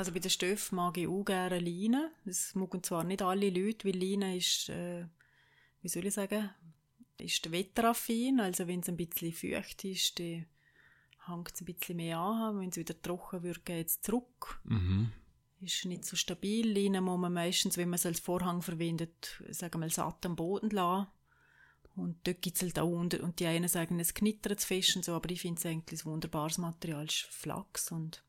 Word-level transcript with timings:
Also 0.00 0.12
bei 0.12 0.18
den 0.18 0.30
Stoffen 0.30 0.76
mag 0.76 0.96
ich 0.96 1.06
auch 1.06 1.24
gerne 1.24 1.58
Leine. 1.58 2.10
Das 2.24 2.54
mögen 2.54 2.82
zwar 2.82 3.04
nicht 3.04 3.20
alle 3.20 3.50
Leute, 3.50 3.86
weil 3.86 4.02
Leine 4.02 4.34
ist, 4.34 4.70
äh, 4.70 5.04
wie 5.82 5.88
soll 5.88 6.06
ich 6.06 6.14
sagen, 6.14 6.48
ist 7.18 7.52
wetteraffin. 7.52 8.40
Also 8.40 8.66
wenn 8.66 8.80
es 8.80 8.88
ein 8.88 8.96
bisschen 8.96 9.34
feucht 9.34 9.84
ist, 9.84 10.18
dann 10.18 10.46
hängt 11.26 11.52
es 11.52 11.60
ein 11.60 11.66
bisschen 11.66 11.98
mehr 11.98 12.18
an. 12.18 12.58
Wenn 12.58 12.70
es 12.70 12.78
wieder 12.78 12.98
trocken 13.02 13.42
wird, 13.42 13.66
geht 13.66 13.88
es 13.88 14.00
zurück. 14.00 14.62
Mhm. 14.64 15.12
Ist 15.60 15.84
nicht 15.84 16.06
so 16.06 16.16
stabil. 16.16 16.72
Leine 16.72 17.02
muss 17.02 17.20
man 17.20 17.34
meistens, 17.34 17.76
wenn 17.76 17.90
man 17.90 17.96
es 17.96 18.06
als 18.06 18.20
Vorhang 18.20 18.62
verwendet, 18.62 19.42
sagen 19.50 19.74
wir 19.74 19.80
mal 19.80 19.90
satt 19.90 20.24
am 20.24 20.34
Boden 20.34 20.70
lassen. 20.70 21.08
Und 21.94 22.26
dort 22.26 22.40
gibt 22.40 22.56
es 22.56 22.62
halt 22.62 22.78
auch 22.78 22.88
unter, 22.88 23.22
und 23.22 23.38
die 23.38 23.46
einen 23.46 23.68
sagen, 23.68 24.00
es 24.00 24.14
knittert 24.14 24.60
zu 24.60 24.66
fest 24.66 24.96
und 24.96 25.04
so, 25.04 25.12
aber 25.12 25.28
ich 25.28 25.42
finde 25.42 25.58
es 25.58 25.66
eigentlich 25.66 26.06
ein 26.06 26.10
wunderbares 26.10 26.56
Material. 26.56 27.04
Es 27.04 27.16
ist 27.16 27.26
Flachs 27.26 27.92
und 27.92 28.24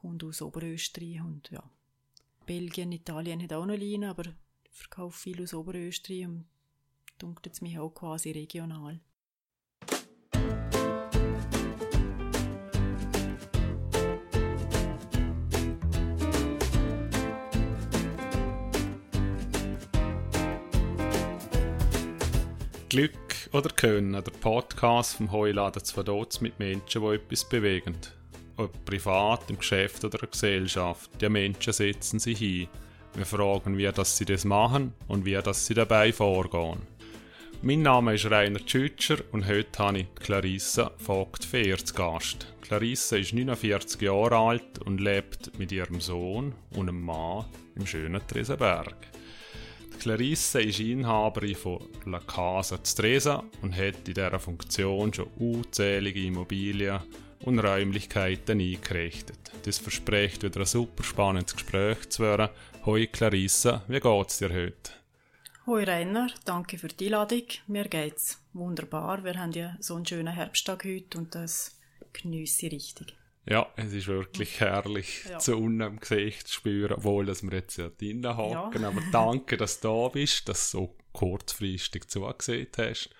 kommt 0.00 0.24
aus 0.24 0.40
Oberösterreich 0.40 1.20
und 1.20 1.50
ja. 1.50 1.62
Belgien, 2.46 2.90
Italien 2.92 3.42
hat 3.42 3.52
auch 3.52 3.66
noch 3.66 3.76
Leine, 3.76 4.10
aber 4.10 4.24
ich 4.26 4.70
verkaufe 4.70 5.18
viel 5.18 5.42
aus 5.42 5.54
Oberösterreich 5.54 6.26
und 6.26 6.46
dunkelt 7.18 7.54
es 7.54 7.60
mich 7.60 7.78
auch 7.78 7.90
quasi 7.90 8.30
regional. 8.30 9.00
Glück 22.88 23.12
oder 23.52 23.68
Können, 23.68 24.12
der 24.12 24.22
Podcast 24.22 25.14
vom 25.14 25.30
Heuladen 25.30 25.84
zu 25.84 25.94
Verdotz 25.94 26.40
mit 26.40 26.58
Menschen, 26.58 27.02
die 27.02 27.14
etwas 27.14 27.48
bewegen. 27.48 27.96
Ob 28.60 28.84
privat, 28.84 29.48
im 29.48 29.56
Geschäft 29.56 30.04
oder 30.04 30.16
in 30.16 30.20
der 30.20 30.28
Gesellschaft, 30.28 31.10
die 31.18 31.30
Menschen 31.30 31.72
setzen 31.72 32.18
sich 32.18 32.38
hin. 32.38 32.68
Wir 33.14 33.24
fragen, 33.24 33.78
wie 33.78 33.90
das 33.90 34.18
sie 34.18 34.26
das 34.26 34.44
machen 34.44 34.92
und 35.08 35.24
wie 35.24 35.40
das 35.42 35.64
sie 35.64 35.72
dabei 35.72 36.12
vorgehen. 36.12 36.82
Mein 37.62 37.80
Name 37.80 38.16
ist 38.16 38.30
Rainer 38.30 38.58
Tschütscher 38.58 39.16
und 39.32 39.48
heute 39.48 39.78
habe 39.78 40.00
ich 40.00 40.14
Clarissa 40.14 40.90
Vogt 40.98 41.42
Fehr 41.42 41.78
zu 41.78 41.94
Gast. 41.94 42.52
Clarissa 42.60 43.16
ist 43.16 43.32
49 43.32 44.02
Jahre 44.02 44.36
alt 44.36 44.78
und 44.84 45.00
lebt 45.00 45.58
mit 45.58 45.72
ihrem 45.72 46.02
Sohn 46.02 46.54
und 46.76 46.90
einem 46.90 47.00
Mann 47.00 47.46
im 47.76 47.86
schönen 47.86 48.20
Tresenberg. 48.26 48.94
Clarisse 49.98 50.60
ist 50.60 50.80
Inhaberin 50.80 51.54
von 51.54 51.88
La 52.04 52.20
Casa 52.20 52.78
Stresa 52.84 53.42
und 53.62 53.74
hat 53.74 54.06
in 54.06 54.14
dieser 54.14 54.38
Funktion 54.38 55.14
schon 55.14 55.28
unzählige 55.38 56.22
Immobilien 56.26 57.00
und 57.40 57.58
Räumlichkeiten 57.58 58.60
eingerichtet. 58.60 59.38
Das 59.64 59.78
verspricht 59.78 60.42
wieder 60.42 60.60
ein 60.60 60.66
super 60.66 61.02
spannendes 61.02 61.54
Gespräch 61.54 62.08
zu 62.10 62.22
werden. 62.22 62.50
Hoi 62.84 63.06
Clarissa, 63.06 63.82
wie 63.88 64.00
geht's 64.00 64.38
dir 64.38 64.52
heute? 64.52 64.92
Hoi 65.66 65.84
Rainer, 65.84 66.28
danke 66.44 66.78
für 66.78 66.88
die 66.88 67.06
Einladung. 67.06 67.44
Mir 67.66 67.88
geht's 67.88 68.42
wunderbar. 68.52 69.22
Wir 69.24 69.38
haben 69.38 69.52
ja 69.52 69.76
so 69.80 69.96
einen 69.96 70.06
schönen 70.06 70.34
Herbsttag 70.34 70.84
heute 70.84 71.18
und 71.18 71.34
das 71.34 71.78
geniesse 72.12 72.66
ich 72.66 72.72
richtig. 72.72 73.16
Ja, 73.46 73.66
es 73.76 73.92
ist 73.92 74.06
wirklich 74.06 74.60
herrlich, 74.60 75.24
ja. 75.28 75.38
zu 75.38 75.56
unten 75.56 75.80
im 75.80 76.00
Gesicht 76.00 76.46
zu 76.46 76.54
spüren, 76.54 76.92
obwohl 76.92 77.24
dass 77.24 77.42
wir 77.42 77.52
jetzt 77.52 77.78
ja 77.78 77.88
drinnen 77.88 78.36
hocken. 78.36 78.82
Ja. 78.82 78.88
Aber 78.88 79.02
danke, 79.10 79.56
dass 79.56 79.80
du 79.80 79.88
da 79.88 80.08
bist, 80.08 80.48
dass 80.48 80.70
du 80.70 80.78
so 80.78 80.96
kurzfristig 81.12 82.08
zugesehen 82.08 82.68
hast. 82.76 83.10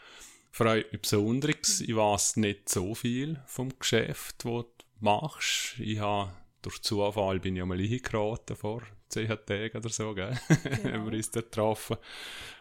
Freut 0.51 0.93
mich 0.93 1.03
besonders. 1.03 1.81
Ich 1.81 1.95
weiß 1.95 2.37
nicht 2.37 2.69
so 2.69 2.95
viel 2.95 3.41
vom 3.47 3.71
Geschäft, 3.79 4.45
das 4.45 4.45
du 4.45 4.67
machst. 5.01 5.79
Ich 5.79 5.99
habe 6.01 6.33
durch 6.63 6.83
Zufall 6.83 7.41
bin 7.41 7.57
ich 7.57 7.63
einmal 7.63 7.79
eingeraten 7.79 8.57
vor 8.57 8.83
zehn 9.09 9.29
Tagen 9.29 9.77
oder 9.77 9.89
so, 9.89 10.15
gell? 10.15 10.39
Genau. 10.49 10.93
haben 10.93 11.11
wir 11.11 11.17
uns 11.17 11.31
dort 11.31 11.47
getroffen. 11.47 11.97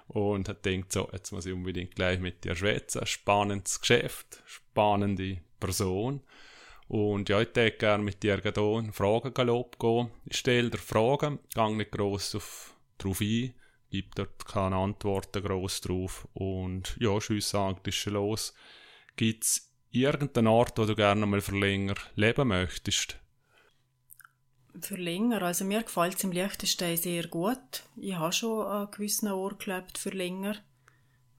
Und 0.07 0.49
hat 0.49 0.63
gedacht, 0.63 0.91
so, 0.91 1.09
jetzt 1.11 1.31
muss 1.31 1.45
ich 1.45 1.53
unbedingt 1.53 1.95
gleich 1.95 2.19
mit 2.19 2.43
dir 2.43 2.55
schwätzen. 2.55 3.05
Spannendes 3.05 3.79
Geschäft, 3.79 4.41
spannende 4.45 5.39
Person. 5.59 6.21
Und 6.87 7.29
ja, 7.29 7.39
ich 7.41 7.55
würde 7.55 7.71
gerne 7.71 8.03
mit 8.03 8.23
dir 8.23 8.41
hier 8.41 8.57
einen 8.57 8.93
Fragengalopp 8.93 9.77
gehen. 9.77 10.09
Ich 10.25 10.37
stelle 10.37 10.71
dir 10.71 10.79
Fragen, 10.79 11.37
gehe 11.53 11.75
nicht 11.75 11.91
gross 11.91 12.33
auf, 12.33 12.75
drauf 12.97 13.21
ein, 13.21 13.53
gebe 13.89 14.09
dort 14.15 14.45
keine 14.45 14.75
Antworten 14.75 15.43
gross 15.43 15.81
drauf. 15.81 16.27
Und 16.33 16.95
ja, 16.99 17.19
Schüsse 17.19 17.49
sagen, 17.49 17.79
ist 17.85 17.95
schon 17.95 18.13
los. 18.13 18.53
Gibt 19.15 19.43
es 19.43 19.73
irgendeinen 19.91 20.47
Ort, 20.47 20.77
wo 20.77 20.85
du 20.85 20.95
gerne 20.95 21.25
mal 21.25 21.41
für 21.41 21.57
länger 21.57 21.95
leben 22.15 22.47
möchtest? 22.47 23.19
Für 24.79 24.95
länger? 24.95 25.41
Also 25.41 25.65
mir 25.65 25.83
gefällt 25.83 26.15
es 26.15 26.23
im 26.23 26.31
Liechtenstein 26.31 26.97
sehr 26.97 27.27
gut. 27.27 27.83
Ich 27.95 28.15
habe 28.15 28.31
schon 28.31 28.65
an 28.67 28.91
gewissen 28.91 29.27
Ort 29.29 29.65
gelebt 29.65 29.97
für 29.97 30.11
länger. 30.11 30.55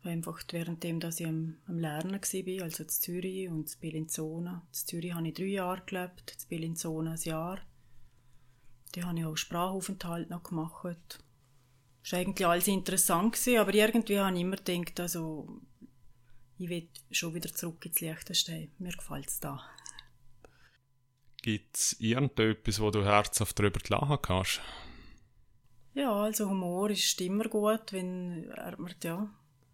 Einfach 0.03 0.43
währenddem, 0.51 0.99
dass 0.99 1.21
ich 1.21 1.27
am, 1.27 1.59
am 1.67 1.79
Lernen 1.79 2.21
war, 2.21 2.65
also 2.65 2.83
in 2.83 2.89
Zürich 2.89 3.49
und 3.49 3.73
in 3.73 3.81
Bellinzona. 3.81 4.67
In 4.67 4.75
Zürich 4.75 5.13
habe 5.13 5.29
ich 5.29 5.35
drei 5.35 5.45
Jahre 5.45 5.83
gelebt, 5.85 6.37
in 6.41 6.49
Bellinzona 6.49 7.13
ein 7.13 7.21
Jahr. 7.23 7.61
Da 8.93 9.03
habe 9.03 9.19
ich 9.19 9.25
auch 9.25 9.37
Sprachaufenthalt 9.37 10.31
noch 10.31 10.43
gemacht. 10.43 11.23
War 12.09 12.19
eigentlich 12.19 12.47
alles 12.47 12.67
interessant, 12.67 13.35
gewesen, 13.35 13.59
aber 13.59 13.75
irgendwie 13.75 14.19
habe 14.19 14.35
ich 14.35 14.41
immer 14.41 14.57
gedacht, 14.57 15.01
also, 15.01 15.61
ich 16.59 16.69
will 16.69 16.89
schon 17.11 17.35
wieder 17.35 17.53
zurück 17.53 17.85
ins 17.85 18.01
Liechtenstein. 18.01 18.71
Mir 18.79 18.93
gefällt 18.93 19.29
es 19.29 19.41
da. 19.41 19.61
Gibt 21.43 21.77
es 21.77 21.97
irgendetwas, 22.01 22.81
wo 22.81 22.91
du 22.91 23.05
herzhaft 23.05 23.59
darüber 23.59 23.81
lachen 23.89 24.19
kannst? 24.21 24.61
Ja, 25.95 26.13
also 26.13 26.49
Humor 26.49 26.91
ist 26.91 27.21
immer 27.21 27.45
gut, 27.49 27.93
wenn 27.93 28.49
man, 28.49 28.95
ja, 29.03 29.29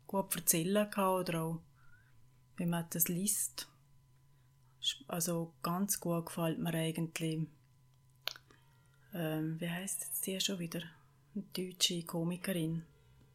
gut 0.06 0.34
erzählen 0.34 0.88
kann 0.90 1.20
oder 1.20 1.42
auch, 1.42 1.62
wenn 2.56 2.70
man 2.70 2.86
das 2.90 3.08
liest. 3.08 3.68
Also 5.08 5.54
ganz 5.62 6.00
gut 6.00 6.26
gefällt 6.26 6.58
mir 6.58 6.72
eigentlich, 6.72 7.48
ähm, 9.12 9.60
wie 9.60 9.68
heißt 9.68 10.02
jetzt 10.02 10.26
die 10.26 10.40
schon 10.40 10.58
wieder? 10.58 10.82
Eine 11.36 11.44
deutsche 11.52 12.02
Komikerin. 12.04 12.82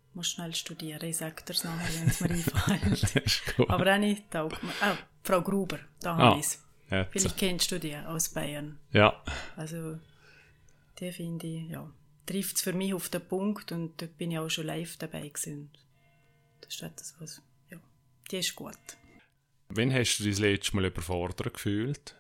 Ich 0.10 0.16
muss 0.16 0.32
schnell 0.32 0.56
studieren, 0.56 1.08
ich 1.08 1.18
sage 1.18 1.44
dir 1.44 1.54
es 1.54 1.64
nachher, 1.64 2.00
wenn 2.00 2.08
es 2.08 2.20
mir 2.20 2.32
einfällt. 2.32 3.60
Aber 3.70 3.94
auch 3.94 4.00
nicht, 4.00 4.36
auch, 4.36 4.52
ah, 4.82 4.98
Frau 5.24 5.42
Gruber, 5.42 5.78
da 6.00 6.16
ah, 6.16 6.18
habe 6.18 6.40
ich 6.40 6.48
es. 6.48 6.64
Vielleicht 7.12 7.38
kennst 7.38 7.72
du 7.72 7.80
die 7.80 7.96
aus 7.96 8.30
Bayern. 8.30 8.80
Ja. 8.92 9.24
Also, 9.56 10.00
die 11.00 11.12
finde 11.12 11.46
ich, 11.46 11.70
ja, 11.70 11.94
trifft 12.26 12.56
es 12.56 12.64
für 12.64 12.74
mich 12.74 12.94
auf 12.96 13.08
den 13.10 13.22
Punkt 13.22 13.72
und 13.72 14.02
dort 14.02 14.18
bin 14.18 14.32
ich 14.32 14.40
auch 14.40 14.50
schon 14.50 14.66
live 14.66 14.98
dabei 14.98 15.30
gewesen. 15.30 15.70
Das 16.62 16.74
ist 16.74 16.82
etwas, 16.82 17.16
was, 17.20 17.42
ja, 17.70 17.78
die 18.32 18.38
ist 18.38 18.56
gut. 18.56 18.78
Wann 19.70 19.94
hast 19.94 20.18
du 20.18 20.24
dich 20.24 20.34
das 20.34 20.42
letzte 20.42 20.76
Mal 20.76 20.86
überfordert 20.86 21.54
gefühlt? 21.54 22.20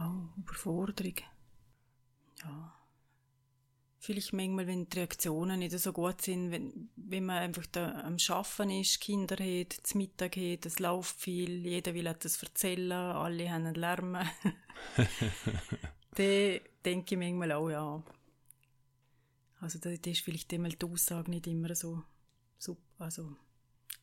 Oh, 0.00 0.28
Überforderung. 0.38 1.16
Ja. 2.42 2.75
Vielleicht 4.06 4.32
manchmal, 4.32 4.68
wenn 4.68 4.88
die 4.88 4.98
Reaktionen 4.98 5.58
nicht 5.58 5.76
so 5.76 5.92
gut 5.92 6.22
sind, 6.22 6.52
wenn, 6.52 6.90
wenn 6.94 7.26
man 7.26 7.38
einfach 7.38 7.66
da 7.66 8.02
am 8.02 8.16
Arbeiten 8.28 8.70
ist, 8.70 9.00
Kinder 9.00 9.36
hat, 9.36 9.72
zum 9.82 10.00
Mittag 10.00 10.36
hat, 10.36 10.64
es 10.64 10.78
läuft 10.78 11.20
viel, 11.20 11.66
jeder 11.66 11.92
will 11.92 12.06
etwas 12.06 12.40
erzählen, 12.40 12.92
alle 12.92 13.50
haben 13.50 13.74
Lärm. 13.74 14.12
dann 16.14 16.60
denke 16.84 17.14
ich 17.14 17.18
manchmal 17.18 17.50
auch, 17.50 17.68
ja. 17.68 18.04
Also 19.58 19.80
da 19.80 19.90
ist 19.90 20.20
vielleicht 20.20 20.52
einmal 20.54 20.70
die 20.70 20.86
Aussage 20.86 21.30
nicht 21.30 21.48
immer 21.48 21.74
so 21.74 22.04
also 22.98 23.36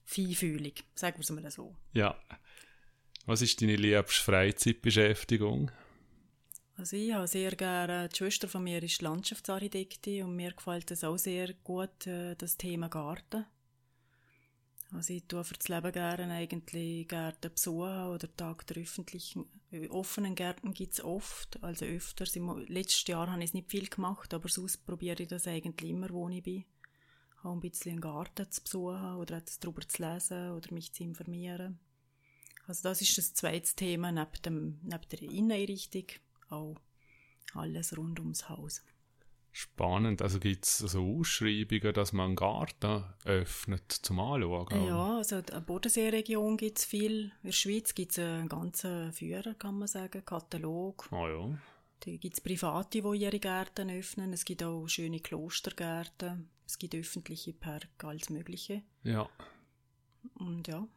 feinfühlig, 0.04 0.84
sagen 0.96 1.18
wir 1.18 1.22
es 1.22 1.30
mal 1.32 1.50
so. 1.50 1.76
Ja. 1.94 2.20
Was 3.26 3.42
ist 3.42 3.62
deine 3.62 3.78
liebste 3.78 4.22
Freizeitbeschäftigung? 4.22 5.72
Also 6.76 6.96
ich 6.96 7.14
habe 7.14 7.28
sehr 7.28 7.56
gerne, 7.56 8.10
die 8.10 8.16
Schwester 8.16 8.48
von 8.48 8.64
mir 8.64 8.82
ist 8.82 9.02
Landschaftsarchitektin 9.02 10.26
und 10.26 10.36
mir 10.36 10.54
gefällt 10.54 10.90
es 10.92 11.04
auch 11.04 11.18
sehr 11.18 11.54
gut, 11.64 12.08
äh, 12.08 12.36
das 12.36 12.58
Thema 12.58 12.90
Garten. 12.90 13.46
Also 14.92 15.14
ich 15.14 15.24
tue 15.28 15.44
für 15.44 15.56
das 15.56 15.68
Leben 15.70 15.92
gerne 15.92 16.34
eigentlich 16.34 17.08
Gärten 17.08 17.52
besuchen 17.52 18.08
oder 18.08 18.36
Tag 18.36 18.66
der 18.68 18.84
öffentlichen, 18.84 19.46
äh, 19.72 19.88
offenen 19.90 20.36
Gärten 20.36 20.74
gibt 20.74 20.94
es 20.94 21.04
oft, 21.04 21.64
also 21.64 21.86
öfters. 21.86 22.36
Letztes 22.68 23.08
Jahr 23.08 23.32
habe 23.32 23.42
ich 23.42 23.50
es 23.50 23.54
nicht 23.54 23.70
viel 23.70 23.88
gemacht, 23.88 24.34
aber 24.34 24.50
sonst 24.50 24.86
probiere 24.86 25.24
ich 25.24 25.30
das 25.30 25.48
eigentlich 25.48 25.92
immer, 25.92 26.10
wo 26.10 26.28
ich 26.30 26.44
bin 26.44 26.66
auch 27.44 27.54
ein 27.54 27.60
bisschen 27.60 27.94
einen 27.94 28.02
Garten 28.02 28.50
zu 28.50 28.64
besuchen 28.64 29.16
oder 29.16 29.38
etwas 29.38 29.60
darüber 29.60 29.88
zu 29.88 30.02
lesen 30.02 30.52
oder 30.52 30.74
mich 30.74 30.94
zu 30.94 31.04
informieren. 31.04 31.80
Also 32.66 32.84
das 32.84 33.02
ist 33.02 33.18
das 33.18 33.34
zweite 33.34 33.76
Thema 33.76 34.12
neben, 34.12 34.42
dem, 34.46 34.80
neben 34.84 35.10
der 35.10 35.22
Inneneinrichtung, 35.22 36.06
auch 36.54 36.76
alles 37.54 37.98
rund 37.98 38.20
ums 38.20 38.50
Haus. 38.50 38.84
Spannend. 39.56 40.24
Also 40.24 40.40
gibt 40.40 40.66
es 40.66 40.80
so 40.80 41.20
Ausschreibungen, 41.20 41.94
dass 41.94 42.12
man 42.12 42.30
einen 42.30 42.36
Garten 42.36 43.04
öffnet 43.24 43.92
zum 43.92 44.20
Anschauen? 44.20 44.88
Ja, 44.88 45.18
also 45.18 45.38
in 45.38 45.46
der 45.46 45.62
Bodenseeregion 45.62 46.58
gibt 46.58 46.80
es 46.80 46.86
viel. 46.86 47.26
In 47.26 47.32
der 47.44 47.52
Schweiz 47.52 47.94
gibt 47.94 48.14
es 48.14 48.20
einen 48.20 48.50
ganzen 48.50 49.14
Führer, 49.14 49.54
kann 49.54 49.78
man 49.78 49.88
sagen, 49.88 50.26
Katalog. 50.26 51.08
Ah 51.12 51.28
ja. 51.30 51.60
Da 52.00 52.12
gibt 52.18 52.34
es 52.34 52.42
Private, 52.42 53.02
die 53.02 53.18
ihre 53.20 53.40
Gärten 53.40 53.92
öffnen. 53.92 54.34
Es 54.34 54.44
gibt 54.44 54.64
auch 54.64 54.88
schöne 54.88 55.20
Klostergärten. 55.20 56.50
Es 56.66 56.80
gibt 56.80 56.96
öffentliche 56.96 57.54
Park, 57.54 58.04
alles 58.04 58.32
Mögliche. 58.32 58.82
Ja. 59.04 59.30
Und 60.34 60.68
ja, 60.68 60.88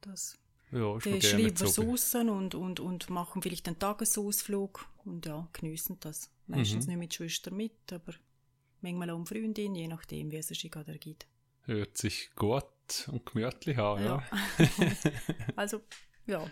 das. 0.00 0.38
Ja, 0.72 0.98
die 0.98 1.22
schreiben 1.22 1.54
es 1.54 1.78
raus 1.78 2.14
und, 2.14 2.54
und, 2.54 2.80
und 2.80 3.10
machen 3.10 3.40
vielleicht 3.40 3.68
einen 3.68 3.78
Tagesausflug 3.78 4.86
und 5.04 5.24
ja, 5.26 5.48
geniessen 5.52 5.98
das. 6.00 6.30
Meistens 6.46 6.86
mhm. 6.86 6.92
nicht 6.92 6.98
mit 6.98 7.14
Schwestern 7.14 7.56
mit, 7.56 7.92
aber 7.92 8.14
manchmal 8.80 9.10
auch 9.10 9.16
eine 9.16 9.26
Freundin, 9.26 9.74
je 9.74 9.88
nachdem, 9.88 10.30
wie 10.30 10.36
es 10.36 10.48
sich 10.48 10.70
gerade 10.70 10.92
ergibt. 10.92 11.26
Hört 11.62 11.96
sich 11.96 12.30
gut 12.34 12.64
und 13.08 13.26
gemütlich 13.26 13.78
an, 13.78 14.04
ja. 14.04 14.24
ja. 14.58 14.68
also, 15.56 15.82
ja. 16.26 16.48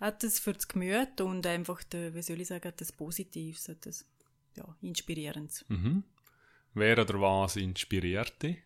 Hat 0.00 0.24
es 0.24 0.40
für 0.40 0.52
das 0.52 0.66
Gemüt 0.66 1.20
und 1.20 1.46
einfach, 1.46 1.82
der, 1.84 2.14
wie 2.14 2.22
soll 2.22 2.40
ich 2.40 2.48
sagen, 2.48 2.72
das 2.76 2.92
Positives, 2.92 3.70
das 3.80 4.04
ja, 4.56 4.76
Inspirierendes. 4.82 5.64
Mhm. 5.68 6.04
Wer 6.74 6.98
oder 6.98 7.20
was 7.20 7.56
inspiriert 7.56 8.42
dich? 8.42 8.58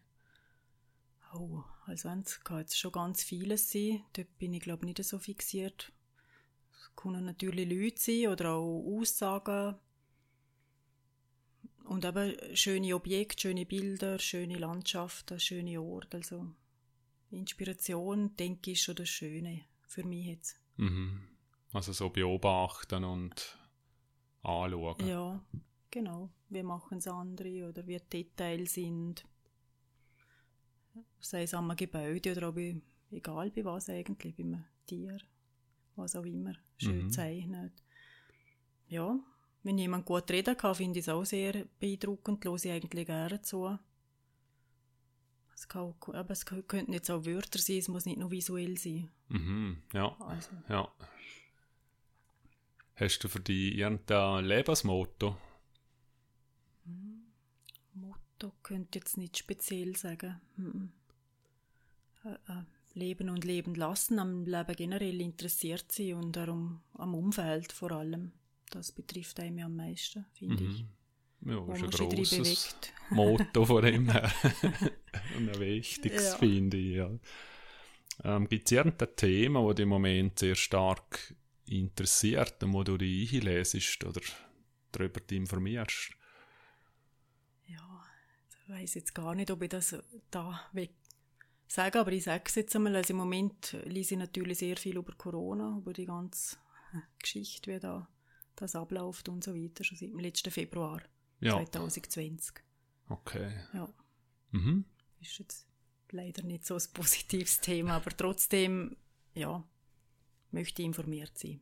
Oh, 1.34 1.62
also 1.86 2.08
es 2.08 2.40
kann 2.42 2.60
jetzt 2.60 2.78
schon 2.78 2.92
ganz 2.92 3.22
vieles 3.22 3.70
sein. 3.70 4.02
Dort 4.14 4.38
bin 4.38 4.54
ich, 4.54 4.60
glaube 4.60 4.86
ich, 4.86 4.98
nicht 4.98 5.08
so 5.08 5.18
fixiert. 5.18 5.92
Es 6.72 6.94
können 6.96 7.24
natürlich 7.24 7.68
Leute 7.68 8.00
sein 8.00 8.32
oder 8.32 8.52
auch 8.52 8.98
Aussagen. 8.98 9.76
Und 11.84 12.04
eben 12.04 12.36
schöne 12.54 12.94
Objekte, 12.94 13.42
schöne 13.42 13.66
Bilder, 13.66 14.18
schöne 14.18 14.58
Landschaften, 14.58 15.40
schöne 15.40 15.80
Orte. 15.80 16.18
Also 16.18 16.46
Inspiration, 17.30 18.36
denke 18.36 18.72
ich, 18.72 18.82
schon 18.82 18.96
das 18.96 19.08
Schöne 19.08 19.64
für 19.86 20.04
mich 20.04 20.26
jetzt. 20.26 20.60
Mhm. 20.76 21.22
Also 21.72 21.92
so 21.92 22.08
beobachten 22.10 23.04
und 23.04 23.58
anschauen. 24.42 25.06
Ja, 25.06 25.44
genau. 25.90 26.30
Wie 26.48 26.62
machen 26.62 26.98
es 26.98 27.06
andere 27.06 27.68
oder 27.68 27.86
wie 27.86 27.98
die 27.98 28.24
Details 28.24 28.74
sind. 28.74 29.24
Sei 31.20 31.42
es 31.42 31.54
am 31.54 31.74
Gebäude 31.74 32.36
oder 32.36 32.52
bei, 32.52 32.80
egal 33.10 33.50
bei 33.50 33.64
was 33.64 33.88
eigentlich, 33.88 34.34
bei 34.36 34.42
einem 34.42 34.64
Tier, 34.86 35.18
was 35.96 36.16
auch 36.16 36.24
immer, 36.24 36.54
schön 36.76 37.04
mhm. 37.04 37.10
zeichnet. 37.10 37.72
Ja, 38.88 39.18
wenn 39.62 39.78
jemand 39.78 40.06
gut 40.06 40.30
reden 40.30 40.56
kann, 40.56 40.74
finde 40.74 40.98
ich 40.98 41.04
es 41.04 41.08
auch 41.08 41.24
sehr 41.24 41.66
beeindruckend, 41.78 42.44
höre 42.44 42.54
ich 42.56 42.70
eigentlich 42.70 43.06
gerne 43.06 43.42
zu. 43.42 43.78
Es, 45.52 45.68
kann, 45.68 45.92
aber 46.06 46.30
es 46.30 46.46
könnten 46.46 46.92
jetzt 46.92 47.10
auch 47.10 47.26
Wörter 47.26 47.58
sein, 47.58 47.78
es 47.78 47.88
muss 47.88 48.06
nicht 48.06 48.18
nur 48.18 48.30
visuell 48.30 48.78
sein. 48.78 49.10
Mhm, 49.28 49.82
ja. 49.92 50.16
Also. 50.20 50.50
ja. 50.68 50.88
Hast 52.94 53.18
du 53.22 53.28
für 53.28 53.40
dich 53.40 53.76
irgendein 53.76 54.44
Lebensmotto? 54.44 55.36
Motto 58.38 58.54
könnte 58.62 58.98
ich 58.98 59.04
jetzt 59.04 59.16
nicht 59.16 59.36
speziell 59.36 59.96
sagen. 59.96 60.40
Hm. 60.56 60.90
Äh, 62.24 62.52
äh, 62.52 62.62
leben 62.94 63.30
und 63.30 63.44
leben 63.44 63.74
lassen, 63.74 64.18
am 64.18 64.44
Leben 64.44 64.76
generell 64.76 65.20
interessiert 65.20 65.90
sein 65.90 66.14
und 66.14 66.36
darum 66.36 66.80
am 66.94 67.14
Umfeld 67.14 67.72
vor 67.72 67.92
allem. 67.92 68.32
Das 68.70 68.92
betrifft 68.92 69.40
einen 69.40 69.62
am 69.62 69.76
meisten, 69.76 70.24
finde 70.34 70.62
mhm. 70.62 70.70
ich. 70.70 70.84
Ja, 71.46 71.60
das 71.66 71.82
ist 71.82 72.00
ein 72.00 72.08
grosses 72.08 72.76
Motto 73.10 73.64
von 73.64 73.84
dem 73.84 74.10
her. 74.10 74.30
und 75.36 75.48
ein 75.48 75.60
wichtiges, 75.60 76.32
ja. 76.32 76.36
finde 76.36 76.76
ich. 76.76 76.96
Ja. 76.96 77.10
Ähm, 78.24 78.48
Gibt 78.48 78.66
es 78.66 78.72
irgendein 78.72 79.16
Thema, 79.16 79.66
das 79.66 79.76
dich 79.76 79.82
im 79.84 79.88
Moment 79.88 80.38
sehr 80.38 80.56
stark 80.56 81.34
interessiert, 81.66 82.56
wo 82.60 82.82
du 82.82 82.98
dich 82.98 83.34
einlesest 83.34 84.04
oder 84.04 84.20
darüber 84.92 85.20
informierst? 85.30 86.17
Weiß 88.68 88.94
jetzt 88.94 89.14
gar 89.14 89.34
nicht, 89.34 89.50
ob 89.50 89.62
ich 89.62 89.70
das 89.70 89.96
da 90.30 90.60
weg 90.72 90.92
sage, 91.66 92.00
aber 92.00 92.12
ich 92.12 92.24
sage 92.24 92.44
es 92.46 92.54
jetzt 92.54 92.76
einmal. 92.76 92.96
Also 92.96 93.12
im 93.12 93.18
Moment 93.18 93.76
lese 93.84 94.14
ich 94.14 94.18
natürlich 94.18 94.58
sehr 94.58 94.76
viel 94.76 94.96
über 94.96 95.12
Corona, 95.14 95.76
über 95.78 95.92
die 95.92 96.06
ganze 96.06 96.56
Geschichte, 97.18 97.74
wie 97.74 97.78
da 97.78 98.08
das 98.56 98.74
abläuft 98.74 99.28
und 99.28 99.44
so 99.44 99.54
weiter, 99.54 99.84
schon 99.84 99.96
seit 99.96 100.10
dem 100.10 100.18
letzten 100.18 100.50
Februar 100.50 101.00
ja. 101.40 101.52
2020. 101.52 102.56
Okay. 103.08 103.52
Ja. 103.72 103.88
Mhm. 104.50 104.84
Ist 105.20 105.38
jetzt 105.38 105.66
leider 106.10 106.42
nicht 106.42 106.66
so 106.66 106.74
ein 106.74 106.82
positives 106.92 107.60
Thema, 107.60 107.96
aber 107.96 108.10
trotzdem, 108.10 108.96
ja, 109.34 109.62
möchte 110.50 110.82
ich 110.82 110.86
informiert 110.86 111.36
sein. 111.36 111.60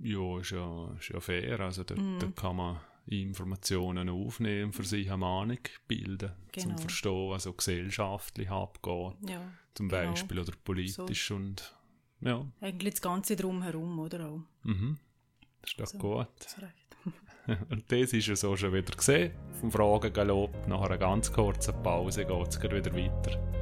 Ja, 0.00 0.40
ist 0.40 0.50
ja, 0.50 0.94
ist 0.98 1.08
ja 1.08 1.20
fair. 1.20 1.60
Also 1.60 1.84
da, 1.84 1.94
mm. 1.94 2.18
da 2.18 2.26
kann 2.28 2.56
man 2.56 2.80
Informationen 3.08 4.08
aufnehmen, 4.08 4.72
für 4.72 4.84
sich 4.84 5.08
eine 5.08 5.18
Meinung 5.18 5.58
bilden, 5.86 6.32
genau. 6.52 6.68
zum 6.68 6.78
Verstehen, 6.78 7.30
was 7.30 7.44
so 7.44 7.52
gesellschaftlich 7.52 8.50
abgeht, 8.50 9.14
ja, 9.28 9.40
zum 9.74 9.88
genau. 9.88 10.10
Beispiel, 10.10 10.38
oder 10.40 10.52
politisch 10.64 11.28
so. 11.28 11.36
und 11.36 11.74
ja. 12.20 12.44
Eigentlich 12.60 12.94
das 12.94 13.02
Ganze 13.02 13.36
drumherum, 13.36 13.98
oder 13.98 14.28
auch. 14.28 14.40
Mhm. 14.64 14.98
Das 15.62 15.70
ist 15.70 15.80
doch 15.80 15.86
so, 15.86 15.98
gut. 15.98 16.28
Das 16.38 16.62
recht. 16.62 16.88
Und 17.70 17.90
das 17.90 18.12
ist 18.12 18.28
es 18.28 18.44
auch 18.44 18.56
schon 18.56 18.74
wieder 18.74 18.94
gesehen. 18.94 19.32
Vom 19.60 19.70
Fragengalopp 19.70 20.68
nach 20.68 20.82
einer 20.82 20.98
ganz 20.98 21.32
kurzen 21.32 21.82
Pause 21.82 22.26
geht 22.26 22.48
es 22.48 22.62
wieder 22.62 22.94
weiter. 22.94 23.57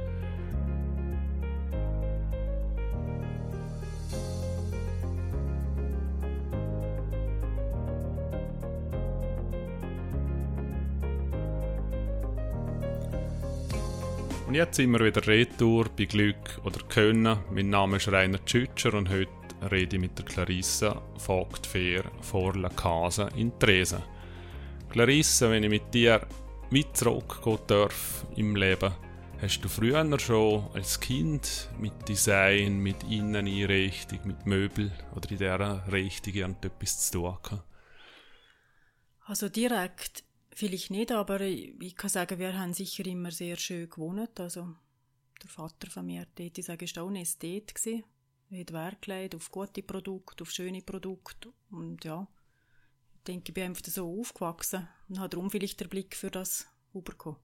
Und 14.47 14.55
jetzt 14.55 14.77
sind 14.77 14.91
wir 14.91 15.03
wieder 15.03 15.27
retour 15.27 15.89
bei 15.89 16.05
Glück 16.05 16.61
oder 16.63 16.79
Können. 16.87 17.37
Mein 17.51 17.69
Name 17.69 17.97
ist 17.97 18.07
Rainer 18.07 18.43
Tschütscher 18.45 18.93
und 18.93 19.09
heute 19.09 19.29
rede 19.69 19.97
ich 19.97 20.01
mit 20.01 20.17
der 20.17 20.23
Clarissa 20.23 21.01
Vogt 21.17 21.67
Fair 21.67 22.05
vor 22.21 22.55
La 22.55 22.69
Casa 22.69 23.27
in 23.35 23.59
Tresen. 23.59 24.01
Clarissa, 24.89 25.51
wenn 25.51 25.63
ich 25.63 25.69
mit 25.69 25.93
dir 25.93 26.25
weit 26.71 26.95
zurückgehen 26.95 27.59
darf 27.67 28.25
im 28.37 28.55
Leben, 28.55 28.93
hast 29.41 29.59
du 29.59 29.67
früher 29.67 30.17
schon 30.17 30.69
als 30.73 30.97
Kind 30.97 31.69
mit 31.77 32.07
Design, 32.07 32.79
mit 32.79 33.03
Inneneinrichtung, 33.03 34.19
mit 34.23 34.45
Möbel 34.45 34.93
oder 35.13 35.29
in 35.29 35.39
dieser 35.39 35.91
Richtung 35.91 36.55
etwas 36.63 37.11
zu 37.11 37.19
tun 37.19 37.37
gehabt? 37.43 37.63
Also 39.25 39.49
direkt 39.49 40.23
vielleicht 40.57 40.91
nicht, 40.91 41.11
aber 41.11 41.41
ich 41.41 41.95
kann 41.95 42.09
sagen, 42.09 42.39
wir 42.39 42.57
haben 42.57 42.73
sicher 42.73 43.05
immer 43.05 43.31
sehr 43.31 43.57
schön 43.57 43.89
gewohnt. 43.89 44.39
Also 44.39 44.75
der 45.41 45.49
Vater 45.49 45.89
von 45.89 46.05
mir, 46.05 46.25
dort, 46.35 46.57
ich 46.57 46.65
sage, 46.65 46.85
ist 46.85 46.97
auch 46.97 47.07
ein 47.07 47.15
Ästhet 47.15 47.75
gewesen 47.75 48.03
hat 48.51 48.73
Wert 48.73 49.01
gelegt 49.01 49.35
auf 49.35 49.51
gute 49.51 49.83
Produkte, 49.83 50.43
auf 50.43 50.51
schöne 50.51 50.81
Produkte. 50.81 51.51
Und 51.69 52.03
ja, 52.05 52.27
ich 53.15 53.23
denke, 53.23 53.49
ich 53.49 53.53
bin 53.53 53.65
einfach 53.65 53.85
so 53.85 54.19
aufgewachsen 54.19 54.87
und 55.09 55.19
habe 55.19 55.29
darum 55.29 55.49
vielleicht 55.49 55.79
den 55.79 55.89
Blick 55.89 56.15
für 56.15 56.31
das 56.31 56.67
bekommen. 56.93 57.37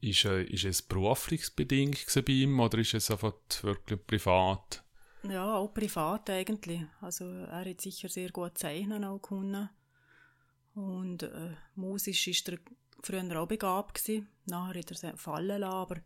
Ist, 0.00 0.24
äh, 0.24 0.44
ist 0.44 0.64
es 0.64 0.80
beruflich 0.80 1.54
bedingt 1.54 2.06
bei 2.14 2.32
ihm 2.32 2.58
oder 2.58 2.78
ist 2.78 2.94
es 2.94 3.10
einfach 3.10 3.34
wirklich 3.62 4.06
privat? 4.06 4.82
Ja, 5.24 5.56
auch 5.56 5.74
privat 5.74 6.30
eigentlich. 6.30 6.80
Also 7.00 7.26
er 7.26 7.68
hat 7.68 7.80
sicher 7.80 8.08
sehr 8.08 8.30
gut 8.30 8.56
zeichnen 8.56 9.04
auch 9.04 9.18
können. 9.18 9.68
Und 10.74 11.24
äh, 11.24 11.54
musisch 11.74 12.26
war 12.26 12.54
er 12.54 12.58
früher 13.02 13.40
auch 13.40 13.46
begabt 13.46 14.02
gewesen. 14.02 14.28
Nachher 14.46 14.80
hat 14.80 14.90
er 14.90 15.12
es 15.12 15.20
fallen 15.20 15.60
lassen, 15.60 15.74
aber 15.74 15.96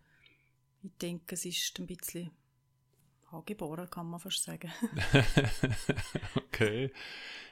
ich 0.83 0.91
denke, 1.01 1.35
es 1.35 1.45
ist 1.45 1.79
ein 1.79 1.87
bisschen 1.87 2.31
angeboren, 3.31 3.91
kann 3.91 4.09
man 4.09 4.21
fast 4.21 4.43
sagen. 4.43 4.73
okay. 6.37 6.93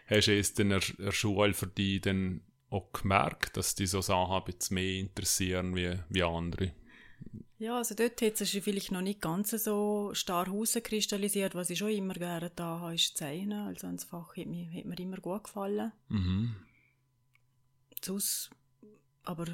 Hast 0.06 0.28
du 0.28 0.38
es 0.38 0.50
in 0.50 0.68
der 0.70 0.80
Schule 0.80 1.54
für 1.54 1.66
dich 1.66 2.02
dann 2.02 2.42
auch 2.70 2.92
gemerkt, 2.92 3.56
dass 3.56 3.74
die 3.74 3.86
so 3.86 4.00
Sachen 4.00 4.34
ein 4.34 4.44
bisschen 4.44 4.74
mehr 4.74 5.00
interessieren 5.00 5.74
wie, 5.76 5.98
wie 6.08 6.22
andere? 6.22 6.72
Ja, 7.58 7.78
also 7.78 7.94
dort 7.94 8.20
hat 8.20 8.40
es 8.40 8.50
sich 8.50 8.62
vielleicht 8.62 8.92
noch 8.92 9.00
nicht 9.00 9.20
ganz 9.20 9.50
so 9.50 10.10
stark 10.12 10.48
herauskristallisiert. 10.48 11.54
Was 11.54 11.70
ich 11.70 11.78
schon 11.78 11.90
immer 11.90 12.14
gerne 12.14 12.50
da 12.54 12.80
habe, 12.80 12.94
ist 12.94 13.16
Zeichnen. 13.16 13.66
Also 13.68 13.90
das 13.90 14.04
Fach 14.04 14.36
hat 14.36 14.46
mir, 14.46 14.66
hat 14.70 14.84
mir 14.84 14.98
immer 14.98 15.18
gut 15.18 15.44
gefallen. 15.44 15.92
Mhm. 16.08 16.56
Sonst, 18.04 18.50
aber 19.22 19.46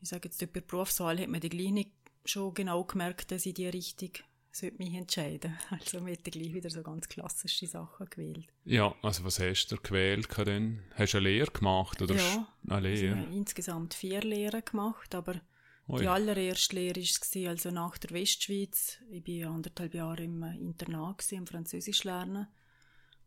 ich 0.00 0.08
sage 0.08 0.28
jetzt, 0.28 0.40
der 0.40 0.46
Berufswahl 0.46 1.18
hat 1.20 1.28
man 1.28 1.40
die 1.40 1.48
gleich 1.48 1.88
schon 2.24 2.54
genau 2.54 2.84
gemerkt, 2.84 3.30
dass 3.30 3.46
ich 3.46 3.54
die 3.54 3.68
Richtung 3.68 4.10
sollte 4.52 4.78
mich 4.78 4.94
entscheiden. 4.94 5.56
Also 5.70 6.04
wir 6.04 6.12
hätten 6.12 6.30
gleich 6.30 6.52
wieder 6.52 6.70
so 6.70 6.82
ganz 6.82 7.08
klassische 7.08 7.66
Sachen 7.66 8.08
gewählt. 8.10 8.48
Ja, 8.64 8.94
also 9.02 9.24
was 9.24 9.38
hast 9.38 9.68
du 9.68 9.76
gewählt 9.76 10.28
denn? 10.38 10.82
Hast 10.94 11.14
du 11.14 11.18
eine 11.18 11.28
Lehre 11.28 11.50
gemacht? 11.50 12.02
Oder 12.02 12.16
ja, 12.16 12.48
eine 12.68 12.80
Lehre? 12.80 13.16
Also 13.16 13.30
insgesamt 13.30 13.94
vier 13.94 14.22
Lehren 14.22 14.64
gemacht, 14.64 15.14
aber 15.14 15.40
Oi. 15.86 16.00
die 16.00 16.08
allererste 16.08 16.74
Lehre 16.74 17.00
war 17.00 17.50
also 17.50 17.70
nach 17.70 17.98
der 17.98 18.10
Westschweiz. 18.10 18.98
Ich 19.10 19.26
war 19.26 19.52
anderthalb 19.52 19.94
Jahre 19.94 20.24
im 20.24 20.42
Internat, 20.42 21.30
im 21.32 21.46
Französisch 21.46 22.04
lernen. 22.04 22.48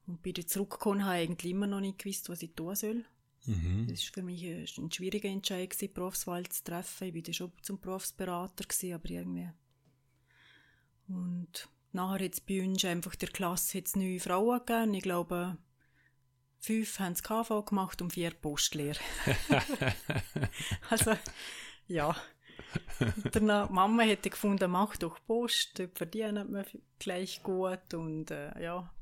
Und 0.05 0.21
bei 0.21 0.31
der 0.31 0.47
zurückgekommen 0.47 1.05
habe 1.05 1.21
ich 1.21 1.29
eigentlich 1.29 1.51
immer 1.51 1.67
noch 1.67 1.79
nicht 1.79 1.99
gewusst, 1.99 2.29
was 2.29 2.41
ich 2.41 2.53
tun 2.53 2.75
soll. 2.75 3.05
Mhm. 3.45 3.87
Das 3.89 4.03
war 4.05 4.13
für 4.13 4.23
mich 4.23 4.43
ein 4.43 4.91
schwieriger 4.91 5.29
Entscheid, 5.29 5.79
die 5.79 5.87
Berufswahl 5.87 6.47
zu 6.47 6.63
treffen. 6.63 7.15
Ich 7.15 7.27
war 7.27 7.33
schon 7.33 7.51
zum 7.61 7.79
Berufsberater, 7.79 8.63
gewesen, 8.63 8.93
aber 8.93 9.09
irgendwie. 9.09 9.49
Und 11.07 11.69
nachher 11.91 12.25
hat 12.25 12.33
es 12.33 12.41
bei 12.41 12.63
uns 12.63 12.85
einfach 12.85 13.15
der 13.15 13.29
Klasse 13.29 13.79
jetzt 13.79 13.95
neue 13.95 14.19
Frauen 14.19 14.59
gegeben. 14.65 14.93
Ich 14.93 15.03
glaube, 15.03 15.57
fünf 16.59 16.99
haben 16.99 17.13
das 17.13 17.23
KV 17.23 17.65
gemacht 17.65 18.01
und 18.01 18.13
vier 18.13 18.31
Postlehre. 18.31 18.99
also, 20.89 21.13
ja. 21.87 22.15
Danach, 23.31 23.69
Mama 23.69 24.03
hätte 24.03 24.29
gefunden, 24.29 24.71
mach 24.71 24.95
doch 24.97 25.19
Post, 25.25 25.79
dort 25.79 25.97
verdient 25.97 26.49
man 26.49 26.65
gleich 26.99 27.41
gut 27.43 27.93
und 27.93 28.31
äh, 28.31 28.61
ja, 28.61 28.93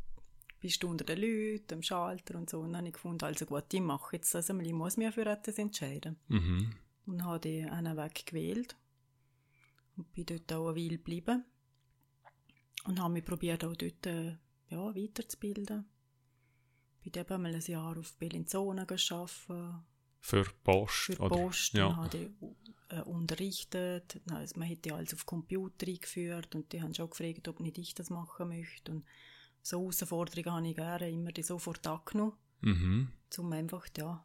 bist 0.62 0.82
du 0.84 0.90
unter 0.90 1.04
den 1.04 1.20
Leuten, 1.20 1.74
am 1.74 1.84
Schalter 1.84 2.36
und 2.36 2.50
so. 2.50 2.60
Und 2.60 2.70
dann 2.70 2.78
habe 2.78 2.88
ich 2.88 2.94
gefunden, 2.94 3.26
also 3.26 3.46
gut, 3.46 3.74
ich 3.74 3.82
mache 3.82 4.16
jetzt 4.16 4.34
das 4.34 4.50
einmal, 4.50 4.68
ich 4.68 4.74
muss 4.74 4.96
mich 4.96 5.14
für 5.14 5.26
etwas 5.26 5.58
entscheiden. 5.58 6.18
Mhm. 6.30 6.72
Und 7.08 7.26
habe 7.26 7.68
einen 7.72 7.98
Weg 7.98 8.26
gewählt 8.26 8.78
und 9.98 10.14
bin 10.14 10.26
dort 10.26 10.54
auch 10.54 10.68
eine 10.70 10.76
Weile 10.78 10.98
geblieben 10.98 11.44
und 12.86 13.00
habe 13.00 13.14
mich 13.14 13.26
probiert 13.26 13.66
auch 13.66 13.76
dort 13.76 14.06
äh, 14.06 14.38
ja, 14.70 14.96
weiterzubilden. 14.96 15.86
Bin 17.02 17.14
eben 17.16 17.42
mal 17.42 17.54
ein 17.54 17.62
Jahr 17.62 17.98
auf 17.98 18.16
Bellinzona 18.18 18.86
gearbeitet. 18.86 19.84
Für 20.20 20.46
Post? 20.64 20.94
Für 20.94 21.16
Post. 21.16 21.74
Oder? 21.74 21.82
Ja. 21.82 21.88
Und 21.88 21.98
habe 21.98 22.32
äh, 22.90 23.02
unterrichtet. 23.02 24.22
Also 24.30 24.60
man 24.60 24.68
hätte 24.68 24.94
alles 24.94 25.14
auf 25.16 25.26
Computer 25.26 25.88
eingeführt 25.88 26.54
und 26.54 26.72
die 26.72 26.82
haben 26.82 26.94
schon 26.94 27.10
gefragt, 27.10 27.48
ob 27.48 27.60
nicht 27.60 27.80
ich 27.80 27.96
das 27.96 28.12
machen 28.12 28.50
möchte. 28.50 28.92
Und 28.92 29.06
so 29.62 29.80
Herausforderungen 29.80 30.52
habe 30.52 30.68
ich 30.68 30.76
gerne 30.76 31.10
immer 31.10 31.32
die 31.32 31.44
sofort 31.44 31.86
angenommen, 31.86 32.34
mhm. 32.62 33.12
um 33.38 33.54
einfach 33.54 33.88
ja, 33.98 34.24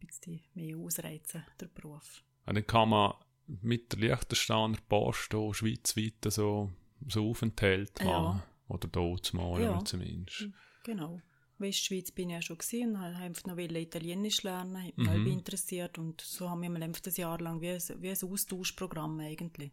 ein 0.00 0.06
bisschen 0.06 0.40
mehr 0.54 0.76
ausreizen, 0.76 1.44
der 1.60 1.66
Beruf. 1.66 2.22
Und 2.46 2.54
dann 2.56 2.66
kann 2.66 2.90
man 2.90 3.14
mit 3.46 3.92
der 3.92 4.00
Liechtensteiner 4.00 4.78
Post 4.88 5.34
auch 5.34 5.52
schweizweit 5.52 6.14
so, 6.28 6.70
so 7.08 7.30
Aufenthalt 7.30 8.02
machen. 8.04 8.38
Ja. 8.38 8.46
Oder 8.68 8.88
dort 8.88 9.32
mal 9.32 9.62
ja. 9.62 9.84
zumindest. 9.84 10.48
Genau. 10.84 11.20
Westschweiz 11.58 12.10
bin 12.10 12.30
ich 12.30 12.34
ja 12.34 12.42
schon 12.42 12.58
gesehen 12.58 12.90
und 12.90 13.00
habe 13.00 13.16
einfach 13.16 13.44
noch 13.46 13.56
Italienisch 13.56 14.42
lernen, 14.42 14.76
hat 14.76 14.96
mich 14.98 15.08
mhm. 15.08 15.26
interessiert 15.26 15.98
und 15.98 16.20
so 16.20 16.50
haben 16.50 16.60
wir 16.62 16.68
mal 16.68 16.82
einfach 16.82 17.00
ein 17.06 17.14
Jahr 17.14 17.40
lang 17.40 17.60
wie 17.60 17.70
ein, 17.70 17.82
wie 17.98 18.10
ein 18.10 18.18
Austauschprogramm 18.22 19.20
eigentlich. 19.20 19.72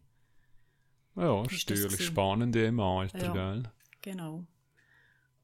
Ja, 1.16 1.42
ist 1.44 1.68
natürlich 1.68 2.06
spannend 2.06 2.56
im 2.56 2.80
Alter, 2.80 3.18
ja, 3.18 3.32
gell? 3.32 3.62
Genau. 4.00 4.46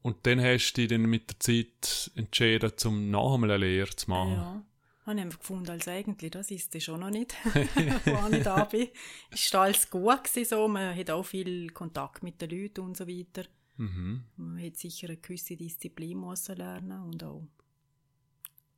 Und 0.01 0.17
dann 0.25 0.41
hast 0.41 0.73
du 0.73 0.81
dich 0.81 0.89
dann 0.89 1.03
mit 1.03 1.29
der 1.29 1.39
Zeit 1.39 2.11
entschieden, 2.15 2.71
zum 2.75 3.11
noch 3.11 3.35
einmal 3.35 3.51
eine 3.51 3.65
Lehre 3.65 3.95
zu 3.95 4.09
machen. 4.09 4.31
Ja, 4.31 4.63
habe 5.05 5.15
ich 5.17 5.21
einfach 5.21 5.39
gefunden, 5.39 5.69
als 5.69 5.87
eigentlich, 5.87 6.31
das 6.31 6.49
ist 6.49 6.73
es 6.73 6.83
schon 6.83 7.01
noch 7.01 7.11
nicht, 7.11 7.33
wo 7.43 8.35
ich 8.35 8.43
da 8.43 8.63
bin. 8.65 8.87
Es 9.29 9.53
war 9.53 9.61
alles 9.61 9.89
gut 9.89 10.23
gewesen, 10.23 10.49
so, 10.49 10.67
man 10.67 10.95
hat 10.95 11.09
auch 11.11 11.23
viel 11.23 11.69
Kontakt 11.69 12.23
mit 12.23 12.41
den 12.41 12.49
Leuten 12.49 12.81
und 12.81 12.97
so 12.97 13.07
weiter. 13.07 13.45
Mhm. 13.77 14.23
Man 14.37 14.63
hat 14.63 14.77
sicher 14.77 15.07
eine 15.07 15.17
gewisse 15.17 15.55
Disziplin 15.55 16.19
müssen 16.19 16.55
lernen 16.55 17.01
und 17.03 17.23
auch 17.23 17.47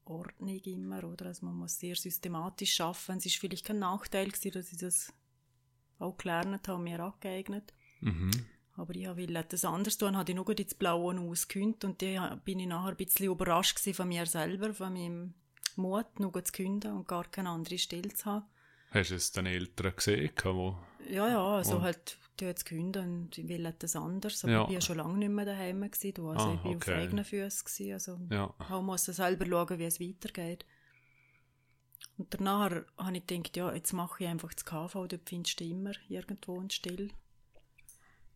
Ordnung 0.05 0.59
immer, 0.59 1.03
oder? 1.05 1.27
Also 1.27 1.45
man 1.45 1.55
muss 1.55 1.79
sehr 1.79 1.95
systematisch 1.95 2.79
arbeiten. 2.81 3.17
Es 3.17 3.25
war 3.25 3.39
vielleicht 3.39 3.65
kein 3.65 3.79
Nachteil 3.79 4.29
gewesen, 4.29 4.51
dass 4.51 4.71
ich 4.71 4.77
das 4.77 5.13
auch 5.99 6.17
gelernt 6.17 6.67
habe 6.67 6.77
und 6.77 6.83
mir 6.83 6.99
angeeignet. 6.99 7.73
Mhm. 8.01 8.31
Aber 8.75 8.95
ich 8.95 9.15
will 9.15 9.35
etwas 9.35 9.65
anderes 9.65 9.97
tun, 9.97 10.17
habe 10.17 10.31
ich 10.31 10.35
nur 10.35 10.57
ins 10.57 10.73
Blaue 10.73 11.19
ausgekündigt 11.19 11.85
und 11.85 12.01
da 12.01 12.35
bin 12.43 12.59
ich 12.59 12.67
nachher 12.67 12.89
ein 12.89 12.95
bisschen 12.95 13.27
überrascht 13.27 13.79
von 13.79 14.07
mir 14.07 14.25
selber, 14.25 14.73
von 14.73 14.93
meinem 14.93 15.33
Mut, 15.75 16.19
nur 16.19 16.43
zu 16.43 16.51
künden 16.51 16.93
und 16.93 17.07
gar 17.07 17.25
keine 17.25 17.49
andere 17.49 17.77
Stelle 17.77 18.09
zu 18.09 18.25
haben. 18.25 18.45
Hast 18.89 19.11
du 19.11 19.15
es 19.15 19.31
den 19.31 19.45
Eltern 19.45 19.95
gesehen? 19.95 20.31
Wo, 20.43 20.77
ja, 21.09 21.27
ja, 21.27 21.43
also 21.43 21.81
halt, 21.81 22.17
die 22.39 22.47
hat 22.47 22.63
gekündigt 22.63 23.05
und 23.05 23.37
ich 23.37 23.47
will 23.47 23.65
etwas 23.65 23.95
anderes, 23.95 24.43
aber 24.43 24.53
ja. 24.53 24.61
ich 24.61 24.67
war 24.67 24.73
ja 24.73 24.81
schon 24.81 24.97
lange 24.97 25.17
nicht 25.17 25.29
mehr 25.29 25.45
daheim. 25.45 25.81
Gewesen, 25.81 26.27
also 26.27 26.45
ah, 26.45 26.53
ich 26.53 26.63
war 26.63 26.71
okay. 26.75 26.93
auf 26.93 26.99
eigenen 26.99 27.25
Füßen, 27.25 27.93
also 27.93 28.19
ja. 28.29 28.53
ich 28.59 28.81
muss 28.81 29.05
selber 29.05 29.45
schauen, 29.45 29.79
wie 29.79 29.85
es 29.85 29.99
weitergeht. 29.99 30.65
Und 32.17 32.33
danach 32.33 32.71
habe 32.97 33.17
ich 33.17 33.25
gedacht, 33.25 33.57
ja, 33.57 33.73
jetzt 33.73 33.93
mache 33.93 34.23
ich 34.23 34.29
einfach 34.29 34.53
das 34.53 34.65
KV, 34.65 35.07
dort 35.07 35.27
findest 35.27 35.59
du 35.59 35.63
immer 35.63 35.93
irgendwo 36.07 36.59
eine 36.59 36.69
Stelle. 36.69 37.09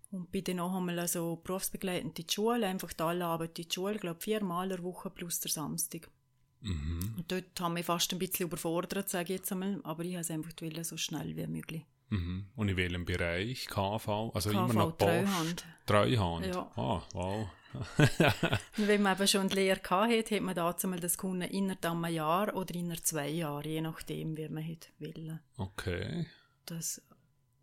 Und 0.09 0.31
bin 0.31 0.43
dann 0.45 0.59
auch 0.61 0.73
einmal 0.73 1.05
so 1.07 1.35
berufsbegleitend 1.43 2.17
in 2.17 2.25
die 2.25 2.33
Schule, 2.33 2.65
einfach 2.67 2.93
da 2.93 3.09
alle 3.09 3.25
Abend 3.25 3.59
in 3.59 3.67
die 3.67 3.73
Schule, 3.73 3.95
ich 3.95 4.01
glaube 4.01 4.21
viermal 4.21 4.65
in 4.65 4.77
der 4.77 4.83
Woche 4.83 5.09
plus 5.09 5.39
der 5.41 5.51
Samstag. 5.51 6.09
Mhm. 6.61 7.15
Und 7.17 7.31
dort 7.31 7.59
haben 7.59 7.75
wir 7.75 7.83
fast 7.83 8.11
ein 8.13 8.19
bisschen 8.19 8.47
überfordert, 8.47 9.09
sage 9.09 9.33
ich 9.33 9.39
jetzt 9.39 9.51
einmal, 9.51 9.79
aber 9.83 10.03
ich 10.03 10.15
wollte 10.15 10.21
es 10.21 10.31
einfach 10.31 10.85
so 10.85 10.97
schnell 10.97 11.35
wie 11.35 11.47
möglich. 11.47 11.85
Mhm. 12.09 12.47
Und 12.55 12.69
in 12.69 12.77
welchem 12.77 13.05
Bereich? 13.05 13.67
KV? 13.67 14.31
Also 14.33 14.49
KV, 14.49 14.55
immer 14.55 14.73
noch 14.73 14.97
Post? 14.97 14.99
Treuhand. 14.99 15.65
Treuhand? 15.85 16.45
Ja. 16.45 16.71
Ah, 16.75 17.01
wow. 17.13 17.49
wenn 18.77 19.01
man 19.01 19.17
eben 19.17 19.27
schon 19.27 19.49
die 19.49 19.55
Lehre 19.55 19.81
hatte, 19.89 20.35
hat 20.35 20.41
man 20.41 20.55
dazu 20.55 20.87
mal 20.87 20.99
das 20.99 21.17
können 21.17 21.41
innerhalb 21.41 21.85
einem 21.85 22.05
Jahr 22.13 22.55
oder 22.55 22.73
innerhalb 22.73 23.05
zwei 23.05 23.29
Jahren, 23.29 23.69
je 23.69 23.81
nachdem, 23.81 24.37
wie 24.37 24.49
man 24.49 24.65
wollen. 24.99 25.39
Okay. 25.57 26.25
Das 26.65 27.01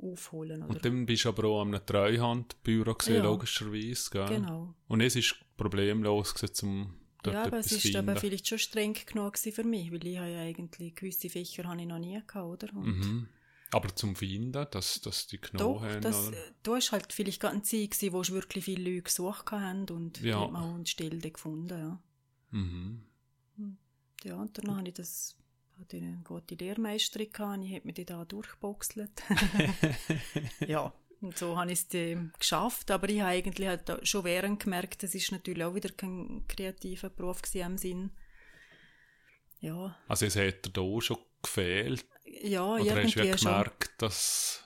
aufholen. 0.05 0.63
Oder? 0.63 0.71
Und 0.71 0.85
dann 0.85 1.07
bist 1.07 1.25
du 1.25 1.29
aber 1.31 1.45
auch 1.45 1.63
an 1.63 1.75
einem 1.75 1.87
Treuhandbüro 1.87 2.95
gesehen, 2.95 3.17
ja. 3.17 3.25
logischerweise, 3.25 4.11
gell? 4.11 4.27
Genau. 4.27 4.75
Und 4.89 5.01
es 5.01 5.17
ist 5.17 5.37
problemlos 5.57 6.35
gewesen, 6.35 6.55
zum 6.55 6.95
dort 7.23 7.35
Ja, 7.35 7.45
aber 7.45 7.59
es 7.59 7.73
ist 7.73 7.97
aber 7.97 8.17
vielleicht 8.17 8.49
schon 8.49 8.59
streng 8.59 8.95
genug 9.07 9.39
für 9.39 9.65
mich, 9.65 9.91
weil 9.91 10.07
ich 10.07 10.15
ja 10.15 10.23
eigentlich 10.23 10.95
gewisse 10.95 11.29
Fächer 11.29 11.65
habe 11.65 11.81
ich 11.81 11.87
noch 11.87 11.99
nie 11.99 12.21
gehabt, 12.27 12.37
oder? 12.37 12.73
Mhm. 12.73 13.29
Aber 13.73 13.95
zum 13.97 14.15
Finden, 14.15 14.67
dass, 14.71 15.01
dass 15.01 15.27
die 15.27 15.39
Knochen 15.39 15.89
haben? 15.89 16.01
Das, 16.01 16.29
oder? 16.29 16.37
da 16.63 16.71
war 16.73 16.81
halt 16.81 17.13
vielleicht 17.13 17.41
gerade 17.41 17.55
eine 17.55 17.63
Zeit, 17.63 17.91
gewesen, 17.91 18.13
wo 18.13 18.35
wirklich 18.35 18.65
viele 18.65 18.89
Leute 18.89 19.03
gesucht 19.03 19.51
haben 19.51 19.89
und 19.91 20.21
ja. 20.21 20.39
die 20.39 20.45
hat 20.45 20.53
man 20.53 20.63
auch 20.63 20.75
eine 20.75 20.87
Stelle 20.87 21.19
gefunden, 21.19 21.79
ja. 21.79 22.03
Mhm. 22.51 23.03
Ja, 24.23 24.37
und 24.37 24.57
dann 24.57 24.77
habe 24.77 24.89
ich 24.89 24.95
das 24.95 25.37
hatte 25.81 25.97
eine 25.97 26.21
gute 26.25 26.55
Lehrmeisterin 26.55 27.33
gehabt, 27.33 27.65
ich 27.65 27.75
habe 27.75 27.87
mich 27.87 28.07
da 28.07 28.25
durchboxelt. 28.25 29.23
ja, 30.67 30.93
und 31.25 31.39
so 31.39 31.59
habe 31.59 31.73
ich 31.73 31.87
es 31.93 32.19
geschafft, 32.39 32.91
aber 32.91 33.09
ich 33.09 33.21
habe 33.21 33.31
eigentlich 33.31 33.67
halt 33.67 34.07
schon 34.07 34.25
während 34.25 34.63
gemerkt, 34.63 35.03
das 35.03 35.15
ist 35.15 35.33
natürlich 35.33 35.65
auch 35.65 35.75
wieder 35.75 35.91
kein 35.91 36.45
kreativer 36.47 37.09
Beruf 37.09 37.41
im 37.55 37.79
Sinn. 37.79 38.11
Ja. 39.61 39.97
Also 40.07 40.27
es 40.27 40.37
hätte 40.37 40.71
da 40.71 40.83
auch 40.83 41.01
schon 41.01 41.17
gefehlt? 41.43 42.05
Ja, 42.25 42.75
oder 42.75 42.85
irgendwie 42.85 43.05
hast 43.05 43.17
du 43.17 43.25
ja 43.25 43.37
gemerkt, 43.37 43.85
schon. 43.85 43.95
dass 43.99 44.65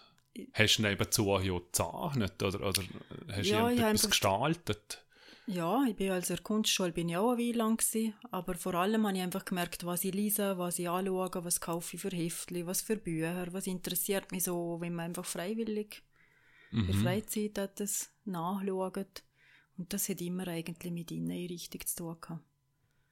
hast 0.53 0.79
du 0.79 0.83
nebenzu 0.83 1.38
ja 1.41 1.59
gezeichnet 1.59 2.43
oder, 2.43 2.61
oder 2.61 2.83
hast 3.29 3.49
du 3.49 3.53
ja, 3.53 3.71
irgendetwas 3.71 4.11
gestaltet? 4.11 5.05
Ja, 5.49 5.83
ich 5.88 5.97
bin 5.97 6.11
also 6.11 6.35
in 6.35 6.37
der 6.37 6.45
Kunstschule 6.45 6.93
bin 6.93 7.09
ich 7.09 7.17
auch 7.17 7.33
eine 7.33 7.43
Weile 7.43 7.57
lang 7.57 7.78
gewesen, 7.78 8.12
aber 8.31 8.55
vor 8.55 8.75
allem 8.75 9.07
habe 9.07 9.17
ich 9.17 9.23
einfach 9.23 9.47
gemerkt, 9.47 9.87
was 9.87 10.05
ich 10.05 10.12
lese, 10.12 10.59
was 10.59 10.78
ich 10.78 10.90
anschaue, 10.90 11.43
was 11.43 11.59
kaufe 11.59 11.97
ich 11.97 12.02
für 12.02 12.11
Heftchen, 12.11 12.67
was 12.67 12.83
für 12.83 12.97
Bücher, 12.97 13.47
was 13.52 13.67
interessiert 13.67 14.31
mich 14.31 14.45
so, 14.45 14.76
wenn 14.81 14.95
man 14.95 15.07
einfach 15.07 15.25
freiwillig 15.25 16.02
mhm. 16.71 16.81
in 16.81 16.87
der 16.87 16.97
Freizeit 16.97 17.81
das 17.81 18.11
nachschaut. 18.26 19.23
Und 19.78 19.90
das 19.90 20.11
hat 20.11 20.21
immer 20.21 20.47
eigentlich 20.49 20.93
mit 20.93 21.11
Inneneinrichtung 21.11 21.81
zu 21.87 21.97
tun 21.97 22.17
gehabt. 22.21 22.45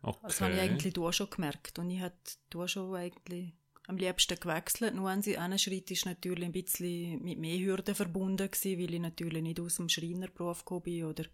Okay. 0.02 0.18
Das 0.22 0.40
habe 0.42 0.52
ich 0.52 0.60
eigentlich 0.60 0.92
da 0.92 1.12
schon 1.12 1.30
gemerkt 1.30 1.78
und 1.78 1.88
ich 1.88 2.00
habe 2.02 2.14
da 2.50 2.68
schon 2.68 2.94
eigentlich 2.96 3.54
am 3.86 3.96
liebsten 3.96 4.38
gewechselt. 4.38 4.94
Nur 4.94 5.08
ein 5.08 5.58
Schritt 5.58 5.90
ist 5.90 6.04
natürlich 6.04 6.44
ein 6.44 6.52
bisschen 6.52 7.22
mit 7.22 7.38
mehr 7.38 7.58
Hürden 7.58 7.94
verbunden 7.94 8.50
gewesen, 8.50 8.78
weil 8.78 8.92
ich 8.92 9.00
natürlich 9.00 9.42
nicht 9.42 9.58
aus 9.58 9.76
dem 9.76 9.88
Schreinerberuf 9.88 10.66
gekommen 10.66 10.82
bin 10.82 11.04
oder 11.04 11.24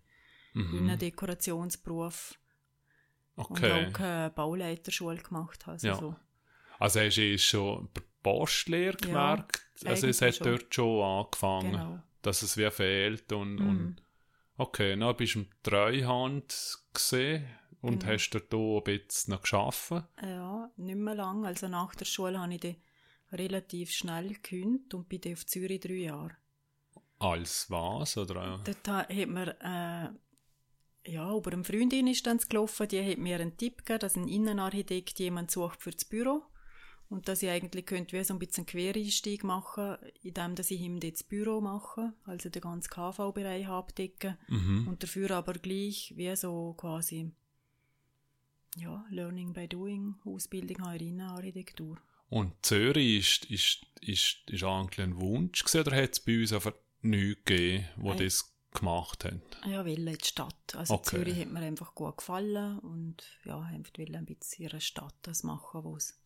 mhm. 0.53 0.79
in 0.79 0.91
einem 0.91 0.99
Dekorationsberuf 0.99 2.39
okay. 3.37 3.73
und 3.73 3.89
auch 3.89 3.93
keine 3.93 4.31
Bauleiterschule 4.31 5.19
gemacht 5.19 5.67
habe. 5.67 5.73
Also, 5.73 5.87
ja. 5.87 5.95
so. 5.97 6.17
also 6.79 7.01
hast 7.01 7.17
du 7.17 7.39
schon 7.39 7.89
bei 7.93 8.03
Postlehre 8.23 8.97
gemerkt? 8.97 9.63
Ja, 9.81 9.91
also 9.91 10.07
es 10.07 10.23
hat 10.23 10.37
schon. 10.37 10.47
dort 10.47 10.75
schon 10.75 11.03
angefangen, 11.03 11.73
genau. 11.73 12.03
dass 12.23 12.43
es 12.43 12.57
wie 12.57 12.71
fehlt 12.71 13.33
und, 13.33 13.57
mhm. 13.57 13.69
und 13.69 14.03
okay, 14.57 14.97
dann 14.97 15.17
bist 15.17 15.35
du 15.35 15.41
im 15.41 15.49
Treuhand 15.63 16.79
gesehen 16.93 17.47
und 17.81 18.01
genau. 18.01 18.13
hast 18.13 18.31
dort 18.31 18.55
auch 18.55 18.83
ein 18.85 18.85
bisschen 18.85 19.35
noch 19.35 19.43
gearbeitet? 19.43 20.05
Ja, 20.23 20.71
nicht 20.77 20.97
mehr 20.97 21.15
lang. 21.15 21.45
Also 21.45 21.69
nach 21.69 21.95
der 21.95 22.05
Schule 22.05 22.39
habe 22.39 22.55
ich 22.55 22.61
dann 22.61 22.77
relativ 23.33 23.91
schnell 23.91 24.29
gekündigt 24.29 24.95
und 24.95 25.09
bin 25.09 25.21
dann 25.21 25.33
auf 25.33 25.47
Zürich 25.47 25.81
drei 25.81 25.95
Jahre. 25.95 26.37
Als 27.19 27.71
was? 27.71 28.17
Oder? 28.17 28.61
Dort 28.65 28.89
hat 28.89 29.27
man 29.27 29.49
äh, 29.49 30.11
ja, 31.07 31.35
über 31.35 31.53
eine 31.53 31.65
Freundin 31.65 32.07
ist 32.07 32.27
dann 32.27 32.39
gelaufen, 32.39 32.89
die 32.89 33.03
hat 33.03 33.19
mir 33.19 33.41
einen 33.41 33.57
Tipp 33.57 33.79
gegeben, 33.79 34.01
dass 34.01 34.17
ein 34.17 34.29
Innenarchitekt 34.29 35.19
jemand 35.19 35.51
sucht 35.51 35.83
für 35.83 35.91
das 35.91 36.05
Büro. 36.05 36.43
Und 37.09 37.29
dass 37.29 37.43
ich 37.43 37.51
eigentlich 37.51 37.85
könnte 37.85 38.17
wie 38.17 38.25
so 38.25 38.33
ein 38.33 38.39
bisschen 38.39 38.65
Quereinstieg 38.65 39.45
machen, 39.45 39.97
indem 40.23 40.55
dass 40.55 40.71
ich 40.71 40.81
ihm 40.81 40.99
das 40.99 41.23
Büro 41.23 41.61
mache, 41.61 42.15
also 42.25 42.49
den 42.49 42.63
ganzen 42.63 42.89
KV-Bereich 42.89 43.69
abdecken 43.69 44.39
mhm. 44.49 44.89
und 44.89 45.03
dafür 45.03 45.31
aber 45.33 45.53
gleich 45.53 46.15
wie 46.17 46.35
so 46.37 46.73
quasi 46.73 47.31
ja, 48.77 49.05
Learning 49.11 49.53
by 49.53 49.69
Doing, 49.69 50.15
Ausbildung 50.25 50.91
in 50.95 51.09
Innenarchitektur. 51.09 51.99
Und 52.31 52.55
Zürich 52.65 53.19
ist, 53.19 53.51
ist, 53.51 53.87
ist, 54.01 54.51
ist 54.51 54.65
eigentlich 54.65 55.05
ein 55.05 55.21
Wunsch 55.21 55.63
gewesen, 55.63 55.87
oder 55.87 55.97
hat 56.03 56.13
es 56.13 56.21
bei 56.21 56.41
uns 56.41 56.53
einfach 56.55 56.73
nichts 57.03 57.45
gegeben, 57.45 57.85
wo 57.97 58.15
hey. 58.15 58.25
das 58.25 58.52
gemacht 58.73 59.25
haben? 59.25 59.43
Ja, 59.67 59.85
will 59.85 60.07
in 60.07 60.19
die 60.19 60.25
Stadt. 60.25 60.75
Also 60.77 60.95
okay. 60.95 61.17
Zürich 61.17 61.41
hat 61.41 61.53
mir 61.53 61.61
einfach 61.61 61.95
gut 61.95 62.19
gefallen 62.19 62.79
und 62.81 63.17
ja, 63.45 63.61
einfach 63.61 63.93
will 63.97 64.15
ein 64.15 64.27
bisschen 64.27 64.65
ihre 64.65 64.81
Stadt 64.81 65.15
das 65.23 65.43
machen, 65.43 65.85
wo 65.85 65.97
es 65.97 66.19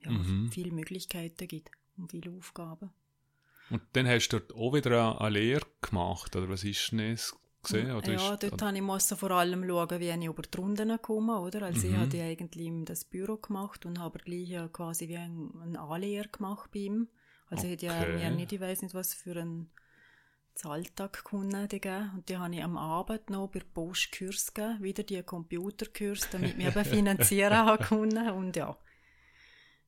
ja, 0.00 0.10
mhm. 0.10 0.50
viele 0.50 0.72
Möglichkeiten 0.72 1.48
gibt 1.48 1.70
und 1.96 2.10
viele 2.10 2.30
Aufgaben. 2.30 2.90
Und 3.70 3.82
dann 3.94 4.06
hast 4.06 4.28
du 4.28 4.38
dort 4.38 4.54
auch 4.54 4.74
wieder 4.74 5.20
eine 5.20 5.30
Lehre 5.30 5.66
gemacht, 5.80 6.36
oder 6.36 6.48
was 6.48 6.64
ist 6.64 6.92
denn 6.92 7.12
das? 7.12 7.34
Gesehen, 7.62 7.86
ja, 7.88 8.36
dort 8.36 8.60
habe 8.60 8.76
ich 8.76 8.82
musste 8.82 9.16
vor 9.16 9.30
allem 9.30 9.66
schauen, 9.66 9.98
wie 9.98 10.10
ich 10.10 10.24
über 10.26 10.42
die 10.42 10.58
Runden 10.58 11.00
komme, 11.00 11.40
oder? 11.40 11.62
Also 11.62 11.86
mhm. 11.86 11.94
ich 11.94 11.98
hatte 11.98 12.22
eigentlich 12.22 12.70
das 12.84 13.06
Büro 13.06 13.38
gemacht 13.38 13.86
und 13.86 13.98
habe 13.98 14.18
gleich 14.18 14.70
quasi 14.70 15.08
wie 15.08 15.16
eine 15.16 15.48
ein 15.62 15.74
Anlehre 15.74 16.28
gemacht 16.28 16.70
bei 16.74 16.80
ihm. 16.80 17.08
Also 17.48 17.66
okay. 17.66 17.88
hätte 17.88 18.20
ja 18.20 18.28
nicht, 18.28 18.52
ich 18.52 18.60
weiß 18.60 18.82
nicht, 18.82 18.94
was 18.94 19.14
für 19.14 19.40
ein 19.40 19.70
Alltag 20.62 21.24
Kunden 21.24 21.68
gegeben. 21.68 22.12
Und 22.14 22.28
die 22.28 22.36
habe 22.36 22.54
ich 22.54 22.62
am 22.62 22.76
Abend 22.76 23.28
noch 23.30 23.48
bei 23.48 23.60
Post 23.60 24.16
Kurs 24.16 24.54
gegeben, 24.54 24.82
wieder 24.82 25.02
die 25.02 25.22
Computerkurs, 25.22 26.28
damit 26.30 26.56
ich 26.56 26.66
eben 26.66 26.84
finanzieren 26.84 27.78
konnte. 27.78 28.32
Und 28.32 28.56
ja, 28.56 28.76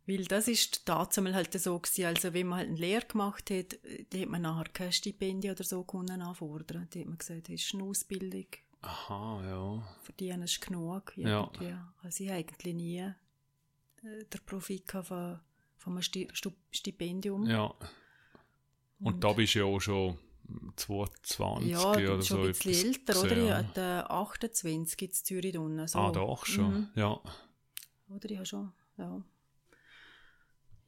weil 0.07 0.25
das 0.25 0.47
ist 0.47 0.89
damals 0.89 1.17
halt 1.17 1.53
so 1.61 1.79
gewesen, 1.79 2.05
also 2.05 2.33
wenn 2.33 2.47
man 2.47 2.59
halt 2.59 2.69
eine 2.69 2.79
Lehre 2.79 3.07
gemacht 3.07 3.51
hat, 3.51 3.79
da 4.11 4.19
hat 4.19 4.29
man 4.29 4.43
nachher 4.43 4.71
kein 4.73 4.93
Stipendium 4.93 5.55
oder 5.55 5.65
so 5.65 5.83
können 5.83 6.23
anfordern. 6.23 6.87
Da 6.91 7.01
hat 7.01 7.07
man 7.07 7.19
gesagt, 7.19 7.49
das 7.49 7.55
ist 7.55 7.75
eine 7.75 7.85
Ausbildung. 7.85 8.47
Aha, 8.83 9.43
ja. 9.45 9.97
Verdienst 10.03 10.61
genug. 10.61 11.13
Irgendwie. 11.17 11.65
Ja. 11.65 11.93
Also 12.03 12.23
ich 12.23 12.31
eigentlich 12.31 12.75
nie 12.75 12.99
äh, 12.99 13.13
den 14.03 14.41
Profit 14.47 14.91
von, 14.93 15.41
von 15.77 15.93
einem 15.93 16.03
Stipendium. 16.71 17.47
Ja. 17.47 17.75
Und, 19.01 19.15
Und 19.15 19.25
da 19.25 19.33
bist 19.33 19.57
du 19.57 19.59
ja 19.59 19.65
auch 19.65 19.81
schon 19.81 20.19
22 20.77 21.71
ja, 21.71 21.91
oder 21.91 22.23
schon 22.23 22.43
ein 22.43 22.47
bisschen 22.49 22.93
älter, 22.93 23.21
oder? 23.21 23.37
Ich 23.37 23.51
hatte 23.53 24.11
28 24.11 25.03
in 25.03 25.13
Zürich 25.13 25.59
unten. 25.59 25.87
So. 25.89 25.99
Ah, 25.99 26.13
doch 26.13 26.47
schon, 26.47 26.75
mhm. 26.75 26.89
ja. 26.95 27.21
Oder 28.09 28.31
ich 28.31 28.37
habe 28.37 28.47
schon, 28.47 28.73
ja. 28.99 29.23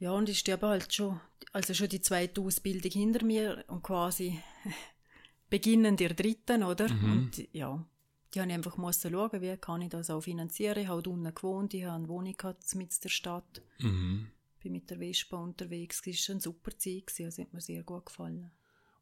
Ja, 0.01 0.13
und 0.13 0.29
ich 0.29 0.39
sterbe 0.39 0.69
halt 0.69 0.93
schon, 0.95 1.21
also 1.53 1.75
schon 1.75 1.89
die 1.89 2.01
zweite 2.01 2.41
Ausbildung 2.41 2.93
hinter 2.93 3.25
mir 3.25 3.65
und 3.67 3.83
quasi 3.83 4.39
beginnend 5.51 5.99
der 6.01 6.15
dritten, 6.15 6.63
oder? 6.63 6.89
Mhm. 6.89 7.13
Und 7.13 7.49
ja, 7.53 7.85
die 8.33 8.41
habe 8.41 8.51
ich 8.51 8.55
einfach 8.55 8.77
müssen 8.77 9.11
schauen, 9.11 9.43
wie 9.43 9.57
kann 9.57 9.83
ich 9.83 9.89
das 9.89 10.11
auch 10.11 10.21
finanzieren. 10.21 10.79
Ich 10.79 10.89
habe 10.89 11.09
unten 11.09 11.35
gewohnt, 11.35 11.75
ich 11.75 11.85
habe 11.85 11.97
eine 11.97 12.09
Wohnung 12.09 12.37
gehabt 12.37 12.75
mit 12.77 13.03
der 13.03 13.09
Stadt. 13.09 13.63
Mhm. 13.81 14.31
Bin 14.61 14.73
mit 14.73 14.91
der 14.91 14.99
Vespa 14.99 15.37
unterwegs, 15.37 16.03
es 16.07 16.29
war 16.29 16.35
eine 16.35 16.41
super 16.41 16.77
Zeit, 16.77 17.13
also 17.21 17.43
hat 17.43 17.53
mir 17.53 17.61
sehr 17.61 17.83
gut 17.83 18.07
gefallen. 18.07 18.51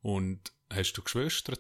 Und 0.07 0.53
hast 0.71 0.93
du 0.93 1.03
Geschwister? 1.03 1.55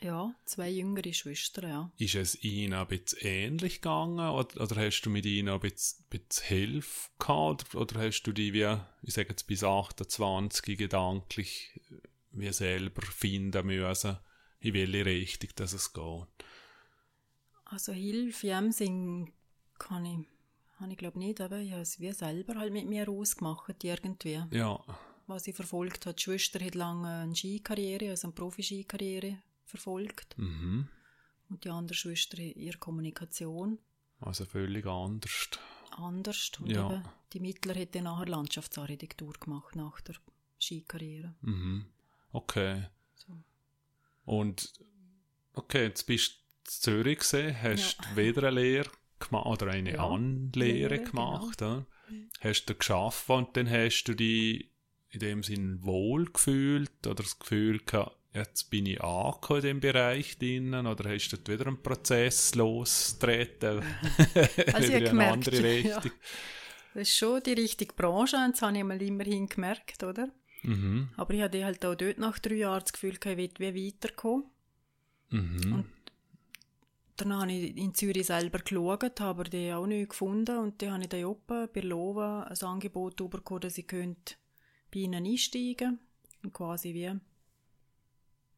Ja, 0.00 0.34
zwei 0.46 0.70
jüngere 0.70 1.12
Schwestern, 1.12 1.68
ja. 1.68 1.92
Ist 1.98 2.14
es 2.14 2.42
ihnen 2.42 2.72
ein 2.72 2.88
bisschen 2.88 3.18
ähnlich 3.20 3.82
gegangen 3.82 4.26
oder, 4.26 4.62
oder 4.62 4.76
hast 4.76 5.02
du 5.02 5.10
mit 5.10 5.26
ihnen 5.26 5.50
ein 5.50 5.60
bisschen, 5.60 6.02
bisschen 6.08 6.46
Hilfe 6.46 7.10
gehabt 7.18 7.74
oder, 7.74 7.82
oder 7.82 8.00
hast 8.00 8.22
du 8.22 8.32
die 8.32 8.54
wie, 8.54 8.74
ich 9.02 9.12
sage 9.12 9.28
jetzt 9.28 9.46
bis 9.46 9.62
28 9.62 10.78
gedanklich 10.78 11.78
wie 12.30 12.50
selber 12.54 13.02
finden 13.02 13.66
müssen, 13.66 14.16
in 14.60 14.72
welche 14.72 15.04
Richtung 15.04 15.50
das 15.56 15.74
es 15.74 15.92
geht? 15.92 16.46
Also 17.66 17.92
Hilfe 17.92 18.46
in 18.46 18.54
dem 18.54 18.72
Sinn 18.72 19.32
kann 19.78 20.06
ich, 20.06 20.26
habe 20.80 20.90
ich 20.90 20.96
glaube 20.96 21.18
nicht, 21.18 21.38
aber 21.42 21.58
ich 21.58 21.72
habe 21.72 21.82
es 21.82 22.00
wie 22.00 22.12
selber 22.12 22.54
halt 22.54 22.72
mit 22.72 22.86
mir 22.86 23.10
ausgemacht 23.10 23.84
irgendwie. 23.84 24.42
Ja 24.52 24.82
was 25.26 25.44
sie 25.44 25.52
verfolgt 25.52 26.06
hat. 26.06 26.18
Die 26.18 26.22
Schwester 26.22 26.64
hat 26.64 26.74
lange 26.74 27.08
eine 27.08 27.34
Skikarriere, 27.34 28.10
also 28.10 28.28
eine 28.28 28.34
Profi-Skikarriere 28.34 29.38
verfolgt. 29.64 30.36
Mhm. 30.38 30.88
Und 31.48 31.64
die 31.64 31.70
andere 31.70 31.94
Schwester 31.94 32.38
ihre 32.38 32.78
Kommunikation. 32.78 33.78
Also 34.20 34.44
völlig 34.44 34.86
anders. 34.86 35.50
Anders. 35.90 36.50
Und 36.58 36.70
ja. 36.70 36.90
eben, 36.90 37.04
die 37.32 37.40
Mittler 37.40 37.74
hat 37.74 37.94
dann 37.94 38.04
nachher 38.04 38.26
Landschaftsarchitektur 38.26 39.32
gemacht, 39.34 39.76
nach 39.76 40.00
der 40.00 40.16
Skikarriere. 40.60 41.34
Mhm. 41.42 41.86
Okay. 42.32 42.86
So. 43.14 43.32
Und 44.24 44.72
okay, 45.52 45.84
jetzt 45.84 46.06
bist 46.06 46.32
du 46.32 46.36
in 46.36 46.70
Zürich 46.70 47.18
gesehen, 47.18 47.62
hast 47.62 47.98
ja. 48.02 48.16
weder 48.16 48.48
eine 48.48 48.60
Lehre 48.60 48.90
gemacht 49.18 49.46
oder 49.46 49.68
eine 49.68 49.94
ja. 49.94 50.08
Anlehre 50.08 50.98
genau. 50.98 51.10
gemacht. 51.10 51.58
Genau. 51.58 51.86
Hast 52.40 52.66
du 52.66 52.74
geschafft 52.74 53.28
und 53.30 53.56
dann 53.56 53.70
hast 53.70 54.04
du 54.04 54.14
die 54.14 54.73
in 55.14 55.20
dem 55.20 55.42
Sinn 55.42 55.82
wohl 55.82 56.26
gefühlt 56.26 57.06
oder 57.06 57.22
das 57.22 57.38
Gefühl 57.38 57.78
gehabt, 57.78 58.16
jetzt 58.32 58.70
bin 58.70 58.86
ich 58.86 59.00
angekommen 59.02 59.60
in 59.60 59.66
dem 59.66 59.80
Bereich 59.80 60.38
drinnen 60.38 60.86
oder 60.86 61.10
hast 61.10 61.30
du 61.30 61.52
wieder 61.52 61.66
einen 61.66 61.82
Prozess 61.82 62.54
losgetreten? 62.54 63.82
Also 64.72 64.92
ich 64.92 65.08
habe 65.08 65.24
andere 65.24 65.62
Richtung? 65.62 65.92
Ja. 65.92 66.02
Das 66.94 67.08
ist 67.08 67.16
schon 67.16 67.42
die 67.42 67.52
richtige 67.52 67.94
Branche, 67.94 68.36
das 68.50 68.62
habe 68.62 68.76
ich 68.76 68.84
mal 68.84 69.00
immerhin 69.00 69.48
gemerkt, 69.48 70.02
oder? 70.02 70.28
Mhm. 70.62 71.08
Aber 71.16 71.34
ich 71.34 71.42
hatte 71.42 71.64
halt 71.64 71.84
auch 71.84 71.94
dort 71.94 72.18
nach 72.18 72.38
drei 72.38 72.54
Jahren 72.54 72.82
das 72.82 72.92
Gefühl, 72.92 73.14
ich 73.14 73.24
will 73.24 73.74
wie 73.74 73.86
weiterkommen. 73.92 74.44
Mhm. 75.30 75.72
Und 75.72 75.86
dann 77.16 77.32
habe 77.32 77.52
ich 77.52 77.76
in 77.76 77.94
Zürich 77.94 78.26
selber 78.26 78.58
geschaut, 78.58 79.20
habe 79.20 79.44
die 79.44 79.72
auch 79.72 79.86
nicht 79.86 80.10
gefunden 80.10 80.58
und 80.58 80.82
dann 80.82 80.92
habe 80.92 81.02
ich 81.02 81.08
da 81.08 81.24
oben 81.26 81.68
bei 81.72 81.80
Lova 81.80 82.44
ein 82.44 82.66
Angebot 82.66 83.16
bekommen, 83.16 83.60
dass 83.60 83.78
ich 83.78 83.86
könnte 83.86 84.34
bei 84.94 85.00
ihnen 85.00 85.26
einsteigen 85.26 85.98
und 86.42 86.52
quasi 86.52 86.94
wie 86.94 87.10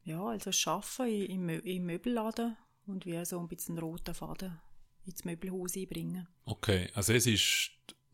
ja, 0.04 0.24
also 0.24 0.50
arbeiten 0.70 1.30
im, 1.30 1.48
im 1.48 1.86
Möbelladen 1.86 2.56
und 2.86 3.06
wie 3.06 3.24
so 3.24 3.40
ein 3.40 3.48
bisschen 3.48 3.78
roten 3.78 4.14
Faden 4.14 4.60
ins 5.04 5.24
Möbelhaus 5.24 5.76
einbringen. 5.76 6.28
Okay, 6.44 6.90
also 6.94 7.12
es 7.12 7.26
ist 7.26 7.70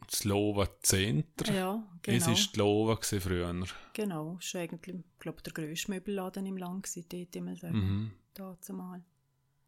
das 0.06 0.24
Lova 0.24 0.68
Center. 0.82 1.52
Ja, 1.52 1.98
genau. 2.00 2.16
Es 2.16 2.26
ist 2.26 2.54
die 2.54 2.58
Lova 2.58 2.96
früher. 2.96 3.64
Genau, 3.92 4.38
es 4.40 4.54
war 4.54 4.62
eigentlich, 4.62 4.96
glaube 5.18 5.42
der 5.42 5.52
grösste 5.52 5.90
Möbelladen 5.90 6.46
im 6.46 6.56
Land, 6.56 6.88
dort 7.12 7.37
immer 7.37 7.56
sagen, 7.56 7.78
mhm. 7.78 8.11
dazu 8.35 8.72
mal. 8.72 9.02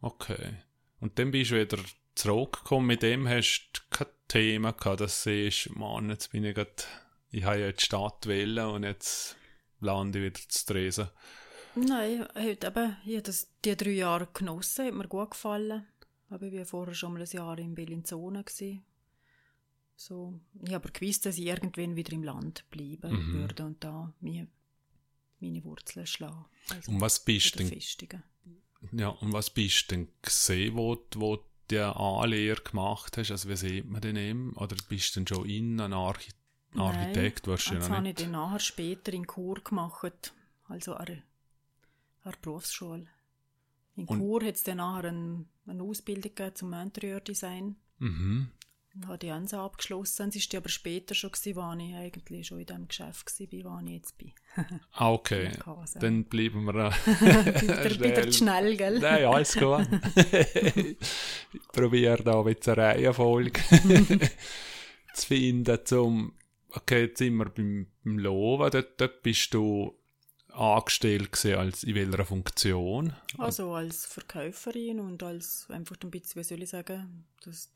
Okay. 0.00 0.56
Und 1.00 1.18
dann 1.18 1.30
bist 1.30 1.50
du 1.50 1.60
wieder 1.60 1.78
zurückgekommen, 2.14 2.86
mit 2.86 3.02
dem 3.02 3.28
hast 3.28 3.70
du 3.74 3.80
kein 3.90 4.06
Thema 4.28 4.72
gehabt, 4.72 5.00
dass 5.00 5.24
du 5.24 5.30
siehst, 5.30 5.76
Mann, 5.76 6.08
jetzt 6.08 6.32
bin 6.32 6.44
ich 6.44 6.54
gerade 6.54 6.72
ich 7.34 7.44
habe 7.44 7.60
ja 7.60 7.72
die 7.72 7.84
Stadt 7.84 8.26
wählen 8.26 8.66
und 8.66 8.84
jetzt 8.84 9.36
lande 9.80 10.20
ich 10.20 10.24
wieder 10.24 10.48
zu 10.48 10.66
Dresden. 10.66 11.08
Nein, 11.74 12.26
heute 12.36 12.68
eben, 12.68 12.96
ich 13.04 13.14
habe 13.14 13.22
das, 13.22 13.50
die 13.64 13.76
drei 13.76 13.90
Jahre 13.90 14.28
genossen, 14.32 14.86
hat 14.86 14.94
mir 14.94 15.08
gut 15.08 15.32
gefallen. 15.32 15.84
Aber 16.30 16.46
ich 16.46 16.56
war 16.56 16.64
vorher 16.64 16.94
schon 16.94 17.12
mal 17.12 17.22
ein 17.22 17.28
Jahr 17.28 17.58
in 17.58 17.74
Bellinzona. 17.74 18.44
So, 19.96 20.40
ich 20.62 20.72
habe 20.72 20.76
aber 20.76 20.90
gewusst, 20.90 21.26
dass 21.26 21.38
ich 21.38 21.46
irgendwann 21.46 21.96
wieder 21.96 22.12
im 22.12 22.22
Land 22.22 22.64
bleiben 22.70 23.12
mhm. 23.12 23.32
würde 23.32 23.64
und 23.64 23.82
da 23.82 24.12
mir 24.20 24.46
meine 25.40 25.64
Wurzeln 25.64 26.06
schlagen. 26.06 26.46
Also 26.70 26.92
und 26.92 27.00
was 27.00 27.24
bist 27.24 27.58
denn? 27.58 27.82
Ja, 28.92 29.08
und 29.08 29.32
was 29.32 29.50
bist 29.50 29.90
denn 29.90 30.08
gesehen, 30.22 30.76
wo, 30.76 31.04
wo 31.16 31.36
du 31.36 31.44
die 31.70 31.78
Anlehre 31.78 32.62
gemacht 32.62 33.16
hast? 33.16 33.30
Also 33.32 33.48
wie 33.48 33.56
sieht 33.56 33.86
man 33.86 34.00
denn 34.00 34.16
eben? 34.16 34.52
Oder 34.54 34.76
bist 34.88 35.16
du 35.16 35.20
denn 35.20 35.26
schon 35.26 35.48
in 35.48 35.80
einer 35.80 35.96
Architektur? 35.96 36.43
Architekt 36.80 37.46
noch 37.46 37.56
nicht. 37.56 37.72
Das 37.72 37.90
habe 37.90 38.08
ich 38.08 38.14
dann 38.14 38.30
nachher 38.32 38.60
später 38.60 39.12
in 39.12 39.26
Chur 39.26 39.62
gemacht, 39.62 40.34
also 40.68 40.94
an 40.94 41.22
der 42.24 42.32
Berufsschule. 42.42 43.06
In 43.96 44.06
Und 44.06 44.18
Chur 44.18 44.44
hat 44.44 44.54
es 44.54 44.64
dann 44.64 44.78
nachher 44.78 45.08
eine, 45.08 45.44
eine 45.66 45.82
Ausbildung 45.82 46.54
zum 46.54 46.72
Interieurdesign. 46.72 47.76
Mhm. 47.98 48.50
Dann 48.94 49.08
habe 49.08 49.26
ich 49.26 49.32
eins 49.32 49.52
abgeschlossen. 49.52 50.28
Es 50.28 50.52
war 50.52 50.58
aber 50.58 50.68
später 50.68 51.14
schon, 51.14 51.32
gewesen, 51.32 51.58
als 51.58 51.82
ich 51.82 51.94
eigentlich 51.94 52.46
schon 52.46 52.60
in 52.60 52.66
dem 52.66 52.86
Geschäft 52.86 53.40
war, 53.40 53.80
wo 53.80 53.86
ich 53.86 53.92
jetzt 53.92 54.18
bin. 54.18 54.32
ah, 54.92 55.10
okay. 55.10 55.50
Dann 55.96 56.24
bleiben 56.24 56.64
wir 56.64 56.72
da. 56.72 56.90
wieder, 56.92 58.00
wieder 58.00 58.32
schnell, 58.32 58.76
gell? 58.76 59.00
Nein, 59.00 59.24
alles 59.24 59.54
gut. 59.58 59.88
ich 61.52 61.68
probiere 61.72 62.22
da 62.22 62.38
ein 62.38 62.54
bisschen 62.54 62.74
eine 62.74 62.82
Reihenfolge 62.82 63.60
zu 65.14 65.26
finden, 65.26 65.98
um 65.98 66.32
okay, 66.76 67.02
jetzt 67.02 67.18
sind 67.18 67.36
wir 67.36 67.46
beim, 67.46 67.86
beim 68.04 68.18
Loven, 68.18 68.70
dort, 68.70 69.00
dort 69.00 69.22
bist 69.22 69.52
du 69.54 69.98
angestellt 70.54 71.32
gesehen, 71.32 71.58
als 71.58 71.82
in 71.82 71.94
welcher 71.94 72.24
Funktion? 72.24 73.12
Also 73.38 73.72
als 73.72 74.06
Verkäuferin 74.06 75.00
und 75.00 75.22
als 75.22 75.66
einfach 75.68 75.96
ein 76.02 76.10
bisschen, 76.10 76.40
wie 76.40 76.44
soll 76.44 76.62
ich 76.62 76.70
sagen, 76.70 77.24
dass, 77.44 77.72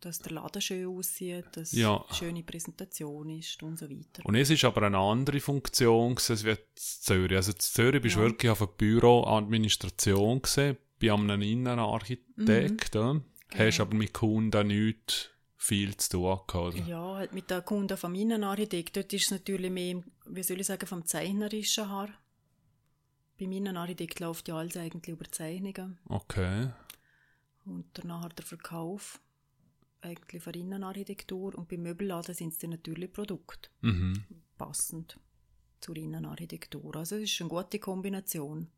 dass 0.00 0.18
der 0.18 0.32
Laden 0.32 0.60
schön 0.60 0.86
aussieht, 0.88 1.46
dass 1.52 1.72
ja. 1.72 1.96
eine 1.96 2.14
schöne 2.14 2.42
Präsentation 2.42 3.30
ist 3.30 3.62
und 3.62 3.78
so 3.78 3.88
weiter. 3.88 4.24
Und 4.24 4.34
es 4.34 4.50
ist 4.50 4.64
aber 4.64 4.82
eine 4.82 4.98
andere 4.98 5.40
Funktion 5.40 6.16
gewesen, 6.16 6.44
wie 6.44 6.50
in 6.50 6.58
Zürich. 6.74 7.36
Also 7.36 7.52
in 7.52 7.60
Zürich 7.60 8.02
bist 8.02 8.16
du 8.16 8.20
ja. 8.20 8.26
wirklich 8.26 8.50
auf 8.50 8.62
einer 8.62 8.72
Büroadministration 8.72 10.42
gesehen, 10.42 10.76
bei 11.00 11.12
einem 11.12 11.40
Innenarchitekt. 11.40 12.94
Mhm. 12.94 13.00
Ja. 13.00 13.12
Genau. 13.12 13.20
Hast 13.54 13.80
aber 13.80 13.94
mit 13.94 14.12
Kunden 14.12 14.66
nichts 14.66 15.30
viel 15.58 15.96
zu 15.96 16.10
tun 16.10 16.40
gehabt. 16.46 16.86
Ja, 16.86 17.16
halt 17.16 17.34
mit 17.34 17.50
den 17.50 17.64
Kunden 17.64 17.96
vom 17.98 18.14
Innenarchitekt. 18.14 18.96
Dort 18.96 19.12
ist 19.12 19.24
es 19.24 19.30
natürlich 19.32 19.70
mehr, 19.70 20.02
wie 20.26 20.42
soll 20.42 20.60
ich 20.60 20.66
sagen, 20.66 20.86
vom 20.86 21.04
Zeichnerischen 21.04 21.90
her. 21.90 22.08
Beim 23.38 23.52
Innenarchitekt 23.52 24.20
läuft 24.20 24.48
ja 24.48 24.56
alles 24.56 24.76
eigentlich 24.76 25.14
über 25.14 25.30
Zeichnungen. 25.30 25.98
Okay. 26.08 26.70
Und 27.64 27.86
danach 27.94 28.32
der 28.32 28.46
Verkauf 28.46 29.20
eigentlich 30.00 30.42
für 30.42 30.52
Innenarchitektur. 30.52 31.56
Und 31.56 31.68
beim 31.68 31.82
Möbelladen 31.82 32.34
sind 32.34 32.52
es 32.52 32.58
dann 32.58 32.70
natürlich 32.70 33.12
Produkte. 33.12 33.68
Mhm. 33.80 34.24
Passend 34.56 35.18
zur 35.80 35.96
Innenarchitektur. 35.96 36.96
Also 36.96 37.16
es 37.16 37.24
ist 37.24 37.40
eine 37.40 37.50
gute 37.50 37.80
Kombination. 37.80 38.68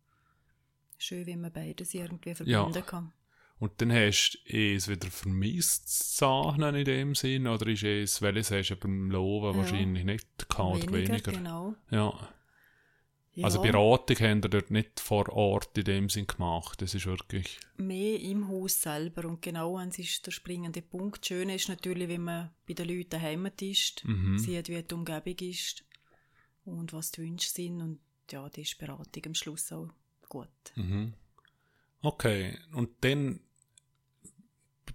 Schön, 0.97 1.27
wenn 1.27 1.43
man 1.43 1.53
beides 1.53 1.95
irgendwie 1.95 2.35
verbinden 2.35 2.75
ja. 2.75 2.83
kann. 2.83 3.13
Und 3.61 3.73
dann 3.77 3.93
hast 3.93 4.39
du 4.47 4.57
es 4.57 4.89
wieder 4.89 5.11
vermisst, 5.11 6.17
Zahlen 6.17 6.75
in 6.75 6.85
dem 6.87 7.15
Sinn, 7.15 7.47
oder 7.47 7.67
ist 7.67 7.83
es, 7.83 8.23
welches 8.23 8.51
hast 8.51 8.71
du 8.71 8.77
beim 8.77 9.11
Loven 9.11 9.53
ja. 9.53 9.57
wahrscheinlich 9.59 10.03
nicht 10.03 10.49
gehabt 10.49 10.83
oder 10.85 10.93
weniger? 10.95 11.31
Genau. 11.31 11.75
Ja. 11.91 12.31
ja. 13.35 13.45
Also 13.45 13.61
Beratung 13.61 14.17
haben 14.17 14.43
wir 14.43 14.49
dort 14.49 14.71
nicht 14.71 14.99
vor 14.99 15.29
Ort 15.29 15.77
in 15.77 15.85
dem 15.85 16.09
Sinn 16.09 16.27
gemacht, 16.27 16.81
das 16.81 16.95
ist 16.95 17.05
wirklich... 17.05 17.61
Mehr 17.77 18.19
im 18.19 18.49
Haus 18.49 18.81
selber 18.81 19.27
und 19.29 19.43
genau 19.43 19.79
das 19.79 19.99
ist 19.99 20.25
der 20.25 20.33
springende 20.33 20.81
Punkt. 20.81 21.27
Schön 21.27 21.51
ist 21.51 21.69
natürlich, 21.69 22.09
wenn 22.09 22.23
man 22.23 22.51
bei 22.67 22.73
den 22.73 22.89
Leuten 22.89 23.11
daheim 23.11 23.47
ist, 23.61 24.07
mhm. 24.07 24.39
sieht, 24.39 24.71
wie 24.71 24.83
die 24.83 24.95
Umgebung 24.95 25.37
ist 25.39 25.85
und 26.65 26.95
was 26.95 27.13
die 27.13 27.21
Wünsche 27.21 27.51
sind 27.51 27.83
und 27.83 28.01
ja, 28.31 28.49
die 28.49 28.63
ist 28.63 28.79
Beratung 28.79 29.23
am 29.27 29.35
Schluss 29.35 29.71
auch 29.71 29.91
gut. 30.31 30.49
Mhm. 30.77 31.13
Okay, 32.01 32.59
und 32.73 32.89
dann 33.03 33.41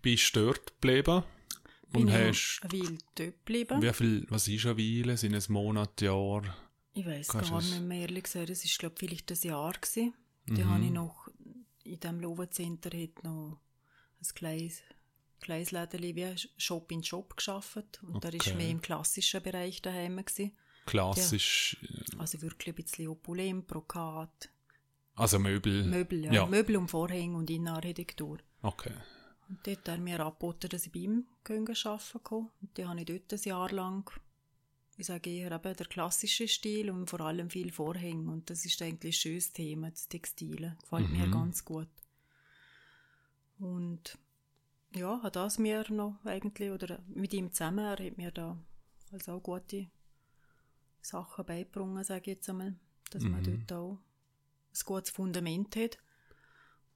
bist 0.05 0.35
dort 0.35 0.67
geblieben. 0.79 1.23
Und 1.93 2.11
hast 2.11 2.59
eine 2.61 2.73
Weile 2.73 2.97
dort 3.15 3.45
geblieben. 3.45 3.81
Wie 3.81 3.93
viel, 3.93 4.25
was 4.29 4.47
ist 4.47 4.65
eine 4.67 4.77
Weile? 4.77 5.17
Sind 5.17 5.33
es 5.33 5.49
Monate, 5.49 6.05
Jahr? 6.05 6.43
Ich 6.93 7.05
weiß 7.05 7.27
gar 7.29 7.61
nicht 7.61 7.81
mehr, 7.81 8.01
ehrlich 8.01 8.25
gesagt. 8.25 8.51
Es 8.51 8.63
war, 8.63 8.77
glaube 8.77 8.95
ich, 8.95 8.99
vielleicht 8.99 9.31
ein 9.31 9.49
Jahr. 9.49 9.73
Gewesen. 9.73 10.13
Mhm. 10.45 10.55
Da 10.55 10.65
habe 10.65 10.85
ich 10.85 10.91
noch 10.91 11.27
in 11.83 11.99
diesem 11.99 12.19
Lovencenter 12.19 12.91
noch 13.23 13.59
ein 14.21 14.35
kleines, 14.35 14.83
kleines 15.41 15.71
Läden 15.71 16.01
wie 16.03 16.35
Shop 16.57 16.91
in 16.91 17.03
Shop 17.03 17.35
geschafft. 17.35 18.03
Und 18.03 18.17
okay. 18.17 18.37
da 18.37 18.45
war 18.45 18.57
mehr 18.57 18.69
im 18.69 18.81
klassischen 18.81 19.41
Bereich 19.41 19.81
daheim. 19.81 20.17
Gewesen. 20.17 20.51
Klassisch? 20.85 21.77
Ja. 21.81 22.17
Äh, 22.17 22.19
also 22.19 22.41
wirklich 22.43 22.75
ein 22.75 22.83
bisschen 22.83 23.07
opulent, 23.07 23.65
Brokat. 23.65 24.51
Also 25.15 25.39
Möbel? 25.39 25.83
Möbel, 25.83 26.25
ja. 26.25 26.31
ja. 26.31 26.45
Möbel 26.45 26.77
und 26.77 26.89
Vorhänge 26.89 27.35
und 27.37 27.49
Innenarchitektur. 27.49 28.37
Okay. 28.61 28.93
Und 29.47 29.65
dort 29.65 29.79
hat 29.79 29.88
er 29.88 29.97
mir 29.97 30.19
angeboten, 30.19 30.69
dass 30.69 30.86
ich 30.86 30.91
bei 30.91 30.99
ihm 30.99 31.25
arbeiten 31.47 32.23
kann. 32.23 32.49
Und 32.62 32.77
die 32.77 32.86
habe 32.86 32.99
ich 32.99 33.05
dort 33.05 33.34
ein 33.34 33.39
Jahr 33.43 33.71
lang, 33.71 34.10
ich 34.97 35.08
sage 35.08 35.29
eher 35.29 35.51
eben 35.51 35.75
der 35.75 35.86
klassische 35.86 36.47
Stil 36.47 36.89
und 36.89 37.10
vor 37.10 37.21
allem 37.21 37.49
viel 37.49 37.71
Vorhänge. 37.71 38.31
Und 38.31 38.49
das 38.49 38.65
ist 38.65 38.81
eigentlich 38.81 39.15
ein 39.15 39.19
schönes 39.19 39.53
Thema, 39.53 39.91
das 39.91 40.08
Textile. 40.08 40.77
Gefällt 40.81 41.10
mhm. 41.10 41.17
mir 41.17 41.29
ganz 41.29 41.63
gut. 41.63 41.89
Und 43.60 44.17
ja, 44.95 45.21
hat 45.21 45.36
das 45.36 45.60
mir 45.60 45.86
noch 45.91 46.15
eigentlich, 46.23 46.71
oder 46.71 46.99
mit 47.08 47.34
ihm 47.34 47.51
zusammen, 47.51 47.86
er 47.86 48.05
hat 48.05 48.17
mir 48.17 48.31
da 48.31 48.58
also 49.12 49.34
auch 49.34 49.43
gute 49.43 49.88
Sachen 51.01 51.45
beigebracht, 51.45 52.05
sage 52.05 52.21
ich 52.21 52.38
jetzt 52.38 52.49
einmal, 52.49 52.75
dass 53.12 53.23
mhm. 53.23 53.31
man 53.31 53.43
dort 53.43 53.73
auch 53.73 53.91
ein 53.91 54.86
gutes 54.86 55.12
Fundament 55.12 55.75
hat. 55.75 55.97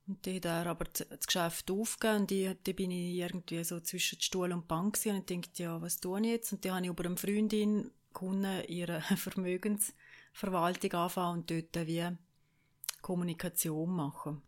Und 0.10 0.26
dann 0.26 0.36
hat 0.38 0.46
er 0.46 0.66
aber 0.66 0.86
das 0.86 1.28
Geschäft 1.28 1.70
aufgegeben 1.70 2.50
und 2.50 2.68
dann 2.68 2.76
bin 2.76 2.90
ich 2.90 3.16
irgendwie 3.16 3.64
so 3.64 3.80
zwischen 3.80 4.20
Stuhl 4.20 4.52
und 4.52 4.68
Bank 4.68 4.98
und 5.06 5.30
ich 5.30 5.42
dachte, 5.42 5.64
ja, 5.64 5.80
was 5.84 6.00
tue 6.00 6.20
ich 6.22 6.28
jetzt? 6.28 6.52
Und 6.52 6.66
dann 6.66 6.74
habe 6.74 6.86
ich 6.86 6.90
über 6.90 7.06
eine 7.06 7.16
Freundin 7.16 7.92
gefunden, 8.12 8.64
ihre 8.68 9.02
Vermögensverwaltung 9.18 10.94
anfangen 10.94 11.42
und 11.42 11.52
dort 11.52 11.88
wie 11.88 12.08
Kommunikation 13.04 13.92
machen. 13.92 14.42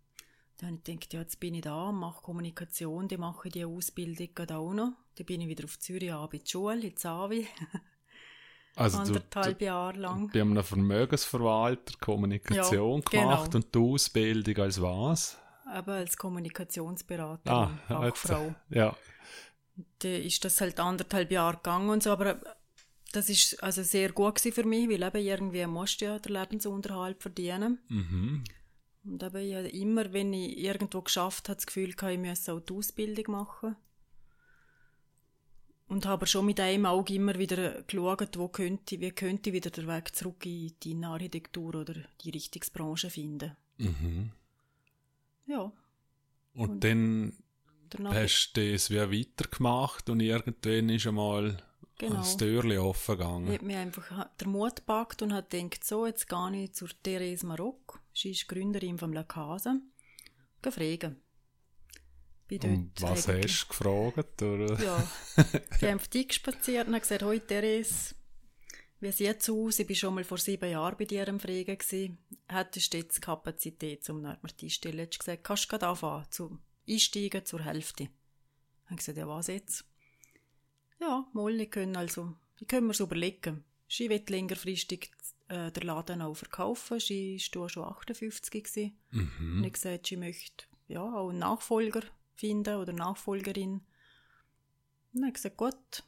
Dann 0.58 0.70
habe 0.70 0.78
ich 0.80 0.84
gedacht, 0.84 1.14
ja, 1.14 1.22
jetzt 1.22 1.40
bin 1.40 1.54
ich 1.54 1.62
da, 1.62 1.92
mache 1.92 2.24
Kommunikation, 2.24 3.08
dann 3.08 3.20
mache 3.20 3.50
ich 3.50 3.54
die 3.54 3.66
Ausbildung 3.66 4.30
auch 4.50 4.74
noch. 4.74 4.94
Dann 5.14 5.26
bin 5.28 5.42
ich 5.42 5.48
wieder 5.48 5.66
auf 5.66 5.78
Zürich 5.78 6.12
an 6.12 6.28
bei 6.28 6.40
der 6.40 6.46
Schule, 6.48 6.88
in 6.88 6.98
Zavi. 6.98 7.48
Also 8.74 9.00
anderthalb 9.00 9.60
du, 9.60 9.66
Jahre 9.66 10.00
lang. 10.00 10.32
Die 10.32 10.40
haben 10.40 10.52
einen 10.52 10.64
Vermögensverwalter 10.64 11.94
Kommunikation 12.00 13.04
ja, 13.12 13.22
gemacht 13.22 13.52
genau. 13.52 13.66
und 13.66 13.76
die 13.76 13.80
Ausbildung 13.80 14.58
als 14.64 14.82
was? 14.82 15.41
Eben 15.78 15.92
als 15.92 16.18
Kommunikationsberaterin, 16.18 17.58
ah, 17.58 17.80
Fachfrau. 17.88 18.56
Ja. 18.70 18.96
Da 20.00 20.10
ist 20.10 20.44
das 20.44 20.62
halt 20.62 20.80
anderthalb 20.80 21.32
Jahre 21.32 21.58
gegangen 21.58 21.90
und 21.90 22.04
so, 22.04 22.12
aber 22.12 22.40
das 23.12 23.30
ist 23.30 23.62
also 23.62 23.84
sehr 23.84 24.12
gut 24.12 24.40
für 24.40 24.64
mich, 24.64 24.90
weil 24.90 25.04
eben 25.04 25.26
irgendwie 25.26 25.66
musst 25.66 26.02
du 26.02 26.06
ja 26.06 26.20
den 26.20 26.34
Lebensunterhalt 26.34 27.22
verdienen. 27.22 27.80
Mhm. 27.90 28.44
Und 29.04 29.24
eben 29.24 29.48
ja, 29.48 29.62
immer, 29.62 30.14
wenn 30.14 30.34
ich 30.34 30.58
irgendwo 30.58 31.02
geschafft 31.02 31.50
habe, 31.50 31.56
das 31.56 31.66
Gefühl 31.66 31.94
gehabt, 31.94 32.14
ich 32.14 32.20
müsse 32.20 32.54
auch 32.54 32.60
die 32.60 32.74
Ausbildung 32.74 33.32
machen. 33.32 33.76
Und 35.88 36.06
habe 36.06 36.26
schon 36.26 36.46
mit 36.46 36.60
einem 36.60 36.86
Auge 36.86 37.16
immer 37.16 37.38
wieder 37.38 37.82
geschaut, 37.82 38.38
wo 38.38 38.48
könnte, 38.48 39.02
wie 39.02 39.12
könnte 39.12 39.50
ich 39.50 39.56
wieder 39.56 39.72
den 39.72 39.88
Weg 39.88 40.16
zurück 40.16 40.46
in 40.46 40.74
die 40.82 41.04
Architektur 41.04 41.76
oder 41.76 41.96
die 42.24 42.30
Richtungsbranche 42.30 43.10
finden. 43.10 43.58
Mhm. 43.78 44.32
Ja. 45.52 45.72
Und, 46.54 46.70
und 46.70 46.84
dann 46.84 47.34
hast 48.06 48.54
du 48.54 48.72
das 48.72 48.90
wie 48.90 49.20
weitergemacht 49.20 50.10
und 50.10 50.22
irgendwann 50.22 50.90
ist 50.90 51.08
einmal 51.08 51.58
genau. 51.98 52.16
das 52.16 52.38
Türchen 52.38 52.78
offen 52.78 53.18
gegangen. 53.18 53.48
Ich 53.48 53.58
habe 53.58 53.66
mir 53.66 53.80
einfach 53.80 54.30
den 54.40 54.50
Mut 54.50 54.78
gepackt 54.78 55.22
und 55.22 55.34
habe 55.34 55.48
gedacht, 55.50 55.84
so, 55.84 56.06
jetzt 56.06 56.28
gehe 56.28 56.64
ich 56.64 56.74
zur 56.74 56.90
Therese 57.04 57.46
Maroc. 57.46 58.00
Sie 58.14 58.32
ist 58.32 58.48
Gründerin 58.48 58.98
vom 58.98 59.14
La 59.14 59.24
Casa. 59.24 59.78
Gefragt. 60.62 61.16
Und 62.52 62.92
was 63.02 63.30
hast 63.30 63.64
du 63.64 63.68
gefragt? 63.70 64.42
Oder? 64.42 64.82
Ja, 64.84 65.08
ich 65.78 65.84
habe 65.84 65.96
auf 65.96 66.08
dich 66.10 66.28
gespaziert 66.28 66.88
und 66.88 66.94
habe 66.94 67.02
gesagt, 67.02 67.24
hoi 67.24 67.40
Therese, 67.40 68.14
wie 69.02 69.12
sieht 69.12 69.42
es 69.42 69.50
aus? 69.50 69.80
Ich 69.80 69.90
war 69.90 69.96
schon 69.96 70.16
mal 70.16 70.24
vor 70.24 70.38
sieben 70.38 70.70
Jahren 70.70 70.96
bei 70.98 71.06
dir 71.06 71.28
am 71.28 71.40
Fragen. 71.40 71.78
Gewesen. 71.78 72.20
Hättest 72.48 72.94
du 72.94 72.98
jetzt 72.98 73.22
Kapazität, 73.22 74.08
um 74.10 74.22
nach 74.22 74.42
mir 74.44 74.50
einstellen? 74.62 75.10
Du 75.10 75.18
gesagt, 75.18 75.44
kannst 75.44 75.66
du 75.66 75.70
gerade 75.70 75.88
anfangen, 75.88 76.26
zu 76.30 76.60
einsteigen 76.88 77.46
zur 77.46 77.64
Hälfte? 77.64 78.04
Ich 78.04 78.86
habe 78.86 78.96
gesagt, 78.98 79.18
ja, 79.18 79.28
was 79.28 79.48
jetzt? 79.48 79.86
Ja, 81.00 81.28
mal, 81.34 81.60
ich 81.60 81.72
können 81.72 81.96
also, 81.96 82.36
ich 82.60 82.68
können 82.68 82.88
mir 82.88 83.00
überlegen. 83.00 83.64
Sie 83.88 84.10
will 84.10 84.24
längerfristig 84.28 85.12
äh, 85.48 85.72
den 85.72 85.84
Laden 85.84 86.22
auch 86.22 86.36
verkaufen. 86.36 87.00
Sie 87.00 87.42
war 87.56 87.70
schon 87.70 87.84
58 87.84 88.64
gewesen. 88.64 88.98
Mhm. 89.10 89.58
Und 89.58 89.64
ich 89.64 89.74
gesagt, 89.74 90.08
sie 90.08 90.18
möchte 90.18 90.66
ja, 90.88 91.02
auch 91.02 91.30
einen 91.30 91.40
Nachfolger 91.40 92.02
finden 92.36 92.76
oder 92.76 92.94
Nachfolgerin. 92.94 93.74
Und 93.74 93.84
dann 95.14 95.24
habe 95.24 95.30
ich 95.30 95.36
gesagt, 95.36 95.58
gut, 95.58 96.04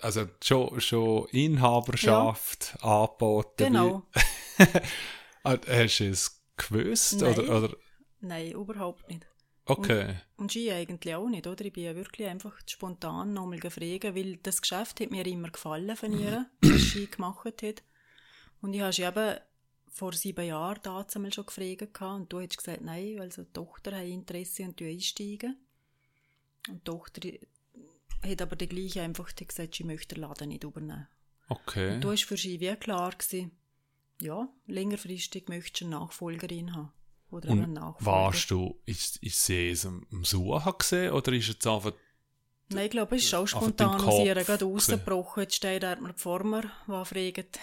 also 0.00 0.26
schon, 0.42 0.80
schon 0.80 1.28
Inhaberschaft 1.28 2.76
ja. 2.82 3.02
angeboten. 3.02 3.64
Genau. 3.64 4.02
Ah, 5.44 5.58
hast 5.68 6.00
du 6.00 6.10
es 6.10 6.42
gewusst? 6.56 7.20
Nein. 7.20 7.38
Oder, 7.38 7.56
oder? 7.56 7.76
Nein, 8.18 8.50
überhaupt 8.50 9.08
nicht. 9.08 9.28
Okay. 9.64 10.08
Und, 10.08 10.42
und 10.42 10.52
Ski 10.52 10.72
eigentlich 10.72 11.14
auch 11.14 11.28
nicht, 11.28 11.46
oder? 11.46 11.64
Ich 11.64 11.72
bin 11.72 11.84
ja 11.84 11.94
wirklich 11.94 12.26
einfach 12.26 12.52
spontan 12.66 13.32
nochmal 13.32 13.60
gefragt, 13.60 14.16
weil 14.16 14.38
das 14.38 14.60
Geschäft 14.60 14.98
hat 14.98 15.12
mir 15.12 15.24
immer 15.24 15.50
gefallen 15.50 15.94
von 15.94 16.18
ihr, 16.18 16.46
was 16.62 16.80
Ski 16.80 17.06
gemacht 17.10 17.62
hat. 17.62 17.84
Und 18.60 18.74
ich 18.74 18.80
habe 18.80 18.92
sie 18.92 19.02
eben 19.02 19.36
vor 19.88 20.12
sieben 20.12 20.46
Jahren 20.46 20.80
damals 20.82 21.12
schon 21.34 21.46
gefragt 21.46 22.00
und 22.00 22.32
du 22.32 22.40
hast 22.40 22.58
gesagt, 22.58 22.80
nein, 22.82 23.20
also 23.20 23.42
die 23.42 23.52
Tochter 23.52 23.96
hat 23.96 24.04
Interesse 24.04 24.64
und 24.64 24.80
du 24.80 24.84
einsteigen. 24.84 25.56
Und 26.68 26.78
die 26.78 26.84
Tochter 26.84 27.20
hat 28.24 28.42
aber 28.42 28.56
der 28.56 28.66
gleiche 28.66 29.02
einfach 29.02 29.34
gesagt, 29.34 29.74
sie 29.74 29.84
möchte 29.84 30.14
den 30.14 30.22
Laden 30.22 30.48
nicht 30.48 30.64
übernehmen. 30.64 31.08
Okay. 31.48 31.94
Und 31.94 32.04
da 32.04 32.08
war 32.08 32.16
für 32.16 32.36
sie 32.36 32.60
wie 32.60 32.74
klar, 32.76 33.12
gewesen, 33.12 33.52
ja, 34.20 34.48
längerfristig 34.66 35.48
möchtest 35.48 35.80
du 35.80 35.84
eine 35.86 35.96
Nachfolgerin 35.96 36.74
haben. 36.74 36.92
Oder 37.30 37.50
Und 37.50 37.62
einen 37.62 37.72
Nachfolger. 37.74 38.06
Warst 38.06 38.50
du, 38.50 38.80
ist, 38.86 39.16
ist 39.22 39.44
sie 39.44 39.70
es 39.70 39.84
am 39.84 40.06
Suchen 40.22 40.72
gesehen 40.78 41.12
oder 41.12 41.32
ist 41.32 41.48
es 41.48 41.66
einfach 41.66 41.92
Nein, 42.68 42.86
ich 42.86 42.90
glaube, 42.90 43.14
es 43.14 43.24
ist 43.24 43.34
auch 43.34 43.46
spontan 43.46 44.00
aus 44.00 44.24
ihr 44.24 44.34
gerade 44.34 44.64
rausgebrochen. 44.64 45.44
Jetzt 45.44 45.54
steht 45.54 45.84
er 45.84 46.00
mir 46.00 46.14
vor 46.14 46.42
mir, 46.42 46.68
der 46.88 47.04
fragt, 47.04 47.60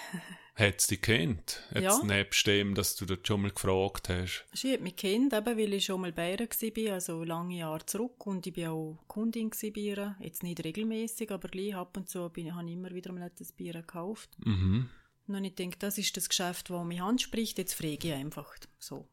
Hat 0.55 0.75
es 0.77 0.85
dich 0.87 1.01
kennt? 1.01 1.63
Jetzt 1.73 1.83
Ja. 1.83 2.03
nebst 2.03 2.45
dem, 2.45 2.75
dass 2.75 2.95
du 2.95 3.05
dort 3.07 3.27
schon 3.27 3.41
mal 3.41 3.49
gefragt 3.51 4.09
hast. 4.09 4.45
Sie 4.53 4.71
hat 4.71 4.81
mich 4.81 4.95
kennt, 4.95 5.33
eben, 5.33 5.57
weil 5.57 5.73
ich 5.73 5.85
schon 5.85 6.01
mal 6.01 6.11
bei 6.11 6.33
ihr 6.33 6.39
war, 6.39 6.93
also 6.93 7.23
lange 7.23 7.57
Jahre 7.57 7.83
zurück. 7.87 8.27
Und 8.27 8.45
ich 8.45 8.55
war 8.57 8.71
auch 8.71 8.99
Kundin 9.07 9.49
bei 9.49 9.67
ihr. 9.79 10.15
Jetzt 10.19 10.43
nicht 10.43 10.63
regelmäßig, 10.63 11.31
aber 11.31 11.47
gleich 11.47 11.73
ab 11.75 11.97
und 11.97 12.07
zu 12.07 12.29
bin, 12.29 12.53
habe 12.55 12.67
ich 12.67 12.73
immer 12.73 12.91
wieder 12.93 13.11
mal 13.11 13.23
etwas 13.25 13.51
bei 13.51 13.63
ihr 13.65 13.73
gekauft. 13.73 14.29
Mhm. 14.45 14.89
Und 15.25 15.33
dann 15.33 15.43
ich 15.43 15.55
denke, 15.55 15.77
das 15.79 15.97
ist 15.97 16.15
das 16.17 16.29
Geschäft, 16.29 16.69
das 16.69 16.85
mich 16.85 17.01
anspricht. 17.01 17.57
Jetzt 17.57 17.73
frage 17.73 18.09
ich 18.09 18.13
einfach 18.13 18.55
so. 18.77 19.07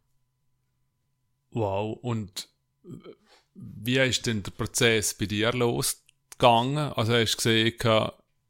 Wow. 1.52 1.98
Und 2.02 2.48
äh, 2.84 2.88
wie 3.54 3.98
ist 3.98 4.26
denn 4.26 4.42
der 4.42 4.50
Prozess 4.50 5.14
bei 5.14 5.24
dir 5.24 5.52
losgegangen? 5.52 6.92
Also 6.92 7.14
hast 7.14 7.32
du 7.32 7.36
gesehen, 7.36 7.78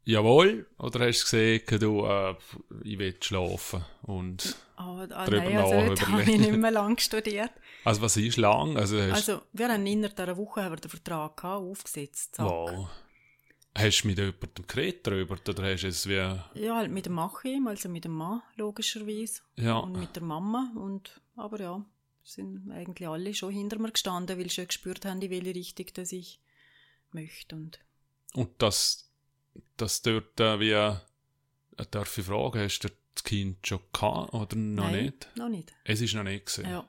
jawohl, 0.03 0.67
oder 0.77 1.07
hast 1.07 1.21
du 1.21 1.23
gesehen, 1.25 1.79
du, 1.79 2.05
äh, 2.05 2.35
ich 2.83 2.97
will 2.99 3.15
schlafen? 3.21 3.83
Und, 4.03 4.55
Ah, 4.75 5.05
ah, 5.11 5.25
Drüber 5.25 5.43
nein, 5.43 5.57
also 5.57 5.85
dort 5.87 6.07
habe 6.07 6.21
ich 6.23 6.39
nicht 6.39 6.53
mehr 6.57 6.71
lange 6.71 6.99
studiert. 6.99 7.51
also 7.83 8.01
was 8.01 8.17
ist 8.17 8.37
lang? 8.37 8.77
Also, 8.77 8.97
Also, 8.99 9.41
wir 9.53 9.69
haben 9.69 9.85
innerhalb 9.85 10.15
dieser 10.15 10.35
Woche 10.37 10.63
haben 10.63 10.71
wir 10.73 10.77
den 10.79 10.89
Vertrag 10.89 11.37
gehabt, 11.37 11.61
aufgesetzt. 11.63 12.35
Zack. 12.35 12.45
wow. 12.47 12.89
Hast 13.77 14.01
du 14.01 14.07
mit 14.07 14.17
jemandem 14.17 14.67
geredet 14.67 15.07
darüber? 15.07 15.35
Oder 15.47 15.71
hast 15.71 15.83
du 15.83 15.87
es 15.87 16.07
wie, 16.07 16.15
Ja, 16.15 16.75
halt 16.75 16.91
mit 16.91 17.05
dem 17.05 17.13
Machim, 17.13 17.67
also 17.67 17.87
mit 17.89 18.03
dem 18.05 18.11
Mann, 18.13 18.41
logischerweise. 18.55 19.41
ja, 19.55 19.77
Und 19.77 19.93
mit 19.99 20.15
der 20.15 20.23
Mama. 20.23 20.73
Und, 20.75 21.21
aber 21.35 21.59
ja, 21.61 21.85
sind 22.23 22.69
eigentlich 22.71 23.07
alle 23.07 23.33
schon 23.33 23.51
hinter 23.53 23.79
mir 23.79 23.91
gestanden, 23.91 24.37
weil 24.37 24.45
sie 24.49 24.55
schon 24.55 24.67
gespürt 24.67 25.05
haben, 25.05 25.21
in 25.21 25.29
welche 25.29 25.55
Richtung 25.55 25.85
dass 25.93 26.11
ich 26.11 26.39
möchte. 27.11 27.55
Und 27.55 27.79
und 28.33 28.49
das, 28.61 29.10
das 29.77 30.01
dort 30.01 30.39
äh, 30.39 30.59
wie, 30.59 30.71
äh, 30.71 30.95
darf 31.91 32.17
ich 32.17 32.25
fragen, 32.25 32.59
hast 32.59 32.79
du 32.79 32.89
das 33.13 33.23
Kind 33.23 33.65
schon 33.65 33.81
gehabt 33.93 34.33
oder 34.33 34.55
noch 34.55 34.91
Nein, 34.91 35.05
nicht? 35.05 35.29
Noch 35.35 35.49
nicht. 35.49 35.73
Es 35.83 36.01
ist 36.01 36.13
noch 36.13 36.23
nicht 36.23 36.45
gewesen. 36.45 36.69
Ja. 36.69 36.87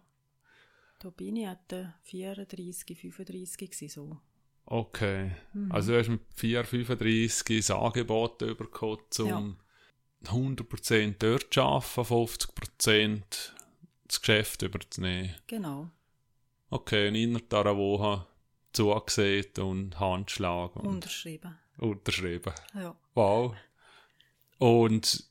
Da 0.98 1.10
bin 1.10 1.36
ich 1.36 1.46
etwa 1.46 1.94
34, 2.02 2.96
35 2.96 3.70
gewesen, 3.70 3.88
so. 3.88 4.18
Okay. 4.66 5.32
Mhm. 5.52 5.72
Also 5.72 5.92
du 5.92 5.98
hast 5.98 6.08
mit 6.08 6.20
4, 6.36 6.64
35 6.64 7.58
das 7.58 7.70
Angebot 7.72 8.38
bekommen, 8.38 8.98
um 9.18 9.56
100% 10.24 11.16
dort 11.18 11.52
zu 11.52 11.62
arbeiten, 11.62 12.00
50% 12.00 13.22
das 14.06 14.20
Geschäft 14.20 14.62
überzunehmen. 14.62 15.34
Genau. 15.46 15.90
Okay, 16.70 17.08
und 17.08 17.16
innerhalb 17.16 17.50
dieser 17.50 17.76
Woche 17.76 18.26
zugesehen 18.72 19.46
und 19.58 20.00
Handschlag 20.00 20.76
und 20.76 20.86
Unterschrieben. 20.86 21.58
Unterschrieben. 21.78 22.52
Ja. 22.74 22.96
Wow. 23.14 23.54
Und 24.58 25.24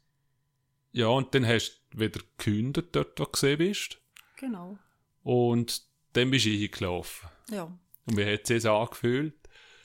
ja, 0.91 1.07
und 1.07 1.33
dann 1.33 1.47
hast 1.47 1.81
du 1.91 1.99
wieder 1.99 2.19
gekündigt 2.37 2.89
dort, 2.91 3.19
wo 3.19 3.25
du 3.25 3.31
gesehen 3.31 3.57
bist. 3.57 3.97
Genau. 4.37 4.77
Und 5.23 5.83
dann 6.13 6.31
bist 6.31 6.45
du 6.45 6.49
eingelaufen. 6.49 7.29
Ja. 7.49 7.63
Und 8.05 8.17
wie 8.17 8.25
hat 8.25 8.41
es 8.41 8.63
sich 8.63 8.69
angefühlt? 8.69 9.35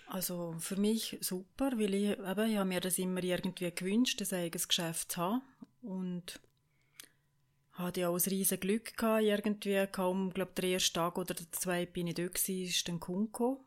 Also 0.09 0.55
für 0.59 0.77
mich 0.77 1.19
super, 1.21 1.73
weil 1.77 1.95
ich, 1.95 2.11
eben, 2.11 2.51
ich 2.51 2.57
habe 2.57 2.69
mir 2.69 2.81
das 2.81 2.99
immer 2.99 3.23
irgendwie 3.23 3.73
gewünscht, 3.73 4.21
ein 4.21 4.39
eigenes 4.39 4.69
Geschäft 4.69 5.13
zu 5.13 5.21
haben. 5.21 5.43
Und 5.83 6.41
hatte 7.73 8.01
ja 8.01 8.09
auch 8.09 8.15
ein 8.15 8.31
riesen 8.31 8.59
Glück 8.59 8.97
gehabt, 8.97 9.23
irgendwie 9.23 9.87
kaum, 9.89 10.33
glaube 10.33 10.53
der 10.57 10.65
erste 10.65 10.95
Tag 10.95 11.19
oder 11.19 11.35
der 11.35 11.51
zweite 11.53 11.93
bin 11.93 12.07
ich 12.07 12.15
dort 12.15 12.35
gewesen, 12.35 12.65
ist 12.65 12.89
dann 12.89 13.01
Kunde 13.01 13.27
gekommen. 13.27 13.59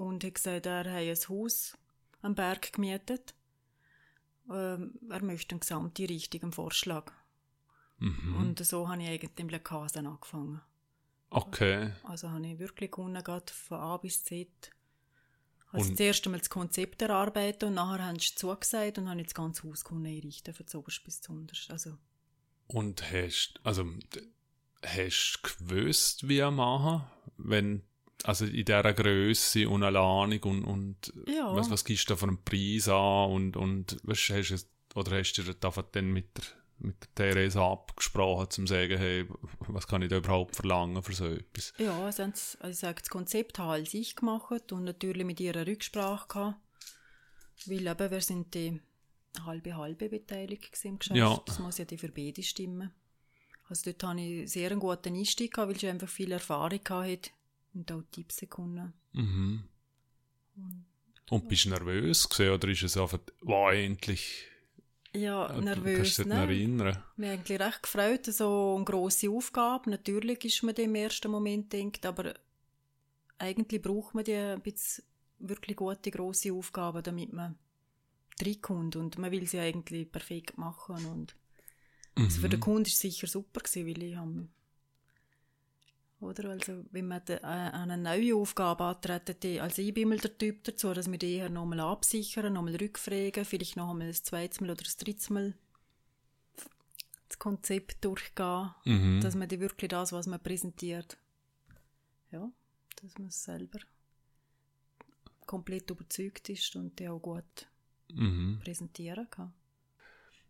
Und 0.00 0.24
hat 0.24 0.34
gesagt, 0.34 0.64
er 0.64 0.78
hat 0.78 0.86
ein 0.86 1.28
Haus 1.28 1.76
am 2.22 2.34
Berg 2.34 2.72
gemietet. 2.72 3.34
Ähm, 4.50 4.98
er 5.10 5.22
möchte 5.22 5.52
eine 5.54 5.60
gesamte 5.60 6.08
Richtung, 6.08 6.42
einen 6.42 6.52
Vorschlag. 6.52 7.12
Mhm. 7.98 8.36
Und 8.36 8.64
so 8.64 8.88
habe 8.88 9.02
ich 9.02 9.08
eigentlich 9.08 9.32
im 9.36 9.50
Lekasen 9.50 10.06
angefangen. 10.06 10.62
Okay. 11.28 11.92
Also 12.04 12.30
habe 12.30 12.46
ich 12.46 12.58
wirklich 12.58 12.90
gehabt, 12.90 13.50
von 13.50 13.78
A 13.78 13.98
bis 13.98 14.24
Z. 14.24 14.48
Also 15.70 15.84
Und- 15.90 15.92
das 15.92 16.00
erste 16.00 16.30
Mal 16.30 16.38
das 16.38 16.48
Konzept 16.50 17.02
erarbeiten 17.02 17.66
und 17.68 17.74
nachher 17.74 18.04
haben 18.06 18.18
sie 18.18 18.34
zugesagt 18.34 18.96
und 18.96 19.08
habe 19.08 19.20
ich 19.20 19.26
das 19.26 19.34
ganze 19.34 19.68
Haus 19.68 19.84
einrichten, 19.86 20.54
von 20.54 20.66
zuoberst 20.66 21.04
bis 21.04 21.20
zu 21.20 21.32
unterst. 21.32 21.70
Also, 21.70 21.98
Und 22.66 23.02
hast, 23.12 23.60
also, 23.64 23.84
hast 24.82 25.40
du 25.42 25.48
gewusst, 25.68 26.26
wie 26.26 26.38
er 26.38 26.50
machen? 26.50 27.06
Wenn, 27.36 27.82
also 28.24 28.44
in 28.44 28.64
dieser 28.64 28.92
Größe 28.92 29.68
und 29.68 29.82
Ahnung 29.82 30.42
und, 30.42 30.64
und 30.64 31.12
Ja. 31.26 31.54
was, 31.54 31.70
was 31.70 31.84
gibst 31.84 32.08
du 32.08 32.14
da 32.14 32.16
für 32.18 32.26
einen 32.28 32.42
Preis 32.44 32.88
an 32.88 33.30
und, 33.30 33.56
und 33.56 33.96
was 34.02 34.18
hast 34.30 34.50
du, 34.94 34.98
oder 34.98 35.18
hast 35.18 35.32
du 35.34 35.42
dann 35.92 36.10
mit 36.12 36.36
der, 36.36 36.44
mit 36.80 36.96
der 37.02 37.14
Theresa 37.32 37.72
abgesprochen, 37.72 38.44
um 38.44 38.50
zu 38.50 38.66
sagen, 38.66 38.98
hey, 38.98 39.26
was 39.68 39.86
kann 39.86 40.02
ich 40.02 40.08
da 40.08 40.16
überhaupt 40.18 40.56
verlangen 40.56 41.02
für 41.02 41.12
so 41.14 41.26
etwas? 41.26 41.72
ja, 41.78 41.94
haben 41.94 42.32
sie- 42.34 42.58
also 42.60 42.78
sage, 42.78 43.00
das 43.00 43.10
Konzept 43.10 43.58
habe 43.58 43.72
als 43.72 43.94
ich 43.94 44.16
gemacht 44.16 44.72
und 44.72 44.84
natürlich 44.84 45.24
mit 45.24 45.40
ihrer 45.40 45.66
Rücksprache 45.66 46.28
gehabt. 46.28 46.56
Weil 47.66 47.86
eben, 47.86 48.10
wir 48.10 48.20
sind 48.22 48.54
die 48.54 48.80
halbe 49.44 49.76
halbe 49.76 50.08
beteiligt 50.08 50.76
im 50.84 50.98
Geschäft. 50.98 51.16
Ja. 51.16 51.40
Das 51.46 51.58
muss 51.58 51.78
ja 51.78 51.84
die 51.84 51.98
für 51.98 52.08
beide 52.10 52.42
stimmen. 52.42 52.90
Also 53.68 53.90
dort 53.92 54.02
habe 54.02 54.20
ich 54.20 54.50
sehr 54.50 54.70
einen 54.70 54.80
guten 54.80 55.14
Einstieg 55.14 55.52
gehabt, 55.54 55.68
weil 55.70 55.76
ich 55.76 55.86
einfach 55.86 56.08
viel 56.08 56.32
Erfahrung 56.32 56.80
hatte 56.88 57.30
und 57.74 57.90
auch 57.92 58.02
Tipps 58.10 58.44
konnte. 58.48 58.92
Mhm. 59.12 59.64
Und 61.30 61.48
bist 61.48 61.64
du 61.66 61.70
nervös 61.70 62.28
gewesen, 62.28 62.52
oder 62.54 62.68
ist 62.68 62.82
es 62.82 62.96
einfach, 62.96 63.20
wow, 63.42 63.72
endlich, 63.72 64.46
Ja, 65.14 65.46
äh, 65.46 65.60
nervös. 65.60 65.96
kannst 65.96 66.18
du 66.18 66.22
dich 66.24 66.32
ne? 66.32 66.40
erinnern? 66.40 67.02
Mich 67.16 67.30
eigentlich 67.30 67.60
recht 67.60 67.82
gefreut, 67.82 68.26
so 68.26 68.74
eine 68.76 68.84
grosse 68.84 69.30
Aufgabe. 69.30 69.90
Natürlich 69.90 70.44
ist 70.44 70.62
man 70.62 70.74
dem 70.74 70.90
im 70.90 70.94
ersten 70.96 71.30
Moment 71.30 71.72
denkt, 71.72 72.04
aber 72.04 72.34
eigentlich 73.38 73.80
braucht 73.80 74.14
man 74.14 74.24
die 74.24 74.34
ein 74.34 74.60
bisschen 74.60 75.04
wirklich 75.38 75.76
gute, 75.76 76.10
grosse 76.10 76.52
Aufgaben, 76.52 77.02
damit 77.02 77.32
man 77.32 77.56
reinkommt. 78.40 78.96
Und 78.96 79.18
man 79.18 79.30
will 79.30 79.46
sie 79.46 79.60
eigentlich 79.60 80.10
perfekt 80.10 80.58
machen. 80.58 81.04
Und 81.06 81.36
also 82.16 82.40
für 82.40 82.48
den 82.48 82.60
Kunden 82.60 82.84
war 82.84 82.88
es 82.88 82.98
sicher 82.98 83.26
super, 83.26 83.60
gewesen, 83.60 83.86
weil 83.86 84.02
ich 84.02 84.16
habe 84.16 84.48
oder? 86.20 86.50
Also, 86.50 86.84
wenn 86.90 87.08
man 87.08 87.24
de, 87.24 87.36
äh, 87.36 87.40
eine 87.44 87.96
neue 87.96 88.34
Aufgabe 88.36 88.84
antreten, 88.84 89.36
die, 89.42 89.60
also 89.60 89.80
ich 89.82 89.94
bin 89.94 90.08
mal 90.08 90.18
der 90.18 90.36
Typ 90.36 90.64
dazu, 90.64 90.92
dass 90.92 91.10
wir 91.10 91.18
die 91.18 91.34
eher 91.36 91.48
nochmal 91.50 91.80
absichern, 91.80 92.52
nochmal 92.52 92.76
rückfragen, 92.76 93.44
vielleicht 93.44 93.76
noch 93.76 93.90
einmal 93.90 94.08
ein 94.08 94.14
zweites 94.14 94.60
Mal 94.60 94.70
oder 94.70 94.82
ein 94.84 94.94
drittes 95.04 95.30
Mal 95.30 95.54
das 97.28 97.38
Konzept 97.38 98.04
durchgehen, 98.04 98.70
Mhm. 98.84 99.20
dass 99.20 99.34
man 99.36 99.48
die 99.48 99.60
wirklich 99.60 99.88
das, 99.88 100.12
was 100.12 100.26
man 100.26 100.40
präsentiert, 100.40 101.16
ja, 102.32 102.50
dass 103.00 103.16
man 103.18 103.30
selber 103.30 103.78
komplett 105.46 105.90
überzeugt 105.90 106.48
ist 106.48 106.74
und 106.76 106.98
die 106.98 107.08
auch 107.08 107.20
gut 107.20 107.68
Mhm. 108.12 108.58
präsentieren 108.62 109.28
kann. 109.30 109.52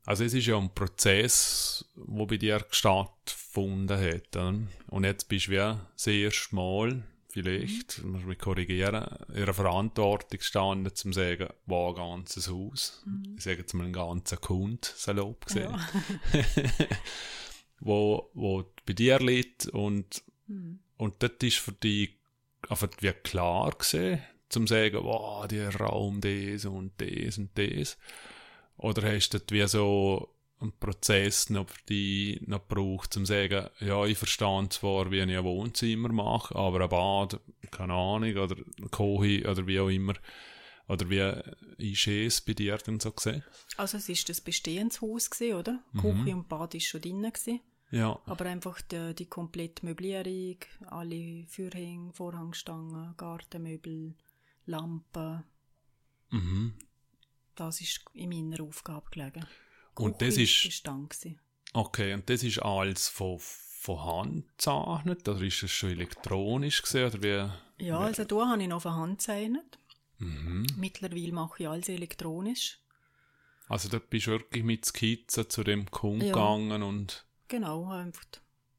Also 0.06 0.24
es 0.24 0.34
ist 0.34 0.46
ja 0.46 0.56
ein 0.56 0.74
Prozess, 0.74 1.84
wo 1.94 2.26
bei 2.26 2.36
dir 2.36 2.64
stattgefunden 2.70 3.98
hat. 4.00 4.36
oder? 4.36 4.54
Und 4.88 5.04
jetzt 5.04 5.28
bist 5.28 5.46
du 5.46 5.52
wie 5.52 5.56
das 5.94 6.06
erste 6.06 6.54
Mal, 6.54 7.02
vielleicht, 7.28 8.02
muss 8.02 8.24
mich 8.24 8.38
korrigieren, 8.38 9.06
in 9.28 9.42
einer 9.42 9.54
Verantwortung 9.54 10.38
gestanden, 10.38 10.94
zum 10.94 11.12
zu 11.12 11.20
sagen, 11.20 11.48
wow, 11.66 11.90
ein 11.96 12.02
ganzes 12.18 12.48
Haus. 12.50 13.04
Ich 13.36 13.44
sage 13.44 13.58
jetzt 13.58 13.74
mal 13.74 13.84
einen 13.84 13.92
ganzen 13.92 14.40
Kund, 14.40 14.84
salopp 14.96 15.46
gesehen. 15.46 15.70
Ja. 15.70 16.44
wo, 17.80 18.30
wo 18.34 18.64
bei 18.86 18.92
dir 18.92 19.18
liegt 19.20 19.66
und, 19.66 20.22
Mhm. 20.46 20.80
und 20.96 21.22
das 21.22 21.30
ist 21.42 21.58
für 21.58 21.70
dich 21.72 22.16
einfach 22.68 22.88
wie 23.00 23.12
klar 23.12 23.70
gesehen, 23.78 24.20
zum 24.48 24.66
zu 24.66 24.74
sagen, 24.74 24.98
wow, 25.04 25.46
der 25.46 25.72
Raum, 25.76 26.20
das 26.20 26.64
und 26.64 26.92
das 27.00 27.38
und 27.38 27.56
das. 27.56 27.96
Oder 28.80 29.14
hast 29.14 29.30
du 29.30 29.38
das 29.38 29.50
wie 29.50 29.66
so 29.68 30.34
einen 30.58 30.72
Prozess 30.78 31.50
noch 31.50 31.68
für 31.68 31.82
dich 31.84 32.46
noch 32.46 32.66
gebraucht, 32.66 33.16
um 33.16 33.24
zu 33.24 33.32
sagen, 33.32 33.68
ja, 33.80 34.04
ich 34.06 34.16
verstehe 34.16 34.68
zwar, 34.70 35.10
wie 35.10 35.20
ich 35.20 35.36
ein 35.36 35.44
Wohnzimmer 35.44 36.10
mache, 36.10 36.54
aber 36.56 36.82
ein 36.82 36.88
Bad, 36.88 37.40
keine 37.70 37.94
Ahnung, 37.94 38.36
oder 38.36 38.56
Kohi, 38.90 39.46
oder 39.46 39.66
wie 39.66 39.80
auch 39.80 39.88
immer, 39.88 40.14
oder 40.88 41.08
wie 41.10 41.92
ist 41.92 42.06
es 42.06 42.40
bei 42.40 42.54
dir 42.54 42.76
denn 42.78 43.00
so 43.00 43.12
gesehen? 43.12 43.44
Also 43.76 43.98
es 43.98 44.08
ist 44.08 44.28
das 44.28 44.40
bestehendes 44.40 45.02
Haus 45.02 45.30
gewesen, 45.30 45.56
oder? 45.56 45.84
Mhm. 45.92 46.00
Küche 46.00 46.36
und 46.36 46.48
Bad 46.48 46.74
ist 46.74 46.86
schon 46.86 47.02
drin 47.02 47.22
gewesen. 47.22 47.60
Ja, 47.90 48.20
Aber 48.24 48.46
einfach 48.46 48.80
die, 48.82 49.14
die 49.14 49.26
komplette 49.26 49.84
Möblierung, 49.84 50.56
alle 50.86 51.44
Fürhänge, 51.48 52.12
Vorhangstangen, 52.12 53.14
Gartenmöbel, 53.16 54.14
Lampen, 54.66 55.42
mhm. 56.30 56.74
Das 57.60 57.80
ist 57.80 58.04
in 58.14 58.30
meiner 58.30 58.62
Aufgabe 58.62 59.10
gelegen. 59.10 59.46
Und 59.94 60.18
Küche 60.18 60.30
das 60.30 60.36
ist- 60.38 60.64
ist. 60.64 60.88
Okay, 61.72 62.14
und 62.14 62.28
das 62.28 62.42
ist 62.42 62.58
alles 62.60 63.08
von, 63.08 63.38
von 63.38 64.04
Hand 64.04 64.48
gezeichnet, 64.56 65.28
oder 65.28 65.42
ist 65.42 65.62
es 65.62 65.70
schon 65.70 65.90
elektronisch 65.90 66.82
gesehen, 66.82 67.08
oder 67.08 67.22
wie? 67.22 67.84
Ja, 67.84 67.98
also 67.98 68.24
da 68.24 68.48
habe 68.48 68.62
ich 68.62 68.68
noch 68.68 68.82
von 68.82 68.94
Hand 68.94 69.18
gezeichnet. 69.18 69.78
Mhm. 70.18 70.66
Mittlerweile 70.76 71.32
mache 71.32 71.62
ich 71.62 71.68
alles 71.68 71.88
elektronisch. 71.88 72.78
Also 73.68 73.88
da 73.88 73.98
bist 73.98 74.26
du 74.26 74.32
wirklich 74.32 74.64
mit 74.64 74.84
Skizzen 74.84 75.48
zu 75.48 75.62
dem 75.62 75.90
Kunden 75.90 76.26
ja. 76.26 76.32
gegangen 76.32 76.82
und... 76.82 77.24
Genau, 77.48 77.90
einfach 77.90 78.26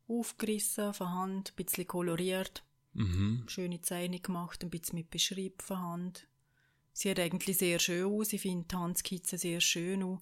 aufgerissen 0.08 0.94
von 0.94 1.10
Hand, 1.10 1.52
ein 1.52 1.56
bisschen 1.56 1.88
koloriert, 1.88 2.64
mhm. 2.94 3.46
schöne 3.48 3.82
Zeichnung 3.82 4.22
gemacht, 4.22 4.64
ein 4.64 4.70
bisschen 4.70 5.00
mit 5.00 5.10
Beschrieb 5.10 5.62
von 5.62 5.80
Hand. 5.80 6.28
Sie 6.94 7.10
hat 7.10 7.20
eigentlich 7.20 7.58
sehr 7.58 7.80
schön 7.80 8.06
aus, 8.06 8.34
ich 8.34 8.42
finde 8.42 8.68
die 8.68 8.76
Handskizzen 8.76 9.38
sehr 9.38 9.62
schön 9.62 10.04
auch. 10.04 10.22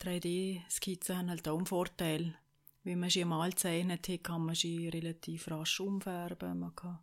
3D-Skizzen 0.00 1.16
haben 1.16 1.30
halt 1.30 1.48
auch 1.48 1.56
einen 1.56 1.66
Vorteil. 1.66 2.36
Wenn 2.84 3.00
man 3.00 3.10
sie 3.10 3.24
mal 3.24 3.54
zeichnet 3.54 4.08
hat, 4.08 4.24
kann 4.24 4.44
man 4.44 4.54
sie 4.54 4.88
relativ 4.88 5.50
rasch 5.50 5.80
umfärben, 5.80 6.60
man 6.60 6.74
kann, 6.76 6.98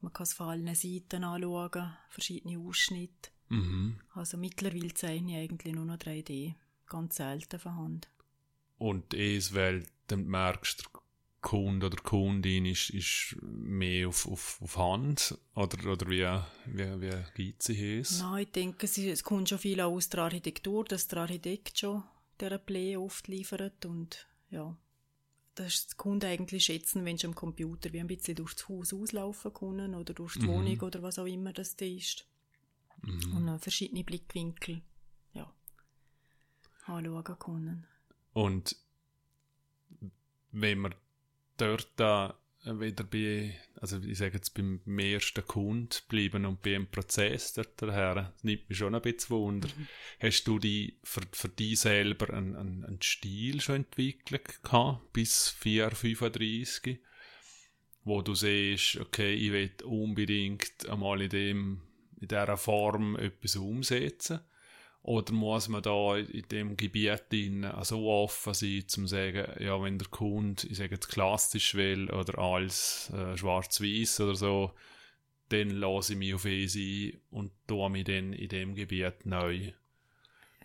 man 0.00 0.12
kann 0.12 0.24
es 0.24 0.32
von 0.32 0.48
allen 0.48 0.74
Seiten 0.74 1.24
anschauen, 1.24 1.92
verschiedene 2.08 2.58
Ausschnitte. 2.58 3.30
Mhm. 3.48 4.00
Also 4.14 4.38
mittlerweile 4.38 4.94
zeichne 4.94 5.32
ich 5.32 5.50
eigentlich 5.50 5.74
nur 5.74 5.84
noch 5.84 5.98
3D, 5.98 6.54
ganz 6.86 7.16
selten 7.16 7.58
von 7.58 7.76
Hand. 7.76 8.10
Und 8.78 9.12
es, 9.12 9.54
weil 9.54 9.86
dann 10.06 10.26
merkst 10.26 10.86
du, 10.86 11.00
Kunde 11.44 11.86
oder 11.86 11.98
Kundin 11.98 12.64
ist, 12.64 12.88
ist 12.88 13.36
mehr 13.42 14.08
auf, 14.08 14.26
auf, 14.26 14.58
auf 14.62 14.78
Hand? 14.78 15.38
Oder, 15.54 15.92
oder 15.92 16.08
wie, 16.08 16.26
wie, 16.74 17.00
wie 17.02 17.24
gibt 17.34 17.62
sie 17.62 17.98
es? 17.98 18.18
Nein, 18.20 18.44
ich 18.44 18.50
denke, 18.50 18.86
es 18.86 19.22
kommt 19.22 19.50
schon 19.50 19.58
viel 19.58 19.80
aus 19.82 20.08
der 20.08 20.22
Architektur, 20.22 20.84
dass 20.84 21.06
der 21.06 21.18
Architekt 21.18 21.78
schon 21.78 22.02
der 22.40 22.56
Play 22.56 22.96
oft 22.96 23.28
liefert 23.28 23.84
und 23.84 24.26
ja, 24.50 24.74
das 25.54 25.74
ist 25.74 25.96
Kunde 25.98 26.28
eigentlich 26.28 26.64
schätzen, 26.64 27.04
wenn 27.04 27.18
sie 27.18 27.26
am 27.26 27.34
Computer 27.34 27.92
wie 27.92 28.00
ein 28.00 28.06
bisschen 28.06 28.36
durchs 28.36 28.66
Haus 28.66 28.94
auslaufen 28.94 29.52
können 29.52 29.94
oder 29.94 30.14
durch 30.14 30.34
die 30.34 30.46
mhm. 30.46 30.48
Wohnung 30.48 30.80
oder 30.80 31.02
was 31.02 31.18
auch 31.18 31.26
immer 31.26 31.52
das 31.52 31.74
ist. 31.74 32.26
Mhm. 33.02 33.36
Und 33.36 33.58
verschiedene 33.58 34.02
Blickwinkel 34.02 34.80
ja, 35.34 35.52
anschauen 36.86 37.38
können. 37.38 37.86
Und 38.32 38.76
wenn 40.50 40.78
man 40.78 40.94
dort 41.56 41.88
da 41.96 42.38
wieder 42.64 43.04
bei, 43.04 43.54
also 43.80 43.98
ich 44.00 44.18
sage 44.18 44.34
jetzt 44.34 44.54
beim 44.54 44.80
ersten 44.98 45.46
Kunden 45.46 45.96
bleiben 46.08 46.46
und 46.46 46.62
beim 46.62 46.86
Prozess 46.86 47.52
dort 47.52 47.80
daher, 47.80 48.14
das 48.14 48.44
nimmt 48.44 48.68
mich 48.68 48.78
schon 48.78 48.94
ein 48.94 49.02
bisschen 49.02 49.30
Wunder. 49.30 49.68
Mhm. 49.68 49.88
Hast 50.20 50.44
du 50.44 50.58
die 50.58 50.98
für, 51.02 51.20
für 51.32 51.48
dich 51.48 51.80
selber 51.80 52.32
einen, 52.32 52.56
einen, 52.56 52.84
einen 52.84 53.02
Stil 53.02 53.60
schon 53.60 53.76
entwickelt 53.76 54.62
gehabt, 54.62 55.12
bis 55.12 55.50
4, 55.50 55.90
35, 55.90 57.00
wo 58.04 58.22
du 58.22 58.34
siehst, 58.34 58.96
okay, 58.96 59.34
ich 59.34 59.52
will 59.52 59.72
unbedingt 59.84 60.88
einmal 60.88 61.20
in 61.20 61.30
dem, 61.30 61.82
in 62.20 62.28
dieser 62.28 62.56
Form 62.56 63.16
etwas 63.16 63.56
umsetzen? 63.56 64.40
Oder 65.04 65.34
muss 65.34 65.68
man 65.68 65.82
da 65.82 66.16
in 66.16 66.48
dem 66.50 66.78
Gebiet 66.78 67.24
so 67.82 68.08
offen 68.08 68.54
sein, 68.54 68.84
zum 68.86 69.04
zu 69.04 69.08
sagen, 69.08 69.62
ja, 69.62 69.80
wenn 69.82 69.98
der 69.98 70.08
Kunde, 70.08 70.66
ich 70.66 70.78
sage 70.78 70.94
jetzt 70.94 71.08
klassisch 71.08 71.74
will 71.74 72.10
oder 72.10 72.38
als 72.38 73.12
äh, 73.14 73.36
schwarz-weiß 73.36 74.20
oder 74.20 74.34
so, 74.34 74.72
dann 75.50 75.68
lasse 75.68 76.14
ich 76.14 76.18
mich 76.18 76.34
auf 76.34 76.46
ihn 76.46 77.20
und 77.30 77.52
tue 77.66 77.90
mich 77.90 78.04
dann 78.04 78.32
in 78.32 78.48
dem 78.48 78.74
Gebiet 78.74 79.26
neu 79.26 79.72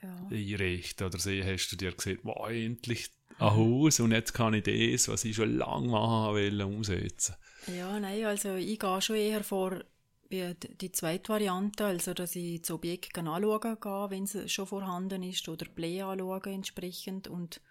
ja. 0.02 0.28
einrichten. 0.32 1.08
Oder 1.08 1.20
so 1.20 1.32
hast 1.32 1.70
du 1.74 1.76
dir 1.76 1.92
gesagt, 1.92 2.20
wow, 2.24 2.50
endlich 2.50 3.10
ein 3.40 3.56
Haus 3.56 4.00
und 4.00 4.14
jetzt 4.14 4.32
kann 4.32 4.54
ich 4.54 4.64
das, 4.64 5.10
was 5.10 5.26
ich 5.26 5.36
schon 5.36 5.58
lange 5.58 5.90
machen 5.90 6.36
will, 6.36 6.62
umsetzen. 6.62 7.36
Ja, 7.68 8.00
nein, 8.00 8.24
also 8.24 8.56
ich 8.56 8.80
gehe 8.80 9.02
schon 9.02 9.18
eher 9.18 9.44
vor 9.44 9.82
wie 10.30 10.54
die 10.54 10.92
zweite 10.92 11.30
Variante, 11.30 11.86
also 11.86 12.14
dass 12.14 12.36
ich 12.36 12.62
das 12.62 12.72
Objekt 12.72 13.18
anschauen 13.18 13.78
gehe, 13.82 14.10
wenn 14.10 14.24
es 14.24 14.52
schon 14.52 14.68
vorhanden 14.68 15.24
ist, 15.24 15.50
oder 15.50 15.66
Play 15.66 16.02
anschauen 16.02 16.54
entsprechend 16.54 17.28
und 17.28 17.62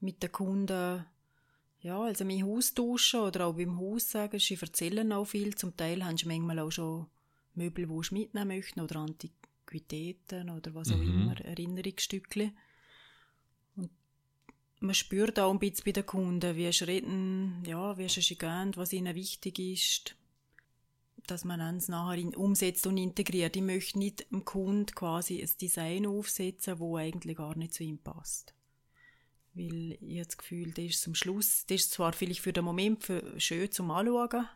mit 0.00 0.22
den 0.22 0.32
Kunden 0.32 1.04
ja, 1.80 2.00
also 2.00 2.24
mein 2.24 2.44
Haus 2.44 2.74
tauschen 2.74 3.20
oder 3.20 3.46
auch 3.46 3.54
beim 3.54 3.78
Haus 3.78 4.10
sagen, 4.10 4.40
sie 4.40 4.58
erzählen 4.60 5.12
auch 5.12 5.26
viel. 5.26 5.54
Zum 5.54 5.76
Teil 5.76 6.04
haben 6.04 6.16
sie 6.16 6.26
manchmal 6.26 6.58
auch 6.58 6.70
schon 6.70 7.06
Möbel, 7.54 7.86
die 7.86 8.02
sie 8.02 8.14
mitnehmen 8.14 8.48
möchten 8.48 8.80
oder 8.80 8.96
Antiquitäten 8.96 10.50
oder 10.50 10.74
was 10.74 10.90
auch 10.90 10.96
mhm. 10.96 11.22
immer, 11.22 11.40
Erinnerungsstücke. 11.40 12.52
Und 13.76 13.90
man 14.80 14.94
spürt 14.94 15.38
auch 15.38 15.52
ein 15.52 15.60
bisschen 15.60 15.84
bei 15.84 15.92
den 15.92 16.06
Kunden, 16.06 16.56
wie 16.56 16.72
sie 16.72 16.84
reden, 16.84 17.62
ja, 17.66 17.96
wie 17.98 18.08
sie 18.08 18.36
gehen, 18.36 18.72
was 18.74 18.92
ihnen 18.92 19.14
wichtig 19.14 19.58
ist 19.58 20.16
dass 21.30 21.44
man 21.44 21.60
es 21.76 21.88
nachher 21.88 22.38
umsetzt 22.38 22.86
und 22.86 22.96
integriert. 22.96 23.56
Ich 23.56 23.62
möchte 23.62 23.98
nicht 23.98 24.30
dem 24.30 24.44
Kunden 24.44 24.86
quasi 24.86 25.42
ein 25.42 25.50
Design 25.60 26.06
aufsetzen, 26.06 26.78
wo 26.78 26.96
eigentlich 26.96 27.36
gar 27.36 27.56
nicht 27.56 27.74
zu 27.74 27.84
ihm 27.84 27.98
passt. 27.98 28.54
Weil 29.54 29.98
ich 30.00 30.18
habe 30.18 30.26
das 30.26 30.38
Gefühl, 30.38 30.72
das 30.72 30.84
ist 30.84 31.02
zum 31.02 31.14
Schluss, 31.14 31.64
das 31.66 31.82
ist 31.82 31.92
zwar 31.92 32.12
vielleicht 32.12 32.40
für 32.40 32.52
den 32.52 32.64
Moment 32.64 33.04
für, 33.04 33.38
schön 33.40 33.70
zum 33.70 33.90
Anschauen, 33.90 34.46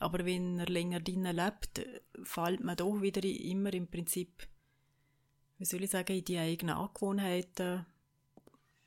aber 0.00 0.24
wenn 0.24 0.58
er 0.58 0.66
länger 0.66 1.00
drinnen 1.00 1.36
lebt, 1.36 1.86
fällt 2.22 2.64
man 2.64 2.76
doch 2.76 3.00
wieder 3.00 3.22
immer 3.24 3.72
im 3.72 3.86
Prinzip, 3.86 4.48
wie 5.58 5.64
soll 5.64 5.84
ich 5.84 5.90
sagen, 5.90 6.16
in 6.16 6.24
die 6.24 6.38
eigenen 6.38 6.76
Angewohnheiten, 6.76 7.86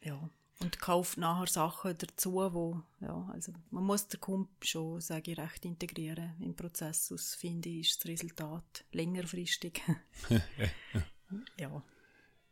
ja, 0.01 0.29
und 0.59 0.79
kauft 0.79 1.17
nachher 1.17 1.47
Sachen 1.47 1.97
dazu, 1.97 2.33
wo, 2.33 2.81
ja, 2.99 3.29
also 3.31 3.53
man 3.69 3.83
muss 3.83 4.07
den 4.07 4.19
Kunden 4.19 4.49
schon, 4.61 5.01
sage 5.01 5.31
ich, 5.31 5.37
recht 5.37 5.65
integrieren 5.65 6.35
im 6.39 6.55
Prozess, 6.55 7.07
sonst 7.07 7.35
finde 7.35 7.69
ich, 7.69 7.89
ist 7.89 7.99
das 7.99 8.11
Resultat 8.11 8.85
längerfristig. 8.91 9.81
ja. 11.59 11.83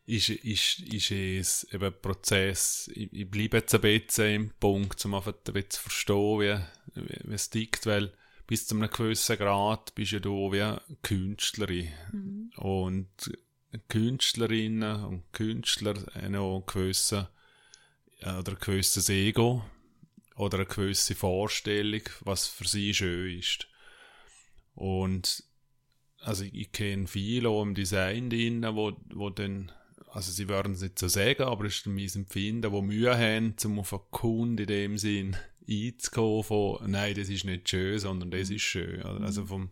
Ist, 0.08 0.30
ist, 0.30 0.80
ist 0.82 1.12
es 1.12 1.64
eben 1.74 1.86
ein 1.86 2.02
Prozess, 2.02 2.92
ich, 2.94 3.12
ich 3.12 3.30
bleibe 3.30 3.58
jetzt 3.58 3.74
ein 3.74 3.82
bisschen 3.82 4.36
im 4.36 4.50
Punkt, 4.60 5.04
um 5.06 5.16
einfach 5.16 5.34
ein 5.34 5.54
bisschen 5.54 5.70
zu 5.72 5.82
verstehen, 5.82 6.40
wie, 6.40 7.02
wie, 7.02 7.30
wie 7.30 7.34
es 7.34 7.50
tickt, 7.50 7.88
weil 7.88 8.14
bis 8.46 8.68
zu 8.68 8.76
einem 8.76 8.92
gewissen 8.92 9.38
Grad 9.38 9.96
bist 9.96 10.12
ja 10.12 10.20
du 10.20 10.52
wie 10.52 10.76
Künstlerin. 11.02 11.90
Mhm. 12.12 12.52
Und 12.58 13.32
Künstlerinnen 13.88 15.06
und 15.06 15.34
Künstler 15.34 15.96
haben 16.14 16.36
auch 16.36 16.56
einen 16.56 16.66
gewissen 16.68 17.28
oder 18.22 18.54
ein 18.54 18.58
gewisses 18.60 19.10
Ego 19.10 19.64
oder 20.36 20.58
eine 20.58 20.66
gewisse 20.66 21.16
Vorstellung, 21.16 22.02
was 22.22 22.48
für 22.48 22.68
sie 22.68 22.94
schön 22.94 23.40
ist. 23.40 23.68
Und 24.74 25.44
also 26.22 26.44
ich, 26.44 26.54
ich 26.54 26.72
kenne 26.72 27.08
viele 27.08 27.50
auch 27.50 27.64
im 27.64 27.76
Design 27.76 28.30
drin, 28.30 28.64
wo, 28.72 28.94
wo 29.14 29.30
dann, 29.30 29.72
also 30.12 30.32
sie 30.32 30.50
würden 30.50 30.74
es 30.74 30.82
nicht 30.82 31.00
so 31.00 31.08
sagen, 31.08 31.44
aber 31.44 31.66
es 31.66 31.78
ist 31.78 31.88
mein 31.88 32.10
Empfinden, 32.14 32.72
wo 32.72 32.82
Mühe 32.82 33.16
haben, 33.18 33.56
um 33.64 33.80
auf 33.80 33.94
einen 33.94 34.02
Kunden 34.12 34.58
in 34.58 34.68
dem 34.68 34.98
Sinn 34.98 35.38
einzukommen 35.70 36.44
von, 36.44 36.92
nein, 36.92 37.16
das 37.16 37.30
ist 37.30 37.46
nicht 37.46 37.70
schön, 37.70 38.00
sondern 38.00 38.32
das 38.32 38.50
ist 38.50 38.62
schön. 38.62 39.02
Also 39.04 39.44
mhm. 39.44 39.48
vom, 39.48 39.70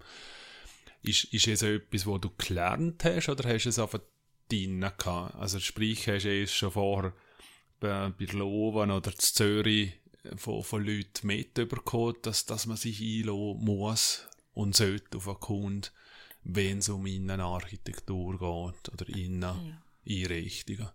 ist, 1.02 1.26
ist 1.26 1.48
es 1.48 1.62
etwas, 1.62 2.06
wo 2.06 2.18
du 2.18 2.30
gelernt 2.38 3.04
hast 3.04 3.30
oder 3.30 3.50
hast 3.50 3.66
du 3.66 3.70
es 3.70 3.80
einfach 3.80 4.00
drin 4.50 4.80
gehabt? 4.80 5.36
Also 5.36 5.60
sprich, 5.60 6.08
hast 6.08 6.24
du 6.24 6.42
es 6.42 6.54
schon 6.54 6.72
vorher 6.72 7.14
bei, 7.84 8.26
Loven 8.32 8.92
oder 8.92 9.12
in 9.12 9.20
Zürich 9.20 9.94
von, 10.38 10.64
von 10.64 10.86
Leuten 10.86 11.28
mitbekommen, 11.28 12.16
dass, 12.22 12.46
dass 12.46 12.66
man 12.66 12.78
sich 12.78 13.02
einlassen 13.02 13.66
muss 13.66 14.28
und 14.54 14.76
sollte 14.76 15.18
auf 15.18 15.28
einen 15.28 15.40
Kunden, 15.40 15.88
wenn 16.44 16.78
es 16.80 16.90
um 16.90 17.06
Innenarchitektur 17.06 18.34
geht 18.34 18.94
oder 18.94 19.10
Inneneinrichtungen. 19.10 20.90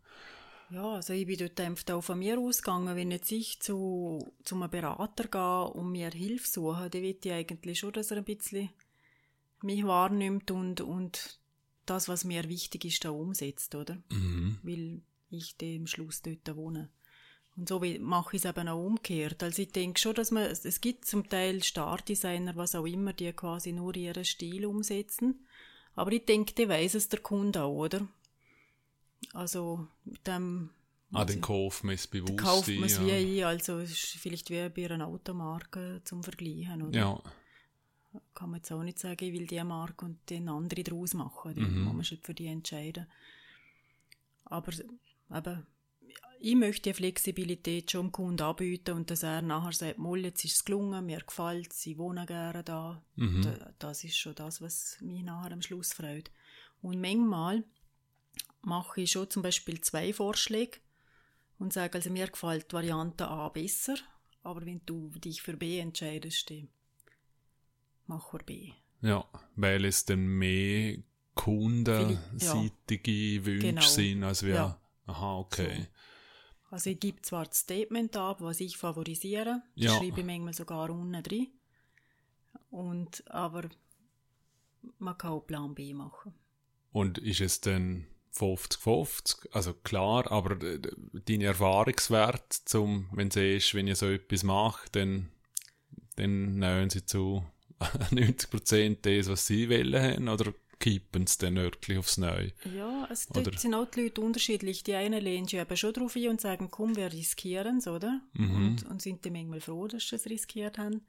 Ja, 0.70 0.92
also 0.92 1.14
ich 1.14 1.27
bin 1.27 1.38
dort 1.38 1.61
einfach 1.61 1.94
auch 1.94 2.03
von 2.03 2.18
mir 2.18 2.38
ausgegangen, 2.38 2.94
wenn 2.94 3.11
jetzt 3.11 3.33
ich 3.33 3.61
zu, 3.61 4.33
zu 4.44 4.55
einem 4.55 4.70
Berater 4.70 5.24
gehe 5.29 5.81
und 5.81 5.92
mir 5.92 6.11
Hilfe 6.11 6.46
suche, 6.46 6.90
dann 6.90 7.03
will 7.03 7.16
ich 7.22 7.33
eigentlich 7.33 7.79
schon, 7.79 7.92
dass 7.92 8.11
er 8.11 8.18
ein 8.18 8.24
bisschen 8.24 8.70
mich 9.62 9.85
wahrnimmt 9.85 10.51
und, 10.51 10.83
und 10.83 11.38
das, 11.87 12.09
was 12.09 12.24
mir 12.24 12.48
wichtig 12.48 12.85
ist, 12.85 13.05
da 13.05 13.11
umsetzt, 13.11 13.74
oder? 13.74 13.96
Mhm. 14.11 14.59
Weil 14.62 15.01
ich 15.30 15.56
dem 15.56 15.86
Schluss 15.86 16.22
dort 16.22 16.56
wohne. 16.56 16.90
Und 17.56 17.68
so 17.68 17.82
mache 18.00 18.36
ich 18.36 18.44
es 18.44 18.48
eben 18.48 18.68
auch 18.68 18.84
umgekehrt. 18.84 19.42
Also 19.42 19.62
ich 19.62 19.72
denke 19.72 19.98
schon, 19.98 20.14
dass 20.14 20.30
man, 20.30 20.44
es 20.44 20.80
gibt 20.80 21.06
zum 21.06 21.28
Teil 21.28 21.64
Startdesigner, 21.64 22.54
was 22.54 22.76
auch 22.76 22.86
immer, 22.86 23.12
die 23.12 23.32
quasi 23.32 23.72
nur 23.72 23.96
ihren 23.96 24.24
Stil 24.24 24.64
umsetzen. 24.64 25.44
Aber 25.96 26.12
ich 26.12 26.24
denke, 26.24 26.54
die 26.54 26.68
weiß 26.68 26.94
es 26.94 27.08
der 27.08 27.18
Kunde 27.18 27.64
auch, 27.64 27.74
oder? 27.74 28.06
Also, 29.32 29.88
mit 30.04 30.24
dem... 30.24 30.70
Ah, 31.12 31.24
den 31.24 31.40
kauft 31.40 31.82
man 31.84 31.94
es 31.94 32.06
bewusst 32.06 32.38
kauft 32.38 32.68
man 32.68 32.84
es 32.84 32.98
ja. 32.98 33.06
wie 33.06 33.42
ein, 33.42 33.44
also 33.44 33.78
ist 33.78 33.96
vielleicht 33.96 34.50
wie 34.50 34.68
bei 34.68 34.90
einer 34.90 35.08
Automarke 35.08 36.02
zum 36.04 36.22
Vergleichen, 36.22 36.83
oder? 36.83 36.98
Ja. 36.98 37.22
Kann 38.35 38.50
man 38.50 38.58
jetzt 38.58 38.70
auch 38.70 38.83
nicht 38.83 38.98
sagen, 38.98 39.24
ich 39.24 39.33
will 39.33 39.46
die 39.46 39.62
Marke 39.64 40.04
und 40.04 40.18
den 40.31 40.48
andere 40.48 40.85
draus 40.85 41.14
machen. 41.14 41.54
Die 41.54 41.62
mhm. 41.62 41.85
muss 41.85 41.94
man 41.94 42.04
schon 42.04 42.18
für 42.18 42.35
die 42.35 42.46
entscheiden. 42.46 43.06
Aber 44.44 44.70
eben, 45.35 45.66
ich 46.40 46.54
möchte 46.54 46.90
die 46.90 46.94
Flexibilität 46.94 47.90
schon 47.90 48.06
dem 48.06 48.12
Kunden 48.12 48.42
anbieten 48.42 48.92
und 48.94 49.10
dass 49.10 49.22
er 49.22 49.42
nachher 49.42 49.72
sagt, 49.72 49.98
Moll, 49.98 50.24
jetzt 50.24 50.44
ist 50.44 50.56
es 50.56 50.64
gelungen, 50.64 51.04
mir 51.04 51.20
gefällt 51.20 51.72
es, 51.72 51.87
ich 51.87 51.98
wohne 51.98 52.26
gerne 52.26 52.62
da. 52.62 53.02
Mhm. 53.16 53.56
Das 53.79 54.04
ist 54.04 54.16
schon 54.16 54.35
das, 54.35 54.60
was 54.60 54.98
mich 55.00 55.22
nachher 55.22 55.52
am 55.52 55.62
Schluss 55.62 55.92
freut. 55.92 56.31
Und 56.81 57.00
manchmal 57.00 57.64
mache 58.62 59.00
ich 59.00 59.10
schon 59.10 59.29
zum 59.31 59.42
Beispiel 59.42 59.81
zwei 59.81 60.12
Vorschläge 60.12 60.79
und 61.58 61.72
sage, 61.72 61.94
also 61.94 62.10
mir 62.10 62.29
gefällt 62.29 62.72
Variante 62.72 63.26
A 63.26 63.48
besser, 63.48 63.96
aber 64.42 64.64
wenn 64.64 64.81
du 64.87 65.10
dich 65.16 65.42
für 65.42 65.56
B 65.56 65.81
entscheidest, 65.81 66.50
dann 66.50 66.68
mach 68.06 68.33
wir 68.33 68.44
B. 68.44 68.70
Ja, 69.00 69.24
weil 69.56 69.85
es 69.85 70.04
dann 70.04 70.26
mehr 70.26 70.98
kundenseitige 71.35 73.12
ja. 73.12 73.44
Wünsche 73.44 73.66
genau. 73.66 73.83
sind, 73.83 74.24
als 74.24 74.42
wir. 74.42 74.54
Ja. 74.54 74.81
Aha, 75.09 75.38
okay. 75.38 75.81
So. 75.81 75.87
Also 76.71 76.90
ich 76.90 77.00
gebe 77.00 77.23
zwar 77.23 77.46
das 77.46 77.61
Statement 77.61 78.17
ab, 78.17 78.40
was 78.40 78.61
ich 78.61 78.77
favorisiere, 78.77 79.63
ja. 79.75 79.96
schreibe 79.96 80.21
ich 80.21 80.27
manchmal 80.27 80.52
sogar 80.52 80.90
unten 80.90 81.23
drin, 81.23 81.48
und, 82.71 83.25
aber 83.31 83.69
man 84.98 85.17
kann 85.17 85.33
auch 85.33 85.40
Plan 85.40 85.75
B 85.75 85.94
machen. 85.94 86.35
Und 86.92 87.19
ist 87.19 87.40
es 87.40 87.61
dann 87.61 88.06
50-50? 88.35 89.50
Also 89.52 89.75
klar, 89.75 90.31
aber 90.31 90.56
dein 90.56 91.40
Erfahrungswert, 91.40 92.52
zum, 92.52 93.09
wenn 93.13 93.31
du 93.31 93.35
siehst, 93.35 93.75
wenn 93.75 93.87
ihr 93.88 93.96
so 93.96 94.06
etwas 94.06 94.42
macht, 94.42 94.96
dann, 94.96 95.31
dann 96.17 96.59
nehmen 96.59 96.90
sie 96.90 97.04
zu 97.04 97.44
90% 97.81 98.98
das, 99.02 99.29
was 99.29 99.46
sie 99.46 99.71
wollen 99.71 100.29
oder 100.29 100.52
kippen 100.81 101.26
sie 101.26 101.38
dann 101.38 101.56
wirklich 101.56 101.98
aufs 101.98 102.18
Neue? 102.18 102.52
Ja, 102.76 103.08
es 103.10 103.31
oder? 103.31 103.56
sind 103.56 103.74
auch 103.74 103.90
die 103.90 104.02
Leute 104.02 104.20
unterschiedlich. 104.20 104.85
Die 104.85 104.94
einen 104.94 105.22
lehnen 105.22 105.48
sich 105.48 105.58
eben 105.58 105.76
schon 105.76 105.92
drauf 105.92 106.16
ein 106.16 106.29
und 106.29 106.40
sagen, 106.40 106.70
komm, 106.70 106.96
wir 106.96 107.12
riskieren 107.12 107.79
es, 107.79 107.88
oder? 107.88 108.20
Mhm. 108.35 108.54
Und, 108.54 108.87
und 108.87 109.02
sind 109.02 109.24
dann 109.24 109.33
manchmal 109.33 109.60
froh, 109.60 109.88
dass 109.88 110.08
sie 110.08 110.16
es 110.16 110.26
riskiert 110.26 110.79
haben. 110.79 111.02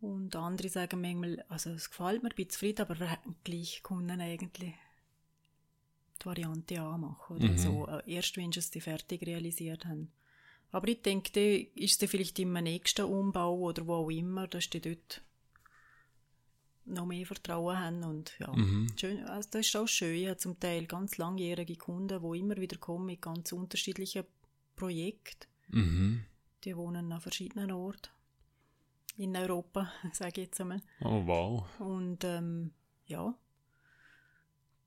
Und 0.00 0.34
andere 0.34 0.68
sagen 0.68 1.00
manchmal, 1.00 1.44
also 1.48 1.70
es 1.70 1.90
gefällt 1.90 2.22
mir, 2.22 2.30
bin 2.30 2.50
zufrieden, 2.50 2.82
aber 2.82 2.98
wir 2.98 3.10
hätten 3.10 3.36
gleich 3.44 3.82
Kunden 3.82 4.20
eigentlich 4.20 4.74
die 6.20 6.26
Variante 6.26 6.80
A 6.80 6.98
machen 6.98 7.36
oder 7.36 7.48
mhm. 7.48 7.58
so. 7.58 7.86
Äh, 7.86 8.14
erst 8.14 8.36
wenn 8.36 8.52
sie 8.52 8.60
es 8.60 8.70
fertig 8.70 9.22
realisiert 9.26 9.84
haben. 9.84 10.12
Aber 10.72 10.88
ich 10.88 11.02
denke, 11.02 11.68
ist 11.74 12.02
es 12.02 12.10
vielleicht 12.10 12.38
im 12.38 12.54
nächsten 12.54 13.04
Umbau 13.04 13.58
oder 13.58 13.86
wo 13.86 13.94
auch 13.94 14.10
immer, 14.10 14.48
dass 14.48 14.70
die 14.70 14.80
dort 14.80 15.22
noch 16.84 17.06
mehr 17.06 17.26
Vertrauen 17.26 17.78
haben 17.78 18.04
und 18.04 18.32
ja, 18.38 18.52
mhm. 18.52 18.88
schön, 18.96 19.24
also 19.24 19.48
das 19.52 19.66
ist 19.66 19.76
auch 19.76 19.86
schön. 19.86 20.14
Ich 20.14 20.26
habe 20.26 20.36
zum 20.36 20.58
Teil 20.58 20.86
ganz 20.86 21.16
langjährige 21.16 21.76
Kunden, 21.76 22.20
die 22.20 22.38
immer 22.38 22.56
wieder 22.56 22.76
kommen 22.78 23.06
mit 23.06 23.22
ganz 23.22 23.52
unterschiedlichen 23.52 24.24
Projekten. 24.76 25.46
Mhm. 25.68 26.24
Die 26.64 26.76
wohnen 26.76 27.12
an 27.12 27.20
verschiedenen 27.20 27.70
Orten 27.72 28.10
in 29.16 29.36
Europa, 29.36 29.90
sage 30.12 30.42
ich 30.42 30.46
jetzt 30.48 30.60
einmal. 30.60 30.80
Oh, 31.00 31.22
wow. 31.26 31.64
Und 31.78 32.24
ähm, 32.24 32.72
ja, 33.06 33.34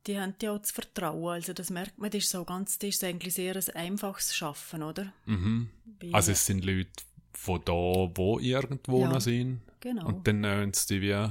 die 0.08 0.20
haben 0.20 0.36
ja 0.42 0.54
auch 0.54 0.60
das 0.60 0.72
Vertrauen. 0.72 1.34
Also 1.34 1.54
das 1.54 1.70
merkt 1.70 1.98
man, 1.98 2.12
das 2.12 2.24
ist 2.24 2.32
so 2.32 2.44
ganz, 2.46 2.78
das 2.78 2.90
ist 2.90 3.04
eigentlich 3.04 3.34
sehr 3.34 3.56
ein 3.56 3.76
einfaches 3.76 4.36
Schaffen, 4.36 4.84
oder? 4.84 5.14
Mhm. 5.26 5.70
Also 6.12 6.32
es 6.32 6.46
sind 6.46 6.64
Leute 6.64 6.92
von 7.34 7.62
da, 7.66 7.74
wo 7.74 8.40
irgendwo 8.40 9.02
ja, 9.02 9.20
sind. 9.20 9.62
Genau. 9.80 10.08
Und 10.08 10.28
dann 10.28 10.42
nehmen 10.42 10.74
sie 10.74 10.96
die 10.96 11.02
wie 11.02 11.30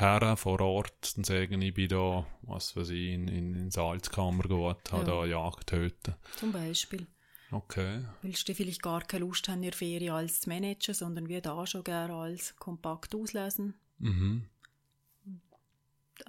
her 0.00 0.36
vor 0.36 0.60
Ort 0.60 1.14
und 1.16 1.26
sagen, 1.26 1.60
ich 1.62 1.74
bin 1.74 1.88
da, 1.88 2.26
was 2.42 2.76
weiß 2.76 2.90
ich, 2.90 3.10
in, 3.10 3.28
in, 3.28 3.54
in 3.54 3.70
Salzkammer 3.70 4.44
gut, 4.44 4.92
habe 4.92 5.02
ja. 5.02 5.04
da 5.04 5.24
Jagd 5.26 5.68
töten. 5.68 6.14
Zum 6.36 6.52
Beispiel. 6.52 7.06
Okay. 7.50 8.04
Weil 8.22 8.36
sie 8.36 8.54
vielleicht 8.54 8.82
gar 8.82 9.02
keine 9.02 9.24
Lust 9.24 9.48
haben, 9.48 9.62
ihre 9.62 9.76
Ferien 9.76 10.14
als 10.14 10.42
zu 10.42 10.48
managen, 10.48 10.94
sondern 10.94 11.28
wir 11.28 11.40
da 11.40 11.66
schon 11.66 11.84
gerne 11.84 12.14
als 12.14 12.54
kompakt 12.56 13.14
auslesen. 13.14 13.74
Mhm. 13.98 14.44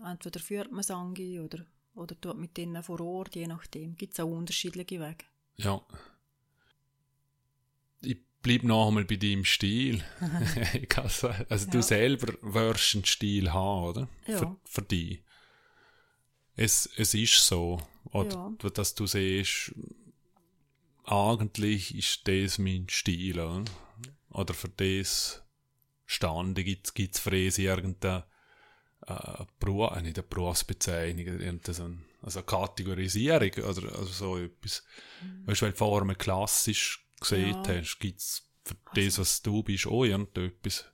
Entweder 0.03 0.39
führt 0.39 0.71
man 0.71 0.79
es 0.79 0.89
oder, 0.89 1.65
oder 1.93 2.19
tut 2.19 2.37
mit 2.37 2.57
denen 2.57 2.81
vor 2.81 2.99
Ort, 3.01 3.35
je 3.35 3.47
nachdem. 3.47 3.95
Gibt 3.95 4.13
es 4.13 4.19
auch 4.19 4.29
unterschiedliche 4.29 4.99
Wege. 4.99 5.25
Ja. 5.57 5.81
Ich 8.41 8.43
bleibe 8.43 8.65
noch 8.65 8.87
einmal 8.87 9.05
bei 9.05 9.17
deinem 9.17 9.45
Stil. 9.45 10.03
also 10.95 11.29
ja. 11.29 11.57
du 11.57 11.83
selber 11.83 12.33
wirst 12.41 12.95
einen 12.95 13.05
Stil 13.05 13.53
haben, 13.53 13.83
oder? 13.83 14.09
Ja. 14.25 14.39
Für, 14.39 14.57
für 14.65 14.81
dich. 14.81 15.23
Es, 16.55 16.89
es 16.97 17.13
ist 17.13 17.45
so. 17.45 17.79
Oder, 18.05 18.51
ja. 18.63 18.69
dass 18.71 18.95
du 18.95 19.05
siehst, 19.05 19.75
eigentlich 21.03 21.93
ist 21.95 22.27
das 22.27 22.57
mein 22.57 22.87
Stil, 22.89 23.39
oder? 23.39 23.63
Oder 24.31 24.55
für 24.55 24.69
das 24.69 25.43
Stande 26.07 26.63
gibt 26.63 26.87
es 26.97 27.19
für 27.19 27.45
das 27.45 27.59
irgendeine 27.59 28.25
äh, 29.05 29.45
Beruf, 29.59 29.95
äh, 29.95 30.01
nicht 30.01 30.17
eine 30.17 30.27
Berufsbezeichnung, 30.27 31.27
irgendeine 31.27 31.99
also 32.23 32.39
eine 32.39 32.45
Kategorisierung 32.47 33.51
oder 33.51 33.95
also 33.99 34.05
so 34.05 34.37
etwas. 34.39 34.83
Mhm. 35.21 35.45
Weißt 35.45 35.61
du, 35.61 35.65
weil 35.67 35.73
vorher 35.73 36.15
klassisch 36.15 37.05
gesehen 37.21 37.63
ja. 37.63 37.63
hast, 37.67 37.99
gibt 37.99 38.19
es 38.19 38.51
für 38.65 38.75
also. 38.85 39.01
das, 39.01 39.19
was 39.19 39.41
du 39.41 39.63
bist, 39.63 39.87
auch 39.87 40.03
irgendetwas. 40.03 40.85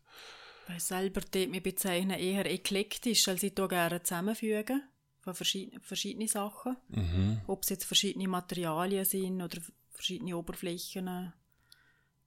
Weil 0.68 0.80
selber 0.80 1.22
dort 1.22 1.50
mich 1.50 1.64
bezeichnen 1.64 2.20
eher 2.20 2.46
eklektisch, 2.46 3.28
als 3.28 3.44
ich 3.44 3.56
gerne 3.56 4.04
zusammenfüge 4.04 4.82
von 5.22 5.34
verschiedenen, 5.34 5.82
verschiedenen 5.82 6.28
Sachen. 6.28 6.78
Mhm. 6.90 7.42
Ob 7.48 7.64
es 7.64 7.70
jetzt 7.70 7.86
verschiedene 7.86 8.28
Materialien 8.28 9.06
sind 9.06 9.42
oder 9.42 9.60
verschiedene 9.92 10.38
Oberflächen 10.38 11.34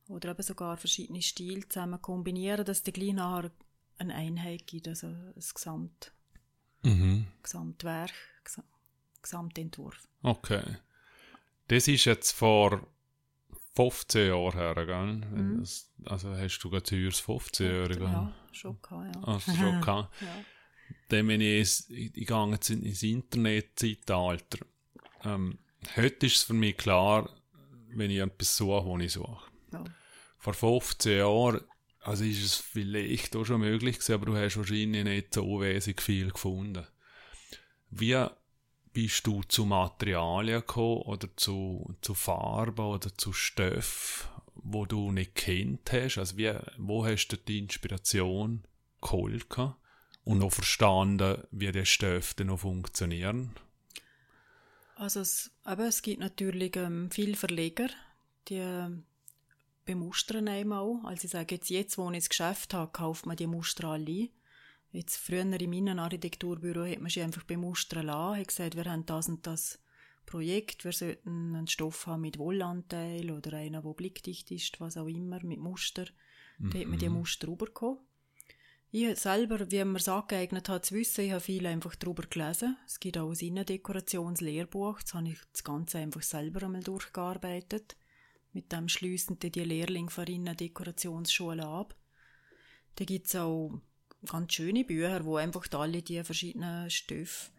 oder 0.08 0.30
eben 0.30 0.42
sogar 0.42 0.76
verschiedene 0.76 1.22
Stile 1.22 1.68
zusammen 1.68 2.02
kombinieren, 2.02 2.64
dass 2.64 2.82
die 2.82 2.92
gleich 2.92 3.12
nachher 3.12 3.50
eine 3.98 4.14
Einheit 4.14 4.66
gibt, 4.66 4.88
also 4.88 5.06
ein 5.06 5.34
Gesamt, 5.54 6.12
mhm. 6.82 7.26
Gesamtwerk, 7.42 8.12
Gesamtentwurf. 9.22 10.08
Okay. 10.22 10.78
Das 11.68 11.86
ist 11.86 12.06
jetzt 12.06 12.32
vor 12.32 12.86
15 13.80 14.28
Jahren 14.28 14.58
her, 14.58 14.74
gell? 14.74 15.06
Mhm. 15.06 15.64
Also 16.04 16.36
hast 16.36 16.58
du 16.58 16.68
gerade 16.70 16.82
teures 16.82 17.22
15-Jährige? 17.22 18.04
Ja, 18.04 18.32
schon 18.52 18.78
gehabt, 18.82 19.16
ja. 19.16 19.22
Also 19.22 19.52
schon 19.52 19.80
gehabt. 19.80 20.20
ja. 20.20 20.44
Dann 21.08 21.26
bin 21.26 21.40
ich, 21.40 21.88
ich 21.88 22.26
gehe 22.26 22.50
jetzt 22.50 22.70
ins 22.70 23.02
Internet-Zeitalter. 23.02 24.58
Ähm, 25.24 25.58
heute 25.96 26.26
ist 26.26 26.36
es 26.36 26.42
für 26.42 26.52
mich 26.52 26.76
klar, 26.76 27.30
wenn 27.94 28.10
ich 28.10 28.18
etwas 28.18 28.56
suche, 28.56 28.84
was 28.86 29.02
ich 29.02 29.12
suche. 29.12 29.50
Ja. 29.72 29.84
Vor 30.38 30.54
15 30.54 31.18
Jahren, 31.18 31.60
also 32.00 32.24
ist 32.24 32.44
es 32.44 32.54
vielleicht 32.56 33.34
auch 33.34 33.44
schon 33.44 33.60
möglich 33.60 33.96
gewesen, 33.96 34.14
aber 34.14 34.26
du 34.26 34.36
hast 34.36 34.56
wahrscheinlich 34.56 35.04
nicht 35.04 35.34
so 35.34 35.60
wesentlich 35.60 36.04
viel 36.04 36.30
gefunden. 36.30 36.86
Wie 37.90 38.26
bist 38.92 39.26
du 39.26 39.42
zu 39.42 39.64
Materialien 39.64 40.60
gekommen 40.60 41.02
oder 41.02 41.28
zu, 41.36 41.94
zu 42.00 42.14
Farben 42.14 42.84
oder 42.84 43.14
zu 43.16 43.32
Stoffen, 43.32 44.28
wo 44.54 44.84
du 44.86 45.12
nicht 45.12 45.34
kennt 45.34 45.92
hast? 45.92 46.18
Also 46.18 46.36
wie, 46.36 46.52
wo 46.76 47.06
hast 47.06 47.28
du 47.28 47.36
die 47.36 47.58
Inspiration 47.58 48.64
geholt 49.00 49.46
und 50.24 50.38
noch 50.38 50.52
verstanden, 50.52 51.42
wie 51.50 51.72
die 51.72 51.86
Stoffe 51.86 52.44
noch 52.44 52.60
funktionieren? 52.60 53.54
Also 54.96 55.20
es, 55.20 55.50
aber 55.64 55.86
es 55.86 56.02
gibt 56.02 56.20
natürlich 56.20 56.76
ähm, 56.76 57.10
viele 57.10 57.34
Verleger, 57.34 57.88
die 58.48 58.56
äh, 58.56 58.90
bemustern 59.86 60.46
einem 60.46 60.72
auch. 60.72 61.02
Also 61.04 61.24
ich 61.24 61.30
sage 61.30 61.54
jetzt, 61.54 61.70
jetzt, 61.70 61.96
wo 61.96 62.10
ich 62.10 62.18
das 62.18 62.28
Geschäft 62.28 62.74
habe, 62.74 62.92
kauft 62.92 63.24
man 63.24 63.36
die 63.36 63.46
Muster 63.46 63.88
alle. 63.88 64.28
Jetzt 64.92 65.16
früher 65.16 65.42
in 65.42 65.70
meinem 65.70 65.98
Architekturbüro 66.00 66.84
hat 66.84 67.00
man 67.00 67.10
sie 67.10 67.22
einfach 67.22 67.44
bemustern 67.44 68.06
lassen, 68.06 68.40
hat 68.40 68.48
gesagt, 68.48 68.76
wir 68.76 68.84
haben 68.84 69.06
das 69.06 69.28
und 69.28 69.46
das 69.46 69.78
Projekt, 70.26 70.84
wir 70.84 70.92
sollten 70.92 71.54
einen 71.54 71.66
Stoff 71.66 72.06
haben 72.06 72.22
mit 72.22 72.38
Wollanteil 72.38 73.30
oder 73.30 73.56
einen, 73.56 73.82
der 73.82 73.94
blickdicht 73.94 74.50
ist, 74.50 74.80
was 74.80 74.96
auch 74.96 75.06
immer, 75.06 75.42
mit 75.44 75.60
Muster. 75.60 76.06
Mhm. 76.58 76.70
Da 76.70 76.78
hat 76.78 76.86
man 76.86 76.98
die 76.98 77.08
mhm. 77.08 77.16
Muster 77.16 77.48
rübergekommen. 77.48 77.98
Ich 78.92 79.20
selber, 79.20 79.70
wie 79.70 79.84
man 79.84 79.96
es 79.96 80.08
angeeignet 80.08 80.68
hat 80.68 80.86
zu 80.86 80.96
wissen, 80.96 81.24
ich 81.24 81.30
habe 81.30 81.40
viel 81.40 81.64
einfach 81.66 81.94
darüber 81.94 82.24
gelesen. 82.24 82.76
Es 82.86 82.98
gibt 82.98 83.18
auch 83.18 83.30
ein 83.30 83.38
Innendekorationslehrbuch, 83.38 85.00
das 85.02 85.14
habe 85.14 85.28
ich 85.28 85.38
das 85.52 85.62
Ganze 85.62 85.98
einfach 85.98 86.22
selber 86.22 86.64
einmal 86.64 86.82
durchgearbeitet. 86.82 87.96
Mit 88.52 88.72
dem 88.72 88.88
schliessen 88.88 89.38
die 89.38 89.48
Lehrlinge 89.50 90.10
von 90.10 90.26
Innendekorationsschule 90.26 91.64
ab. 91.64 91.94
Da 92.96 93.04
gibt 93.04 93.28
es 93.28 93.36
auch 93.36 93.80
ganz 94.26 94.52
schöne 94.52 94.84
Bücher, 94.84 95.24
wo 95.24 95.36
einfach 95.36 95.66
alle 95.72 96.02
die 96.02 96.22
verschiedenen 96.22 96.90
Stoffe 96.90 97.50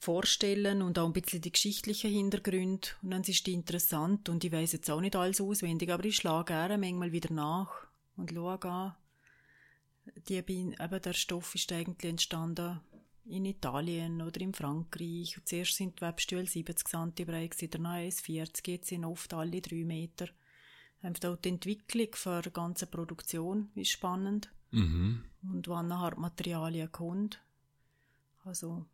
vorstellen 0.00 0.82
und 0.82 0.98
auch 0.98 1.06
ein 1.06 1.12
bisschen 1.12 1.40
die 1.40 1.52
geschichtlichen 1.52 2.10
Hintergründe. 2.10 2.88
Und 3.02 3.10
dann 3.10 3.22
ist 3.22 3.46
die 3.46 3.52
interessant 3.52 4.28
und 4.28 4.44
ich 4.44 4.52
weiß 4.52 4.72
jetzt 4.72 4.90
auch 4.90 5.00
nicht 5.00 5.16
alles 5.16 5.40
auswendig, 5.40 5.90
aber 5.90 6.04
ich 6.04 6.16
schlage 6.16 6.52
gerne 6.52 6.78
manchmal 6.78 7.12
wieder 7.12 7.32
nach 7.32 7.72
und 8.16 8.30
schaue 8.30 8.62
an, 8.62 8.94
die, 10.28 10.42
der 10.42 11.12
Stoff 11.12 11.54
ist 11.54 11.72
eigentlich 11.72 12.10
entstanden 12.10 12.80
in 13.26 13.44
Italien 13.44 14.22
oder 14.22 14.40
in 14.40 14.54
Frankreich. 14.54 15.38
Zuerst 15.44 15.76
sind 15.76 15.98
die 15.98 16.02
Webstühle 16.02 16.46
70 16.46 16.88
cm 16.88 17.26
breit, 17.26 17.74
danach 17.74 17.96
1,40 17.96 18.70
jetzt 18.70 18.88
sind 18.88 19.04
oft 19.04 19.34
alle 19.34 19.60
3 19.60 19.84
Meter. 19.84 20.28
Einfach 21.02 21.30
auch 21.30 21.36
die 21.36 21.50
Entwicklung 21.50 22.08
für 22.14 22.40
die 22.42 22.52
ganze 22.52 22.86
Produktion 22.86 23.70
ist 23.74 23.90
spannend. 23.90 24.50
Mhm. 24.70 25.24
Und 25.42 25.68
wann 25.68 25.88
nachher 25.88 26.18
Materialien 26.18 26.90
kommen. 26.90 27.30
Also, 28.44 28.86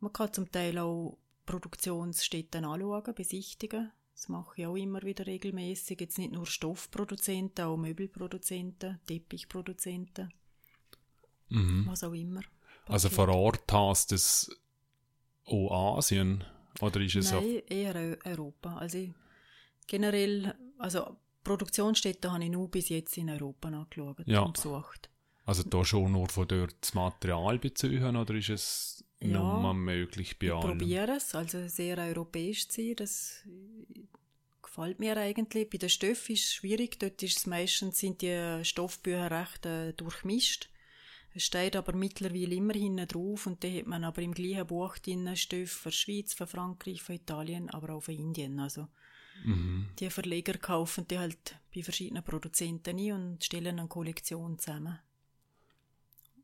man 0.00 0.12
kann 0.12 0.32
zum 0.32 0.50
Teil 0.50 0.78
auch 0.78 1.18
Produktionsstätten 1.46 2.64
anschauen, 2.64 3.14
besichtigen. 3.14 3.92
Das 4.14 4.28
mache 4.28 4.60
ich 4.60 4.66
auch 4.66 4.76
immer 4.76 5.02
wieder 5.02 5.26
regelmäßig. 5.26 6.00
Jetzt 6.00 6.18
nicht 6.18 6.32
nur 6.32 6.46
Stoffproduzenten, 6.46 7.64
auch 7.64 7.76
Möbelproduzenten, 7.76 9.00
Teppichproduzenten, 9.06 10.32
mhm. 11.48 11.86
was 11.86 12.04
auch 12.04 12.12
immer. 12.12 12.42
Also 12.86 13.08
vor 13.08 13.28
Ort 13.28 13.72
hast 13.72 14.10
du 14.10 14.16
es 14.16 14.50
auch 15.44 15.96
Asien 15.96 16.44
oder 16.80 17.00
ist 17.00 17.16
es 17.16 17.32
Nein, 17.32 17.62
eher 17.68 18.18
Europa. 18.24 18.76
Also 18.76 19.12
generell, 19.86 20.54
also 20.78 21.16
Produktionsstätten 21.44 22.32
habe 22.32 22.44
ich 22.44 22.50
nur 22.50 22.70
bis 22.70 22.88
jetzt 22.88 23.16
in 23.16 23.30
Europa 23.30 23.68
angeschaut 23.68 24.26
ja. 24.26 24.40
und 24.40 24.54
besucht. 24.54 25.10
Also 25.44 25.64
da 25.64 25.84
schon 25.84 26.12
nur 26.12 26.28
von 26.28 26.46
dort 26.46 26.76
das 26.80 26.94
Material 26.94 27.58
beziehen 27.58 28.16
oder 28.16 28.34
ist 28.34 28.50
es 28.50 29.04
ja, 29.20 29.28
nur 29.28 29.74
möglich 29.74 30.38
bei 30.38 30.52
allen? 30.52 30.62
Ich 30.62 30.78
probiere 30.78 31.16
es, 31.16 31.34
also 31.34 31.66
sehr 31.68 31.98
europäisch 31.98 32.68
zu 32.68 32.80
sein, 32.80 32.94
das 32.96 33.42
gefällt 34.62 35.00
mir 35.00 35.16
eigentlich. 35.16 35.68
Bei 35.68 35.78
den 35.78 35.88
Stoffen 35.88 36.34
ist 36.34 36.44
es 36.44 36.54
schwierig, 36.54 36.98
dort 36.98 37.22
ist 37.22 37.38
es 37.38 37.46
meistens, 37.46 37.98
sind 37.98 38.22
die 38.22 38.64
Stoffbücher 38.64 39.30
recht 39.30 39.66
äh, 39.66 39.92
durchmischt. 39.92 40.68
Es 41.34 41.44
steht 41.44 41.76
aber 41.76 41.94
mittlerweile 41.94 42.54
immer 42.54 42.74
hinten 42.74 43.08
drauf 43.08 43.46
und 43.46 43.64
da 43.64 43.68
hat 43.68 43.86
man 43.86 44.04
aber 44.04 44.22
im 44.22 44.34
gleichen 44.34 44.66
Buch 44.66 44.98
drin 44.98 45.34
Stoffe 45.34 45.66
für 45.66 45.92
Schweiz, 45.92 46.34
für 46.34 46.46
Frankreich, 46.46 47.02
für 47.02 47.14
Italien, 47.14 47.70
aber 47.70 47.94
auch 47.94 48.02
für 48.02 48.12
Indien. 48.12 48.60
Also 48.60 48.88
mhm. 49.44 49.88
die 49.98 50.10
Verleger 50.10 50.58
kaufen 50.58 51.08
die 51.08 51.18
halt 51.18 51.56
bei 51.74 51.82
verschiedenen 51.82 52.22
Produzenten 52.22 52.98
ein 52.98 53.12
und 53.12 53.44
stellen 53.44 53.78
eine 53.78 53.88
Kollektion 53.88 54.58
zusammen. 54.58 54.98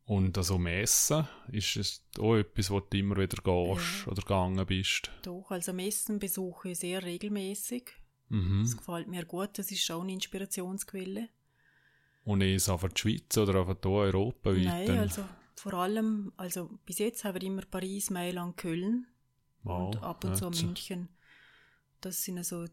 Und 0.09 0.39
also 0.39 0.57
Messen, 0.57 1.29
ist 1.53 1.77
es 1.77 2.03
auch 2.19 2.37
etwas, 2.37 2.71
wo 2.71 2.81
du 2.81 2.97
immer 2.97 3.19
wieder 3.19 3.43
gehst 3.43 4.07
ja. 4.07 4.11
oder 4.11 4.23
gegangen 4.23 4.65
bist? 4.65 5.11
Doch, 5.21 5.51
also 5.51 5.75
Messen 5.75 6.19
besuche 6.19 6.71
ich 6.71 6.79
sehr 6.79 7.03
regelmäßig. 7.03 7.91
Mhm. 8.31 8.63
Das 8.63 8.75
gefällt 8.75 9.07
mir 9.09 9.27
gut, 9.27 9.59
das 9.59 9.71
ist 9.71 9.91
auch 9.91 10.01
eine 10.01 10.15
Inspirationsquelle. 10.15 11.29
Und 12.25 12.41
ist 12.41 12.63
es 12.63 12.69
einfach 12.71 12.89
die 12.89 12.99
Schweiz 12.99 13.37
oder 13.37 13.61
einfach 13.61 13.77
hier 13.83 13.91
Europa 13.91 14.51
weit? 14.51 14.65
Nein, 14.65 14.99
also 14.99 15.27
vor 15.57 15.75
allem, 15.75 16.33
also 16.39 16.71
bis 16.87 17.01
jetzt 17.01 17.25
haben 17.25 17.35
wir 17.35 17.43
immer 17.43 17.67
Paris, 17.71 18.09
Mailand, 18.09 18.57
Köln 18.57 19.07
wow, 19.63 19.95
und 19.95 20.03
ab 20.03 20.25
und 20.25 20.37
zu 20.37 20.49
München. 20.49 21.11
Das 22.01 22.25
sind 22.25 22.39
also 22.39 22.65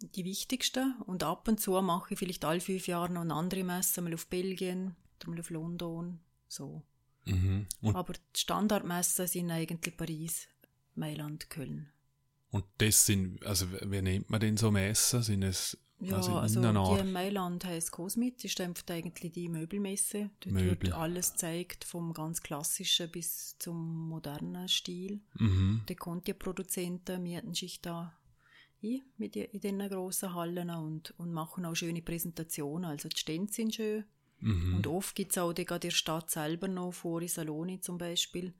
die 0.00 0.24
wichtigsten. 0.24 0.94
Und 1.04 1.22
ab 1.22 1.48
und 1.48 1.60
zu 1.60 1.78
mache 1.82 2.14
ich 2.14 2.18
vielleicht 2.18 2.46
alle 2.46 2.62
fünf 2.62 2.86
Jahre 2.86 3.12
noch 3.12 3.20
eine 3.20 3.34
andere 3.34 3.62
Messe, 3.62 4.00
mal 4.00 4.14
auf 4.14 4.26
Belgien, 4.26 4.96
mal 5.26 5.38
auf 5.38 5.50
London 5.50 6.18
so. 6.50 6.82
Mhm. 7.24 7.66
Aber 7.82 8.14
die 8.14 8.40
Standardmessen 8.40 9.26
sind 9.26 9.50
eigentlich 9.50 9.96
Paris, 9.96 10.48
Mailand, 10.94 11.48
Köln. 11.50 11.90
Und 12.50 12.64
das 12.78 13.06
sind, 13.06 13.44
also 13.46 13.66
wie 13.70 14.02
nennt 14.02 14.28
man 14.28 14.40
denn 14.40 14.56
so 14.56 14.70
Messen? 14.70 15.22
Sind 15.22 15.42
es 15.44 15.78
ja, 16.00 16.16
also, 16.16 16.32
also 16.36 16.60
die 16.62 17.00
in 17.00 17.12
Mailand 17.12 17.64
heisst 17.66 17.92
Cosmit, 17.92 18.42
ist 18.42 18.58
einfach 18.60 18.88
eigentlich 18.88 19.32
die 19.32 19.50
Möbelmesse. 19.50 20.30
Dort 20.40 20.54
Möbel. 20.54 20.80
wird 20.80 20.92
alles 20.94 21.32
gezeigt, 21.32 21.84
vom 21.84 22.14
ganz 22.14 22.42
klassischen 22.42 23.10
bis 23.10 23.56
zum 23.58 24.08
modernen 24.08 24.66
Stil. 24.68 25.20
Mhm. 25.34 25.82
Die 25.88 25.94
Conti-Produzenten 25.94 27.22
mieten 27.22 27.52
sich 27.52 27.82
da 27.82 28.14
ein 28.82 29.02
mit 29.18 29.36
in 29.36 29.60
diesen 29.60 29.88
grossen 29.90 30.34
Hallen 30.34 30.70
und, 30.70 31.12
und 31.18 31.32
machen 31.32 31.66
auch 31.66 31.74
schöne 31.74 32.00
Präsentationen. 32.00 32.86
Also 32.86 33.10
die 33.10 33.18
Stände 33.18 33.52
sind 33.52 33.74
schön. 33.74 34.04
Mhm. 34.40 34.76
Und 34.76 34.86
oft 34.86 35.14
gibt 35.14 35.32
es 35.32 35.38
auch 35.38 35.52
die, 35.52 35.62
in 35.62 35.80
der 35.80 35.90
Stadt 35.90 36.30
selber 36.30 36.68
noch, 36.68 36.92
vor 36.92 37.20
in 37.22 37.28
Saloni 37.28 37.80
zum 37.80 37.98
Beispiel, 37.98 38.54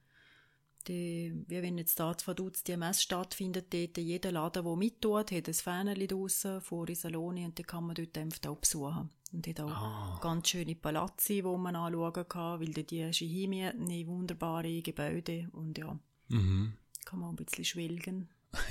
die, 0.89 1.45
wie 1.47 1.63
wenn 1.63 1.79
jetzt 1.79 2.01
da 2.01 2.15
von 2.15 2.37
Dutz 2.37 2.63
die 2.65 2.73
MS 2.73 3.03
stattfindet, 3.03 3.73
dort 3.73 3.99
jeder 3.99 4.33
Laden, 4.33 4.65
der 4.65 4.77
mittut, 4.77 5.31
hat 5.31 5.49
ein 5.49 5.55
Fähnchen 5.55 6.09
draussen 6.09 6.61
vor 6.61 6.89
in 6.89 6.95
Saloni 6.95 7.45
und 7.45 7.59
dann 7.59 7.67
kann 7.67 7.85
man 7.85 7.95
dort 7.95 8.17
einfach 8.17 8.51
auch 8.51 8.57
besuchen. 8.57 9.11
Und 9.33 9.47
hat 9.47 9.61
auch 9.61 9.71
ah. 9.71 10.19
ganz 10.21 10.49
schöne 10.49 10.75
Palazzi, 10.75 11.45
wo 11.45 11.57
man 11.57 11.77
anschauen 11.77 12.29
kann, 12.29 12.61
weil 12.61 12.73
die 12.73 13.13
Schihimieten 13.13 13.89
in 13.89 14.07
wunderbare 14.09 14.83
Gebäude 14.83 15.49
und 15.53 15.79
ja, 15.79 15.99
mhm. 16.29 16.73
kann 17.05 17.21
man 17.21 17.31
ein 17.31 17.37
bisschen 17.37 17.65
schwelgen. 17.65 18.29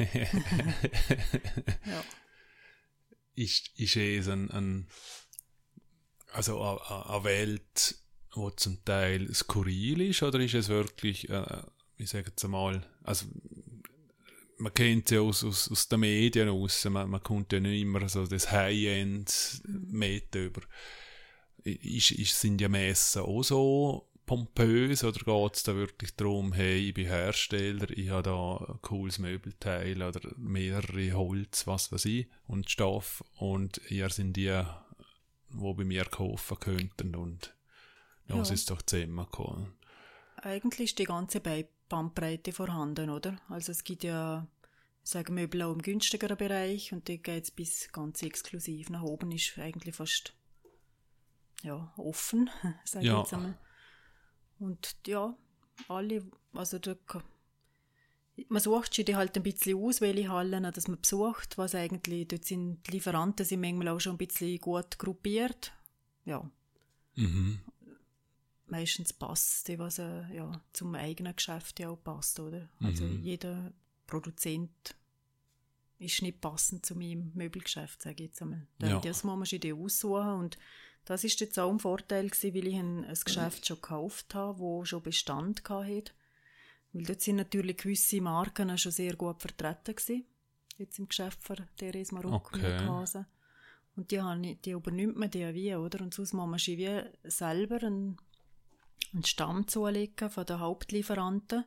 ja. 1.85 2.03
Ist, 3.35 3.69
ist 3.79 3.95
es 3.95 4.27
ein, 4.27 4.51
ein 4.51 4.87
also 6.31 6.61
eine 6.61 7.23
Welt, 7.23 7.95
die 8.35 8.55
zum 8.55 8.83
Teil 8.85 9.33
skurril 9.33 10.01
ist, 10.01 10.23
oder 10.23 10.39
ist 10.39 10.53
es 10.53 10.69
wirklich, 10.69 11.29
äh, 11.29 11.61
ich 11.97 12.09
sage 12.09 12.29
jetzt 12.29 12.43
einmal, 12.45 12.85
also 13.03 13.25
man 14.57 14.73
kennt 14.73 15.09
es 15.09 15.15
ja 15.15 15.21
aus, 15.21 15.43
aus, 15.43 15.71
aus 15.71 15.87
den 15.87 16.01
Medien 16.01 16.49
aus, 16.49 16.85
man, 16.85 17.09
man 17.09 17.23
kommt 17.23 17.53
ja 17.53 17.59
nicht 17.59 17.81
immer 17.81 18.07
so 18.09 18.25
das 18.25 18.51
High-End 18.51 19.61
mit 19.65 20.35
über. 20.35 20.61
Ist, 21.63 22.11
ist, 22.11 22.39
sind 22.39 22.57
die 22.57 22.67
Messen 22.67 23.21
auch 23.21 23.43
so 23.43 24.09
pompös 24.25 25.03
oder 25.03 25.19
geht 25.19 25.55
es 25.55 25.63
da 25.63 25.75
wirklich 25.75 26.15
darum, 26.15 26.53
hey, 26.53 26.89
ich 26.89 26.93
bin 26.93 27.07
Hersteller, 27.07 27.89
ich 27.89 28.09
habe 28.09 28.23
da 28.23 28.57
ein 28.57 28.81
cooles 28.81 29.17
Möbelteil 29.17 30.03
oder 30.03 30.21
mehrere 30.37 31.13
Holz, 31.13 31.65
was 31.65 31.91
weiß 31.91 32.05
ich, 32.05 32.27
und 32.45 32.69
Stoff 32.69 33.23
und 33.37 33.81
ihr 33.89 34.09
sind 34.09 34.33
die 34.33 34.61
die 35.51 35.73
bei 35.73 35.83
mir 35.83 36.05
kaufen 36.05 36.59
könnten 36.59 37.15
und 37.15 37.55
ja, 38.27 38.35
ja. 38.35 38.41
es 38.41 38.51
ist 38.51 38.69
doch 38.69 38.81
zusammengekommen. 38.81 39.73
Eigentlich 40.37 40.91
ist 40.91 40.99
die 40.99 41.05
ganze 41.05 41.41
Bandbreite 41.89 42.53
vorhanden, 42.53 43.09
oder? 43.09 43.37
Also 43.49 43.71
es 43.71 43.83
gibt 43.83 44.03
ja 44.03 44.47
sagen 45.03 45.33
Möbel 45.33 45.63
auch 45.63 45.73
im 45.73 45.81
günstigeren 45.81 46.37
Bereich 46.37 46.93
und 46.93 47.09
da 47.09 47.15
geht 47.15 47.43
es 47.43 47.51
bis 47.51 47.91
ganz 47.91 48.21
exklusiv 48.21 48.89
nach 48.89 49.01
oben, 49.01 49.31
ist 49.31 49.57
eigentlich 49.57 49.95
fast 49.95 50.35
ja, 51.63 51.91
offen, 51.97 52.49
sage 52.85 53.05
ja. 53.05 53.13
ich 53.13 53.19
jetzt 53.19 53.33
einmal. 53.33 53.57
Und 54.59 54.95
ja, 55.07 55.35
alle, 55.87 56.25
also 56.53 56.79
da 56.79 56.95
man 58.49 58.61
sucht 58.61 58.93
sich 58.93 59.13
halt 59.13 59.35
ein 59.35 59.43
bisschen 59.43 59.77
aus, 59.77 60.01
welche 60.01 60.29
Hallen 60.29 60.63
dass 60.63 60.87
man 60.87 61.01
besucht, 61.01 61.57
was 61.57 61.75
eigentlich, 61.75 62.27
dort 62.27 62.45
sind 62.45 62.85
die 62.87 62.91
Lieferanten 62.91 63.45
sind 63.45 63.61
manchmal 63.61 63.89
auch 63.89 63.99
schon 63.99 64.13
ein 64.13 64.17
bisschen 64.17 64.59
gut 64.59 64.97
gruppiert. 64.97 65.73
Ja. 66.25 66.49
Mhm. 67.15 67.59
Meistens 68.67 69.13
passt 69.13 69.67
es, 69.67 69.79
was 69.79 69.99
äh, 69.99 70.23
ja, 70.33 70.51
zum 70.73 70.95
eigenen 70.95 71.35
Geschäft 71.35 71.79
ja 71.79 71.89
auch 71.89 72.03
passt, 72.03 72.39
oder? 72.39 72.69
Also 72.81 73.03
mhm. 73.03 73.23
jeder 73.23 73.73
Produzent 74.05 74.95
ist 75.97 76.21
nicht 76.21 76.39
passend 76.39 76.85
zu 76.85 76.95
meinem 76.95 77.31
Möbelgeschäft, 77.33 78.01
sage 78.01 78.23
ich 78.23 78.29
jetzt 78.29 78.41
einmal. 78.41 78.67
Ja. 78.81 78.99
Das 78.99 79.23
muss 79.23 79.37
man 79.37 79.45
sich 79.45 79.73
aussuchen 79.73 80.33
und 80.33 80.57
das 81.05 81.23
ist 81.23 81.39
jetzt 81.39 81.57
auch 81.57 81.71
ein 81.71 81.79
Vorteil 81.79 82.29
gewesen, 82.29 82.53
weil 82.53 82.67
ich 82.67 82.75
ein, 82.75 83.03
ein 83.05 83.19
Geschäft 83.25 83.65
schon 83.65 83.77
gekauft 83.77 84.35
habe, 84.35 84.59
wo 84.59 84.85
schon 84.85 85.01
Bestand 85.01 85.67
hatte 85.67 86.11
weil 86.93 87.03
dort 87.03 87.21
sind 87.21 87.35
natürlich 87.35 87.77
gewisse 87.77 88.21
Marken 88.21 88.77
schon 88.77 88.91
sehr 88.91 89.15
gut 89.15 89.41
vertreten 89.41 89.95
gewesen. 89.95 90.25
Jetzt 90.77 90.97
im 90.97 91.07
Geschäft 91.07 91.43
von 91.43 91.57
Therese 91.77 92.13
Marokko 92.15 92.57
okay. 92.57 92.77
Und 93.95 94.11
die, 94.11 94.21
habe 94.21 94.55
die 94.55 94.71
übernimmt 94.71 95.17
man 95.17 95.29
die 95.29 95.53
wie, 95.53 95.75
oder? 95.75 96.01
Und 96.01 96.13
sonst 96.13 96.33
muss 96.33 96.47
man 96.47 96.57
sich 96.59 96.77
wie 96.77 97.01
selber 97.29 97.83
einen, 97.83 98.17
einen 99.13 99.25
Stamm 99.25 99.67
zulegen 99.67 100.29
von 100.29 100.45
den 100.45 100.59
Hauptlieferanten. 100.59 101.65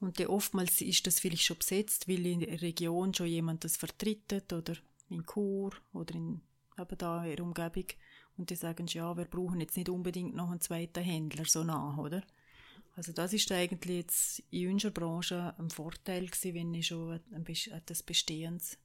Und 0.00 0.18
die 0.18 0.26
oftmals 0.26 0.80
ist 0.80 1.06
das 1.06 1.20
vielleicht 1.20 1.44
schon 1.44 1.58
besetzt, 1.58 2.08
weil 2.08 2.26
in 2.26 2.40
der 2.40 2.60
Region 2.62 3.14
schon 3.14 3.26
jemand 3.26 3.64
das 3.64 3.76
vertritt 3.76 4.52
oder 4.52 4.74
in 5.08 5.24
Chur 5.24 5.72
oder 5.92 6.14
in 6.14 6.40
eben 6.78 6.98
da 6.98 7.24
in 7.24 7.36
der 7.36 7.44
Umgebung. 7.44 7.86
Und 8.36 8.50
die 8.50 8.56
sagen, 8.56 8.86
ja, 8.88 9.16
wir 9.16 9.26
brauchen 9.26 9.60
jetzt 9.60 9.76
nicht 9.76 9.88
unbedingt 9.88 10.34
noch 10.34 10.50
einen 10.50 10.60
zweiten 10.60 11.04
Händler 11.04 11.44
so 11.44 11.62
nah, 11.62 11.96
oder? 11.98 12.22
Also 12.96 13.12
das 13.12 13.32
ist 13.32 13.50
eigentlich 13.52 13.96
jetzt 13.96 14.42
in 14.50 14.72
unserer 14.72 14.92
Branche 14.92 15.54
ein 15.58 15.70
Vorteil 15.70 16.26
gewesen, 16.26 16.54
wenn 16.54 16.74
ich 16.74 16.88
schon 16.88 17.20
etwas 17.32 18.02
Bestehendes 18.02 18.78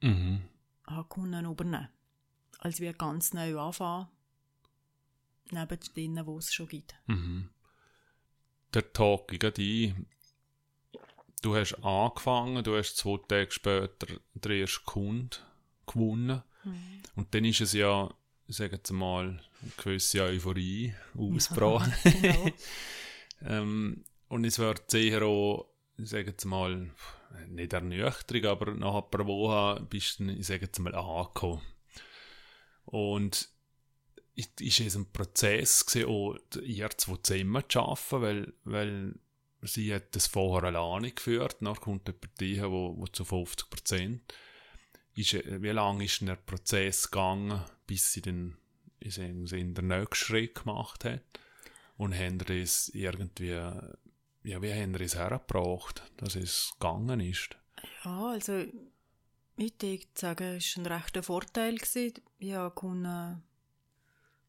mhm. 0.00 0.42
können 1.08 1.46
übernehmen 1.46 1.88
Als 2.58 2.80
wir 2.80 2.92
ganz 2.92 3.32
neu 3.32 3.58
anfangen, 3.58 4.08
neben 5.50 5.80
denen, 5.96 6.26
wo 6.26 6.38
es 6.38 6.52
schon 6.52 6.68
gibt. 6.68 6.94
Mhm. 7.06 7.50
Der 8.74 8.92
Tag 8.92 9.32
ein. 9.32 10.06
Du 11.42 11.54
hast 11.54 11.74
angefangen, 11.84 12.64
du 12.64 12.76
hast 12.76 12.96
zwei 12.96 13.18
Tage 13.28 13.50
später 13.50 14.20
den 14.34 14.52
ersten 14.52 14.84
Kunden 14.84 15.30
gewonnen. 15.86 16.42
Mhm. 16.64 17.02
Und 17.14 17.34
dann 17.34 17.44
ist 17.44 17.60
es 17.60 17.72
ja 17.72 18.12
ich 18.48 18.56
sage 18.56 18.76
jetzt 18.76 18.92
mal, 18.92 19.28
eine 19.28 19.72
gewisse 19.76 20.22
Euphorie 20.22 20.94
ausgebrochen. 21.16 21.92
Ja, 22.04 22.10
genau. 22.20 22.46
ähm, 23.46 24.04
und 24.28 24.44
es 24.44 24.58
wird 24.58 24.90
sicher 24.90 25.22
auch, 25.22 25.68
ich 25.98 26.10
sage 26.10 26.30
jetzt 26.30 26.44
mal, 26.44 26.90
nicht 27.48 27.72
ernüchternd, 27.72 28.46
aber 28.46 28.74
nach 28.74 28.94
ein 28.94 29.10
paar 29.10 29.26
Wochen 29.26 29.86
bist 29.86 30.20
du, 30.20 30.30
ich 30.30 30.46
sage 30.46 30.66
jetzt 30.66 30.78
mal, 30.78 30.94
angekommen. 30.94 31.62
Und 32.84 33.48
ist 34.36 34.80
es 34.80 34.96
ein 34.96 35.10
Prozess 35.12 35.86
gewesen, 35.86 36.08
auch 36.08 36.36
ihr 36.62 36.90
zwei 36.90 37.16
zusammen 37.22 37.64
zu 37.68 37.80
arbeiten, 37.80 38.22
weil, 38.22 38.52
weil 38.64 39.14
sie 39.62 39.94
hat 39.94 40.14
das 40.14 40.26
vorher 40.26 40.68
alleine 40.68 41.10
geführt, 41.10 41.56
dann 41.60 41.74
kommt 41.76 42.08
eine 42.08 42.14
Partei, 42.18 42.62
wo, 42.62 42.96
wo 42.96 43.06
zu 43.06 43.24
50 43.24 43.70
Prozent. 43.70 44.34
Wie 45.14 45.68
lange 45.68 46.04
ist 46.04 46.20
denn 46.20 46.28
der 46.28 46.36
Prozess 46.36 47.10
gegangen, 47.10 47.64
bis 47.86 48.12
sie 48.12 48.22
dann 48.22 48.56
ist 49.00 49.18
den 49.18 49.42
nächsten 49.42 50.14
Schritt 50.14 50.54
gemacht 50.54 51.04
hat? 51.04 51.22
Und 51.96 52.14
haben 52.14 52.38
das 52.38 52.88
irgendwie, 52.90 53.48
ja, 53.48 53.96
wie 54.42 54.74
haben 54.74 54.94
sie 54.94 55.04
es 55.04 55.16
hergebracht, 55.16 56.02
dass 56.18 56.36
es 56.36 56.72
gegangen 56.78 57.20
ist? 57.20 57.56
Ja, 58.04 58.28
also 58.28 58.64
ich 59.56 59.72
würde 59.80 60.04
sagen, 60.14 60.56
es 60.56 60.76
war 60.76 60.84
ein 60.84 60.92
rechter 60.92 61.22
Vorteil. 61.22 61.76
Gewesen. 61.76 62.14
Ich 62.38 62.54
konnte 62.74 63.40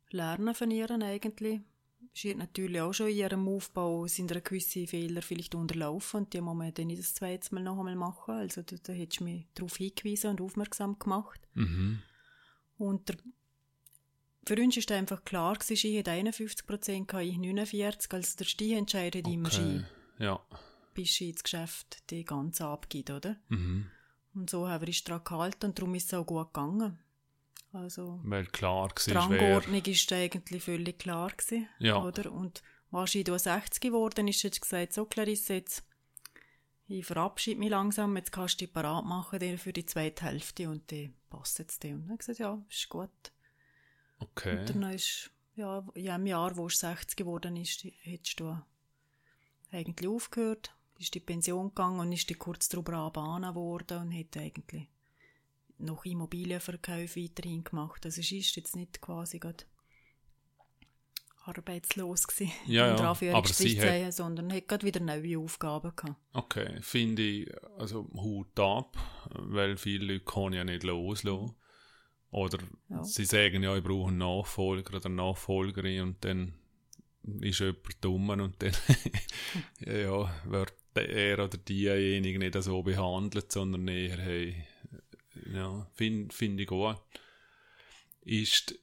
lernen 0.10 0.56
von 0.56 0.72
ihr 0.72 0.90
eigentlich. 0.92 1.62
Sie 2.14 2.32
hat 2.32 2.38
natürlich 2.38 2.82
auch 2.82 2.94
schon 2.94 3.10
in 3.10 3.18
ihrem 3.18 3.48
Aufbau 3.48 4.08
sind 4.08 4.32
gewisse 4.44 4.88
Fehler 4.88 5.22
vielleicht 5.22 5.56
unterlaufen 5.56 6.22
und 6.22 6.34
die 6.34 6.42
muss 6.42 6.56
man 6.56 6.74
dann 6.74 6.88
nicht 6.88 7.00
das 7.00 7.14
zweite 7.14 7.54
Mal 7.54 7.64
noch 7.64 7.78
einmal 7.78 7.96
machen. 7.96 8.36
Also 8.36 8.64
da, 8.64 8.76
da 8.82 8.94
hättest 8.94 9.20
du 9.20 9.26
mich 9.26 9.46
darauf 9.54 9.78
hingewiesen 9.78 10.32
und 10.32 10.42
aufmerksam 10.42 10.98
gemacht. 10.98 11.40
Mhm. 11.54 12.02
Und 12.78 13.10
der, 13.10 13.16
für 14.46 14.62
uns 14.62 14.78
war 14.78 14.98
einfach 14.98 15.26
klar, 15.26 15.56
gewesen, 15.56 15.76
sie 15.76 16.00
hat 16.00 16.08
51 16.08 16.66
Prozent, 16.66 17.14
ich 17.14 17.38
49, 17.38 18.14
also 18.14 18.38
der 18.38 18.46
Stich 18.46 18.74
entscheidet 18.74 19.26
okay. 19.26 19.34
immer 19.34 19.50
sie. 19.50 19.86
Ja. 20.20 20.40
Bis 20.94 21.20
ins 21.22 21.44
Geschäft 21.44 22.10
die 22.10 22.24
ganze 22.24 22.66
abgibt, 22.66 23.10
oder? 23.10 23.38
Mhm. 23.50 23.88
Und 24.34 24.50
so 24.50 24.68
haben 24.68 24.82
wir 24.82 24.88
uns 24.88 25.04
daran 25.04 25.24
gehalten 25.24 25.66
und 25.68 25.78
darum 25.80 25.96
ist 25.96 26.08
es 26.08 26.14
auch 26.14 26.26
gut 26.26 26.54
gegangen. 26.54 27.00
Also, 27.74 28.20
Weil 28.24 28.46
klar 28.46 28.84
war, 28.84 28.94
Die 29.06 29.12
Rangordnung 29.12 29.86
war 29.86 30.18
eigentlich 30.18 30.64
völlig 30.64 31.00
klar. 31.00 31.32
Gewesen, 31.32 31.68
ja. 31.80 32.02
Oder? 32.02 32.32
Und 32.32 32.64
als 32.92 33.16
ich 33.16 33.28
60 33.28 33.82
geworden 33.82 34.28
ist, 34.28 34.44
hat 34.44 34.54
sie 34.54 34.62
gesagt, 34.62 34.94
so 34.94 35.06
Clarisse, 35.06 35.56
jetzt, 35.56 35.84
ich 36.88 37.06
verabschiede 37.06 37.60
mich 37.60 37.70
langsam, 37.70 38.16
jetzt 38.16 38.32
kannst 38.32 38.62
du 38.62 38.66
dich 38.66 38.74
parat 38.74 39.06
machen 39.06 39.58
für 39.58 39.74
die 39.74 39.86
zweite 39.86 40.26
Hälfte 40.26 40.70
und 40.70 40.90
die 40.90 41.14
passt 41.30 41.60
jetzt 41.60 41.84
dir. 41.84 41.96
Und 41.96 42.02
dann 42.02 42.10
habe 42.10 42.14
ich 42.16 42.20
gesagt, 42.20 42.40
ja, 42.40 42.62
ist 42.70 42.90
gut. 42.90 43.10
Okay. 44.20 44.60
Und 44.60 44.70
dann 44.70 44.94
ist, 44.94 45.32
ja, 45.56 45.86
in 45.94 46.10
einem 46.10 46.28
Jahr, 46.28 46.56
wo 46.58 46.68
es 46.68 46.80
60 46.80 47.16
geworden 47.16 47.56
ist, 47.56 47.84
hättest 48.02 48.40
du 48.40 48.60
eigentlich 49.72 50.10
aufgehört, 50.10 50.74
ist 51.00 51.14
die 51.14 51.20
Pension 51.20 51.70
gegangen 51.70 52.00
und 52.00 52.12
ist 52.12 52.30
die 52.30 52.36
kurz 52.36 52.70
darüber 52.70 52.94
anbahnen 52.94 53.56
worden 53.56 54.00
und 54.00 54.12
hätte 54.12 54.40
eigentlich 54.40 54.88
noch 55.78 56.06
Immobilienverkäufe 56.06 57.22
weiterhin 57.22 57.64
gemacht. 57.64 58.06
Also 58.06 58.22
es 58.22 58.32
ist 58.32 58.56
jetzt 58.56 58.76
nicht 58.76 59.00
quasi 59.02 59.40
gerade 59.40 59.66
arbeitslos 61.48 62.28
gewesen, 62.28 62.52
ja, 62.66 62.96
ja. 62.96 63.10
aber 63.34 63.48
sie 63.48 63.80
hat, 63.82 64.14
sondern 64.14 64.52
hat 64.54 64.68
gerade 64.68 64.86
wieder 64.86 65.00
neue 65.00 65.40
Aufgaben 65.40 65.92
gehabt. 65.96 66.16
Okay, 66.34 66.78
finde 66.82 67.22
ich, 67.22 67.52
also 67.78 68.08
Hut 68.14 68.60
ab, 68.60 68.98
weil 69.34 69.78
viele 69.78 70.14
Leute 70.14 70.26
können 70.26 70.54
ja 70.54 70.64
nicht 70.64 70.84
loslassen. 70.84 71.56
Oder 72.30 72.60
ja. 72.90 73.04
sie 73.04 73.26
sagen 73.26 73.64
ja, 73.64 73.76
ich 73.76 73.84
brauche 73.84 74.10
einen 74.10 74.18
Nachfolger 74.18 74.96
oder 74.96 75.06
eine 75.06 75.16
Nachfolgerin 75.16 76.02
und 76.02 76.26
dann 76.26 76.54
ist 77.42 77.60
jemand 77.60 78.04
dumm 78.04 78.30
und 78.30 78.62
dann 78.62 78.74
ja, 79.80 80.44
wird 80.46 80.74
er 80.96 81.44
oder 81.44 81.58
diejenige 81.58 82.40
nicht 82.40 82.62
so 82.62 82.82
behandelt, 82.82 83.52
sondern 83.52 83.88
eher, 83.88 84.18
hey, 84.18 84.56
ja, 85.54 85.88
finde 85.94 86.34
find 86.34 86.60
ich 86.60 86.68
gut. 86.68 86.98
Ist 88.22 88.78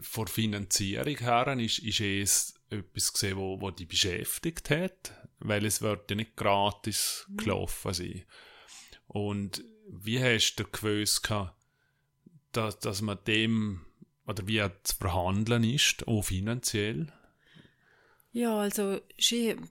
vor 0.00 0.26
Finanzierung 0.26 1.16
her 1.18 1.46
ist, 1.58 1.78
ist 1.78 2.00
es 2.00 2.54
etwas 2.70 3.12
gesehen, 3.12 3.36
wo, 3.36 3.60
wo 3.60 3.70
die 3.70 3.86
beschäftigt 3.86 4.70
hat, 4.70 5.12
weil 5.38 5.64
es 5.64 5.82
wird 5.82 6.10
ja 6.10 6.16
nicht 6.16 6.36
gratis 6.36 7.26
mhm. 7.28 7.36
gelaufen 7.36 7.94
sein. 7.94 8.24
Und 9.06 9.64
wie 9.88 10.22
hast 10.22 10.56
du 10.56 10.64
gewusst, 10.64 11.30
dass, 12.52 12.78
dass 12.78 13.02
man 13.02 13.18
dem, 13.26 13.84
oder 14.26 14.46
wie 14.46 14.62
zu 14.82 14.96
verhandeln 14.96 15.64
ist, 15.64 16.06
auch 16.08 16.22
finanziell? 16.22 17.12
Ja, 18.32 18.58
also 18.58 19.00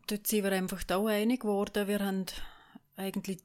dort 0.07 0.27
sind 0.27 0.43
wir 0.43 0.51
einfach 0.53 0.83
auch 0.91 1.07
einig 1.07 1.41
geworden. 1.41 1.87
Wir 1.87 1.99
haben 1.99 2.25
eigentlich 2.95 3.39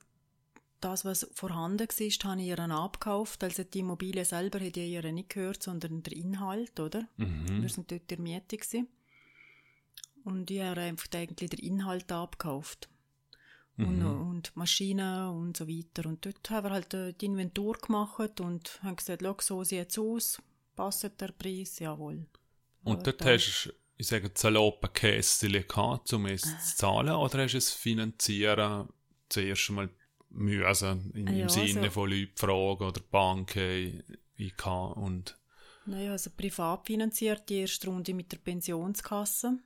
das, 0.80 1.04
was 1.04 1.28
vorhanden 1.32 1.88
war, 1.88 2.30
habe 2.30 2.40
ich 2.40 2.48
ihr 2.48 2.58
abgekauft. 2.58 3.44
Also 3.44 3.64
die 3.64 3.80
Immobilie 3.80 4.24
selber 4.24 4.58
hätte 4.58 4.80
ich 4.80 4.90
ihr 4.90 5.12
nicht 5.12 5.30
gehört, 5.30 5.62
sondern 5.62 6.02
der 6.02 6.12
Inhalt, 6.14 6.78
oder? 6.80 7.08
Mhm. 7.16 7.62
Wir 7.62 7.68
sind 7.68 7.90
dort 7.90 8.10
der 8.10 8.20
Miete 8.20 8.56
gewesen. 8.56 8.88
Und 10.24 10.50
ich 10.50 10.60
habe 10.60 10.80
einfach 10.80 11.08
eigentlich 11.14 11.50
den 11.50 11.60
Inhalt 11.60 12.10
abgekauft. 12.12 12.88
Und, 13.76 14.00
mhm. 14.00 14.28
und 14.28 14.56
Maschinen 14.56 15.28
und 15.28 15.56
so 15.56 15.68
weiter. 15.68 16.08
Und 16.08 16.26
dort 16.26 16.50
haben 16.50 16.66
wir 16.66 16.70
halt 16.72 16.92
äh, 16.94 17.12
die 17.12 17.26
Inventur 17.26 17.74
gemacht 17.74 18.40
und 18.40 18.82
haben 18.82 18.96
gesagt, 18.96 19.22
schau, 19.22 19.36
so 19.40 19.64
sieht 19.64 19.90
es 19.90 19.98
aus, 19.98 20.42
passt 20.74 21.08
der 21.20 21.28
Preis, 21.28 21.78
jawohl. 21.78 22.26
Und 22.82 23.06
dort 23.06 23.24
hast 23.24 23.66
du, 23.66 23.72
ich 23.96 24.06
sage, 24.08 24.32
saloppe 24.34 24.88
Kästchen 24.88 25.52
gehabt, 25.52 26.12
um 26.12 26.26
es 26.26 26.42
zu 26.42 26.76
zahlen, 26.76 27.14
oder 27.14 27.44
hast 27.44 27.52
du 27.52 27.58
es 27.58 27.70
finanzieren 27.70 28.88
zuerst 29.28 29.70
einmal 30.30 30.68
müssen, 30.68 31.10
im, 31.12 31.28
ja, 31.28 31.48
Sinne 31.48 31.80
also, 31.80 31.90
von 31.90 32.10
Leuten 32.10 32.36
fragen 32.36 32.84
oder 32.84 33.00
Banken 33.10 34.02
IK 34.36 34.66
und... 34.96 35.38
Naja, 35.86 36.12
also 36.12 36.30
privat 36.36 36.86
finanziert 36.86 37.48
die 37.48 37.60
erste 37.60 37.88
Runde 37.88 38.12
mit 38.12 38.30
der 38.30 38.36
Pensionskasse 38.38 39.58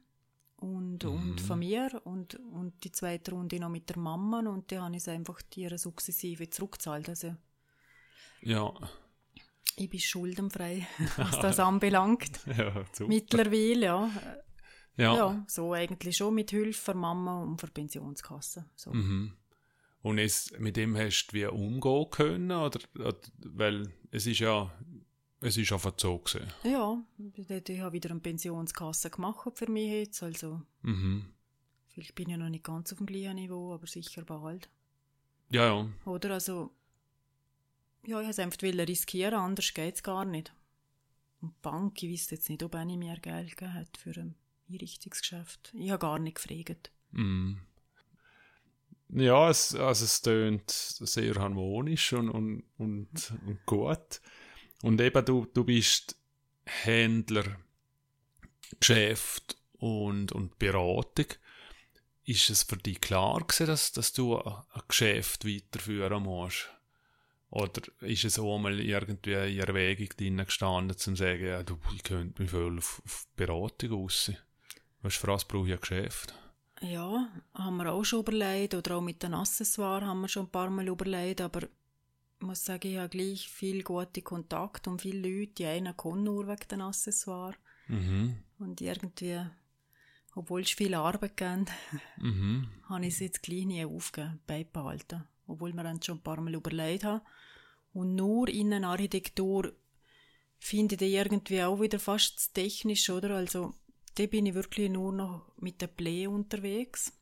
und, 0.57 1.03
mhm. 1.03 1.11
und 1.11 1.41
von 1.41 1.59
mir 1.59 2.01
und, 2.05 2.37
und 2.37 2.85
die 2.85 2.93
zweite 2.93 3.33
Runde 3.33 3.59
noch 3.59 3.69
mit 3.69 3.89
der 3.89 3.99
Mama 3.99 4.39
und 4.39 4.71
die 4.71 4.79
habe 4.79 4.97
ich 4.97 5.09
einfach 5.11 5.43
die 5.43 5.69
sukzessive 5.77 6.49
zurückgezahlt. 6.49 7.09
Also, 7.09 7.35
ja. 8.41 8.73
Ich 9.77 9.89
bin 9.89 10.01
schuldenfrei, 10.01 10.87
was 11.17 11.41
das 11.41 11.59
anbelangt. 11.59 12.41
ja, 12.47 12.85
super. 12.93 13.09
Mittlerweile, 13.09 13.87
ja. 13.87 14.11
ja. 14.97 15.17
Ja, 15.17 15.45
so 15.49 15.73
eigentlich 15.73 16.17
schon 16.17 16.35
mit 16.35 16.51
Hilfe 16.51 16.93
von 16.93 16.99
Mama 16.99 17.43
und 17.43 17.61
von 17.61 17.71
Pensionskasse. 17.71 18.67
So. 18.77 18.93
Mhm. 18.93 19.33
Und 20.03 20.19
es, 20.19 20.53
mit 20.59 20.77
dem 20.77 20.97
hast 20.97 21.29
du 21.29 21.35
wie 21.35 21.47
umgehen 21.47 22.11
können? 22.11 22.51
Oder, 22.51 22.81
oder, 22.99 23.17
weil 23.39 23.93
es 24.11 24.27
ist 24.27 24.41
ja, 24.41 24.73
es 25.41 25.57
ist 25.57 25.69
so 25.69 26.19
gewesen. 26.19 26.47
Ja, 26.65 27.03
ich 27.19 27.81
habe 27.81 27.93
wieder 27.93 28.11
eine 28.11 28.21
Pensionskasse 28.21 29.11
gemacht 29.11 29.49
für 29.55 29.71
mich 29.71 29.91
jetzt, 29.91 30.23
also. 30.23 30.63
Mhm. 30.83 31.27
Vielleicht 31.89 32.15
bin 32.15 32.31
ich 32.31 32.37
noch 32.37 32.49
nicht 32.49 32.65
ganz 32.65 32.91
auf 32.93 32.99
dem 32.99 33.07
gleichen 33.07 33.35
Niveau, 33.35 33.75
aber 33.75 33.87
sicher 33.87 34.25
bald. 34.25 34.69
Ja, 35.51 35.67
ja. 35.67 35.89
Oder, 36.05 36.33
also, 36.33 36.73
ja, 38.05 38.21
ich 38.21 38.27
wollte 38.27 38.31
es 38.31 38.39
einfach 38.39 38.63
riskieren, 38.63 39.35
anders 39.35 39.73
geht 39.75 39.97
es 39.97 40.03
gar 40.03 40.25
nicht. 40.25 40.53
Und 41.41 41.51
die 41.51 41.61
Bank, 41.63 42.03
ich 42.03 42.11
wüsste 42.11 42.37
jetzt 42.37 42.49
nicht, 42.49 42.63
ob 42.63 42.75
eine 42.75 42.97
mehr 42.97 43.19
Geld 43.19 43.51
gegeben 43.51 43.75
hat 43.75 43.97
für 43.97 44.19
ein 44.19 44.35
Einrichtungsgeschäft. 44.69 45.73
Ich 45.75 45.91
habe 45.91 46.01
gar 46.01 46.19
nicht 46.19 46.37
gefragt. 46.37 46.91
Mhm. 47.11 47.61
Ja, 49.15 49.51
es, 49.51 49.75
also 49.75 50.07
es 50.07 50.23
tönt 50.23 50.71
sehr 50.71 51.35
harmonisch 51.35 52.15
und, 52.15 52.31
und, 52.31 52.65
und, 52.79 53.33
und 53.47 53.67
gut. 53.67 54.23
Und 54.83 55.01
eben, 55.01 55.25
du, 55.25 55.47
du 55.53 55.65
bist 55.65 56.17
Händler, 56.65 57.59
Geschäft 58.81 59.59
und, 59.75 60.33
und 60.33 60.59
Beratung. 60.59 61.27
Ist 62.25 62.49
es 62.49 62.63
für 62.63 62.79
dich 62.79 63.01
klar 63.01 63.41
gewesen, 63.41 63.67
dass, 63.67 63.93
dass 63.93 64.15
du 64.15 64.39
ein 64.39 64.63
Geschäft 64.89 65.47
weiterführen 65.47 66.23
musst? 66.23 66.71
Oder 67.51 67.83
ist 68.01 68.25
es 68.25 68.39
auch 68.39 68.59
mal 68.59 68.81
irgendwie 68.81 69.33
in 69.35 69.61
Erwägung 69.61 70.09
drin 70.17 70.39
gestanden, 70.39 70.97
zu 70.97 71.15
sagen, 71.15 71.45
ja, 71.45 71.63
du, 71.63 71.79
ich 71.95 72.03
könnte 72.03 72.41
mich 72.41 72.51
voll 72.51 72.79
auf, 72.79 73.03
auf 73.05 73.27
Beratung? 73.37 74.05
Weißt 74.07 74.29
du, 75.03 75.11
für 75.11 75.27
was 75.27 75.45
brauche 75.45 75.67
ich 75.67 75.75
ein 75.75 75.81
Geschäft? 75.81 76.35
Ja, 76.83 77.29
haben 77.55 77.77
wir 77.77 77.93
auch 77.93 78.05
schon 78.05 78.21
überlegt. 78.21 78.75
Oder 78.75 78.97
auch 78.97 79.01
mit 79.01 79.23
den 79.23 79.35
Accessoires 79.35 80.05
haben 80.05 80.21
wir 80.21 80.29
schon 80.29 80.47
ein 80.47 80.51
paar 80.51 80.71
Mal 80.71 80.89
überlegt. 80.89 81.41
Aber 81.41 81.63
ich 81.63 82.47
muss 82.47 82.65
sagen, 82.65 82.89
ich 82.89 82.99
habe 82.99 83.09
gleich 83.09 83.49
viel 83.49 83.83
gute 83.83 84.23
Kontakt 84.23 84.89
und 84.89 85.01
viele 85.01 85.29
Leute, 85.29 85.53
die 85.53 85.67
einen 85.67 85.97
kommen 85.97 86.25
nur 86.25 86.49
wegen 86.49 86.69
den 86.69 86.81
Accessoires. 86.81 87.57
Mhm. 87.87 88.37
Und 88.59 88.81
irgendwie, 88.81 89.41
obwohl 90.35 90.63
es 90.63 90.71
viel 90.71 90.95
Arbeit 90.95 91.37
gibt, 91.37 91.71
mhm. 92.17 92.69
habe 92.89 93.07
ich 93.07 93.15
es 93.15 93.21
jetzt 93.21 93.43
gleich 93.43 93.65
nie 93.65 93.85
aufgegeben, 93.85 94.41
beibehalten. 94.47 95.25
Obwohl 95.47 95.73
wir 95.73 95.85
uns 95.85 96.07
schon 96.07 96.19
ein 96.19 96.23
paar 96.23 96.41
Mal 96.41 96.55
überlegt 96.55 97.05
haben. 97.05 97.23
Und 97.93 98.15
nur 98.15 98.49
Innenarchitektur 98.49 99.73
finde 100.59 100.95
ich 100.95 101.15
irgendwie 101.15 101.63
auch 101.63 101.81
wieder 101.81 101.99
fast 101.99 102.55
technisch, 102.55 103.11
oder? 103.11 103.37
Also, 103.37 103.75
da 104.15 104.27
bin 104.27 104.47
ich 104.47 104.55
wirklich 104.55 104.91
nur 104.91 105.13
noch 105.13 105.53
mit 105.57 105.81
der 105.81 105.87
Play 105.87 106.27
unterwegs. 106.27 107.13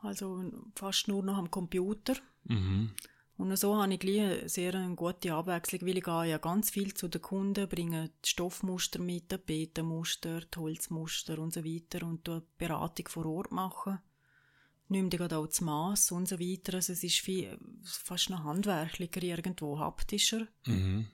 Also 0.00 0.44
fast 0.74 1.08
nur 1.08 1.22
noch 1.22 1.36
am 1.36 1.50
Computer. 1.50 2.14
Mhm. 2.44 2.92
Und 3.36 3.56
so 3.56 3.80
habe 3.80 3.94
ich 3.94 4.00
gleich 4.00 4.20
eine 4.20 4.48
sehr 4.48 4.74
eine 4.74 4.96
gute 4.96 5.32
Abwechslung, 5.32 5.82
weil 5.82 5.98
ich 5.98 6.04
gehe 6.04 6.30
ja 6.30 6.38
ganz 6.38 6.70
viel 6.70 6.92
zu 6.94 7.06
den 7.06 7.22
Kunden, 7.22 7.68
bringe 7.68 8.10
die 8.24 8.28
Stoffmuster 8.28 8.98
mit, 8.98 9.30
die 9.30 9.38
Betenmuster, 9.38 10.40
die 10.40 10.58
Holzmuster 10.58 11.38
und 11.38 11.52
so 11.52 11.64
weiter 11.64 12.04
und 12.04 12.26
die 12.26 12.40
Beratung 12.58 13.06
vor 13.06 13.26
Ort 13.26 13.52
machen. 13.52 14.00
Nimm 14.88 15.08
dir 15.08 15.20
auch 15.20 15.46
das 15.46 15.60
Maß 15.60 16.12
und 16.12 16.26
so 16.26 16.40
weiter. 16.40 16.74
Also 16.74 16.92
es 16.92 17.04
ist 17.04 17.20
viel, 17.20 17.58
fast 17.84 18.30
noch 18.30 18.42
handwerklicher 18.42 19.22
irgendwo, 19.22 19.78
haptischer. 19.78 20.48
Mhm. 20.66 21.06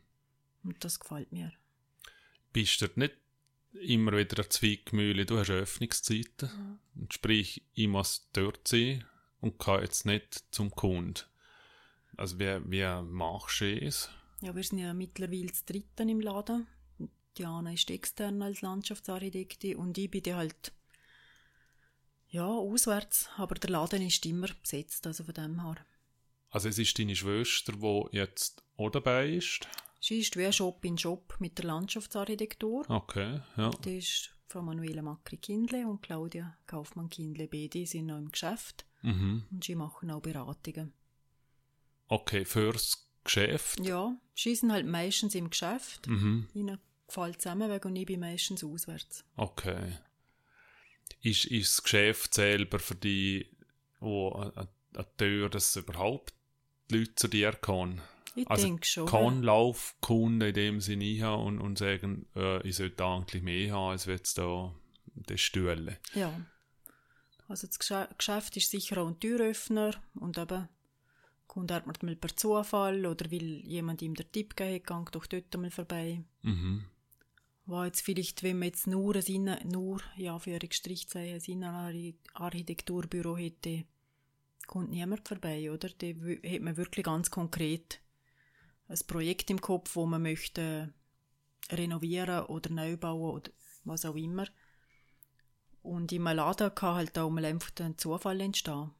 Und 0.62 0.82
das 0.82 1.00
gefällt 1.00 1.30
mir. 1.30 1.52
Bist 2.54 2.80
du 2.80 2.86
nicht 2.94 3.18
immer 3.74 4.12
wieder 4.16 4.38
eine 4.38 4.48
Zwickmühle, 4.48 5.26
du 5.26 5.38
hast 5.38 5.50
Öffnungszeiten. 5.50 6.48
Ja. 6.48 7.00
Und 7.00 7.14
sprich, 7.14 7.62
ich 7.74 7.88
muss 7.88 8.28
dort 8.32 8.66
sein 8.68 9.04
und 9.40 9.58
kann 9.58 9.82
jetzt 9.82 10.06
nicht 10.06 10.44
zum 10.50 10.70
Kunden. 10.70 11.20
Also 12.16 12.38
wie, 12.38 12.60
wie 12.70 13.02
machst 13.02 13.60
du 13.60 13.80
es? 13.80 14.10
Ja, 14.40 14.54
wir 14.54 14.62
sind 14.62 14.78
ja 14.78 14.94
mittlerweile 14.94 15.46
das 15.46 15.64
Dritten 15.64 16.08
im 16.08 16.20
Laden. 16.20 16.66
Diana 17.36 17.72
ist 17.72 17.90
extern 17.90 18.42
als 18.42 18.62
Landschaftsarchitektin 18.62 19.76
und 19.76 19.98
ich 19.98 20.10
bin 20.10 20.22
halt 20.34 20.72
ja, 22.28 22.46
auswärts, 22.46 23.28
aber 23.36 23.54
der 23.54 23.70
Laden 23.70 24.02
ist 24.02 24.24
immer 24.26 24.48
besetzt, 24.62 25.06
also 25.06 25.24
von 25.24 25.34
dem 25.34 25.62
her. 25.62 25.84
Also 26.50 26.68
es 26.68 26.78
ist 26.78 26.98
deine 26.98 27.16
Schwester, 27.16 27.72
die 27.72 28.16
jetzt 28.16 28.62
auch 28.76 28.90
dabei 28.90 29.30
ist? 29.30 29.68
Sie 30.04 30.18
ist 30.18 30.36
wie 30.36 30.52
Shop 30.52 30.84
in 30.84 30.98
Shop 30.98 31.34
mit 31.38 31.56
der 31.56 31.64
Landschaftsarchitektur. 31.64 32.84
Okay, 32.90 33.40
ja. 33.56 33.70
Die 33.70 33.96
ist 33.96 34.34
Frau 34.48 34.60
Manuela 34.60 35.00
Macri-Kindle 35.00 35.86
und 35.86 36.02
Claudia 36.02 36.58
Kaufmann-Kindle. 36.66 37.48
Beide 37.48 37.86
sind 37.86 38.06
noch 38.06 38.18
im 38.18 38.30
Geschäft 38.30 38.84
Mhm. 39.00 39.44
und 39.50 39.64
sie 39.64 39.74
machen 39.74 40.10
auch 40.10 40.20
Beratungen. 40.20 40.92
Okay, 42.08 42.44
fürs 42.44 43.08
Geschäft? 43.24 43.80
Ja, 43.80 44.14
sie 44.34 44.54
sind 44.54 44.72
halt 44.72 44.86
meistens 44.86 45.34
im 45.34 45.48
Geschäft. 45.48 46.06
Mhm. 46.06 46.48
Ihnen 46.52 46.78
gefällt 47.06 47.40
zusammenweg 47.40 47.86
und 47.86 47.96
ich 47.96 48.04
bin 48.04 48.20
meistens 48.20 48.62
auswärts. 48.62 49.24
Okay. 49.36 49.96
Ist, 51.22 51.46
ist 51.46 51.78
das 51.78 51.82
Geschäft 51.82 52.34
selber 52.34 52.78
für 52.78 52.94
die, 52.94 53.46
wo 54.00 54.32
eine 54.34 54.68
Tür, 55.16 55.48
dass 55.48 55.74
überhaupt 55.76 56.34
die 56.90 56.98
Leute 56.98 57.14
zu 57.14 57.28
dir 57.28 57.52
kommen? 57.52 58.02
Ich 58.34 58.50
Also 58.50 58.66
denke 58.66 58.86
schon. 58.86 59.06
Kann 59.06 59.42
Laufkunden 59.42 60.48
in 60.48 60.54
dem 60.54 60.80
Sinne 60.80 61.04
ich 61.04 61.22
habe 61.22 61.42
und, 61.42 61.60
und 61.60 61.78
sagen, 61.78 62.26
äh, 62.34 62.66
ich 62.66 62.76
sollte 62.76 63.04
eigentlich 63.04 63.42
mehr 63.42 63.72
haben, 63.72 63.92
als 63.92 64.06
jetzt 64.06 64.38
da 64.38 64.74
die 65.14 65.38
Stühle. 65.38 65.98
Ja. 66.14 66.32
Also 67.46 67.66
das 67.66 67.78
Geschäft 67.78 68.56
ist 68.56 68.70
sicher 68.70 68.98
auch 69.02 69.06
ein 69.06 69.20
Türöffner 69.20 69.94
und 70.14 70.38
eben 70.38 70.68
kommt 71.46 71.70
jemand 71.70 72.02
mal 72.02 72.16
per 72.16 72.36
Zufall 72.36 73.06
oder 73.06 73.30
weil 73.30 73.60
jemand 73.64 74.02
ihm 74.02 74.14
den 74.14 74.32
Tipp 74.32 74.56
gegeben 74.56 74.82
hat, 74.82 75.06
geht 75.06 75.14
doch 75.14 75.26
dort 75.26 75.56
mal 75.56 75.70
vorbei. 75.70 76.24
Mhm. 76.42 76.84
War 77.66 77.86
jetzt 77.86 78.02
vielleicht, 78.02 78.42
wenn 78.42 78.58
man 78.58 78.68
jetzt 78.68 78.86
nur 78.86 79.14
ein 79.14 79.58
nur, 79.68 80.00
ja, 80.16 80.38
für 80.38 80.58
Strichzeichen, 80.70 81.62
ein 81.62 81.84
Innenarchitekturbüro 81.94 83.36
hätte, 83.36 83.84
kommt 84.66 84.90
niemand 84.90 85.26
vorbei, 85.26 85.70
oder? 85.70 85.88
Da 85.88 86.06
hat 86.06 86.60
man 86.60 86.76
wirklich 86.76 87.04
ganz 87.04 87.30
konkret 87.30 88.00
ein 88.88 88.98
Projekt 89.06 89.50
im 89.50 89.60
Kopf, 89.60 89.96
wo 89.96 90.06
man 90.06 90.22
möchte 90.22 90.92
renovieren 91.70 92.44
oder 92.46 92.70
neu 92.70 92.96
bauen 92.96 93.34
oder 93.34 93.50
was 93.84 94.04
auch 94.04 94.16
immer. 94.16 94.46
Und 95.82 96.12
im 96.12 96.24
Laden 96.24 96.74
kann 96.74 96.94
halt 96.94 97.18
auch 97.18 97.30
mal 97.30 97.44
einfach 97.44 97.72
ein 97.80 97.98
Zufall 97.98 98.40
entstehen. 98.40 98.90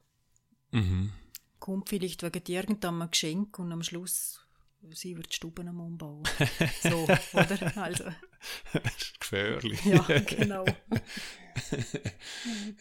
Mhm. 0.71 1.11
Kommt 1.59 1.89
vielleicht 1.89 2.21
wegen 2.21 2.43
irgendeinem 2.45 3.09
Geschenk 3.09 3.57
und 3.57 3.71
am 3.71 3.81
Schluss 3.81 4.45
sie 4.91 5.15
wird 5.17 5.31
die 5.31 5.35
Stuben 5.35 5.67
am 5.67 5.79
Umbauen. 5.79 6.23
so, 6.83 7.03
oder? 7.33 7.77
Also, 7.77 8.05
das 8.73 8.95
ist 8.97 9.19
gefährlich. 9.19 9.83
ja, 9.85 10.01
genau. 10.19 10.65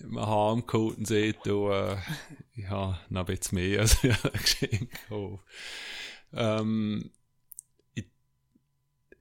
Man 0.00 0.26
Heimkunden 0.26 1.04
sieht, 1.04 1.38
du, 1.44 1.70
äh, 1.70 1.96
ich 2.54 2.68
habe 2.68 2.98
noch 3.08 3.20
ein 3.20 3.26
bisschen 3.26 3.56
mehr 3.56 3.80
als 3.80 4.02
ich 4.04 4.12
ein 4.24 4.32
Geschenk 4.32 4.90
gekauft. 4.90 5.44
Ähm, 6.34 7.10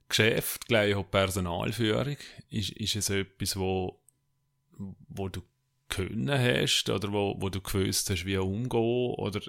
Geschäft, 0.08 0.68
gleich 0.68 0.94
auch 0.94 1.10
Personalführung, 1.10 2.16
ist, 2.48 2.70
ist 2.70 2.94
es 2.94 3.10
etwas, 3.10 3.56
wo, 3.56 4.00
wo 5.08 5.28
du 5.28 5.42
können 5.88 6.30
hast 6.30 6.88
oder 6.88 7.12
wo, 7.12 7.34
wo 7.38 7.48
du 7.48 7.60
gewusst 7.60 8.10
hast, 8.10 8.24
wie 8.24 8.36
umgehen 8.36 9.14
oder 9.16 9.40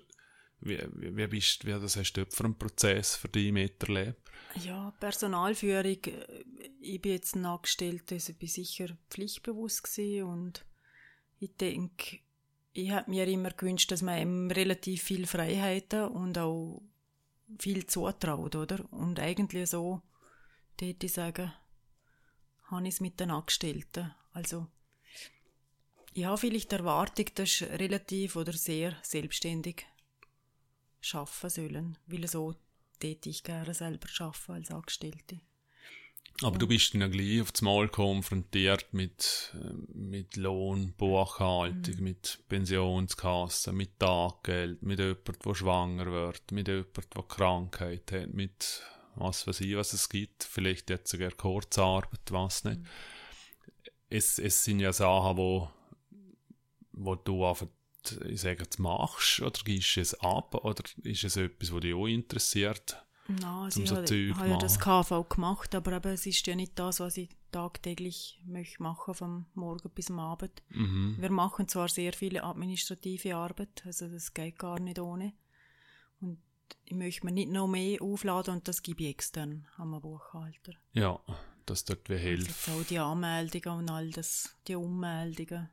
wie, 0.62 0.80
wie, 0.96 1.28
bist, 1.28 1.66
wie 1.66 1.72
das 1.72 1.98
hast 1.98 2.14
du 2.14 2.26
für 2.26 2.46
einen 2.46 2.58
Prozess 2.58 3.16
für 3.16 3.28
dich 3.28 3.52
miterlebt? 3.52 4.20
Ja, 4.64 4.92
Personalführung, 5.00 6.04
äh, 6.06 6.44
ich 6.80 7.02
bin 7.02 7.12
jetzt 7.12 7.36
ein 7.36 7.46
Angestellter, 7.46 8.16
also 8.16 8.34
bin 8.34 8.48
sicher 8.48 8.98
pflichtbewusst 9.10 9.84
gewesen 9.84 10.24
und 10.24 10.66
ich 11.40 11.56
denke, 11.58 12.20
ich 12.74 12.90
habe 12.90 13.10
mir 13.10 13.28
immer 13.28 13.52
gewünscht, 13.52 13.92
dass 13.92 14.02
man 14.02 14.20
ihm 14.20 14.52
relativ 14.52 15.04
viel 15.04 15.28
Freiheiten 15.28 16.08
und 16.08 16.38
auch 16.38 16.82
viel 17.60 17.86
zutraut, 17.86 18.56
oder? 18.56 18.92
Und 18.92 19.20
eigentlich 19.20 19.70
so, 19.70 20.02
würde 20.80 21.06
ich 21.06 21.14
sagen, 21.14 21.54
habe 22.66 22.88
ich 22.88 22.96
es 22.96 23.02
mit 23.02 23.20
den 23.20 23.32
Angestellten. 23.32 24.14
Also, 24.32 24.68
ich 26.14 26.26
habe 26.26 26.38
vielleicht 26.38 26.72
die 26.72 26.76
Erwartung, 26.76 27.26
dass 27.36 27.58
sie 27.58 27.66
relativ 27.66 28.36
oder 28.36 28.54
sehr 28.54 28.96
selbstständig 29.04 29.86
schaffen 31.02 31.50
sollen, 31.50 31.98
weil 32.08 32.28
so 32.28 32.56
täte 33.00 33.30
ich 33.30 33.44
gerne 33.44 33.74
selber 33.74 34.08
arbeiten 34.20 34.52
als 34.54 34.72
Angestellte. 34.72 35.42
Aber 36.42 36.58
du 36.58 36.68
bist 36.68 36.94
dann 36.94 37.02
ja 37.02 37.08
gleich 37.08 37.42
auf 37.42 37.54
das 37.54 37.62
Mal 37.62 37.88
konfrontiert 37.88 38.94
mit, 38.94 39.54
äh, 39.54 39.74
mit 39.94 40.36
Lohn, 40.36 40.94
Buchhaltung, 40.98 41.96
mit 42.00 42.40
Pensionskasse, 42.50 43.72
mit 43.72 43.98
Taggeld, 44.00 44.82
mit 44.84 45.00
jemandem, 45.00 45.36
der 45.46 45.56
schwanger 45.56 46.06
wird, 46.08 46.52
mit 46.52 46.68
jemandem, 46.68 47.04
der 47.16 47.24
Krankheit 47.24 48.12
hat, 48.12 48.34
mit 48.34 48.84
was 49.16 49.48
weiß 49.48 49.62
ich, 49.62 49.78
was 49.78 49.94
es 49.94 50.10
gibt, 50.10 50.44
vielleicht 50.44 50.90
jetzt 50.90 51.10
sogar 51.10 51.32
Kurzarbeit, 51.32 52.32
was 52.32 52.66
nicht. 52.66 52.82
Es, 54.10 54.38
es 54.38 54.64
sind 54.64 54.82
ja 54.82 54.92
Sachen, 54.92 55.38
wo, 55.38 55.70
wo 56.92 57.16
du 57.16 57.46
einfach, 57.46 57.68
ich 58.28 58.42
sage 58.42 58.64
jetzt, 58.64 58.78
machst, 58.78 59.40
oder 59.40 59.60
gibst 59.64 59.96
du 59.96 60.02
es 60.02 60.14
ab, 60.16 60.54
oder 60.54 60.84
ist 61.04 61.24
es 61.24 61.38
etwas, 61.38 61.72
was 61.72 61.80
dich 61.80 61.94
auch 61.94 62.08
interessiert? 62.08 63.05
Nein, 63.28 63.44
also 63.44 63.76
Zum 63.76 63.84
ich 63.84 63.90
so 63.90 63.96
habe, 63.96 64.06
Zeug 64.06 64.36
habe 64.36 64.50
ja 64.50 64.58
das. 64.58 64.80
KV 64.80 65.24
gemacht, 65.30 65.74
aber 65.74 65.94
eben, 65.94 66.12
es 66.14 66.26
ist 66.28 66.46
ja 66.46 66.56
nicht 66.56 66.78
das, 66.78 67.00
was 67.00 67.18
ich 67.18 67.30
tagtäglich 67.52 68.40
möchte 68.46 68.84
machen, 68.84 69.16
vom 69.16 69.46
Morgen 69.56 69.90
bis 69.90 70.12
am 70.12 70.20
Abend. 70.20 70.62
Mhm. 70.70 71.16
Wir 71.20 71.32
machen 71.32 71.68
zwar 71.68 71.88
sehr 71.90 72.14
viele 72.14 72.44
administrative 72.44 73.36
Arbeit, 73.36 73.82
also 73.86 74.08
das 74.08 74.34
geht 74.34 74.60
gar 74.60 74.80
nicht 74.80 75.00
ohne. 75.00 75.34
Und 76.22 76.38
ich 76.86 76.94
möchte 76.96 77.26
mir 77.26 77.32
nicht 77.32 77.50
noch 77.50 77.68
mehr 77.68 78.00
aufladen 78.02 78.56
und 78.56 78.68
das 78.68 78.84
gebe 78.84 79.04
ich 79.04 79.10
extern 79.10 79.68
am 79.78 80.00
Buchhalter. 80.02 80.74
Ja, 80.94 81.20
das 81.66 81.84
dort 81.84 82.08
wie 82.10 82.14
Also 82.14 82.24
hilft. 82.28 82.48
jetzt 82.48 82.70
auch 82.70 82.84
die 82.84 83.00
Anmeldungen 83.00 83.80
und 83.80 83.90
all 83.90 84.12
das, 84.12 84.56
die 84.68 84.76
Ummeldungen, 84.76 85.68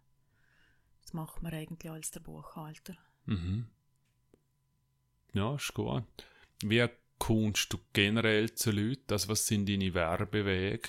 das 1.03 1.13
macht 1.13 1.43
man 1.43 1.53
eigentlich 1.53 1.91
als 1.93 2.11
der 2.13 2.21
Buchhalter. 2.21 2.95
Mhm. 3.27 3.67
Ja, 5.35 5.55
ist 5.55 5.75
gut. 5.75 6.05
Wie 6.63 6.87
kommst 7.23 7.73
du 7.73 7.79
generell 7.93 8.53
zu 8.53 8.73
Leuten? 8.73 9.13
Also 9.13 9.29
was 9.29 9.47
sind 9.47 9.69
deine 9.69 9.95
Werbewege, 9.95 10.89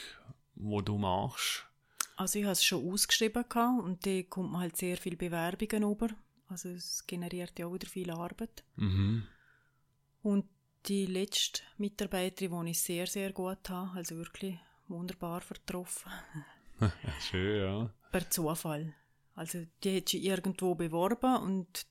wo 0.56 0.82
du 0.82 0.98
machst? 0.98 1.68
Also 2.16 2.40
ich 2.40 2.46
habe 2.46 2.54
es 2.54 2.66
schon 2.66 2.92
ausgeschrieben 2.92 3.44
und 3.84 4.04
da 4.04 4.24
kommt 4.24 4.52
man 4.52 4.62
halt 4.62 4.76
sehr 4.76 4.98
viele 4.98 5.16
Bewerbungen 5.16 5.84
über. 5.92 6.08
Also 6.50 6.70
es 6.70 7.06
generiert 7.06 7.60
ja 7.60 7.68
auch 7.68 7.74
wieder 7.76 7.88
viel 7.88 8.10
Arbeit. 8.10 8.64
Mhm. 8.78 9.28
Und 10.24 10.46
die 10.88 11.06
letzte 11.06 11.62
Mitarbeiterin, 11.78 12.66
die 12.66 12.72
ich 12.72 12.82
sehr, 12.82 13.06
sehr 13.06 13.32
gut 13.32 13.70
habe, 13.70 13.92
also 13.96 14.16
wirklich 14.18 14.58
wunderbar 14.88 15.42
vertroffen, 15.42 16.12
Schön, 17.30 17.62
ja. 17.62 17.94
per 18.12 18.28
Zufall. 18.32 18.96
Also 19.36 19.66
die 19.84 19.98
hat 19.98 20.10
sich 20.10 20.24
irgendwo 20.24 20.74
beworben 20.74 21.36
und, 21.44 21.86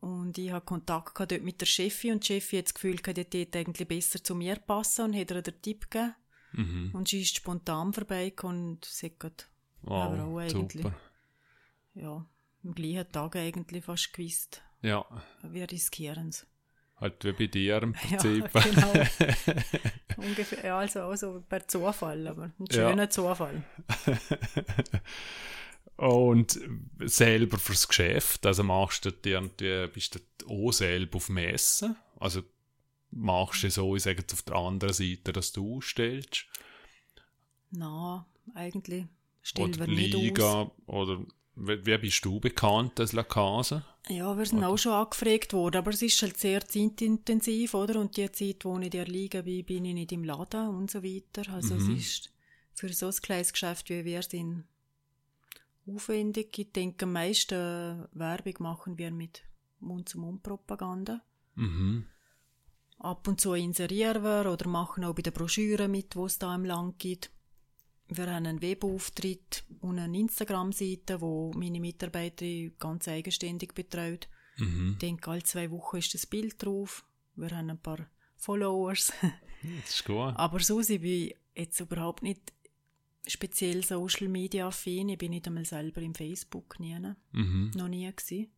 und 0.00 0.36
ich 0.38 0.50
habe 0.50 0.64
Kontakt 0.64 1.14
gehabt 1.14 1.32
dort 1.32 1.42
mit 1.42 1.60
der 1.60 1.66
Chefin 1.66 2.12
und 2.12 2.22
die 2.28 2.34
Chefin 2.34 2.58
hat 2.60 2.66
das 2.66 2.74
Gefühl 2.74 2.96
gehabt, 2.96 3.32
die 3.32 3.40
hätte 3.40 3.58
eigentlich 3.58 3.88
besser 3.88 4.22
zu 4.22 4.34
mir 4.34 4.56
passen 4.56 5.06
und 5.06 5.16
hat 5.16 5.30
ihr 5.30 5.42
den 5.42 5.62
Tipp 5.62 5.90
gegeben. 5.90 6.14
Mhm. 6.52 6.90
Und 6.94 7.08
sie 7.08 7.22
ist 7.22 7.36
spontan 7.36 7.92
vorbeigekommen 7.92 8.70
und 8.76 8.84
sagt 8.84 9.20
gerade, 9.20 9.34
aber 9.84 10.24
auch 10.24 10.32
Wow, 10.32 10.38
eigentlich. 10.40 10.82
super. 10.82 10.94
ja, 11.94 12.26
am 12.64 12.74
gleichen 12.74 13.12
Tag 13.12 13.36
eigentlich 13.36 13.84
fast 13.84 14.12
gewusst, 14.12 14.62
Ja, 14.82 15.04
wir 15.42 15.70
riskieren 15.70 16.28
es. 16.30 16.46
halt 17.00 17.22
wie 17.24 17.32
bei 17.32 17.46
dir 17.46 17.82
im 17.82 17.94
Ja, 18.10 18.16
Prinzip. 18.16 18.50
genau. 18.52 18.92
Ungefähr, 20.16 20.64
ja, 20.64 20.78
also, 20.78 21.00
also 21.02 21.44
per 21.48 21.68
Zufall, 21.68 22.26
aber 22.26 22.44
ein 22.44 22.54
Ja. 22.70 22.88
schöner 22.90 23.10
Zufall. 23.10 23.62
Und 25.98 26.60
selber 27.00 27.58
fürs 27.58 27.88
Geschäft, 27.88 28.46
also 28.46 28.62
machst 28.62 29.04
du 29.04 29.10
irgendwie, 29.24 29.88
bist 29.88 30.14
du 30.14 30.46
auch 30.46 30.70
selber 30.70 31.16
auf 31.16 31.28
Messen? 31.28 31.96
Also 32.20 32.42
machst 33.10 33.64
du 33.64 33.70
so, 33.70 33.96
ich 33.96 34.04
sage 34.04 34.20
jetzt 34.20 34.32
auf 34.32 34.42
der 34.42 34.54
anderen 34.54 34.94
Seite, 34.94 35.32
dass 35.32 35.52
du 35.52 35.76
ausstellst? 35.76 36.46
Nein, 37.72 38.24
eigentlich 38.54 39.06
stellen 39.42 39.74
oder 39.74 39.88
wir 39.88 39.94
nicht 39.94 40.14
Liga, 40.14 40.62
aus. 40.62 40.70
Oder 40.86 41.26
wer 41.56 41.98
bist 41.98 42.24
du 42.24 42.38
bekannt 42.38 43.00
als 43.00 43.12
La 43.12 43.24
Casa? 43.24 43.84
Ja, 44.08 44.38
wir 44.38 44.46
sind 44.46 44.58
oder? 44.58 44.68
auch 44.68 44.78
schon 44.78 44.92
angefragt 44.92 45.52
worden, 45.52 45.78
aber 45.78 45.90
es 45.90 46.02
ist 46.02 46.22
halt 46.22 46.38
sehr 46.38 46.64
zeitintensiv, 46.64 47.74
oder? 47.74 47.98
Und 48.00 48.16
die 48.16 48.30
Zeit, 48.30 48.64
wo 48.64 48.78
ich 48.78 48.84
in 48.84 48.90
der 48.90 49.06
Liga 49.06 49.42
bin, 49.42 49.64
bin 49.64 49.84
ich 49.84 49.94
nicht 49.94 50.12
im 50.12 50.22
Laden 50.22 50.68
und 50.68 50.92
so 50.92 51.02
weiter. 51.02 51.52
Also 51.52 51.74
mhm. 51.74 51.96
es 51.96 52.06
ist 52.06 52.30
für 52.72 52.92
so 52.92 53.06
ein 53.06 53.16
kleines 53.20 53.52
Geschäft, 53.52 53.90
wie 53.90 54.04
wir 54.04 54.22
sind, 54.22 54.62
aufwendig. 55.94 56.58
Ich 56.58 56.72
denke, 56.72 57.04
am 57.04 57.12
meisten 57.12 58.06
Werbung 58.12 58.54
machen 58.60 58.98
wir 58.98 59.10
mit 59.10 59.42
Mund-zu-Mund-Propaganda. 59.80 61.22
Mhm. 61.54 62.06
Ab 62.98 63.28
und 63.28 63.40
zu 63.40 63.54
inserieren 63.54 64.22
wir 64.22 64.50
oder 64.50 64.68
machen 64.68 65.04
auch 65.04 65.14
bei 65.14 65.22
den 65.22 65.32
Broschüren 65.32 65.90
mit, 65.90 66.16
wo 66.16 66.26
es 66.26 66.38
da 66.38 66.54
im 66.54 66.64
Land 66.64 66.98
gibt. 66.98 67.30
Wir 68.08 68.26
haben 68.26 68.46
einen 68.46 68.62
Webauftritt 68.62 69.64
und 69.80 69.98
eine 69.98 70.18
Instagram-Seite, 70.18 71.20
wo 71.20 71.52
meine 71.54 71.78
Mitarbeiter 71.78 72.46
ganz 72.78 73.06
eigenständig 73.06 73.74
betreut. 73.74 74.28
Mhm. 74.56 74.92
Ich 74.92 74.98
denke, 74.98 75.30
alle 75.30 75.42
zwei 75.42 75.70
Wochen 75.70 75.98
ist 75.98 76.14
das 76.14 76.26
Bild 76.26 76.62
drauf. 76.62 77.04
Wir 77.36 77.50
haben 77.50 77.70
ein 77.70 77.78
paar 77.78 78.08
Followers. 78.36 79.12
Das 79.82 79.90
ist 79.90 80.04
gut. 80.04 80.34
Aber 80.36 80.60
so 80.60 80.80
sind 80.82 81.02
wir 81.02 81.34
jetzt 81.54 81.80
überhaupt 81.80 82.22
nicht 82.22 82.52
speziell 83.26 83.84
Social 83.84 84.28
Media 84.28 84.68
affin. 84.68 85.08
Ich 85.08 85.18
bin 85.18 85.30
nicht 85.30 85.46
einmal 85.46 85.64
selber 85.64 86.00
im 86.00 86.14
Facebook 86.14 86.78
nie. 86.80 86.98
Mhm. 87.32 87.72
Noch 87.74 87.88
nie 87.88 88.10
gewesen. 88.10 88.48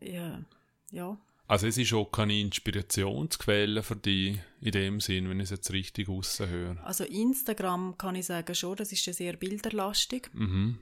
Ja, 0.00 0.42
ja. 0.90 1.18
Also 1.46 1.66
es 1.66 1.78
ist 1.78 1.94
auch 1.94 2.12
keine 2.12 2.38
Inspirationsquelle 2.38 3.82
für 3.82 3.96
dich 3.96 4.38
in 4.60 4.72
dem 4.72 5.00
Sinn, 5.00 5.30
wenn 5.30 5.40
ich 5.40 5.44
es 5.44 5.50
jetzt 5.50 5.72
richtig 5.72 6.06
raushöre. 6.08 6.78
Also 6.84 7.04
Instagram 7.04 7.96
kann 7.96 8.16
ich 8.16 8.26
sagen 8.26 8.54
schon, 8.54 8.76
das 8.76 8.92
ist 8.92 9.06
ja 9.06 9.14
sehr 9.14 9.32
bilderlastig. 9.34 10.28
Mhm. 10.34 10.78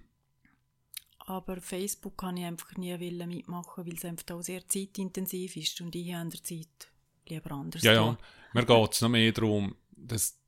Aber 1.19 1.61
Facebook 1.61 2.19
kann 2.19 2.37
ich 2.37 2.45
einfach 2.45 2.77
nie 2.77 2.97
mitmachen, 2.99 3.87
weil 3.87 3.95
es 3.95 4.05
einfach 4.05 4.35
auch 4.35 4.43
sehr 4.43 4.67
zeitintensiv 4.69 5.57
ist 5.57 5.81
und 5.81 5.95
ich 5.95 6.13
habe 6.13 6.23
an 6.23 6.31
der 6.31 6.43
Zeit 6.43 6.89
lieber 7.29 7.53
anders. 7.53 7.83
Ja, 7.83 7.93
ja. 7.93 8.19
Mir 8.53 8.65
geht 8.65 8.93
es 8.93 9.01
noch 9.01 9.09
mehr 9.09 9.33
darum, 9.33 9.77
dass 9.91 10.39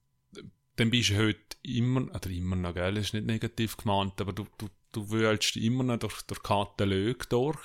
dann 0.76 0.90
bist 0.90 1.10
du 1.10 1.16
heute 1.16 1.47
immer, 1.62 2.02
oder 2.14 2.30
immer 2.30 2.56
noch, 2.56 2.74
gell, 2.74 2.96
ist 2.96 3.14
nicht 3.14 3.26
negativ 3.26 3.76
gemeint, 3.76 4.20
aber 4.20 4.32
du, 4.32 4.46
du, 4.58 4.68
du 4.92 5.10
willst 5.10 5.56
immer 5.56 5.84
noch 5.84 5.98
durch, 5.98 6.22
durch 6.22 6.42
Katalog 6.42 7.28
durch 7.28 7.58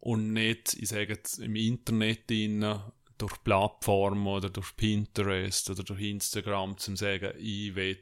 und 0.00 0.32
nicht, 0.32 0.74
ich 0.74 0.88
sage 0.88 1.14
jetzt, 1.14 1.38
im 1.38 1.56
Internet 1.56 2.30
rein, 2.30 2.80
durch 3.18 3.42
Plattformen 3.44 4.26
oder 4.26 4.50
durch 4.50 4.76
Pinterest 4.76 5.70
oder 5.70 5.82
durch 5.82 6.00
Instagram 6.00 6.76
zum 6.76 6.96
sagen, 6.96 7.32
ich 7.38 7.74
will 7.74 7.98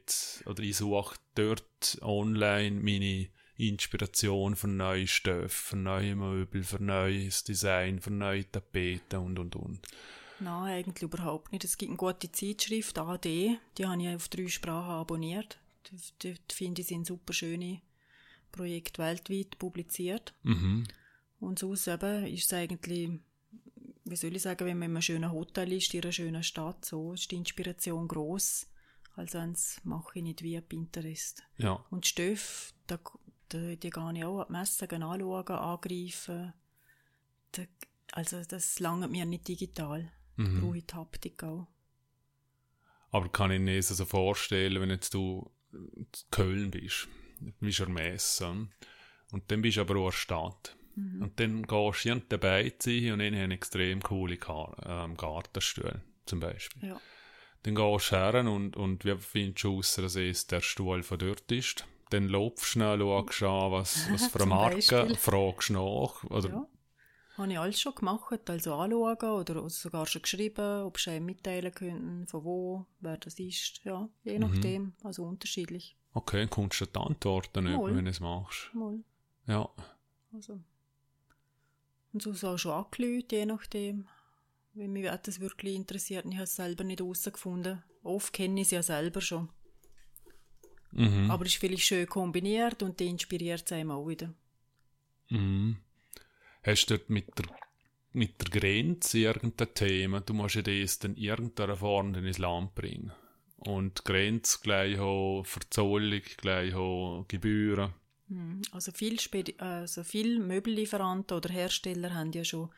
oder 0.47 0.63
ich 0.63 0.77
suche 0.77 1.17
dort 1.35 1.99
online 2.03 2.81
meine 2.81 3.29
Inspiration 3.57 4.57
für 4.57 4.69
neue 4.69 5.07
Stoffe, 5.07 5.49
für 5.49 5.77
neue 5.77 6.17
Möbel, 6.17 6.65
für 6.65 6.83
neues 6.83 7.45
Design, 7.45 8.01
für 8.01 8.11
neue 8.11 8.51
Tapeten 8.51 9.21
und 9.21 9.39
und 9.39 9.55
und. 9.55 9.87
Nein, 10.41 10.79
eigentlich 10.79 11.03
überhaupt 11.03 11.53
nicht. 11.53 11.65
Es 11.65 11.79
gibt 11.79 11.91
eine 11.91 11.97
gute 11.97 12.31
Zeitschrift, 12.31 12.99
AD, 12.99 13.59
die 13.79 13.87
habe 13.87 14.03
ich 14.03 14.15
auf 14.15 14.29
drei 14.29 14.49
Sprachen 14.49 14.91
abonniert. 14.91 15.59
Die, 16.23 16.35
finde 16.51 16.81
ich 16.81 16.89
sind 16.89 17.07
super 17.07 17.33
schöne 17.33 17.81
Projekte 18.51 19.03
weltweit 19.03 19.59
publiziert. 19.59 20.35
Mhm. 20.43 20.85
Und 21.41 21.59
sonst 21.59 21.87
eben 21.89 22.27
ist 22.27 22.47
es 22.47 22.53
eigentlich, 22.53 23.11
wie 24.05 24.17
soll 24.17 24.35
ich 24.35 24.43
sagen, 24.43 24.67
wenn 24.67 24.79
man 24.79 24.91
in 24.91 24.97
einem 24.97 25.03
schönen 25.03 25.33
Hotel 25.33 25.73
ist, 25.73 25.93
in 25.95 26.03
einer 26.03 26.13
schönen 26.13 26.43
Stadt, 26.43 26.85
so 26.85 27.13
ist 27.13 27.31
die 27.31 27.37
Inspiration 27.37 28.09
gross. 28.09 28.67
Also 29.17 29.39
sonst 29.39 29.85
mache 29.85 30.19
ich 30.19 30.25
nicht 30.25 30.43
wie 30.43 30.61
Pinterest. 30.61 31.43
Ja. 31.59 31.85
Und 31.91 32.07
Stoff, 32.07 32.73
da, 32.87 32.99
da, 33.49 33.59
die 33.59 33.77
gehe 33.77 33.91
ich 33.91 34.25
auch 34.25 34.41
an 34.41 34.47
die 34.47 34.53
Messen 34.53 35.03
anschauen, 35.03 35.49
angreifen. 35.49 36.53
Da, 37.53 37.63
also 38.13 38.43
das 38.43 38.81
langt 38.81 39.11
mir 39.11 39.27
nicht 39.27 39.47
digital. 39.47 40.11
Mhm. 40.37 40.73
Die 40.73 40.95
Haptik 40.95 41.43
auch. 41.43 41.69
Aber 43.11 43.29
kann 43.29 43.53
ich 43.53 43.61
mir 43.61 43.83
so 43.83 44.05
vorstellen, 44.05 44.81
wenn 44.81 44.91
jetzt 44.91 45.15
du 45.15 45.51
in 45.73 46.07
Köln 46.31 46.71
bist, 46.71 47.09
du 47.41 47.53
bist 47.61 47.81
an 47.81 47.93
Messe 47.93 48.69
und 49.31 49.51
dann 49.51 49.63
bist 49.63 49.77
du 49.77 49.83
aber 49.83 49.97
auch 49.97 50.07
in 50.07 50.11
der 50.11 50.17
Stadt. 50.17 50.77
Mhm. 50.97 51.23
Und 51.23 51.41
dann 51.41 51.63
gehst 51.63 52.05
du 52.05 52.09
in 52.11 52.29
den 52.29 52.41
Beizen 52.41 53.13
und 53.13 53.21
ich 53.21 53.35
habe 53.35 53.55
extrem 53.55 54.03
coole 54.03 54.39
ähm, 54.85 55.17
Gartenstühle, 55.17 56.03
zum 56.27 56.41
Beispiel. 56.41 56.89
Ja. 56.89 57.01
Dann 57.63 57.75
gehst 57.75 58.13
du 58.13 58.17
her 58.17 58.35
und, 58.47 58.77
und 58.77 59.05
wie 59.05 59.17
findest 59.17 59.65
du 59.65 59.79
aus, 59.79 59.95
dass 59.95 60.17
es 60.17 60.47
der 60.47 60.61
Stuhl 60.61 61.03
von 61.03 61.19
dort 61.19 61.51
ist? 61.51 61.87
Dann 62.11 62.29
laufst 62.29 62.65
du 62.65 62.67
schnell, 62.67 62.99
schaust 62.99 63.43
an, 63.43 63.73
was, 63.73 64.13
was 64.13 64.27
für 64.33 64.41
eine 64.41 64.51
Marke, 64.51 65.15
fragst 65.17 65.71
nach. 65.71 66.25
Oder 66.25 66.49
ja. 66.49 66.67
Habe 67.37 67.51
ich 67.51 67.59
alles 67.59 67.81
schon 67.81 67.95
gemacht, 67.97 68.49
also 68.49 68.75
anschauen 68.75 69.41
oder 69.41 69.69
sogar 69.69 70.07
schon 70.07 70.23
geschrieben, 70.23 70.83
ob 70.85 71.01
sie 71.01 71.11
einem 71.11 71.27
mitteilen 71.27 71.75
könnten, 71.75 72.27
von 72.29 72.45
wo, 72.45 72.87
wer 73.01 73.17
das 73.17 73.41
ist. 73.41 73.81
Ja, 73.85 74.09
je 74.23 74.39
mhm. 74.39 74.41
nachdem, 74.41 74.83
mhm. 74.83 74.95
also 75.03 75.25
unterschiedlich. 75.25 75.97
Okay, 76.13 76.47
kommst 76.47 76.81
du 76.81 76.87
die 76.87 76.99
Antworten 76.99 77.65
nicht, 77.65 77.77
wenn 77.77 78.05
du 78.05 78.11
es 78.11 78.21
machst? 78.21 78.71
Mal. 78.73 79.01
Ja. 79.49 79.69
Also. 80.33 80.61
Und 82.13 82.23
so 82.23 82.49
auch 82.49 82.57
schon 82.57 82.73
angelüht, 82.73 83.33
je 83.33 83.47
nachdem. 83.47 84.07
Wenn 84.75 84.93
mich 84.93 85.09
das 85.23 85.41
wirklich 85.41 85.75
interessiert. 85.75 86.27
Ich 86.27 86.35
habe 86.35 86.45
es 86.45 86.57
selber 86.57 86.83
nicht 86.85 87.01
herausgefunden. 87.01 87.83
Oft 88.03 88.33
kenne 88.33 88.61
ich 88.61 88.67
es 88.67 88.71
ja 88.73 88.83
selber 88.83 89.21
schon. 89.21 89.49
Mhm. 90.91 91.31
Aber 91.31 91.45
es 91.45 91.53
ist 91.53 91.61
vielleicht 91.61 91.85
schön 91.85 92.07
kombiniert 92.07 92.83
und 92.83 92.99
die 92.99 93.07
inspiriert 93.07 93.63
es 93.67 93.73
einem 93.73 93.91
auch 93.91 94.07
wieder. 94.07 94.33
Mhm. 95.31 95.79
Hast 96.65 96.87
du 96.87 96.97
dort 96.97 97.11
mit 97.11 97.39
der, 97.39 97.47
mit 98.13 98.41
der 98.41 98.61
Grenze 98.61 99.19
irgendein 99.19 99.75
Thema? 99.75 100.21
Du 100.21 100.35
musst 100.35 100.55
ja 100.55 100.63
das 100.63 100.99
dann 100.99 101.15
in 101.15 101.23
irgendeiner 101.23 101.77
Form 101.77 102.15
ins 102.15 102.39
Land 102.39 102.75
bringen. 102.75 103.13
Und 103.59 104.05
Grenze 104.05 104.59
gleich 104.63 104.99
auch 104.99 105.45
Verzollung, 105.45 106.23
gleich 106.39 106.75
auch 106.75 107.25
Gebühren. 107.29 107.93
Hm, 108.29 108.63
also 108.73 108.93
viele 108.93 109.19
also 109.59 110.03
viel 110.03 110.39
Möbellieferanten 110.39 111.37
oder 111.37 111.51
Hersteller 111.51 112.15
haben 112.15 112.33
ja 112.33 112.45
schon 112.45 112.71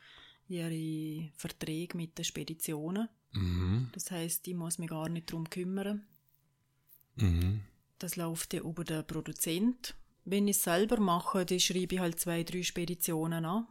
ihre 0.49 1.29
Verträge 1.35 1.97
mit 1.97 2.17
den 2.17 2.25
Speditionen. 2.25 3.09
Mhm. 3.31 3.89
Das 3.93 4.11
heißt, 4.11 4.47
ich 4.47 4.55
muss 4.55 4.79
mich 4.79 4.89
gar 4.89 5.09
nicht 5.09 5.29
darum 5.29 5.49
kümmern. 5.49 6.05
Mhm. 7.15 7.61
Das 7.99 8.15
läuft 8.15 8.53
ja 8.53 8.61
über 8.61 8.83
den 8.83 9.05
Produzent. 9.05 9.95
Wenn 10.23 10.47
ich 10.47 10.57
es 10.57 10.63
selber 10.63 10.99
mache, 10.99 11.45
dann 11.45 11.59
schreibe 11.59 11.95
ich 11.95 12.01
halt 12.01 12.19
zwei, 12.19 12.43
drei 12.43 12.63
Speditionen 12.63 13.45
an, 13.45 13.67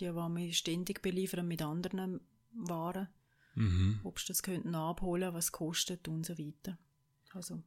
die, 0.00 0.10
mich 0.10 0.58
ständig 0.58 1.02
beliefern 1.02 1.46
mit 1.46 1.62
anderen 1.62 2.20
Waren. 2.52 3.08
Mhm. 3.54 4.00
Ob 4.04 4.18
sie 4.18 4.28
das 4.28 4.42
könnten 4.42 4.74
abholen, 4.74 5.34
was 5.34 5.52
kostet 5.52 6.08
und 6.08 6.24
so 6.24 6.38
weiter. 6.38 6.78
Also, 7.32 7.62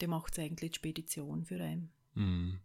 der 0.00 0.08
macht 0.08 0.32
es 0.32 0.38
eigentlich 0.38 0.72
die 0.72 0.76
Spedition 0.76 1.44
für 1.44 1.60
einen. 1.60 1.90
Mhm. 2.14 2.60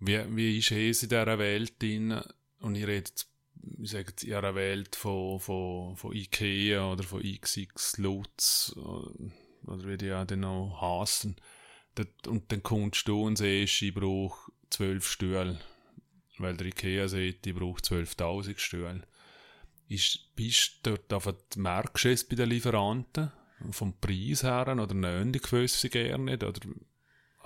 Wie, 0.00 0.36
wie 0.36 0.58
ist 0.58 0.70
es 0.70 1.02
in 1.02 1.08
dieser 1.08 1.38
Welt 1.38 1.80
drin? 1.80 2.20
Und 2.60 2.74
ich 2.76 2.82
rede 2.82 2.96
jetzt, 2.96 3.30
ich 3.80 3.90
sage 3.90 4.08
jetzt 4.08 4.24
in 4.24 4.34
einer 4.34 4.54
Welt 4.54 4.96
von, 4.96 5.40
von, 5.40 5.96
von 5.96 6.14
Ikea 6.14 6.92
oder 6.92 7.02
von 7.02 7.22
XX 7.22 7.98
Lutz 7.98 8.74
oder 8.76 9.86
wie 9.86 9.96
die 9.96 10.06
ja 10.06 10.24
dann 10.24 10.44
auch 10.44 10.80
heißen. 10.80 11.36
Und 12.26 12.52
dann 12.52 12.62
kommst 12.62 13.08
du 13.08 13.22
und 13.22 13.36
siehst, 13.36 13.82
ich 13.82 13.94
brauche 13.94 14.50
zwölf 14.70 15.08
Stühle. 15.08 15.60
Weil 16.38 16.56
der 16.56 16.66
Ikea 16.66 17.08
sagt, 17.08 17.46
ich 17.46 17.54
brauche 17.54 17.80
12.000 17.80 18.58
Stühle. 18.58 19.02
Ist, 19.88 20.34
bist 20.34 20.78
du 20.82 20.90
dort 20.90 21.12
auf 21.12 21.24
den 21.54 21.62
Marktschätz 21.62 22.24
bei 22.24 22.36
den 22.36 22.48
Lieferanten? 22.50 23.30
Vom 23.70 23.94
Preis 24.00 24.42
her? 24.42 24.66
Oder 24.68 24.94
nehmen 24.94 25.32
die 25.32 25.40
gewisse 25.40 25.88
gerne 25.88 26.24
nicht? 26.24 26.42
Oder 26.42 26.60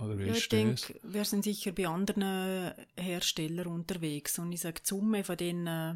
oder 0.00 0.16
wie 0.16 0.26
ja, 0.26 0.32
ich 0.32 0.48
denke, 0.48 0.94
wir 1.02 1.24
sind 1.24 1.42
sicher 1.42 1.72
bei 1.72 1.88
anderen 1.88 2.72
Herstellern 2.96 3.66
unterwegs. 3.66 4.38
Und 4.38 4.52
ich 4.52 4.60
sage, 4.60 4.80
die 4.80 4.88
Summe 4.88 5.24
von 5.24 5.36
den 5.36 5.66
äh, 5.66 5.94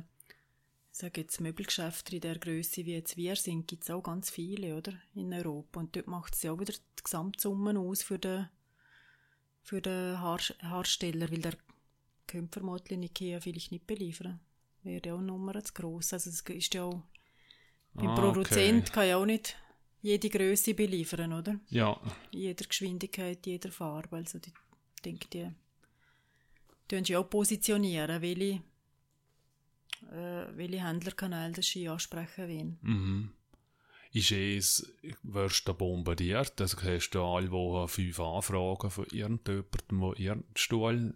ich 0.93 0.99
sage 0.99 1.23
jetzt 1.23 1.41
Möbelgeschäften 1.41 2.17
in 2.17 2.21
der 2.21 2.39
Größe 2.39 2.85
wie 2.85 2.93
jetzt 2.93 3.17
wir 3.17 3.35
sind, 3.35 3.67
gibt 3.67 3.85
es 3.85 3.91
auch 3.91 4.03
ganz 4.03 4.29
viele, 4.29 4.77
oder? 4.77 4.93
In 5.15 5.33
Europa. 5.33 5.81
Und 5.81 5.97
dort 5.97 6.07
macht 6.07 6.35
es 6.35 6.43
ja 6.43 6.53
auch 6.53 6.61
wieder 6.61 6.75
die 6.75 7.03
Gesamtsumme 7.03 7.79
aus 7.79 8.03
für 8.03 8.19
den, 8.19 8.51
für 9.63 9.81
den 9.81 10.21
Haar 10.21 10.41
Haarsteller, 10.61 11.31
weil 11.31 11.41
der 11.41 11.55
könnte 12.27 12.61
vermutlich 12.61 12.93
in 12.93 13.03
Ikea 13.03 13.41
vielleicht 13.41 13.73
nicht 13.73 13.87
beliefern. 13.87 14.41
Wäre 14.83 15.03
ja 15.05 15.15
auch 15.15 15.19
eine 15.19 15.29
Nummer 15.29 15.63
zu 15.63 15.73
gross. 15.73 16.13
Also 16.13 16.31
es 16.31 16.41
ist 16.41 16.75
ja 16.75 16.85
auch, 16.85 17.03
beim 17.95 18.09
ah, 18.09 18.15
Produzent 18.15 18.85
okay. 18.85 18.93
kann 18.93 19.09
ja 19.09 19.17
auch 19.17 19.27
nicht 19.27 19.57
jede 20.01 20.29
Größe 20.29 20.75
beliefern, 20.75 21.33
oder? 21.33 21.61
Ja. 21.69 21.99
Jeder 22.33 22.67
Geschwindigkeit, 22.67 23.47
jeder 23.47 23.71
Farbe. 23.71 24.17
Also 24.17 24.39
ich 24.39 24.53
denke, 25.05 25.29
die 25.29 25.51
tun 26.89 27.05
sie 27.05 27.17
auch 27.17 27.29
positionieren, 27.29 28.21
welche, 28.21 28.63
äh, 30.11 30.47
welche 30.57 30.85
Händlerkanäle 30.85 31.63
sie 31.63 31.89
ansprechen 31.89 32.49
wollen. 32.49 32.79
Mhm. 32.83 33.31
Ist 34.15 34.31
es, 34.31 34.93
wirst 35.23 35.67
du 35.67 35.73
bombardiert? 35.73 36.61
Also 36.61 36.77
hast 36.83 37.11
du 37.11 37.23
alle 37.23 37.51
Wochen 37.51 37.89
fünf 37.89 38.21
Anfragen 38.21 38.91
von 38.91 39.07
irgendjemandem, 39.07 39.65
der 40.01 40.19
ihren 40.19 40.45
Stuhl 40.55 41.15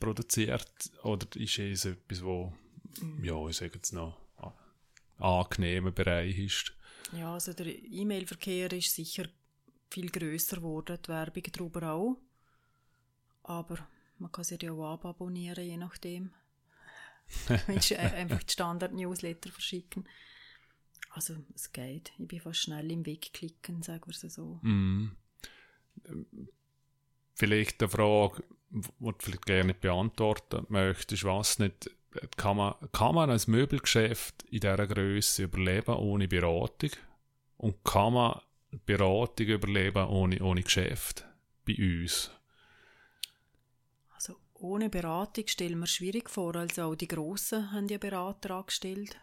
produziert? 0.00 0.90
Oder 1.04 1.26
ist 1.36 1.58
es 1.58 1.84
etwas, 1.84 2.24
wo, 2.24 2.52
mhm. 3.00 3.24
ja, 3.24 3.48
ich 3.48 3.56
sage 3.56 3.72
jetzt 3.74 3.92
noch, 3.92 4.18
angenehmer 5.18 5.92
Bereich 5.92 6.38
ist? 6.38 6.72
Ja, 7.12 7.34
also 7.34 7.52
der 7.52 7.66
E-Mail-Verkehr 7.66 8.72
ist 8.72 8.94
sicher 8.94 9.28
viel 9.90 10.10
grösser 10.10 10.56
geworden, 10.56 10.98
die 11.04 11.08
Werbung 11.08 11.42
darüber 11.52 11.92
auch. 11.92 12.16
Aber 13.42 13.88
man 14.18 14.30
kann 14.30 14.44
sich 14.44 14.62
ja 14.62 14.72
auch 14.72 14.92
ababonnieren, 14.92 15.64
je 15.64 15.76
nachdem. 15.76 16.32
Willst 17.66 17.92
einfach 17.92 18.42
die 18.42 18.52
Standard-Newsletter 18.52 19.50
verschicken. 19.50 20.08
Also, 21.10 21.36
es 21.54 21.72
geht. 21.72 22.12
Ich 22.18 22.28
bin 22.28 22.40
fast 22.40 22.60
schnell 22.60 22.90
im 22.90 23.04
Wegklicken, 23.04 23.82
sagen 23.82 24.04
wir 24.06 24.14
es 24.14 24.34
so. 24.34 24.60
Mm. 24.62 25.16
Vielleicht 27.34 27.82
eine 27.82 27.90
Frage, 27.90 28.44
die 28.70 28.82
du 29.00 29.12
vielleicht 29.18 29.46
gerne 29.46 29.74
beantworten 29.74 30.66
möchtest, 30.68 31.24
was 31.24 31.58
nicht, 31.58 31.90
kann 32.36 32.56
man, 32.56 32.74
kann 32.92 33.14
man 33.14 33.30
als 33.30 33.46
Möbelgeschäft 33.46 34.42
in 34.44 34.60
dieser 34.60 34.86
Größe 34.86 35.44
überleben 35.44 35.94
ohne 35.96 36.28
Beratung? 36.28 36.90
Und 37.56 37.84
kann 37.84 38.14
man 38.14 38.40
Beratung 38.86 39.46
überleben 39.46 40.08
ohne, 40.08 40.40
ohne 40.42 40.62
Geschäft 40.62 41.24
bei 41.66 41.76
uns? 41.76 42.30
Also 44.14 44.36
ohne 44.54 44.88
Beratung 44.88 45.46
stellen 45.46 45.78
wir 45.78 45.86
schwierig 45.86 46.30
vor. 46.30 46.56
Also 46.56 46.82
auch 46.84 46.94
die 46.94 47.08
Grossen 47.08 47.72
haben 47.72 47.88
ja 47.88 47.98
Berater 47.98 48.56
angestellt. 48.56 49.16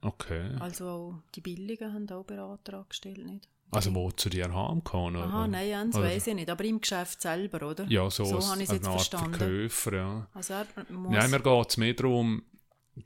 Okay. 0.00 0.56
Also 0.60 0.88
auch 0.88 1.14
die 1.34 1.40
Billigen 1.40 1.92
haben 1.92 2.08
auch 2.10 2.24
Berater 2.24 2.78
angestellt, 2.78 3.24
nicht? 3.24 3.48
Also 3.74 3.94
wo 3.94 4.10
zu 4.10 4.30
dir 4.30 4.52
haben 4.52 4.82
kann, 4.84 5.16
oder? 5.16 5.26
Aha, 5.26 5.46
nein, 5.46 5.90
das 5.90 6.00
weiß 6.00 6.28
ich 6.28 6.34
nicht. 6.34 6.50
Aber 6.50 6.64
im 6.64 6.80
Geschäft 6.80 7.20
selber, 7.22 7.68
oder? 7.68 7.84
Ja, 7.88 8.10
so, 8.10 8.24
so 8.24 8.48
habe 8.48 8.62
ich 8.62 8.68
es 8.68 8.74
jetzt 8.74 8.86
Art 8.86 8.94
verstanden. 8.94 9.34
Verkäufer, 9.34 9.92
ja. 9.94 10.26
Also 10.34 10.54
er 10.54 10.66
muss... 10.90 11.12
Nein, 11.12 11.30
mir 11.30 11.40
geht 11.40 11.70
es 11.70 11.76
mehr 11.76 11.94
darum, 11.94 12.42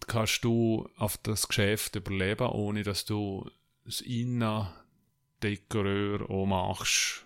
kannst 0.06 0.44
du 0.44 0.88
auf 0.96 1.16
das 1.18 1.46
Geschäft 1.48 1.96
überleben, 1.96 2.48
ohne 2.48 2.82
dass 2.82 3.04
du 3.04 3.50
das 3.84 4.00
Innendekoreur 4.02 6.30
auch 6.30 6.46
machst 6.46 7.24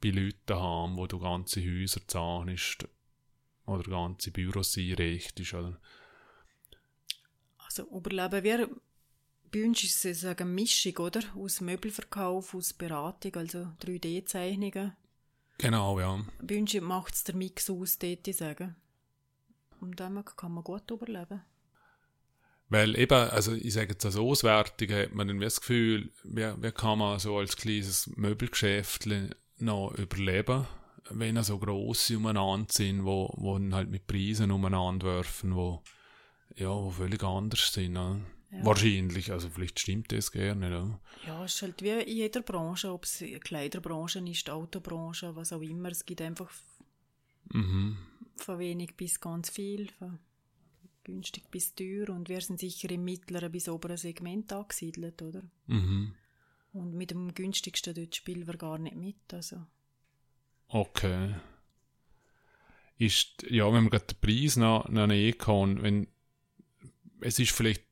bei 0.00 0.10
Leuten 0.10 0.54
haben, 0.54 0.96
wo 0.96 1.06
du 1.06 1.18
ganze 1.18 1.60
Häuser 1.60 2.00
zahnst 2.06 2.88
oder 3.66 3.82
ganze 3.82 4.30
Büros 4.30 4.78
einrichtest, 4.78 5.54
oder? 5.54 5.80
Also 7.64 7.82
überleben 7.90 8.44
wir 8.44 8.68
bei 9.56 9.64
uns 9.64 9.82
ist 9.82 10.04
es 10.04 10.24
eine 10.24 10.44
Mischung, 10.44 10.98
oder? 10.98 11.20
Aus 11.34 11.62
Möbelverkauf, 11.62 12.54
aus 12.54 12.74
Beratung, 12.74 13.36
also 13.36 13.68
3D-Zeichnungen. 13.82 14.92
Genau, 15.56 15.98
ja. 15.98 16.22
Bei 16.42 16.58
uns 16.58 16.74
macht 16.74 17.14
es 17.14 17.24
der 17.24 17.34
Mix 17.34 17.70
aus, 17.70 17.98
dort 17.98 18.28
ich 18.28 18.36
sagen. 18.36 18.76
Und 19.80 19.98
damit 19.98 20.36
kann 20.36 20.52
man 20.52 20.62
gut 20.62 20.90
überleben. 20.90 21.40
Weil 22.68 22.98
eben, 22.98 23.30
also 23.30 23.54
ich 23.54 23.72
sage 23.72 23.92
jetzt 23.92 24.04
als 24.04 24.16
Auswertung, 24.16 24.90
hat 24.90 25.14
man 25.14 25.28
dann 25.28 25.40
das 25.40 25.60
Gefühl, 25.60 26.12
wie, 26.24 26.52
wie 26.62 26.72
kann 26.72 26.98
man 26.98 27.18
so 27.18 27.38
als 27.38 27.56
kleines 27.56 28.08
Möbelgeschäft 28.14 29.08
noch 29.58 29.94
überleben, 29.96 30.66
wenn 31.08 31.42
so 31.42 31.58
grosse 31.58 32.18
umeinander 32.18 32.70
sind, 32.70 33.06
wo, 33.06 33.32
wo 33.38 33.54
dann 33.54 33.74
halt 33.74 33.88
mit 33.88 34.06
Preisen 34.06 34.50
umeinander 34.50 35.06
werfen, 35.06 35.54
wo, 35.54 35.82
ja, 36.56 36.68
wo 36.68 36.90
völlig 36.90 37.22
anders 37.22 37.72
sind. 37.72 37.94
Ne? 37.94 38.20
Ja. 38.50 38.64
Wahrscheinlich, 38.64 39.32
also 39.32 39.50
vielleicht 39.50 39.80
stimmt 39.80 40.12
das 40.12 40.30
gerne. 40.30 40.70
Ja. 40.70 41.00
ja, 41.26 41.44
es 41.44 41.54
ist 41.54 41.62
halt 41.62 41.82
wie 41.82 41.90
in 41.90 42.16
jeder 42.16 42.42
Branche, 42.42 42.92
ob 42.92 43.04
es 43.04 43.24
Kleiderbranche 43.40 44.20
ist, 44.20 44.48
Autobranche, 44.48 45.34
was 45.34 45.52
auch 45.52 45.62
immer. 45.62 45.90
Es 45.90 46.06
gibt 46.06 46.20
einfach 46.20 46.50
mhm. 47.52 47.96
von 48.36 48.58
wenig 48.58 48.94
bis 48.96 49.20
ganz 49.20 49.50
viel, 49.50 49.90
von 49.98 50.18
günstig 51.02 51.50
bis 51.50 51.74
teuer 51.74 52.08
und 52.10 52.28
wir 52.28 52.40
sind 52.40 52.58
sicher 52.58 52.90
im 52.90 53.04
mittleren 53.04 53.50
bis 53.52 53.68
oberen 53.68 53.96
Segment 53.96 54.52
angesiedelt, 54.52 55.22
oder? 55.22 55.42
Mhm. 55.66 56.14
Und 56.72 56.94
mit 56.94 57.10
dem 57.10 57.32
günstigsten 57.32 57.94
dort 57.94 58.14
spielen 58.14 58.46
wir 58.46 58.56
gar 58.56 58.78
nicht 58.78 58.96
mit, 58.96 59.32
also. 59.32 59.64
Okay. 60.68 61.34
Ist, 62.98 63.44
ja, 63.48 63.66
wenn 63.66 63.84
man 63.84 63.90
gerade 63.90 64.06
den 64.06 64.20
Preis 64.20 64.56
noch, 64.56 64.88
noch 64.88 65.06
nehmen 65.06 65.38
kann, 65.38 65.82
wenn, 65.82 66.08
es 67.20 67.38
ist 67.38 67.52
vielleicht 67.52 67.84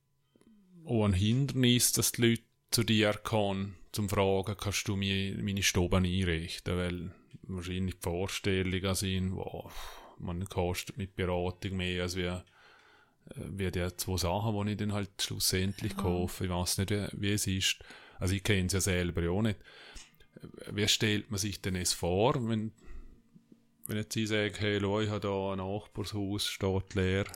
auch 0.87 1.05
ein 1.05 1.13
Hindernis, 1.13 1.93
dass 1.93 2.13
die 2.13 2.23
Leute 2.23 2.43
zu 2.71 2.85
dir 2.85 3.13
kommen, 3.13 3.77
zum 3.93 4.09
Fragen, 4.09 4.57
kannst 4.57 4.89
du 4.89 4.97
mir 4.97 5.37
meine 5.43 5.63
Stoben 5.63 6.05
einrichten, 6.05 6.77
weil 6.77 7.11
wahrscheinlich 7.43 7.95
die 7.97 8.01
Vorstellungen 8.03 8.95
sind, 8.95 9.37
wow, 9.37 9.73
man 10.19 10.45
kostet 10.47 10.97
mit 10.97 11.15
Beratung 11.15 11.77
mehr 11.77 12.03
als 12.03 12.17
wie, 12.17 12.23
äh, 12.23 12.43
wie 13.37 13.71
die 13.71 13.87
zwei 13.97 14.17
Sachen, 14.17 14.67
die 14.67 14.73
ich 14.73 14.79
dann 14.79 14.93
halt 14.93 15.11
schlussendlich 15.21 15.93
ja. 15.93 15.99
kaufe. 15.99 16.45
Ich 16.45 16.51
weiß 16.51 16.79
nicht, 16.79 16.91
wie, 16.91 17.07
wie 17.13 17.33
es 17.33 17.47
ist. 17.47 17.79
Also 18.19 18.35
ich 18.35 18.43
kenne 18.43 18.67
es 18.67 18.73
ja 18.73 18.81
selber 18.81 19.31
auch 19.31 19.43
nicht. 19.43 19.59
Wie 20.73 20.89
stellt 20.89 21.31
man 21.31 21.39
sich 21.39 21.61
denn 21.61 21.77
es 21.77 21.93
vor, 21.93 22.35
wenn, 22.49 22.73
wenn 23.87 23.97
jetzt 23.97 24.17
ich 24.17 24.29
sage, 24.29 24.55
hey, 24.59 24.81
schau, 24.81 25.01
ich 25.01 25.11
habe 25.11 25.21
da 25.21 25.53
ein 25.53 25.59
Nachbarshaus, 25.59 26.47
steht 26.47 26.95
leer, 26.95 27.27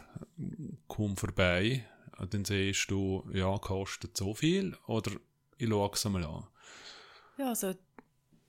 komm 0.87 1.17
vorbei, 1.17 1.85
dann 2.27 2.45
siehst 2.45 2.91
du, 2.91 3.29
ja, 3.33 3.57
kostet 3.59 4.17
so 4.17 4.35
viel 4.35 4.77
oder 4.87 5.13
ich 5.57 5.69
schaue 5.69 5.91
es 5.93 6.07
einmal 6.07 6.25
an. 6.25 6.47
Ja, 7.39 7.49
also 7.51 7.75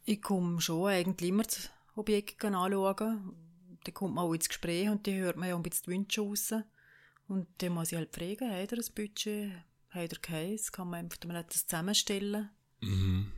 ich 0.06 0.22
komme 0.22 0.60
schon 0.60 0.88
eigentlich 0.88 1.30
immer 1.30 1.44
das 1.44 1.70
Objekt 1.96 2.44
anschauen. 2.44 3.34
Dann 3.84 3.94
kommt 3.94 4.16
man 4.16 4.26
auch 4.26 4.34
ins 4.34 4.50
Gespräch 4.50 4.90
und 4.90 5.06
dann 5.06 5.16
hört 5.16 5.38
man 5.38 5.50
ja 5.50 5.56
ein 5.56 5.64
bisschen 5.64 5.84
die 5.86 5.92
Wünsche 5.92 6.22
raus. 6.22 6.54
Und 7.28 7.48
dann 7.60 7.74
muss 7.74 7.92
ich 7.92 7.98
halt 7.98 8.14
fragen, 8.14 8.52
hat 8.52 8.72
er 8.72 8.80
ein 8.80 8.96
Budget, 8.96 9.52
hat 9.90 10.12
er 10.12 10.20
keins, 10.20 10.72
kann 10.72 10.90
man 10.90 11.06
einfach 11.06 11.24
mal 11.26 11.44
das 11.44 11.68
zusammenstellen. 11.68 12.50
Mhm. 12.82 13.32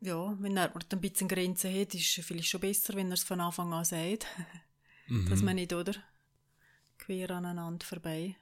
Ja, 0.00 0.36
wenn 0.40 0.56
er 0.56 0.74
ein 0.74 1.00
bisschen 1.00 1.28
Grenzen 1.28 1.74
hat, 1.74 1.94
ist 1.94 2.18
es 2.18 2.24
vielleicht 2.24 2.48
schon 2.48 2.60
besser, 2.60 2.94
wenn 2.94 3.08
er 3.08 3.14
es 3.14 3.24
von 3.24 3.40
Anfang 3.40 3.72
an 3.72 3.84
sagt. 3.84 4.26
mhm. 5.08 5.28
Dass 5.28 5.42
man 5.42 5.56
nicht, 5.56 5.72
oder? 5.72 5.94
Quer 7.08 7.30
aneinander 7.30 7.86
vorbei 7.86 8.36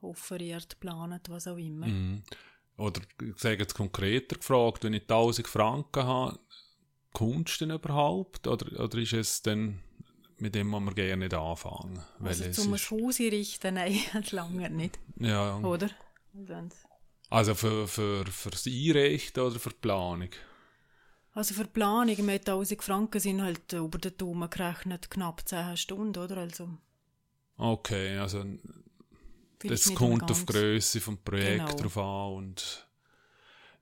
offeriert, 0.00 0.78
plant, 0.78 1.28
was 1.28 1.48
auch 1.48 1.56
immer. 1.56 1.86
Mhm. 1.86 2.22
Oder 2.76 3.00
ich 3.20 3.38
sage 3.38 3.58
jetzt 3.58 3.74
konkreter 3.74 4.36
gefragt, 4.36 4.84
wenn 4.84 4.92
ich 4.92 5.02
1000 5.02 5.48
Franken 5.48 6.04
habe, 6.04 6.38
kommst 7.12 7.60
du 7.60 7.66
denn 7.66 7.74
überhaupt? 7.74 8.46
Oder, 8.46 8.84
oder 8.84 8.98
ist 8.98 9.14
es 9.14 9.42
dann 9.42 9.80
mit 10.36 10.54
dem, 10.54 10.70
was 10.70 10.82
wir 10.82 10.94
gerne 10.94 11.24
nicht 11.24 11.34
anfangen? 11.34 12.00
Also 12.22 12.48
zum 12.52 12.74
ist... 12.74 12.90
Haus 12.90 13.18
einrichten, 13.18 13.74
nein, 13.74 13.98
lange 14.30 14.70
nicht. 14.70 15.00
Ja. 15.16 15.58
Oder? 15.58 15.90
Also 17.30 17.54
für, 17.54 17.88
für, 17.88 18.24
für 18.26 18.50
das 18.50 18.66
Einrichten 18.66 19.42
oder 19.42 19.58
für 19.58 19.70
die 19.70 19.76
Planung? 19.80 20.30
Also 21.32 21.54
für 21.54 21.64
die 21.64 21.70
Planung 21.70 22.24
mit 22.24 22.48
1000 22.48 22.82
Franken 22.82 23.20
sind 23.20 23.42
halt 23.42 23.72
über 23.72 23.98
den 23.98 24.16
Daumen 24.16 24.48
gerechnet 24.48 25.10
knapp 25.10 25.46
10 25.48 25.76
Stunden, 25.76 26.22
oder? 26.22 26.36
Also 26.36 26.68
Okay, 27.58 28.16
also 28.16 28.44
das 29.58 29.92
kommt 29.94 30.30
auf 30.30 30.44
die 30.44 30.52
Größe 30.52 31.00
des 31.00 31.16
Projekts 31.24 31.76
genau. 31.76 31.82
drauf 31.82 31.98
an 31.98 32.32
und 32.34 32.88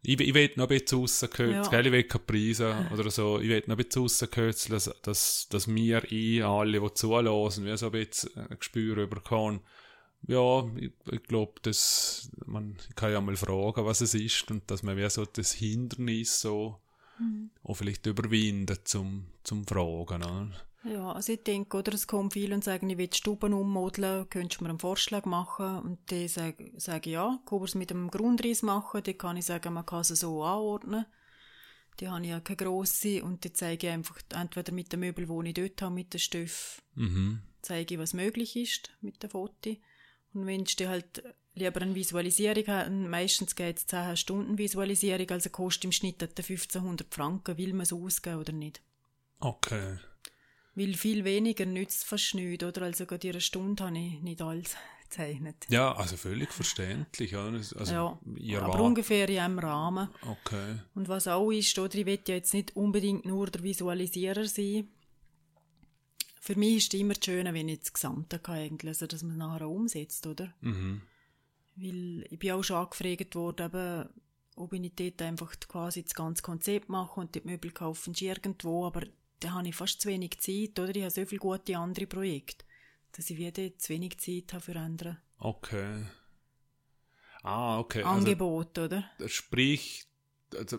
ich, 0.03 0.19
ich 0.19 0.35
will 0.35 0.51
noch 0.57 0.65
ein 0.65 0.69
bisschen 0.69 1.01
rauskürzen, 1.01 1.73
ja. 1.73 1.81
ich 1.81 1.93
will 1.93 2.05
keine 2.05 2.25
Preise 2.25 2.89
oder 2.93 3.11
so, 3.11 3.39
ich 3.39 3.49
will 3.49 3.63
noch 3.67 3.77
ein 3.77 3.85
bisschen 3.85 4.03
rauskürzen, 4.03 4.73
dass, 4.73 4.91
dass, 5.03 5.49
dass 5.51 5.69
wir 5.69 6.03
ein, 6.11 6.43
alle, 6.43 6.81
die 6.81 6.95
zulassen, 6.95 7.67
wie 7.67 7.77
so 7.77 7.87
ein 7.87 7.93
bisschen 7.93 8.31
ein 8.37 8.59
Gespür 8.59 9.07
bekommen, 9.07 9.61
ja, 10.27 10.67
ich, 10.77 10.93
ich 11.11 11.23
glaube, 11.25 11.61
dass 11.63 12.31
man 12.47 12.77
ich 12.89 12.97
kann 12.97 13.13
ja 13.13 13.21
mal 13.21 13.37
fragen, 13.37 13.85
was 13.85 14.01
es 14.01 14.15
ist 14.15 14.51
und 14.51 14.71
dass 14.71 14.83
man 14.83 14.97
wie 14.97 15.09
so 15.11 15.25
das 15.25 15.53
Hindernis 15.53 16.41
so 16.41 16.81
mhm. 17.19 17.51
auch 17.63 17.75
vielleicht 17.75 18.07
überwindet 18.07 18.89
zum, 18.89 19.27
zum 19.45 19.67
Fragen. 19.67 20.23
Oder? 20.25 20.66
Ja, 20.87 21.13
also 21.13 21.33
ich 21.33 21.43
denke, 21.43 21.77
oder 21.79 21.95
es 21.95 22.07
kommen 22.07 22.31
viele 22.31 22.55
und 22.55 22.63
sagen, 22.63 22.89
ich 22.89 22.99
will 22.99 23.09
die 23.09 23.17
Stuben 23.17 23.53
ummodeln, 23.53 24.29
könntest 24.31 24.61
du 24.61 24.65
mir 24.65 24.71
einen 24.71 24.79
Vorschlag 24.79 25.25
machen? 25.25 25.81
Und 25.81 26.11
die 26.11 26.29
sagen, 26.29 26.73
sage 26.77 27.11
ja, 27.11 27.41
kann 27.45 27.63
es 27.63 27.75
mit 27.75 27.91
einem 27.91 28.11
Grundriss 28.11 28.63
machen, 28.63 29.03
dann 29.03 29.19
kann 29.19 29.37
ich 29.37 29.47
sagen, 29.47 29.75
man 29.75 29.87
kann 29.87 30.01
es 30.01 30.09
so 30.09 30.45
anordnen. 30.45 31.07
Die 31.99 32.09
habe 32.09 32.23
ich 32.23 32.29
ja 32.29 32.41
keine 32.41 32.57
grosse 32.57 33.25
und 33.25 33.43
die 33.45 33.53
zeige 33.53 33.87
ich 33.87 33.93
einfach 33.93 34.19
entweder 34.35 34.73
mit 34.73 34.93
dem 34.93 35.01
Möbel, 35.01 35.29
wo 35.29 35.43
ich 35.43 35.55
dort 35.55 35.81
habe, 35.83 35.95
mit 35.95 36.13
den 36.13 36.21
Stoff, 36.21 36.83
mhm. 36.95 37.41
zeige 37.63 37.95
ich, 37.95 38.01
was 38.01 38.13
möglich 38.13 38.55
ist 38.55 38.91
mit 39.01 39.23
der 39.23 39.31
Foto. 39.31 39.77
Und 40.35 40.47
wenn 40.47 40.65
du 40.65 40.89
halt 40.89 41.23
lieber 41.55 41.81
eine 41.81 41.95
Visualisierung 41.95 42.67
haben, 42.67 43.09
meistens 43.09 43.57
geht 43.57 43.79
es 43.79 43.87
10 43.87 44.17
Stunden 44.19 44.59
Visualisierung, 44.59 45.31
also 45.31 45.49
kostet 45.49 45.87
im 45.87 45.93
Schnitt 45.93 46.23
1500 46.23 47.13
Franken, 47.13 47.57
will 47.57 47.73
man 47.73 47.83
es 47.83 47.95
ausgeben 47.95 48.41
oder 48.41 48.53
nicht. 48.53 48.83
Okay. 49.41 49.99
Weil 50.77 50.93
viel 50.93 51.25
weniger 51.25 51.65
nützt 51.65 52.05
fast 52.05 52.35
nichts, 52.35 52.63
oder? 52.63 52.83
Also 52.83 53.07
gerade 53.07 53.27
in 53.27 53.33
einer 53.33 53.41
Stunde 53.41 53.83
habe 53.83 53.99
ich 53.99 54.21
nicht 54.21 54.43
alles 54.43 54.77
gezeichnet. 55.09 55.67
Ja, 55.71 55.95
also 55.97 56.17
völlig 56.19 56.53
verständlich. 56.53 57.35
Also, 57.35 58.19
ja, 58.37 58.61
aber 58.61 58.83
ungefähr 58.83 59.27
in 59.29 59.39
einem 59.39 59.59
Rahmen. 59.59 60.11
Okay. 60.21 60.81
Und 60.95 61.09
was 61.09 61.29
auch 61.29 61.51
ist, 61.51 61.79
oder, 61.79 61.95
ich 61.95 62.05
will 62.05 62.21
ja 62.29 62.35
jetzt 62.35 62.53
nicht 62.53 62.77
unbedingt 62.77 63.25
nur 63.25 63.47
der 63.47 63.63
Visualisierer 63.63 64.45
sein. 64.45 64.89
Für 66.41 66.57
mich 66.57 66.77
ist 66.77 66.95
es 66.95 67.01
immer 67.01 67.15
schön, 67.25 67.53
wenn 67.55 67.69
ich 67.69 67.81
das 67.81 67.95
Gesamte 67.95 68.39
kann, 68.39 68.57
eigentlich, 68.57 68.89
also 68.89 69.07
dass 69.07 69.23
man 69.23 69.33
es 69.33 69.39
nachher 69.39 69.69
umsetzt, 69.69 70.27
oder? 70.27 70.53
Mhm. 70.61 71.01
Weil 71.77 72.27
ich 72.31 72.39
bin 72.39 72.53
auch 72.53 72.63
schon 72.63 72.77
angefragt 72.77 73.35
worden, 73.35 73.67
eben, 73.67 74.09
ob 74.57 74.73
ich 74.73 74.81
nicht 74.81 75.01
dort 75.01 75.23
einfach 75.23 75.59
quasi 75.69 76.03
das 76.03 76.15
ganze 76.15 76.43
Konzept 76.43 76.89
mache 76.89 77.19
und 77.19 77.35
die 77.35 77.41
Möbel 77.45 77.71
kaufen 77.71 78.15
irgendwo, 78.19 78.85
aber 78.87 79.03
da 79.41 79.53
habe 79.53 79.69
ich 79.69 79.75
fast 79.75 80.01
zu 80.01 80.09
wenig 80.09 80.39
Zeit, 80.41 80.79
oder? 80.79 80.95
Ich 80.95 81.03
habe 81.03 81.11
so 81.11 81.25
viele 81.27 81.39
gute 81.41 81.77
andere 81.77 82.07
Projekte, 82.07 82.65
dass 83.13 83.31
ich 83.31 83.37
wieder 83.39 83.77
zu 83.79 83.91
wenig 83.93 84.19
Zeit 84.19 84.53
habe 84.53 84.63
für 84.63 84.77
andere. 84.79 85.19
Okay. 85.39 86.05
Ah, 87.43 87.79
okay. 87.79 88.03
Angebot, 88.03 88.79
also, 88.79 88.97
oder? 88.97 89.29
Sprich, 89.29 90.07
also, 90.57 90.79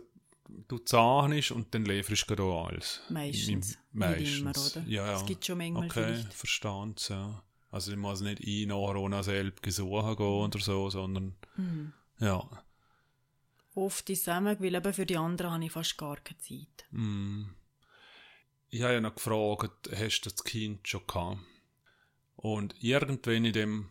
du 0.67 0.77
zahnst 0.79 1.51
und 1.51 1.73
dann 1.73 1.85
lieferst 1.85 2.29
du 2.29 2.43
auch 2.43 2.67
alles. 2.67 3.01
Meistens. 3.09 3.77
Meistens. 3.93 4.39
Immer, 4.39 4.51
oder? 4.51 4.89
Ja, 4.89 5.05
ja. 5.07 5.15
Es 5.15 5.25
gibt 5.25 5.45
schon 5.45 5.57
manchmal 5.59 5.85
Okay, 5.85 6.13
vielleicht. 6.13 6.33
verstanden, 6.33 6.95
ja. 7.09 7.43
Also 7.69 7.91
ich 7.91 7.97
muss 7.97 8.21
nicht 8.21 8.41
ein 8.43 8.69
Corona 8.69 9.23
selbst 9.23 9.61
gesucht 9.61 10.17
gehen 10.17 10.25
oder 10.25 10.59
so, 10.59 10.89
sondern 10.89 11.35
Mhm. 11.57 11.93
ja. 12.19 12.49
Oft 13.75 14.07
zusammen, 14.07 14.57
weil 14.59 14.73
eben 14.73 14.93
für 14.93 15.05
die 15.05 15.17
anderen 15.17 15.51
habe 15.51 15.65
ich 15.65 15.71
fast 15.71 15.97
gar 15.97 16.15
keine 16.17 16.39
Zeit. 16.39 16.85
Mm. 16.91 17.43
Ich 18.69 18.81
habe 18.81 18.93
ja 18.93 19.01
noch 19.01 19.15
gefragt, 19.15 19.89
hast 19.95 20.21
du 20.21 20.29
das 20.29 20.43
Kind 20.43 20.87
schon 20.87 21.07
gehabt? 21.07 21.39
Und 22.35 22.75
irgendwann 22.81 23.45
in 23.45 23.53
dem 23.53 23.89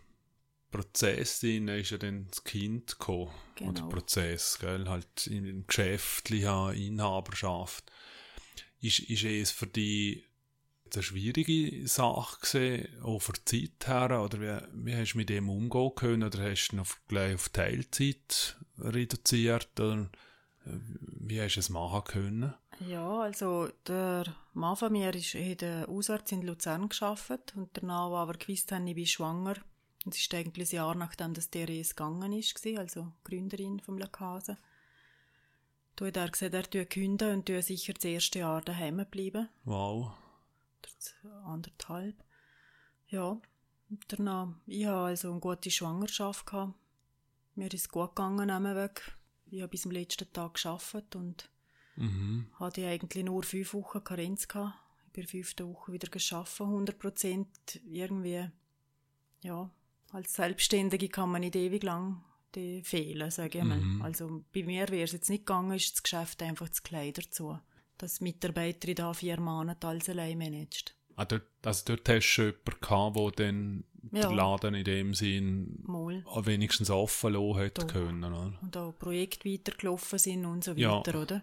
Prozess 0.71 1.41
drin 1.41 1.69
ist 1.69 1.91
ja 1.91 1.99
dann 1.99 2.27
das 2.29 2.45
Kind 2.45 2.99
gekommen. 2.99 3.33
Genau. 3.55 3.71
Oder 3.71 3.89
Prozess, 3.89 4.59
gell? 4.61 4.89
Halt 4.89 5.27
in, 5.27 5.45
in 5.45 5.67
geschäftlicher 5.67 6.75
Inhaberschaft. 6.75 7.91
Ist, 8.81 9.01
ist 9.01 9.25
es 9.25 9.51
für 9.51 9.67
dich 9.67 10.25
eine 10.93 11.03
schwierige 11.03 11.89
Sache 11.89 12.39
gewesen, 12.41 13.03
auch 13.03 13.21
für 13.21 13.33
die 13.33 13.45
Zeit 13.79 13.89
her? 13.89 14.23
Oder 14.23 14.41
wie, 14.41 14.85
wie 14.85 14.95
hast 14.95 15.15
du 15.15 15.19
mit 15.19 15.31
dem 15.31 15.49
umgehen 15.49 15.95
können? 15.95 16.25
Oder 16.25 16.51
hast 16.51 16.69
du 16.69 16.81
auf, 16.81 17.01
gleich 17.09 17.35
auf 17.35 17.49
Teilzeit 17.49 18.57
reduziert? 18.79 19.81
Oder 19.81 20.11
wie 21.21 21.41
hast 21.41 21.55
du 21.57 21.61
es 21.61 21.69
machen 21.71 22.05
können? 22.05 22.55
Ja, 22.87 23.21
also 23.21 23.69
der 23.87 24.25
Mann 24.53 24.77
von 24.77 24.93
mir 24.93 25.15
ist, 25.15 25.35
hat 25.35 25.63
Hausarzt 25.89 26.33
in 26.33 26.43
Luzern 26.43 26.89
geschafft 26.89 27.55
und 27.57 27.71
danach, 27.73 28.11
aber 28.13 28.35
gewusst 28.35 28.71
haben, 28.73 28.87
ich 28.87 28.95
bin 28.95 29.07
schwanger, 29.07 29.55
und 30.05 30.15
es 30.15 30.21
ist 30.21 30.35
eigentlich 30.35 30.73
ein 30.73 30.77
Jahr 30.77 30.95
nachdem 30.95 31.35
das 31.35 31.51
Therese 31.51 31.95
gegangen 31.95 32.33
ist, 32.33 32.65
also 32.77 33.13
Gründerin 33.25 33.81
vom 33.81 33.99
La 33.99 34.07
Casa, 34.07 34.57
da 35.97 36.07
hat 36.07 36.17
er 36.17 36.29
gesagt, 36.31 36.55
er 36.55 36.71
tue 36.71 36.85
künden 36.87 37.33
und 37.33 37.47
tue 37.47 37.63
sicher 37.63 37.95
das 37.95 38.05
erste 38.05 38.41
Jahr 38.41 38.61
daheim 38.61 39.05
bleiben, 39.11 39.49
Wow. 39.65 40.13
oder 41.25 41.45
anderthalb. 41.47 42.17
Ja, 43.09 43.41
und 43.89 44.05
danach, 44.09 44.49
ich 44.67 44.85
hatte 44.85 44.97
also 44.99 45.31
eine 45.31 45.41
gute 45.41 45.71
Schwangerschaft 45.71 46.47
gehabt. 46.47 46.75
Mir 47.55 47.73
ist 47.73 47.75
es 47.75 47.89
gut 47.89 48.15
gegangen 48.15 48.49
Weg. 48.77 49.16
Ich 49.51 49.61
habe 49.61 49.71
bis 49.71 49.83
zum 49.83 49.93
letzten 49.93 50.33
Tag 50.33 50.55
geschafft 50.55 51.17
und 51.17 51.51
Mhm. 51.97 52.47
hatte 52.59 52.83
ich 52.83 52.87
eigentlich 52.87 53.25
nur 53.25 53.43
fünf 53.43 53.73
Wochen 53.75 54.05
Karenz 54.05 54.47
gehabt. 54.49 54.75
Ich 55.07 55.13
bin 55.13 55.27
fünften 55.27 55.67
Woche 55.69 55.93
wieder 55.93 56.09
geschafft, 56.09 56.61
100 56.61 56.99
Prozent. 56.99 57.49
Irgendwie, 57.87 58.51
ja, 59.43 59.71
als 60.11 60.35
Selbstständige 60.35 61.09
kann 61.09 61.31
man 61.31 61.41
nicht 61.41 61.57
ewig 61.57 61.83
lang 61.83 62.23
die 62.55 62.83
fehlen, 62.83 63.31
sage 63.31 63.59
ich 63.59 63.65
mal. 63.65 63.79
Mhm. 63.79 64.03
Also 64.03 64.45
bei 64.53 64.63
mir 64.63 64.89
wäre 64.89 65.03
es 65.05 65.13
jetzt 65.13 65.29
nicht 65.29 65.47
gegangen, 65.47 65.73
ist 65.77 65.93
das 65.95 66.03
Geschäft 66.03 66.43
einfach 66.43 66.69
zu 66.71 66.83
klein 66.83 67.13
dazu. 67.13 67.59
Dass 67.99 68.19
die 68.19 68.25
Mitarbeiterin 68.25 68.95
da 68.95 69.13
vier 69.13 69.39
Monate 69.41 69.87
alles 69.87 70.09
allein 70.09 70.39
managt. 70.39 70.97
Ah, 71.17 71.25
dort, 71.25 71.47
also 71.65 71.83
dort 71.87 72.09
hast 72.09 72.17
du 72.17 72.21
schon 72.23 72.45
jemanden 72.47 72.81
gehabt, 72.81 73.39
der 73.39 73.47
dann 73.47 73.85
Ja. 74.13 74.29
den 74.29 74.37
Laden 74.37 74.75
in 74.75 74.85
dem 74.85 75.15
Sinn 75.15 75.79
Mal. 75.85 76.25
wenigstens 76.45 76.91
offen 76.91 77.33
lassen 77.35 77.57
hat 77.57 77.79
Doch. 77.79 77.87
können, 77.87 78.25
oder? 78.25 78.53
Und 78.63 78.77
auch 78.77 78.93
Projekte 78.99 79.49
weitergelaufen 79.51 80.19
sind 80.19 80.45
und 80.47 80.65
so 80.65 80.73
Ja. 80.73 80.99
weiter, 80.99 81.21
oder? 81.21 81.43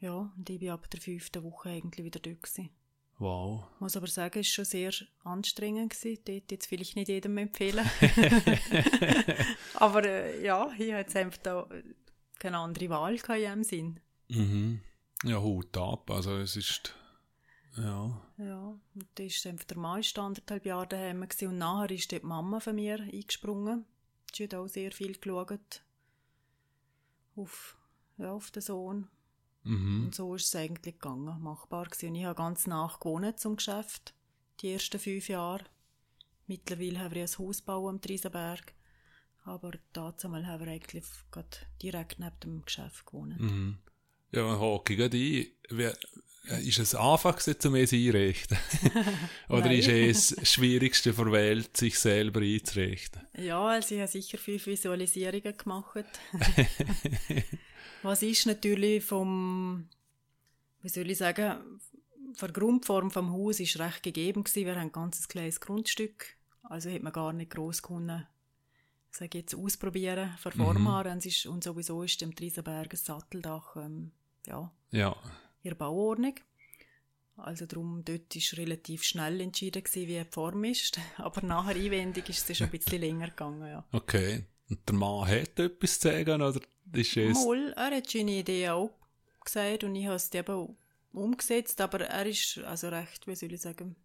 Ja, 0.00 0.32
und 0.36 0.50
ich 0.50 0.58
bin 0.58 0.70
ab 0.70 0.90
der 0.90 1.00
fünften 1.00 1.42
Woche 1.44 1.68
eigentlich 1.70 2.04
wieder 2.04 2.20
dort 2.20 2.42
gewesen. 2.42 2.70
Wow. 3.18 3.64
Ich 3.76 3.80
muss 3.80 3.96
aber 3.96 4.08
sagen, 4.08 4.40
es 4.40 4.48
war 4.48 4.52
schon 4.52 4.64
sehr 4.64 4.92
anstrengend. 5.22 5.92
Gewesen. 5.92 6.18
Dort 6.24 6.50
jetzt 6.50 6.66
vielleicht 6.66 6.96
nicht 6.96 7.08
jedem 7.08 7.38
empfehlen. 7.38 7.88
aber 9.74 10.04
äh, 10.04 10.44
ja, 10.44 10.66
ich 10.76 10.92
hatte 10.92 10.98
jetzt 10.98 11.16
einfach 11.16 11.38
da 11.38 11.68
keine 12.38 12.58
andere 12.58 12.88
Wahl 12.88 13.14
in 13.14 13.20
diesem 13.22 13.62
Sinn. 13.64 14.00
Mhm. 14.28 14.80
Ja, 15.24 15.40
Hut 15.40 15.76
ab. 15.76 16.10
Also 16.10 16.36
es 16.38 16.56
ist, 16.56 16.96
ja. 17.76 18.22
Ja, 18.38 18.78
und 18.94 19.06
da 19.14 19.22
ist 19.22 19.46
einfach 19.46 19.64
der 19.64 19.78
Mann 19.78 20.00
ist 20.00 20.18
anderthalb 20.18 20.66
Jahre 20.66 20.88
daheim 20.88 21.20
gewesen. 21.20 21.48
und 21.48 21.58
nachher 21.58 21.90
ist 21.90 22.10
die 22.10 22.20
Mama 22.20 22.60
von 22.60 22.74
mir 22.74 23.00
eingesprungen. 23.00 23.86
Sie 24.34 24.44
hat 24.44 24.54
auch 24.54 24.68
sehr 24.68 24.92
viel 24.92 25.18
geschaut 25.18 25.82
auf, 27.36 27.78
ja, 28.18 28.32
auf 28.32 28.50
den 28.50 28.62
Sohn. 28.62 29.08
Mhm. 29.64 30.06
Und 30.06 30.14
so 30.14 30.34
ist 30.34 30.46
es 30.46 30.56
eigentlich 30.56 30.98
gegangen, 30.98 31.40
machbar 31.40 31.86
gewesen. 31.86 32.10
Und 32.10 32.14
ich 32.16 32.24
habe 32.24 32.34
ganz 32.36 32.66
nach 32.66 32.98
gewohnt 32.98 33.38
zum 33.38 33.56
Geschäft, 33.56 34.14
die 34.60 34.72
ersten 34.72 34.98
fünf 34.98 35.28
Jahre. 35.28 35.64
Mittlerweile 36.46 36.98
haben 36.98 37.14
wir 37.14 37.22
ein 37.22 37.38
Haus 37.38 37.58
gebaut 37.58 37.88
am 37.88 38.00
Triesenberg, 38.00 38.74
aber 39.44 39.72
damals 39.92 40.24
haben 40.24 40.32
wir 40.32 40.68
eigentlich 40.68 41.04
direkt 41.80 42.18
neben 42.18 42.40
dem 42.40 42.62
Geschäft 42.62 43.06
gewohnt. 43.06 43.40
Mhm. 43.40 43.78
Ja, 44.32 44.58
hake 44.58 44.92
ich 44.92 44.98
gerade 44.98 45.16
ein. 45.16 45.46
Wer, 45.70 45.96
äh, 46.48 46.66
ist 46.66 46.78
es 46.78 46.94
einfach 46.94 47.40
um 47.64 47.74
es 47.74 47.92
einrichten? 47.92 48.58
Oder 49.48 49.72
ist 49.72 49.88
es 49.88 50.28
das 50.36 50.52
Schwierigste 50.52 51.12
der 51.12 51.32
Welt, 51.32 51.76
sich 51.76 51.98
selber 51.98 52.40
einzurichten? 52.40 53.22
Ja, 53.38 53.64
also 53.64 53.94
ich 53.94 54.00
habe 54.00 54.10
sicher 54.10 54.38
fünf 54.38 54.66
Visualisierungen 54.66 55.56
gemacht. 55.56 56.04
Was 58.02 58.22
ist 58.22 58.46
natürlich 58.46 59.04
vom, 59.04 59.88
wie 60.80 60.88
soll 60.88 61.10
ich 61.10 61.18
sagen, 61.18 61.80
von 62.34 62.48
der 62.48 62.52
Grundform 62.52 63.10
vom 63.10 63.32
Haus 63.32 63.60
ist 63.60 63.78
recht 63.78 64.02
gegeben 64.02 64.42
gewesen. 64.42 64.66
Wir 64.66 64.74
haben 64.74 64.82
ein 64.82 64.92
ganzes 64.92 65.28
kleines 65.28 65.60
Grundstück, 65.60 66.36
also 66.64 66.90
hat 66.90 67.02
man 67.02 67.12
gar 67.12 67.32
nicht 67.32 67.52
gross 67.52 67.82
können, 67.82 68.26
sage 69.10 69.38
jetzt 69.38 69.54
ausprobieren, 69.54 70.34
von 70.38 70.52
Form 70.52 70.82
Mhm. 70.82 70.90
her. 71.04 71.12
Und, 71.12 71.46
und 71.46 71.62
sowieso 71.62 72.02
ist 72.02 72.20
dem 72.20 72.34
Triesenberg 72.34 72.92
ein 72.92 72.96
Satteldach, 72.96 73.76
ähm, 73.76 74.10
ja, 74.46 74.70
Ja. 74.90 75.16
in 75.62 75.70
der 75.70 75.74
Bauordnung. 75.76 76.34
Also 77.36 77.66
darum, 77.66 78.04
dort 78.04 78.34
ist 78.36 78.56
relativ 78.56 79.02
schnell 79.04 79.40
entschieden 79.40 79.82
gewesen, 79.82 80.06
wie 80.08 80.18
die 80.18 80.30
Form 80.30 80.64
ist. 80.64 80.98
Aber 81.16 81.40
nachher 81.42 81.74
einwendig 81.76 82.28
ist 82.28 82.48
es 82.48 82.58
schon 82.58 82.66
ein 82.68 82.70
bisschen 82.70 83.00
länger 83.00 83.28
gegangen, 83.28 83.66
ja. 83.68 83.84
Okay. 83.92 84.44
Und 84.68 84.86
der 84.88 84.94
Mann 84.94 85.26
hat 85.28 85.58
etwas 85.58 85.98
zu 85.98 86.08
sagen, 86.08 86.40
oder 86.42 86.60
ist 86.92 87.16
es... 87.16 87.44
Mal, 87.44 87.72
er 87.72 87.96
hat 87.96 88.10
seine 88.10 88.30
Idee 88.32 88.68
auch 88.70 88.90
gesagt 89.44 89.84
und 89.84 89.94
ich 89.96 90.06
habe 90.06 90.16
es 90.16 90.32
eben 90.32 90.76
umgesetzt, 91.12 91.80
aber 91.80 92.02
er 92.02 92.26
ist 92.26 92.58
also 92.58 92.88
recht, 92.88 93.26
wie 93.26 93.34
soll 93.34 93.52
ich 93.52 93.60
sagen, 93.60 93.96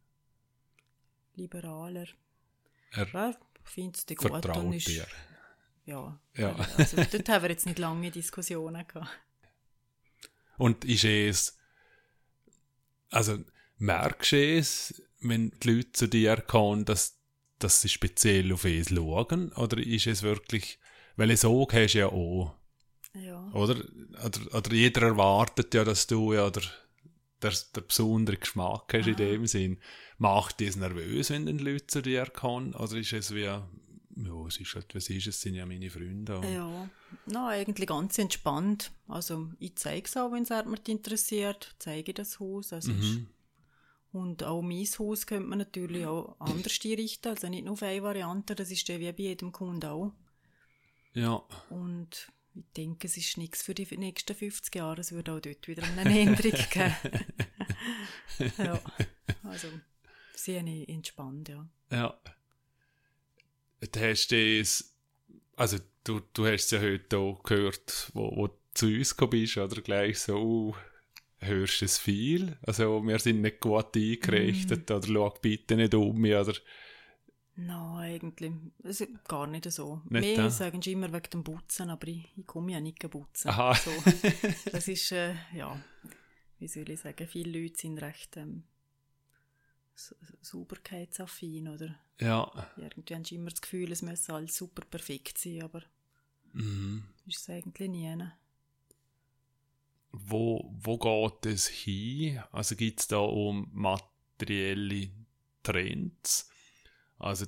liberaler. 1.35 2.07
Er 2.91 3.13
Er 3.13 3.37
findet 3.63 4.09
es 4.09 4.17
gut 4.17 4.45
und 4.57 4.73
ist, 4.73 4.87
dir. 4.87 5.05
ja. 5.85 6.19
Ja. 6.35 6.55
Also 6.77 6.97
dort 6.97 7.29
haben 7.29 7.43
wir 7.43 7.49
jetzt 7.51 7.65
nicht 7.65 7.79
lange 7.79 8.09
Diskussionen 8.11 8.85
gehabt. 8.87 9.09
Und 10.57 10.85
ist 10.85 11.03
es, 11.03 11.57
also 13.09 13.37
merkst 13.77 14.31
du 14.31 14.57
es, 14.57 15.01
wenn 15.21 15.51
die 15.63 15.71
Leute 15.71 15.91
zu 15.91 16.07
dir 16.07 16.37
kommen, 16.37 16.85
dass, 16.85 17.19
dass 17.59 17.81
sie 17.81 17.89
speziell 17.89 18.51
auf 18.53 18.65
es 18.65 18.89
schauen? 18.89 19.51
Oder 19.53 19.77
ist 19.77 20.07
es 20.07 20.23
wirklich, 20.23 20.79
weil 21.15 21.31
es 21.31 21.41
so 21.41 21.67
hast 21.71 21.93
du 21.93 21.99
ja 21.99 22.07
auch, 22.07 22.55
Ja. 23.13 23.49
oder? 23.53 23.75
oder? 24.23 24.55
Oder 24.55 24.73
jeder 24.73 25.01
erwartet 25.03 25.73
ja, 25.73 25.83
dass 25.83 26.07
du 26.07 26.33
ja 26.33 26.49
der, 26.49 26.63
der, 27.41 27.53
der 27.75 27.81
besondere 27.81 28.37
Geschmack 28.37 28.93
hast 28.93 29.07
in 29.07 29.15
dem 29.15 29.47
Sinn. 29.47 29.79
Macht 30.17 30.59
dich 30.59 30.75
nervös, 30.75 31.29
wenn 31.29 31.45
dann 31.45 31.59
Leute 31.59 31.87
zu 31.87 32.01
dir 32.01 32.25
kommen? 32.25 32.73
Oder 32.73 32.95
ist 32.97 33.13
es 33.13 33.33
wie, 33.33 33.47
ja, 34.23 34.47
es 34.47 34.57
ist 34.59 34.73
halt, 34.75 34.93
was 34.95 35.09
ist, 35.09 35.27
es 35.27 35.39
sind 35.41 35.55
ja 35.55 35.65
meine 35.65 35.89
Freunde. 35.89 36.41
Ja, 36.53 36.89
na, 37.27 37.47
eigentlich 37.49 37.87
ganz 37.87 38.17
entspannt. 38.17 38.91
Also 39.07 39.49
ich 39.59 39.75
zeige 39.75 40.07
es 40.07 40.17
auch, 40.17 40.31
wenn 40.31 40.43
es 40.43 40.49
jemand 40.49 40.87
interessiert, 40.89 41.75
zeige 41.79 42.11
ich 42.11 42.15
das 42.15 42.39
Haus. 42.39 42.73
Also 42.73 42.91
ist, 42.91 42.97
Mhm. 43.19 43.27
und 44.13 44.43
auch 44.43 44.61
mein 44.61 44.85
Haus 44.99 45.25
könnte 45.27 45.47
man 45.47 45.59
natürlich 45.59 46.05
auch 46.05 46.35
anders 46.39 46.79
einrichten, 46.83 47.29
also 47.31 47.47
nicht 47.49 47.65
nur 47.65 47.73
auf 47.73 47.83
eine 47.83 48.01
Variante, 48.03 48.55
das 48.55 48.71
ist 48.71 48.87
ja 48.87 48.99
wie 48.99 49.11
bei 49.11 49.23
jedem 49.23 49.51
Kunden 49.51 49.85
auch. 49.87 50.11
Ja. 51.13 51.41
Und 51.69 52.31
ich 52.55 52.63
denke, 52.75 53.07
es 53.07 53.17
ist 53.17 53.37
nichts 53.37 53.61
für 53.61 53.75
die 53.75 53.85
nächsten 53.97 54.33
50 54.35 54.73
Jahre, 54.75 55.01
es 55.01 55.11
würde 55.11 55.33
auch 55.33 55.39
dort 55.39 55.67
wieder 55.67 55.83
eine 55.83 56.19
Änderung 56.19 56.51
geben. 56.71 56.93
ja. 58.57 58.79
Also, 59.43 59.67
sehr 60.35 60.61
entspannt, 60.65 61.49
ja. 61.49 61.67
Ja. 61.91 62.19
Du 63.79 63.99
hast 63.99 64.31
das, 64.31 64.95
also 65.55 65.77
du, 66.03 66.21
du 66.33 66.45
hast 66.45 66.65
es 66.65 66.71
ja 66.71 66.81
heute 66.81 67.17
auch 67.17 67.43
gehört, 67.43 68.11
wo, 68.13 68.35
wo 68.35 68.47
du 68.47 68.53
zu 68.73 68.87
uns 68.87 69.15
bist, 69.29 69.57
oder 69.57 69.81
gleich 69.81 70.19
so, 70.19 70.37
uh, 70.37 70.75
hörst 71.39 71.81
du 71.81 71.85
es 71.85 71.97
viel? 71.97 72.57
Also 72.61 73.01
wir 73.03 73.19
sind 73.19 73.41
nicht 73.41 73.59
gut 73.59 73.95
eingerichtet, 73.95 74.89
mm. 74.89 74.93
oder 74.93 75.07
schau 75.07 75.29
bitte 75.41 75.75
nicht 75.75 75.93
um 75.93 76.17
mich, 76.17 76.35
oder... 76.35 76.53
Nein, 77.59 78.21
eigentlich 78.21 78.53
also, 78.83 79.05
gar 79.27 79.47
nicht 79.47 79.71
so. 79.71 80.01
Nicht 80.09 80.37
Mehr 80.37 80.51
sagen 80.51 80.79
sie 80.79 80.91
immer 80.91 81.11
wegen 81.11 81.29
dem 81.31 81.43
Putzen, 81.43 81.89
aber 81.89 82.07
ich, 82.07 82.31
ich 82.35 82.45
komme 82.45 82.73
ja 82.73 82.79
nicht 82.79 82.99
putzen. 83.09 83.49
Aha. 83.49 83.73
So, 83.73 83.89
das 84.71 84.87
ist, 84.87 85.11
äh, 85.11 85.33
ja, 85.55 85.75
wie 86.59 86.67
soll 86.67 86.87
ich 86.89 86.99
sagen, 86.99 87.27
viele 87.27 87.59
Leute 87.59 87.79
sind 87.79 87.97
recht 87.97 88.37
ähm, 88.37 88.63
sauberkeitsaffin, 90.41 91.67
oder? 91.67 91.95
Ja. 92.19 92.51
Irgendwie 92.77 93.15
haben 93.15 93.25
sie 93.25 93.35
immer 93.35 93.49
das 93.49 93.61
Gefühl, 93.61 93.91
es 93.91 94.01
müsse 94.01 94.33
alles 94.33 94.55
super 94.55 94.83
perfekt 94.85 95.37
sein, 95.37 95.63
aber 95.63 95.81
mhm. 96.53 97.03
ist 97.25 97.41
es 97.41 97.49
eigentlich 97.49 97.89
nie. 97.89 98.17
Wo, 100.11 100.73
wo 100.79 100.97
geht 100.97 101.51
es 101.51 101.67
hin? 101.67 102.41
Also 102.51 102.75
gibt 102.75 102.99
es 103.01 103.07
da 103.07 103.17
um 103.17 103.69
materielle 103.73 105.09
Trends? 105.63 106.49
Also, 107.19 107.45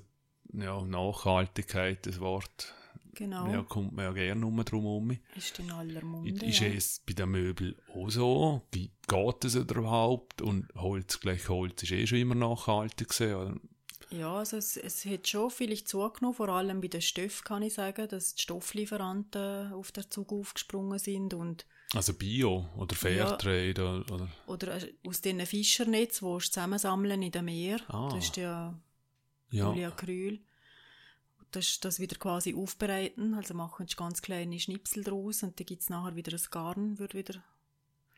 ja, 0.53 0.81
Nachhaltigkeit, 0.81 2.05
das 2.05 2.19
Wort. 2.19 2.75
Genau. 3.19 3.51
Ja, 3.51 3.63
kommt 3.63 3.91
man 3.91 4.05
ja 4.05 4.11
gerne 4.13 4.45
um 4.45 4.63
drum 4.63 4.83
herum. 4.83 5.19
Ist 5.35 5.59
in 5.59 5.69
aller 5.71 6.05
Munde. 6.05 6.45
Ist 6.45 6.61
ja. 6.61 6.67
es 6.67 7.01
bei 7.05 7.11
den 7.11 7.29
Möbeln 7.31 7.75
auch 7.93 8.09
so? 8.09 8.61
Wie 8.71 8.91
geht 9.09 9.43
es 9.43 9.55
überhaupt? 9.55 10.41
Und 10.41 10.73
Holz 10.73 11.19
gleich 11.19 11.49
Holz 11.49 11.83
ist 11.83 11.91
eh 11.91 12.07
schon 12.07 12.19
immer 12.19 12.35
nachhaltig 12.35 13.09
gewesen, 13.09 13.35
oder? 13.35 13.55
Ja, 14.09 14.37
also 14.37 14.55
es, 14.55 14.77
es 14.77 15.03
hat 15.03 15.27
schon 15.27 15.51
vielleicht 15.51 15.89
zugenommen, 15.89 16.33
vor 16.33 16.47
allem 16.47 16.79
bei 16.79 16.87
den 16.87 17.01
Stoffen 17.01 17.43
kann 17.43 17.61
ich 17.61 17.73
sagen, 17.73 18.07
dass 18.07 18.35
die 18.35 18.41
Stofflieferanten 18.41 19.73
auf 19.73 19.91
den 19.91 20.09
Zug 20.09 20.31
aufgesprungen 20.31 20.97
sind 20.97 21.33
und 21.33 21.65
also 21.93 22.13
Bio 22.13 22.69
oder 22.77 22.95
Fairtrade 22.95 23.73
ja, 23.81 24.15
oder? 24.15 24.29
Oder 24.47 24.77
äh, 24.77 24.93
aus 25.05 25.19
diesen 25.19 25.45
Fischernetzen, 25.45 26.25
die 26.25 26.39
sie 26.39 26.51
zusammensammeln 26.51 27.21
in 27.21 27.31
dem 27.31 27.45
Meer. 27.45 27.81
Ah. 27.89 28.09
Das 28.13 28.23
ist 28.23 28.37
ja, 28.37 28.79
ja. 29.49 29.69
Polyacryl. 29.69 30.39
Das, 31.51 31.79
das 31.79 31.99
wieder 31.99 32.15
quasi 32.17 32.53
aufbereiten, 32.53 33.33
also 33.33 33.53
machen 33.53 33.87
ganz 33.97 34.21
kleine 34.21 34.59
Schnipsel 34.59 35.03
draus 35.03 35.41
und 35.41 35.59
dann 35.59 35.65
gibt 35.65 35.81
es 35.81 35.89
nachher 35.89 36.15
wieder 36.15 36.31
ein 36.31 36.43
Garn, 36.51 36.99
wird 36.99 37.15
wieder 37.15 37.43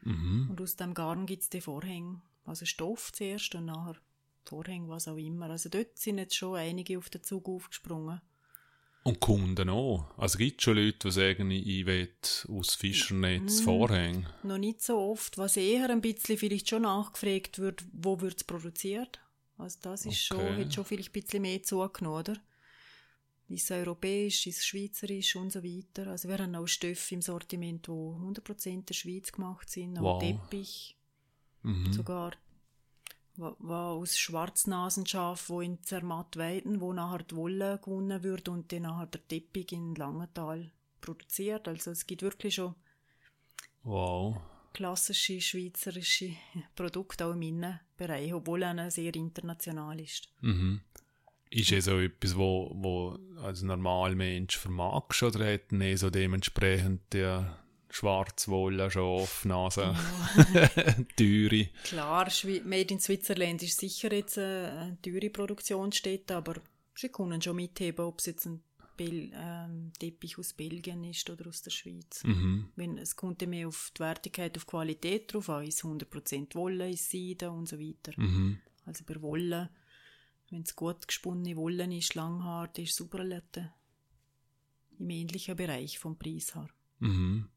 mhm. 0.01 0.47
und 0.49 0.59
aus 0.59 0.75
dem 0.75 0.93
Garn 0.93 1.25
gibt 1.25 1.43
es 1.43 1.49
die 1.49 1.61
Vorhänge, 1.61 2.21
also 2.45 2.65
Stoff 2.65 3.13
zuerst 3.13 3.55
und 3.55 3.65
nachher 3.65 3.95
Vorhänge, 4.43 4.89
was 4.89 5.07
auch 5.07 5.17
immer. 5.17 5.49
Also 5.49 5.69
dort 5.69 5.97
sind 5.97 6.17
jetzt 6.17 6.35
schon 6.35 6.57
einige 6.57 6.97
auf 6.97 7.09
den 7.09 7.23
Zug 7.23 7.47
aufgesprungen. 7.47 8.21
Und 9.03 9.19
Kunden 9.19 9.69
auch. 9.69 10.05
Also 10.17 10.37
gibt 10.37 10.61
es 10.61 10.65
schon 10.65 10.77
Leute, 10.77 10.99
die 10.99 11.11
sagen, 11.11 11.49
ich 11.49 11.85
will 11.85 12.09
aus 12.49 12.75
Fischernetz 12.75 13.61
mm, 13.61 13.63
Vorhänge? 13.63 14.33
Noch 14.43 14.59
nicht 14.59 14.81
so 14.81 14.99
oft. 14.99 15.39
Was 15.39 15.57
eher 15.57 15.89
ein 15.89 16.01
bisschen 16.01 16.37
vielleicht 16.37 16.69
schon 16.69 16.83
nachgefragt 16.83 17.57
wird, 17.57 17.83
wo 17.93 18.21
wird 18.21 18.37
es 18.37 18.43
produziert? 18.43 19.19
Also 19.57 19.79
das 19.81 20.05
ist 20.05 20.31
okay. 20.31 20.47
schon, 20.47 20.57
hat 20.57 20.73
schon 20.73 20.85
vielleicht 20.85 21.09
ein 21.09 21.21
bisschen 21.21 21.41
mehr 21.41 21.63
zugenommen, 21.63 22.19
oder? 22.19 22.33
Ist 23.51 23.69
es 23.69 23.71
europäisch, 23.71 24.47
ist 24.47 24.59
es 24.59 24.65
schweizerisch 24.65 25.35
und 25.35 25.51
so 25.51 25.63
weiter. 25.63 26.07
Also 26.07 26.29
wir 26.29 26.37
haben 26.37 26.55
auch 26.55 26.67
Stoffe 26.67 27.15
im 27.15 27.21
Sortiment, 27.21 27.87
die 27.87 27.91
100% 27.91 28.67
in 28.67 28.85
der 28.85 28.93
Schweiz 28.93 29.31
gemacht 29.31 29.69
sind, 29.69 29.97
auch 29.97 30.03
wow. 30.03 30.19
Teppich, 30.21 30.97
mhm. 31.63 31.91
sogar 31.91 32.33
war 33.37 33.91
aus 33.93 34.17
Schwarznasenschaf, 34.17 35.49
wo 35.49 35.61
in 35.61 35.81
Zermatt 35.83 36.37
weiden, 36.37 36.81
wo 36.81 36.93
nachher 36.93 37.23
die 37.23 37.35
Wolle 37.35 37.79
gewonnen 37.83 38.23
wird 38.23 38.49
und 38.49 38.71
dann 38.71 38.83
nachher 38.83 39.07
der 39.07 39.27
Teppich 39.27 39.71
in 39.71 39.95
Langenthal 39.95 40.71
produziert. 40.99 41.67
Also 41.67 41.91
es 41.91 42.05
gibt 42.05 42.21
wirklich 42.21 42.55
schon 42.55 42.75
wow. 43.83 44.37
klassische 44.73 45.41
schweizerische 45.41 46.35
Produkte 46.75 47.25
auch 47.25 47.33
im 47.33 47.41
Innenbereich, 47.41 48.33
obwohl 48.33 48.63
er 48.63 48.91
sehr 48.91 49.15
international 49.15 49.99
ist. 49.99 50.29
Mhm. 50.41 50.81
Ist 51.51 51.71
es 51.71 51.85
so 51.85 51.99
etwas, 51.99 52.35
wo, 52.35 52.71
wo 52.73 53.19
als 53.43 53.61
normaler 53.61 54.15
Mensch 54.15 54.57
vermagst 54.57 55.21
oder 55.21 55.53
hat 55.53 55.71
er 55.71 55.97
so 55.97 56.09
dementsprechend 56.09 57.01
der 57.11 57.61
Schwarzwolle, 57.89 58.89
Schaf, 58.89 59.43
Nase, 59.43 59.93
teure. 61.17 61.69
Klar, 61.83 62.29
Made 62.63 62.93
in 62.93 62.99
Switzerland 62.99 63.61
ist 63.63 63.79
sicher 63.79 64.13
jetzt 64.13 64.37
eine 64.37 64.97
teure 65.01 65.29
Produktionsstätte, 65.29 66.37
aber 66.37 66.61
sie 66.95 67.09
können 67.09 67.41
schon 67.41 67.57
mitheben, 67.57 68.05
ob 68.05 68.19
es 68.19 68.27
jetzt 68.27 68.45
ein 68.45 68.63
Bel 68.95 69.31
ähm, 69.33 69.91
Teppich 69.99 70.37
aus 70.37 70.53
Belgien 70.53 71.03
ist 71.03 71.29
oder 71.29 71.47
aus 71.47 71.61
der 71.61 71.71
Schweiz. 71.71 72.23
Mhm. 72.23 72.69
Wenn, 72.75 72.97
es 72.97 73.15
kommt 73.15 73.45
mehr 73.47 73.67
auf 73.67 73.91
die 73.95 74.01
Wertigkeit, 74.01 74.55
auf 74.57 74.65
die 74.65 74.69
Qualität 74.69 75.33
drauf 75.33 75.49
an, 75.49 75.65
ist 75.65 75.83
100% 75.83 76.55
Wolle, 76.55 76.89
ist 76.89 77.09
Seide 77.09 77.51
und 77.51 77.67
so 77.67 77.79
weiter. 77.79 78.13
Mhm. 78.15 78.59
Also 78.85 79.03
bei 79.05 79.21
Wolle, 79.21 79.69
wenn 80.51 80.61
es 80.61 80.75
gut 80.75 81.07
gesponnene 81.07 81.55
Wolle 81.55 81.97
ist, 81.97 82.13
langhart, 82.15 82.77
ist 82.77 82.95
super 82.95 83.23
im 85.01 85.09
ähnlichen 85.09 85.55
Bereich 85.55 85.97
vom 85.97 86.17
Preis 86.17 86.53
her. 86.53 86.69
Mhm. 86.99 87.49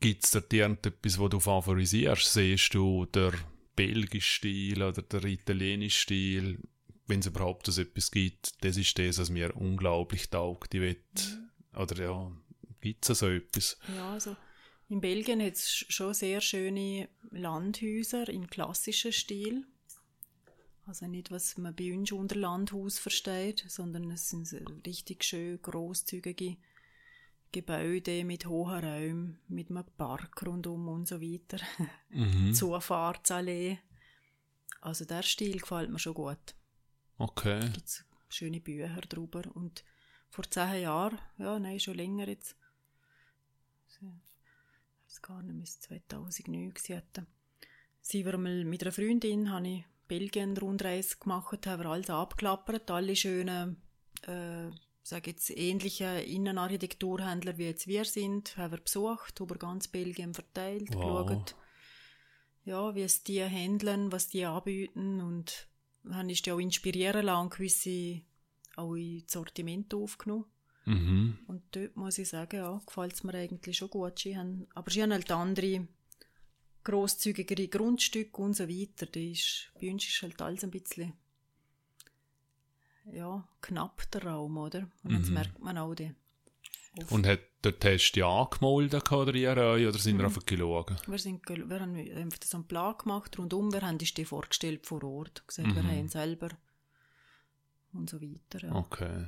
Gibt 0.00 0.24
es 0.24 0.30
da 0.30 0.40
irgendetwas, 0.50 1.18
was 1.18 1.30
du 1.30 1.40
favorisierst? 1.40 2.32
Siehst 2.32 2.74
du 2.74 3.04
der 3.06 3.32
belgische 3.74 4.36
Stil 4.36 4.82
oder 4.82 5.02
der 5.02 5.24
italienische 5.24 6.00
Stil? 6.00 6.58
Wenn 7.06 7.20
es 7.20 7.26
überhaupt 7.26 7.66
so 7.66 7.80
etwas 7.80 8.10
gibt, 8.10 8.64
das 8.64 8.76
ist 8.76 8.98
das, 8.98 9.18
was 9.18 9.30
mir 9.30 9.54
unglaublich 9.54 10.30
taugt. 10.30 10.74
Ich 10.74 10.80
will, 10.80 11.02
mhm. 11.14 11.78
oder 11.78 12.02
ja, 12.02 12.32
gibt 12.80 13.08
es 13.08 13.18
so 13.18 13.28
etwas? 13.28 13.78
Ja, 13.94 14.12
also 14.12 14.36
in 14.88 15.00
Belgien 15.00 15.42
hat 15.42 15.54
es 15.54 15.68
schon 15.68 16.14
sehr 16.14 16.40
schöne 16.40 17.08
Landhäuser 17.30 18.28
im 18.28 18.46
klassischen 18.48 19.12
Stil. 19.12 19.66
Also 20.86 21.08
nicht, 21.08 21.32
was 21.32 21.58
man 21.58 21.74
bei 21.74 21.92
uns 21.92 22.12
unter 22.12 22.36
Landhaus 22.36 23.00
versteht, 23.00 23.64
sondern 23.66 24.08
es 24.12 24.30
sind 24.30 24.52
richtig 24.86 25.24
schön 25.24 25.60
großzügige 25.60 26.56
Gebäude 27.50 28.24
mit 28.24 28.46
hohen 28.46 28.84
Räumen, 28.84 29.38
mit 29.48 29.70
einem 29.70 29.84
Park 29.96 30.46
rundum 30.46 30.88
und 30.88 31.08
so 31.08 31.20
weiter. 31.20 31.58
Mhm. 32.10 32.54
Zufahrtsallee. 32.54 33.78
Also 34.80 35.04
der 35.04 35.22
Stil 35.22 35.58
gefällt 35.58 35.90
mir 35.90 35.98
schon 35.98 36.14
gut. 36.14 36.54
Okay. 37.18 37.60
Da 37.60 37.68
gibt 37.68 38.04
schöne 38.28 38.60
Bücher 38.60 39.00
drüber. 39.00 39.42
Und 39.54 39.84
vor 40.30 40.48
zehn 40.48 40.82
Jahren, 40.82 41.18
ja, 41.38 41.58
nein, 41.58 41.80
schon 41.80 41.94
länger 41.94 42.28
jetzt, 42.28 42.56
ich 43.88 44.02
weiß 44.02 45.22
gar 45.22 45.42
nicht, 45.42 45.60
bis 45.60 45.80
2009 45.80 46.74
gewesen, 46.74 47.26
sind 48.02 48.24
wir 48.24 48.38
mal 48.38 48.64
mit 48.64 48.82
einer 48.82 48.92
Freundin, 48.92 49.50
habe 49.50 49.68
ich 49.68 49.84
Belgien 50.08 50.56
Rundreise 50.56 51.16
gemacht, 51.18 51.66
haben 51.66 51.82
wir 51.82 51.90
alles 51.90 52.10
abgeklappert, 52.10 52.90
alle 52.90 53.16
schönen 53.16 53.76
äh, 54.22 54.70
sage 55.06 55.30
jetzt, 55.30 55.50
ähnliche 55.50 56.04
Innenarchitekturhändler 56.04 57.58
wie 57.58 57.66
jetzt 57.66 57.86
wir 57.86 58.04
sind, 58.04 58.56
haben 58.56 58.72
wir 58.72 58.80
besucht, 58.80 59.38
über 59.38 59.56
ganz 59.56 59.86
Belgien 59.86 60.34
verteilt, 60.34 60.94
wow. 60.94 61.26
geschaut, 61.26 61.54
ja, 62.64 62.94
wie 62.94 63.02
es 63.02 63.22
die 63.22 63.44
handeln, 63.44 64.10
was 64.10 64.28
die 64.28 64.44
anbieten 64.44 65.20
und 65.20 65.68
haben 66.10 66.28
ist 66.28 66.46
ja 66.46 66.54
auch 66.54 66.58
inspirieren 66.58 67.26
lassen, 67.26 67.50
gewisse 67.50 68.22
auch 68.74 68.94
in 68.94 69.22
Sortiment 69.28 69.94
aufgenommen. 69.94 70.46
Mhm. 70.84 71.38
Und 71.46 71.62
dort 71.72 71.96
muss 71.96 72.18
ich 72.18 72.28
sagen, 72.28 72.56
ja, 72.56 72.80
gefällt 72.84 73.14
es 73.14 73.24
mir 73.24 73.34
eigentlich 73.34 73.76
schon 73.76 73.90
gut. 73.90 74.18
Sie 74.18 74.36
haben, 74.36 74.66
aber 74.74 74.90
sie 74.90 75.02
haben 75.02 75.12
halt 75.12 75.30
andere 75.30 75.86
grosszügigere 76.86 77.66
Grundstücke 77.66 78.40
und 78.40 78.54
so 78.54 78.68
weiter. 78.68 79.06
Das 79.06 79.22
ist, 79.22 79.72
bei 79.80 79.90
uns 79.90 80.06
ist 80.06 80.22
halt 80.22 80.40
alles 80.40 80.62
ein 80.62 80.70
bisschen 80.70 81.12
ja, 83.12 83.46
knapp 83.60 84.10
der 84.12 84.24
Raum, 84.24 84.56
oder? 84.56 84.88
Und 85.02 85.12
mhm. 85.12 85.20
das 85.20 85.30
merkt 85.30 85.58
man 85.60 85.78
auch 85.78 85.94
dann. 85.94 86.14
Und 87.10 87.26
hat 87.26 87.40
der 87.62 87.78
Test 87.78 88.16
ja 88.16 88.26
angemeldet 88.26 89.12
oder 89.12 89.34
ihre 89.34 89.88
oder 89.88 89.98
sind 89.98 90.14
mhm. 90.14 90.20
wir 90.20 90.26
einfach 90.26 90.46
geschaut? 90.46 91.08
Wir, 91.08 91.18
sind, 91.18 91.46
wir 91.46 91.80
haben 91.80 91.96
einfach 91.96 92.38
so 92.44 92.56
einen 92.56 92.66
Plan 92.66 92.96
gemacht 92.96 93.38
rundum, 93.38 93.72
wir 93.72 93.82
haben 93.82 93.98
die 93.98 94.24
vorgestellt 94.24 94.86
vor 94.86 95.04
Ort, 95.04 95.46
gesagt, 95.46 95.68
mhm. 95.68 95.74
wir 95.74 95.82
haben 95.82 96.08
selber 96.08 96.48
und 97.92 98.08
so 98.08 98.20
weiter. 98.20 98.66
Ja. 98.66 98.74
Okay. 98.74 99.26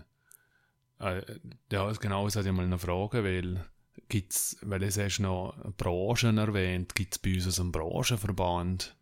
Äh, 1.01 1.23
ja, 1.71 1.93
genau, 1.93 2.25
das 2.25 2.37
hatte 2.37 2.49
ich 2.49 2.55
mal 2.55 2.65
eine 2.65 2.79
Frage, 2.79 3.23
weil 3.23 3.65
gibt's, 4.09 4.57
weil 4.62 4.81
du 4.81 4.87
hast 4.87 5.19
noch 5.20 5.55
Branchen 5.77 6.39
erwähnt, 6.39 6.95
gibt 6.95 7.15
es 7.15 7.19
bei 7.19 7.35
uns 7.35 7.47
also 7.47 7.62
einen 7.62 7.73
Branchenverband? 7.73 8.95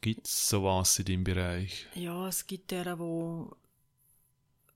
Gibt 0.00 0.26
es 0.26 0.48
sowas 0.48 0.98
in 0.98 1.04
deinem 1.06 1.24
Bereich? 1.24 1.86
Ja, 1.94 2.28
es 2.28 2.46
gibt 2.46 2.70
der, 2.70 2.98
wo 2.98 3.56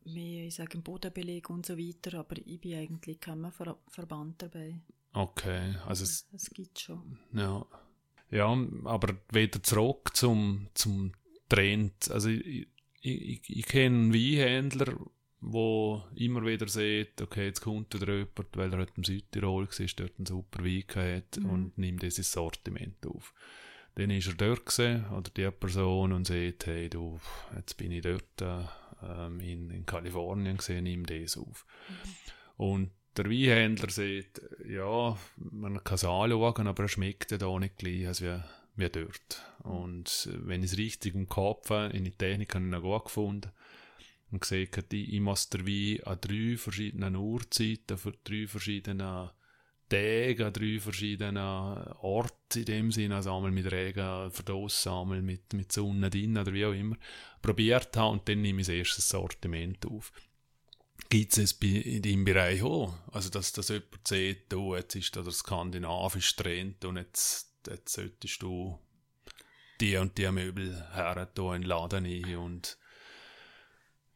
mehr, 0.04 0.46
ich 0.46 0.54
sage, 0.54 0.78
Bodenbeleg 0.78 1.48
und 1.50 1.66
so 1.66 1.78
weiter, 1.78 2.18
aber 2.18 2.36
ich 2.44 2.60
bin 2.60 2.74
eigentlich 2.74 3.20
kein 3.20 3.50
Ver 3.52 3.78
Verband 3.88 4.42
dabei. 4.42 4.80
Okay, 5.12 5.76
also 5.86 6.04
es, 6.04 6.26
es 6.32 6.50
gibt 6.50 6.80
schon. 6.80 7.18
Ja. 7.32 7.64
Ja, 8.30 8.46
aber 8.84 9.14
wieder 9.30 9.62
zurück 9.62 10.16
zum, 10.16 10.68
zum 10.72 11.12
Trend. 11.50 12.10
Also 12.10 12.30
ich, 12.30 12.66
ich, 13.02 13.42
ich 13.46 13.66
kenne 13.66 14.14
Weinhändler, 14.14 14.96
wo 15.42 16.04
immer 16.14 16.46
wieder 16.46 16.68
sieht, 16.68 17.20
okay, 17.20 17.46
jetzt 17.46 17.60
kommt 17.60 17.92
wieder 17.92 18.14
jemand, 18.14 18.56
weil 18.56 18.72
er 18.72 18.78
heute 18.78 18.92
im 18.96 19.04
Südtirol 19.04 19.66
war, 19.66 19.86
dort 19.96 20.12
einen 20.18 20.26
super 20.26 20.64
Wein 20.64 20.84
hat 20.94 21.38
mhm. 21.38 21.50
und 21.50 21.78
nimmt 21.78 22.02
dieses 22.02 22.30
Sortiment 22.30 23.04
auf. 23.06 23.34
Dann 23.96 24.10
ist 24.10 24.28
er 24.28 24.34
dort 24.34 24.64
gewesen, 24.64 25.04
oder 25.10 25.30
die 25.36 25.50
Person 25.50 26.12
und 26.12 26.28
sagt, 26.28 26.66
hey 26.66 26.88
du, 26.88 27.20
jetzt 27.56 27.76
bin 27.76 27.90
ich 27.90 28.02
dort 28.02 28.40
äh, 28.40 29.26
in, 29.26 29.70
in 29.70 29.84
Kalifornien 29.84 30.56
gesehen, 30.56 30.84
nimm 30.84 31.04
das 31.04 31.36
auf. 31.36 31.66
Mhm. 31.88 32.64
Und 32.64 32.90
der 33.16 33.26
Weinhändler 33.26 33.90
sagt, 33.90 34.42
ja, 34.66 35.18
man 35.36 35.82
kann 35.82 35.96
es 35.96 36.04
anschauen, 36.04 36.66
aber 36.68 36.84
er 36.84 36.88
schmeckt 36.88 37.32
ja 37.32 37.38
da 37.38 37.58
nicht 37.58 37.78
gleich 37.78 38.06
als 38.06 38.22
wie, 38.22 38.38
wie 38.76 38.88
dort. 38.88 39.42
Und 39.64 40.30
wenn 40.44 40.62
ich 40.62 40.72
es 40.72 40.78
richtig 40.78 41.16
im 41.16 41.28
Kopf 41.28 41.70
habe, 41.70 41.94
in 41.94 42.04
der 42.04 42.16
Technik 42.16 42.54
habe 42.54 42.64
ich 42.64 42.72
ihn 42.72 42.80
gut 42.80 43.04
gefunden, 43.04 43.50
und 44.32 44.40
gesagt, 44.40 44.92
ich, 44.92 45.12
ich 45.12 45.20
muss 45.20 45.48
der 45.48 45.66
Wein 45.66 46.02
an 46.04 46.18
drei 46.20 46.56
verschiedenen 46.56 47.16
Uhrzeiten, 47.16 47.98
für 47.98 48.12
drei 48.24 48.46
verschiedene 48.46 49.32
Tage, 49.88 50.46
an 50.46 50.52
drei 50.52 50.80
verschiedenen 50.80 51.36
Orten 51.36 52.58
in 52.60 52.64
dem 52.64 52.92
Sinne, 52.92 53.16
also 53.16 53.36
einmal 53.36 53.50
mit 53.50 53.70
Regen 53.70 54.30
verdossen, 54.30 54.92
einmal 54.92 55.22
mit, 55.22 55.52
mit 55.52 55.70
Sonne 55.70 56.08
drin 56.08 56.38
oder 56.38 56.52
wie 56.52 56.64
auch 56.64 56.72
immer, 56.72 56.96
probiert 57.42 57.96
habe 57.96 58.12
und 58.12 58.28
dann 58.28 58.40
nehme 58.40 58.62
ich 58.62 58.66
das 58.66 58.74
erste 58.74 59.02
Sortiment 59.02 59.84
auf. 59.86 60.12
Gibt 61.10 61.36
es 61.36 61.52
in 61.60 62.00
deinem 62.00 62.24
Bereich 62.24 62.62
auch? 62.62 62.94
Also, 63.12 63.28
dass, 63.28 63.52
dass 63.52 63.68
jemand 63.68 64.08
sieht, 64.08 64.54
oh, 64.54 64.74
jetzt 64.74 64.94
ist 64.94 65.14
da 65.14 65.20
der 65.20 65.32
skandinavische 65.32 66.36
Trend 66.36 66.84
und 66.86 66.96
jetzt, 66.96 67.52
jetzt 67.68 67.92
solltest 67.92 68.40
du 68.40 68.78
die 69.80 69.96
und 69.96 70.16
die 70.16 70.30
Möbel 70.30 70.74
her 70.94 71.28
in 71.36 71.52
den 71.52 71.62
Laden 71.62 72.06
rein 72.06 72.36
und 72.36 72.78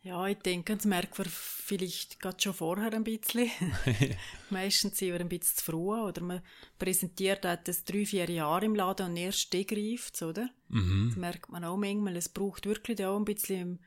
ja, 0.07 0.25
ich 0.29 0.39
denke, 0.39 0.77
das 0.77 0.85
merkt 0.85 1.19
man 1.19 1.27
vielleicht 1.29 2.21
gerade 2.21 2.41
schon 2.41 2.55
vorher 2.55 2.93
ein 2.93 3.03
bisschen. 3.03 3.51
Meistens 4.51 4.99
sind 4.99 5.13
wir 5.13 5.21
ein 5.21 5.29
bisschen 5.29 5.57
zu 5.57 5.65
früh 5.65 6.01
oder 6.01 6.23
man 6.23 6.43
präsentiert 6.79 7.45
das 7.45 7.83
drei, 7.83 8.07
vier 8.07 8.31
Jahre 8.31 8.67
im 8.67 8.77
Laden 8.77 9.11
und 9.11 9.17
erst 9.17 9.51
greift 9.51 10.23
oder? 10.23 10.49
Mhm. 10.69 11.09
Das 11.09 11.17
merkt 11.17 11.51
man 11.51 11.65
auch 11.65 11.77
manchmal. 11.77 12.17
Es 12.17 12.29
braucht 12.29 12.67
wirklich 12.67 13.05
auch 13.05 13.17
ein 13.17 13.25
bisschen 13.25 13.81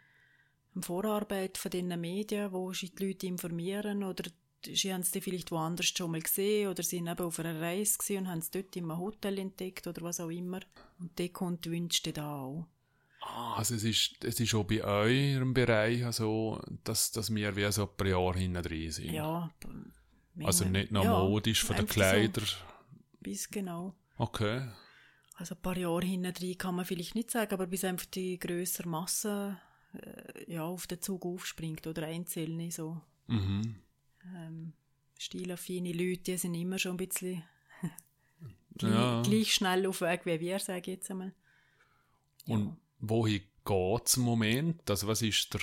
Vorarbeit 0.81 1.57
von 1.57 1.71
den 1.71 1.87
Medien, 1.99 2.51
wo 2.51 2.73
sie 2.73 2.93
die 2.93 3.07
Leute 3.07 3.27
informieren 3.27 4.03
oder 4.03 4.29
sie 4.65 4.93
haben 4.93 5.01
es 5.01 5.11
vielleicht 5.11 5.51
woanders 5.51 5.87
schon 5.87 6.11
mal 6.11 6.21
gesehen 6.21 6.67
oder 6.67 6.83
sind 6.83 7.07
eben 7.07 7.25
auf 7.25 7.39
einer 7.39 7.61
Reise 7.61 8.17
und 8.17 8.27
haben 8.27 8.39
es 8.39 8.51
dort 8.51 8.75
im 8.75 8.97
Hotel 8.97 9.39
entdeckt 9.39 9.87
oder 9.87 10.01
was 10.01 10.19
auch 10.19 10.29
immer. 10.29 10.59
Und 10.99 11.17
der 11.17 11.29
kommt 11.29 11.65
wünscht 11.65 12.09
da 12.13 12.41
auch. 12.41 12.67
Ah, 13.21 13.55
also 13.57 13.75
es 13.75 13.83
ist, 13.83 14.23
es 14.23 14.39
ist 14.39 14.55
auch 14.55 14.63
bei 14.63 14.83
eurem 14.83 15.53
Bereich 15.53 16.03
so, 16.15 16.61
dass, 16.83 17.11
dass 17.11 17.33
wir 17.33 17.55
wie 17.55 17.71
so 17.71 17.83
ein 17.83 17.97
paar 17.97 18.07
Jahre 18.07 18.39
hinten 18.39 18.63
drin 18.63 18.91
sind. 18.91 19.11
Ja. 19.11 19.51
Also 20.41 20.65
nicht 20.65 20.91
nur 20.91 21.03
ja, 21.03 21.19
modisch 21.19 21.63
von 21.63 21.75
den 21.75 21.85
Kleidern. 21.85 22.45
So 22.45 22.55
bis 23.19 23.49
genau. 23.49 23.93
Okay. 24.17 24.67
Also 25.35 25.55
ein 25.55 25.61
paar 25.61 25.77
Jahre 25.77 26.05
hinten 26.05 26.33
drin 26.33 26.57
kann 26.57 26.75
man 26.75 26.85
vielleicht 26.85 27.15
nicht 27.15 27.31
sagen, 27.31 27.53
aber 27.53 27.67
bis 27.67 27.83
einfach 27.83 28.05
die 28.07 28.39
größere 28.39 28.87
Masse 28.87 29.57
äh, 29.93 30.53
ja, 30.53 30.63
auf 30.63 30.87
den 30.87 31.01
Zug 31.01 31.25
aufspringt 31.25 31.87
oder 31.87 32.05
einzelne 32.05 32.71
so. 32.71 33.01
Mhm. 33.27 33.75
Ähm, 34.35 34.73
stilaffine 35.17 35.91
Leute, 35.91 36.23
die 36.23 36.37
sind 36.37 36.55
immer 36.55 36.79
schon 36.79 36.93
ein 36.93 36.97
bisschen 36.97 37.43
gleich, 38.77 38.93
ja. 38.93 39.21
gleich 39.21 39.53
schnell 39.53 39.85
auf 39.87 40.01
Weg 40.01 40.25
wie 40.25 40.39
wir, 40.39 40.59
sage 40.59 40.79
ich 40.79 40.87
jetzt 40.87 41.11
einmal. 41.11 41.33
Und 42.45 42.77
wohin 42.99 43.41
geht 43.65 44.07
es 44.07 44.17
im 44.17 44.23
Moment? 44.23 44.89
Also 44.89 45.07
was 45.07 45.21
ist 45.21 45.53
der, 45.53 45.61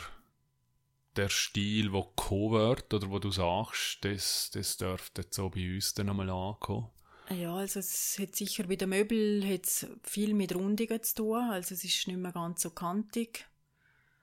der 1.16 1.28
Stil, 1.28 1.90
der 1.90 2.02
gekommen 2.02 2.52
wird 2.52 2.92
oder 2.94 3.10
wo 3.10 3.18
du 3.18 3.30
sagst, 3.30 4.04
das, 4.04 4.50
das 4.52 4.76
dürfte 4.76 5.22
jetzt 5.22 5.34
so 5.34 5.50
bei 5.50 5.74
uns 5.74 5.94
dann 5.94 6.10
einmal 6.10 6.30
ankommen? 6.30 6.90
Ja, 7.30 7.56
also 7.56 7.80
es 7.80 8.18
hat 8.20 8.36
sicher 8.36 8.64
bei 8.64 8.76
den 8.76 8.90
Möbeln 8.90 9.48
hat's 9.48 9.86
viel 10.02 10.32
mit 10.32 10.54
Rundungen 10.54 11.02
zu 11.02 11.14
tun, 11.16 11.50
also 11.50 11.74
es 11.74 11.82
ist 11.82 12.06
nicht 12.06 12.18
mehr 12.18 12.32
ganz 12.32 12.62
so 12.62 12.70
kantig. 12.70 13.46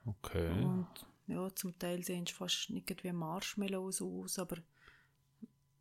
Okay. 0.06 0.50
Und 0.50 0.88
ja, 1.26 1.54
zum 1.54 1.78
Teil 1.78 2.02
sehen 2.02 2.26
sie 2.26 2.32
fast 2.32 2.70
nicht 2.70 3.04
wie 3.04 3.12
Marshmallows 3.12 4.00
aus, 4.00 4.38
aber 4.38 4.56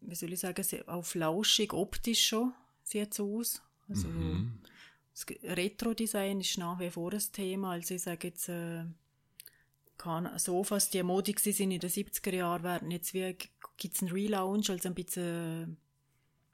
wie 0.02 0.16
soll 0.16 0.34
ich 0.34 0.40
sagen, 0.40 0.66
auch 0.88 1.06
flauschig 1.06 1.72
optisch 1.72 2.28
schon 2.28 2.54
sieht 2.84 3.14
es 3.14 3.20
aus. 3.20 3.62
Also 3.88 4.08
mhm. 4.08 4.60
Das 5.14 5.26
Retro-Design 5.44 6.42
ist 6.42 6.58
nach 6.58 6.80
wie 6.80 6.90
vor 6.90 7.14
ein 7.14 7.22
Thema. 7.32 7.72
Also 7.72 7.96
ich 7.96 8.02
sage 8.02 8.30
jetzt, 8.30 8.50
äh, 8.50 8.86
kann, 9.98 10.38
Sofas, 10.40 10.90
die 10.90 11.04
modig 11.04 11.40
sind 11.40 11.60
in 11.60 11.80
den 11.80 11.90
70er 11.90 12.36
Jahren, 12.36 12.64
werden 12.64 12.92
jetzt 12.92 13.14
wie, 13.14 13.38
gibt 13.78 13.96
es 13.96 14.02
einen 14.02 14.12
Relaunch, 14.12 14.70
also 14.70 14.90
ein 14.90 14.96
bisschen 14.96 15.78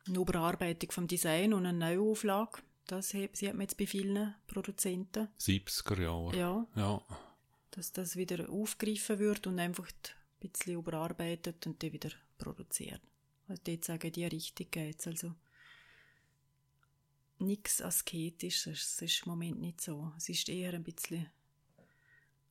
eine 0.08 0.18
Überarbeitung 0.18 0.92
vom 0.92 1.08
Design 1.08 1.54
und 1.54 1.66
eine 1.66 1.78
Neuauflage. 1.78 2.62
Das 2.86 3.10
sieht 3.10 3.42
man 3.54 3.62
jetzt 3.62 3.78
bei 3.78 3.86
vielen 3.86 4.34
Produzenten. 4.48 5.30
70er 5.40 6.02
Jahre. 6.02 6.38
Ja. 6.38 6.68
ja. 6.76 7.02
Dass 7.72 7.92
das 7.92 8.16
wieder 8.16 8.50
aufgegriffen 8.50 9.20
wird 9.20 9.46
und 9.46 9.60
einfach 9.60 9.86
ein 9.86 10.50
bisschen 10.50 10.74
überarbeitet 10.74 11.66
und 11.68 11.82
dann 11.84 11.94
wieder 11.94 12.10
produziert. 12.40 13.02
Also 13.48 13.62
dort 13.64 13.86
sagen 13.86 14.12
die 14.12 14.26
richtig 14.26 14.72
geht's. 14.72 15.06
Also 15.06 15.36
nichts 17.40 17.82
Asketisches. 17.82 18.94
Es 18.96 19.02
ist 19.02 19.26
im 19.26 19.32
Moment 19.32 19.60
nicht 19.60 19.82
so. 19.82 20.12
Es 20.18 20.30
ist 20.30 20.50
eher 20.50 20.74
ein 20.74 20.84
bisschen 20.84 21.30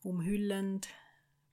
umhüllend, 0.03 0.89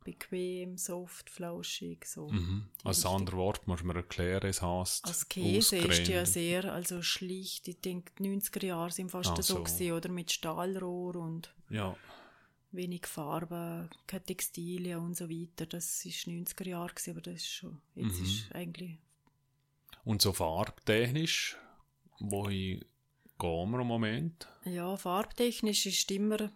bequem, 0.05 0.77
soft, 0.77 1.29
flauschig. 1.29 2.05
So 2.05 2.29
mhm. 2.29 2.69
Als 2.83 3.05
anderes 3.05 3.37
Wort 3.37 3.67
muss 3.67 3.83
man 3.83 3.97
erklären, 3.97 4.47
es 4.47 4.61
heißt 4.61 5.05
Askese 5.05 5.77
ist 5.77 6.07
ja 6.07 6.25
sehr, 6.25 6.71
also 6.71 7.01
schlicht. 7.01 7.67
Ich 7.67 7.81
denke, 7.81 8.13
die 8.17 8.29
90er 8.29 8.65
Jahre 8.65 8.91
sind 8.91 9.11
fast 9.11 9.31
ah, 9.31 9.41
so, 9.41 9.63
gewesen, 9.63 9.91
oder 9.91 10.09
mit 10.09 10.31
Stahlrohr 10.31 11.15
und 11.17 11.53
ja. 11.69 11.97
wenig 12.71 13.07
Farbe, 13.07 13.89
keine 14.07 14.23
Textilien 14.23 14.99
und 14.99 15.17
so 15.17 15.29
weiter. 15.29 15.65
Das 15.65 16.05
ist 16.05 16.27
90er 16.27 16.69
Jahre 16.69 16.93
gewesen, 16.93 17.11
aber 17.11 17.21
das 17.21 17.35
ist 17.35 17.51
schon, 17.51 17.81
jetzt 17.95 18.19
mhm. 18.19 18.25
ist 18.25 18.55
eigentlich... 18.55 18.97
Und 20.05 20.21
so 20.21 20.33
farbtechnisch, 20.33 21.57
wo 22.19 22.47
ich 22.47 22.85
gehen 23.39 23.71
wir 23.71 23.81
im 23.81 23.87
Moment? 23.87 24.47
Ja, 24.63 24.95
farbtechnisch 24.97 25.85
ist 25.85 26.09
immer. 26.11 26.51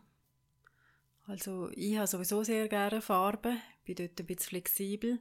Also, 1.27 1.69
ich 1.71 1.97
habe 1.97 2.07
sowieso 2.07 2.43
sehr 2.43 2.67
gerne 2.67 3.01
Farben. 3.01 3.59
Bin 3.85 3.95
dort 3.95 4.19
ein 4.19 4.25
bisschen 4.25 4.49
flexibel. 4.49 5.19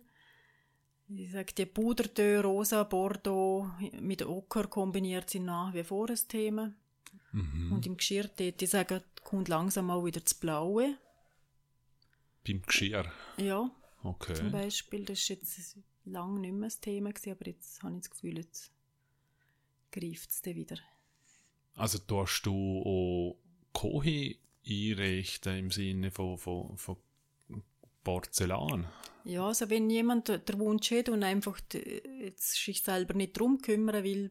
Ich 1.08 1.32
sage, 1.32 1.54
die 1.54 1.66
Pudertöne, 1.66 2.42
Rosa, 2.42 2.84
Bordeaux 2.84 3.70
mit 4.00 4.22
Ocker 4.22 4.66
kombiniert 4.66 5.30
sind 5.30 5.46
nach 5.46 5.72
wie 5.72 5.84
vor 5.84 6.10
ein 6.10 6.18
Thema. 6.28 6.72
Mhm. 7.32 7.72
Und 7.72 7.86
im 7.86 7.96
Geschirr, 7.96 8.28
dort, 8.36 8.60
ich 8.60 8.70
sage, 8.70 9.02
kommt 9.24 9.48
langsam 9.48 9.90
auch 9.90 10.04
wieder 10.04 10.20
das 10.20 10.34
Blaue. 10.34 10.98
Beim 12.46 12.62
Geschirr? 12.62 13.10
Ja. 13.38 13.70
Okay. 14.02 14.34
Zum 14.34 14.52
Beispiel, 14.52 15.04
das 15.04 15.18
ist 15.18 15.28
jetzt 15.28 15.78
lange 16.04 16.40
nicht 16.40 16.54
mehr 16.54 16.68
das 16.68 16.80
Thema 16.80 17.10
gewesen, 17.10 17.32
aber 17.32 17.46
jetzt 17.46 17.82
habe 17.82 17.94
ich 17.96 18.02
das 18.02 18.10
Gefühl, 18.10 18.38
jetzt 18.38 18.70
greift 19.90 20.30
es 20.30 20.44
wieder. 20.44 20.76
Also 21.78 21.98
tust 21.98 22.44
du 22.44 22.82
auch 22.84 23.38
Kohi 23.72 24.38
einrichten 24.66 25.56
im 25.56 25.70
Sinne 25.70 26.10
von, 26.10 26.36
von, 26.36 26.76
von 26.76 26.96
Porzellan? 28.02 28.86
Ja, 29.24 29.46
also 29.46 29.70
wenn 29.70 29.88
jemand 29.88 30.28
den 30.28 30.58
Wunsch 30.58 30.90
hat 30.90 31.08
und 31.08 31.22
einfach 31.22 31.60
sich 32.36 32.82
selber 32.82 33.14
nicht 33.14 33.38
drum 33.38 33.58
kümmern 33.58 34.02
will, 34.02 34.30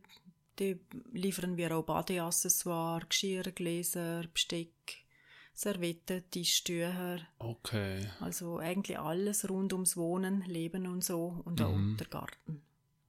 dann 0.57 0.79
liefern 1.13 1.55
wir 1.55 1.75
auch 1.77 1.83
Badeaccessoires, 1.83 3.07
Geschirr, 3.07 3.51
Gläser, 3.51 4.25
Besteck, 4.33 5.05
Servietten, 5.53 6.23
Tischtücher. 6.29 7.19
Okay. 7.39 8.07
Also 8.19 8.57
eigentlich 8.57 8.99
alles 8.99 9.49
rund 9.49 9.71
ums 9.73 9.95
Wohnen, 9.95 10.41
Leben 10.41 10.85
und 10.87 11.03
so 11.03 11.41
und 11.45 11.59
mhm. 11.59 11.65
auch 11.65 11.97
der 11.97 12.07
Garten 12.07 12.61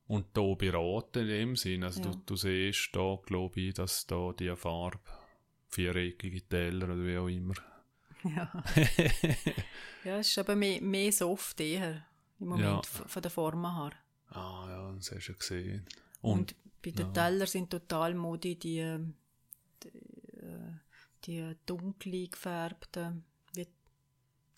und 0.09 0.27
da 0.33 0.55
beraten 0.55 1.21
in 1.21 1.29
dem 1.29 1.57
Sinn. 1.57 1.85
Also 1.85 2.01
ja. 2.01 2.11
du, 2.11 2.19
du 2.25 2.37
siehst 2.37 2.91
da, 2.93 3.19
glaube 3.25 3.61
ich, 3.61 3.75
dass 3.75 4.07
da 4.07 4.33
die 4.33 4.55
Farbe, 4.57 4.99
viereckige 5.69 6.43
Teller 6.49 6.87
oder 6.87 7.05
wie 7.05 7.19
auch 7.19 7.29
immer. 7.29 7.55
Ja. 8.25 8.65
ja, 10.05 10.19
es 10.19 10.29
ist 10.29 10.39
aber 10.39 10.57
mehr, 10.57 10.81
mehr 10.81 11.13
soft 11.13 11.61
eher 11.61 12.05
im 12.41 12.49
Moment 12.49 12.87
ja. 12.99 13.07
von 13.07 13.23
der 13.23 13.31
Form 13.31 13.65
her. 13.65 13.93
Ah 14.31 14.67
ja, 14.69 14.93
das 14.93 15.13
hast 15.13 15.29
du 15.29 15.35
gesehen. 15.35 15.87
Und, 16.23 16.53
und 16.53 16.57
bei 16.83 16.91
den 16.91 17.07
ja. 17.07 17.13
Tellern 17.13 17.47
sind 17.47 17.71
total 17.71 18.15
Modi 18.15 18.57
die, 18.57 18.99
die, 19.85 19.91
die 21.25 21.57
dunkel 21.67 22.29
gefärbten, 22.29 23.25
wie 23.55 23.69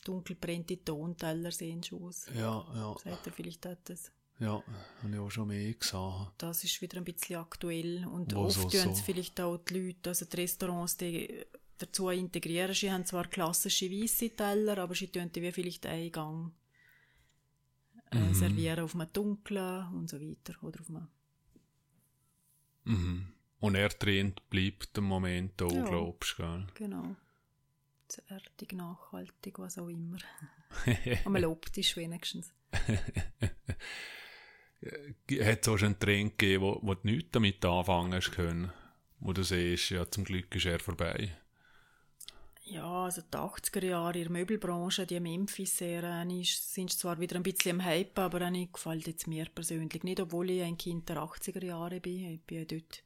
dunkelbrennte 0.05 0.82
Tonteller 0.85 1.51
sehen 1.51 1.82
schon 1.82 2.05
aus. 2.05 2.27
Ja, 2.35 2.64
ja. 2.74 2.97
Seht 2.98 3.27
ihr 3.27 3.32
vielleicht 3.32 3.66
das? 3.85 4.12
Ja, 4.41 4.65
habe 5.03 5.12
ich 5.12 5.19
auch 5.19 5.31
schon 5.31 5.49
mehr 5.49 5.75
gesehen. 5.75 6.29
Das 6.39 6.65
ist 6.65 6.81
wieder 6.81 6.97
ein 6.97 7.05
bisschen 7.05 7.37
aktuell. 7.37 8.07
Und 8.07 8.35
Wo 8.35 8.47
oft 8.47 8.55
so, 8.55 8.69
tun 8.71 8.95
so. 8.95 9.03
vielleicht 9.03 9.39
auch 9.39 9.59
die 9.59 9.79
Leute, 9.79 10.11
also 10.11 10.25
die 10.25 10.37
Restaurants, 10.37 10.97
die 10.97 11.45
dazu 11.77 12.09
integrieren. 12.09 12.75
Sie 12.75 12.91
haben 12.91 13.05
zwar 13.05 13.27
klassische 13.29 13.91
weiße 13.91 14.31
Teller, 14.31 14.79
aber 14.79 14.95
sie 14.95 15.09
tun 15.09 15.31
wie 15.35 15.53
vielleicht 15.53 15.85
einen 15.87 16.11
Gang 16.11 16.53
äh, 18.12 18.19
mhm. 18.19 18.35
servieren 18.35 18.81
auf 18.81 18.95
einem 18.95 19.12
dunklen 19.12 19.87
und 19.95 20.09
so 20.09 20.19
weiter. 20.19 20.55
Oder 20.62 20.81
auf 20.81 20.89
einem 20.89 21.09
mhm. 22.85 23.27
Und 23.61 23.75
er 23.75 23.91
Trend 23.91 24.49
bleibt 24.49 24.97
im 24.97 25.05
Moment 25.05 25.61
auch, 25.61 25.71
Ja. 25.71 25.85
glaubst 25.85 26.39
du, 26.39 26.43
gell? 26.43 26.67
Genau. 26.75 27.15
Zärtig, 28.09 28.73
nachhaltig, 28.73 29.59
was 29.59 29.77
auch 29.77 29.89
immer. 29.89 30.19
Einmal 31.27 31.45
optisch 31.45 31.95
wenigstens. 31.97 32.53
Hat 34.82 35.62
es 35.62 35.69
auch 35.69 35.77
schon 35.77 35.86
einen 35.86 35.98
Trend 35.98 36.39
gegeben, 36.39 36.62
wo, 36.62 36.78
wo 36.82 36.94
du 36.94 37.01
nichts 37.05 37.31
damit 37.32 37.65
anfangen 37.65 38.15
hast 38.15 38.32
können? 38.32 38.73
Wo 39.19 39.32
du 39.32 39.43
siehst, 39.43 39.90
ja, 39.90 40.11
zum 40.11 40.24
Glück 40.24 40.55
ist 40.55 40.65
er 40.65 40.81
vorbei. 40.81 41.36
Ja, 42.65 43.05
also 43.05 43.20
die 43.20 43.36
80er 43.36 43.85
Jahre 43.85 44.19
in 44.19 44.24
der 44.24 44.32
Möbelbranche, 44.32 45.05
die 45.05 45.19
Memphis-Serien 45.19 46.44
sind 46.44 46.93
zwar 46.93 47.19
wieder 47.19 47.36
ein 47.36 47.43
bisschen 47.43 47.73
im 47.73 47.85
Hype, 47.85 48.19
aber 48.19 48.47
auch 48.47 48.73
gefällt 48.73 49.09
jetzt 49.09 49.27
mir 49.27 49.47
persönlich 49.52 50.05
nicht, 50.05 50.20
obwohl 50.20 50.51
ich 50.51 50.62
ein 50.62 50.78
Kind 50.78 51.09
der 51.09 51.16
80er 51.16 51.65
Jahre 51.65 52.01
bin. 52.01 52.35
Ich 52.35 52.43
bin 52.43 52.59
ja 52.59 52.65
dort 52.65 53.02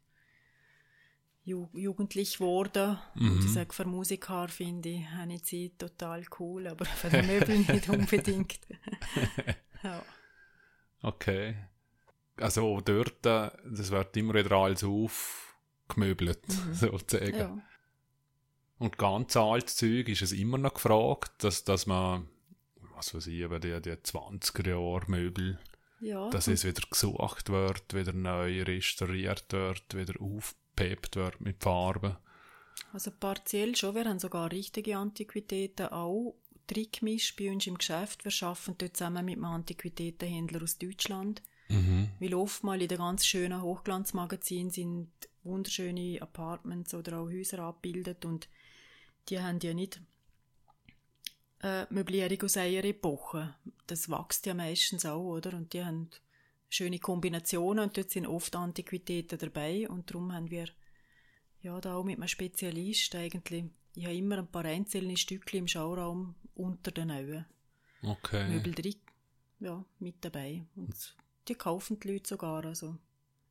ju 1.45 1.69
jugendlich 1.73 2.39
geworden. 2.39 2.99
Und 3.15 3.45
ich 3.45 3.53
sage, 3.53 3.73
für 3.73 3.87
Musiker 3.87 4.49
finde 4.49 4.91
ich, 4.91 5.07
ich 5.31 5.45
sie 5.45 5.71
total 5.71 6.25
cool, 6.39 6.67
aber 6.67 6.85
für 6.85 7.09
die 7.09 7.27
Möbel 7.27 7.59
nicht 7.73 7.89
unbedingt. 7.89 8.59
ja. 9.83 10.03
Okay. 11.05 11.55
Also 12.37 12.81
dort, 12.81 13.27
äh, 13.27 13.51
das 13.65 13.91
wird 13.91 14.17
immer 14.17 14.35
wieder 14.35 14.53
alles 14.53 14.83
aufgemöbelt, 14.83 16.41
sozusagen. 16.73 17.39
ja. 17.39 17.59
Und 18.79 18.99
ganz 18.99 19.37
altes 19.37 19.77
Zeug 19.77 20.09
ist 20.09 20.23
es 20.23 20.33
immer 20.33 20.59
noch 20.59 20.75
gefragt, 20.75 21.45
dass, 21.45 21.63
dass 21.65 21.87
man, 21.87 22.29
was 22.97 23.15
weiß 23.15 23.29
ich, 23.29 23.35
eben 23.35 23.61
die, 23.61 23.81
die 23.81 23.93
20er 23.93 24.69
Jahre 24.69 25.05
Möbel, 25.11 25.59
Ja, 26.01 26.29
dass 26.31 26.49
es 26.49 26.65
wieder 26.65 26.83
gesucht 26.91 27.51
wird, 27.51 27.95
wieder 27.95 28.13
neu 28.13 28.63
restauriert 28.63 29.53
wird, 29.53 29.95
wieder 29.95 30.21
aufgepept 30.21 31.17
wird 31.17 31.41
mit 31.41 31.63
Farben. 31.63 32.17
Also 32.93 33.11
partiell 33.13 33.77
schon. 33.77 33.95
Wir 33.95 34.05
haben 34.05 34.19
sogar 34.19 34.51
richtige 34.51 34.97
Antiquitäten 34.97 35.87
auch 35.89 36.35
reingemischt 36.71 37.37
bei 37.37 37.51
uns 37.51 37.67
im 37.67 37.79
Geschäft. 37.79 38.25
Wir 38.25 38.33
arbeiten 38.47 38.75
dort 38.79 38.97
zusammen 38.97 39.25
mit 39.25 39.37
einem 39.37 39.45
Antiquitätenhändler 39.45 40.63
aus 40.63 40.79
Deutschland. 40.79 41.43
Mhm. 41.69 42.11
Weil 42.21 42.35
oftmals 42.35 42.83
in 42.83 42.89
den 42.89 42.99
ganz 42.99 43.27
schönen 43.27 43.63
Hochglanzmagazinen 43.63 44.71
sind 44.71 45.11
wunderschöne 45.43 46.21
Apartments 46.21 46.95
oder 46.95 47.19
auch 47.19 47.29
Häuser 47.29 47.61
abgebildet 47.61 48.25
und 48.25 48.49
die 49.29 49.41
haben 49.41 49.59
ja 49.63 49.73
nicht 49.73 50.01
äh, 51.63 51.87
Möblierung 51.91 52.43
aus 52.43 52.57
einer 52.57 52.85
Epoche. 52.85 53.55
Das 53.87 54.09
wächst 54.09 54.47
ja 54.47 54.55
meistens 54.55 55.07
auch, 55.07 55.25
oder? 55.25 55.55
Und 55.55 55.73
die 55.73 55.85
haben 55.85 56.11
schöne 56.69 56.99
Kombinationen 56.99 57.85
und 57.85 57.97
dort 57.97 58.11
sind 58.11 58.27
oft 58.27 58.55
Antiquitäten 58.57 59.39
dabei 59.39 59.89
und 59.89 60.11
darum 60.11 60.33
haben 60.33 60.51
wir 60.51 60.67
ja 61.63 61.81
da 61.81 61.97
auch 61.97 62.05
mit 62.05 62.19
einem 62.19 62.29
Spezialist 62.29 63.15
eigentlich, 63.15 63.65
ich 63.95 64.05
habe 64.05 64.17
immer 64.17 64.39
ein 64.39 64.47
paar 64.47 64.65
einzelne 64.65 65.17
Stückchen 65.17 65.61
im 65.61 65.69
Schauraum 65.69 66.35
unter 66.55 66.91
den 66.91 67.11
Augen. 67.11 67.45
Okay. 68.03 68.49
Möbel 68.49 68.75
drin, 68.75 68.97
ja, 69.61 69.85
mit 69.99 70.17
dabei. 70.25 70.67
Und 70.77 71.17
die 71.49 71.55
kaufen 71.55 71.99
die 72.01 72.13
Leute 72.13 72.29
sogar. 72.29 72.65
Also, 72.65 72.99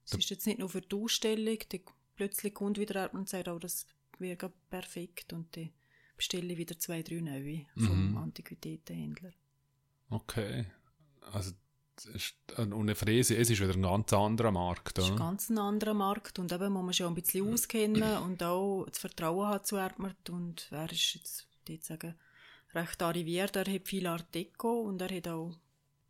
es 0.05 0.13
ist 0.13 0.29
jetzt 0.29 0.45
nicht 0.45 0.59
nur 0.59 0.69
für 0.69 0.81
die 0.81 0.95
Ausstellung, 0.95 1.57
die 1.71 1.81
plötzlich 2.15 2.53
kommt 2.53 2.77
wieder 2.77 3.13
und 3.13 3.29
sagt, 3.29 3.47
oh, 3.47 3.57
das 3.59 3.87
wäre 4.19 4.51
perfekt 4.69 5.33
und 5.33 5.55
die 5.55 5.71
bestelle 6.15 6.57
wieder 6.57 6.77
zwei, 6.77 7.01
drei 7.01 7.19
neue 7.21 7.65
vom 7.75 8.11
Mhm. 8.11 8.17
Antiquitätenhändler. 8.17 9.31
Okay. 10.09 10.65
Also, 11.31 11.53
und 12.57 12.73
eine 12.73 12.95
Fräse, 12.95 13.35
es 13.37 13.49
ist 13.49 13.61
wieder 13.61 13.73
ein 13.73 13.81
ganz 13.81 14.11
anderer 14.13 14.51
Markt. 14.51 14.97
Das 14.97 15.05
ist 15.05 15.11
ein 15.11 15.17
ganz 15.17 15.49
anderer 15.51 15.93
Markt 15.93 16.39
und 16.39 16.51
eben 16.51 16.73
muss 16.73 16.83
man 16.83 16.93
schon 16.93 17.07
ein 17.07 17.15
bisschen 17.15 17.47
auskennen 17.51 18.17
und 18.19 18.41
auch 18.43 18.85
das 18.89 18.97
Vertrauen 18.99 19.47
haben 19.47 19.63
zu 19.63 19.75
Erdmert 19.77 20.29
und 20.29 20.67
er 20.71 20.91
ist 20.91 21.13
jetzt, 21.15 21.47
ich 21.67 21.83
sagen, 21.83 22.15
recht 22.73 23.01
arriviert, 23.01 23.55
er 23.55 23.71
hat 23.71 23.87
viel 23.87 24.07
Art 24.07 24.33
Deco 24.33 24.81
und 24.81 25.01
er 25.01 25.15
hat 25.15 25.27
auch, 25.27 25.55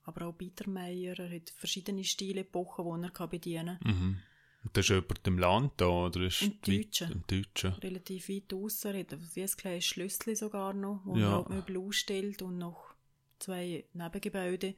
aber 0.06 0.28
auch 0.28 0.34
Biedermeier, 0.34 1.18
er 1.20 1.36
hat 1.36 1.50
verschiedene 1.56 2.04
Stile, 2.04 2.42
Epochen, 2.42 3.02
die 3.02 3.08
er 3.08 3.12
kann 3.12 3.30
bedienen 3.30 3.78
kann. 3.84 3.94
Mhm. 4.00 4.18
Und 4.66 4.78
das 4.78 4.86
ist 4.86 4.90
jemand 4.92 5.28
im 5.28 5.38
Land 5.40 5.74
da, 5.78 5.88
oder 5.88 6.22
ist 6.22 6.42
Im 6.42 6.52
weit- 6.54 6.68
Deutschen. 6.68 7.12
Im 7.12 7.24
Deutschen. 7.28 7.74
relativ 7.74 8.30
weit 8.30 8.54
raus. 8.54 8.86
Er 8.86 8.98
hat 8.98 9.36
wie 9.36 9.42
ein 9.44 9.50
kleines 9.58 9.86
Schlössli 9.86 10.36
sogar 10.38 10.74
noch, 10.74 11.02
wo 11.04 11.18
Ja. 11.18 11.42
er 11.42 11.50
Möbel 11.50 11.78
ausstellt 11.80 12.42
und 12.42 12.60
noch 12.60 12.94
zwei 13.40 13.84
Nebengebäude. 13.92 14.74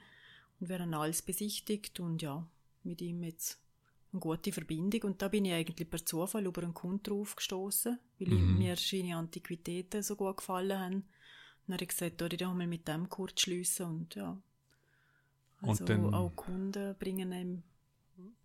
Und 0.59 0.69
wir 0.69 0.79
haben 0.79 0.93
alles 0.93 1.21
besichtigt 1.21 1.99
und 1.99 2.21
ja, 2.21 2.47
mit 2.83 3.01
ihm 3.01 3.23
jetzt 3.23 3.59
eine 4.11 4.19
gute 4.21 4.51
Verbindung. 4.51 5.01
Und 5.03 5.21
da 5.21 5.27
bin 5.27 5.45
ich 5.45 5.53
eigentlich 5.53 5.89
per 5.89 6.05
Zufall 6.05 6.45
über 6.45 6.63
einen 6.63 6.73
Kunden 6.73 7.03
drauf 7.03 7.35
gestoßen, 7.35 7.99
weil 8.19 8.31
ihm 8.31 8.53
Mhm. 8.53 8.57
mir 8.59 8.75
seine 8.77 9.17
Antiquitäten 9.17 10.01
so 10.03 10.15
gut 10.15 10.37
gefallen 10.37 10.79
haben. 10.79 10.93
Und 10.95 11.03
dann 11.67 11.73
habe 11.75 11.83
ich 11.83 11.89
gesagt, 11.89 12.21
«Oh, 12.21 12.25
ich 12.31 12.37
doch 12.37 12.53
mal 12.53 12.67
mit 12.67 12.87
dem 12.87 13.09
kurz 13.09 13.41
schliessen 13.41 13.85
und 13.87 14.15
ja. 14.15 14.37
Und 15.61 15.69
Also 15.69 15.85
dann- 15.85 16.13
auch 16.13 16.29
Kunden 16.35 16.95
bringen 16.97 17.33
einem 17.33 17.63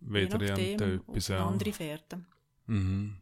je 0.01 0.25
Wieder 0.25 0.37
nachdem 0.37 0.81
etwas 0.99 1.31
auf 1.31 1.39
andere 1.47 1.71
Fährte. 1.71 2.25
Mhm. 2.67 3.17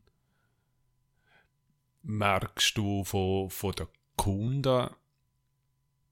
Merkst 2.04 2.78
du 2.78 3.04
von, 3.04 3.50
von 3.50 3.72
den 3.74 3.88
Kunden, 4.16 4.90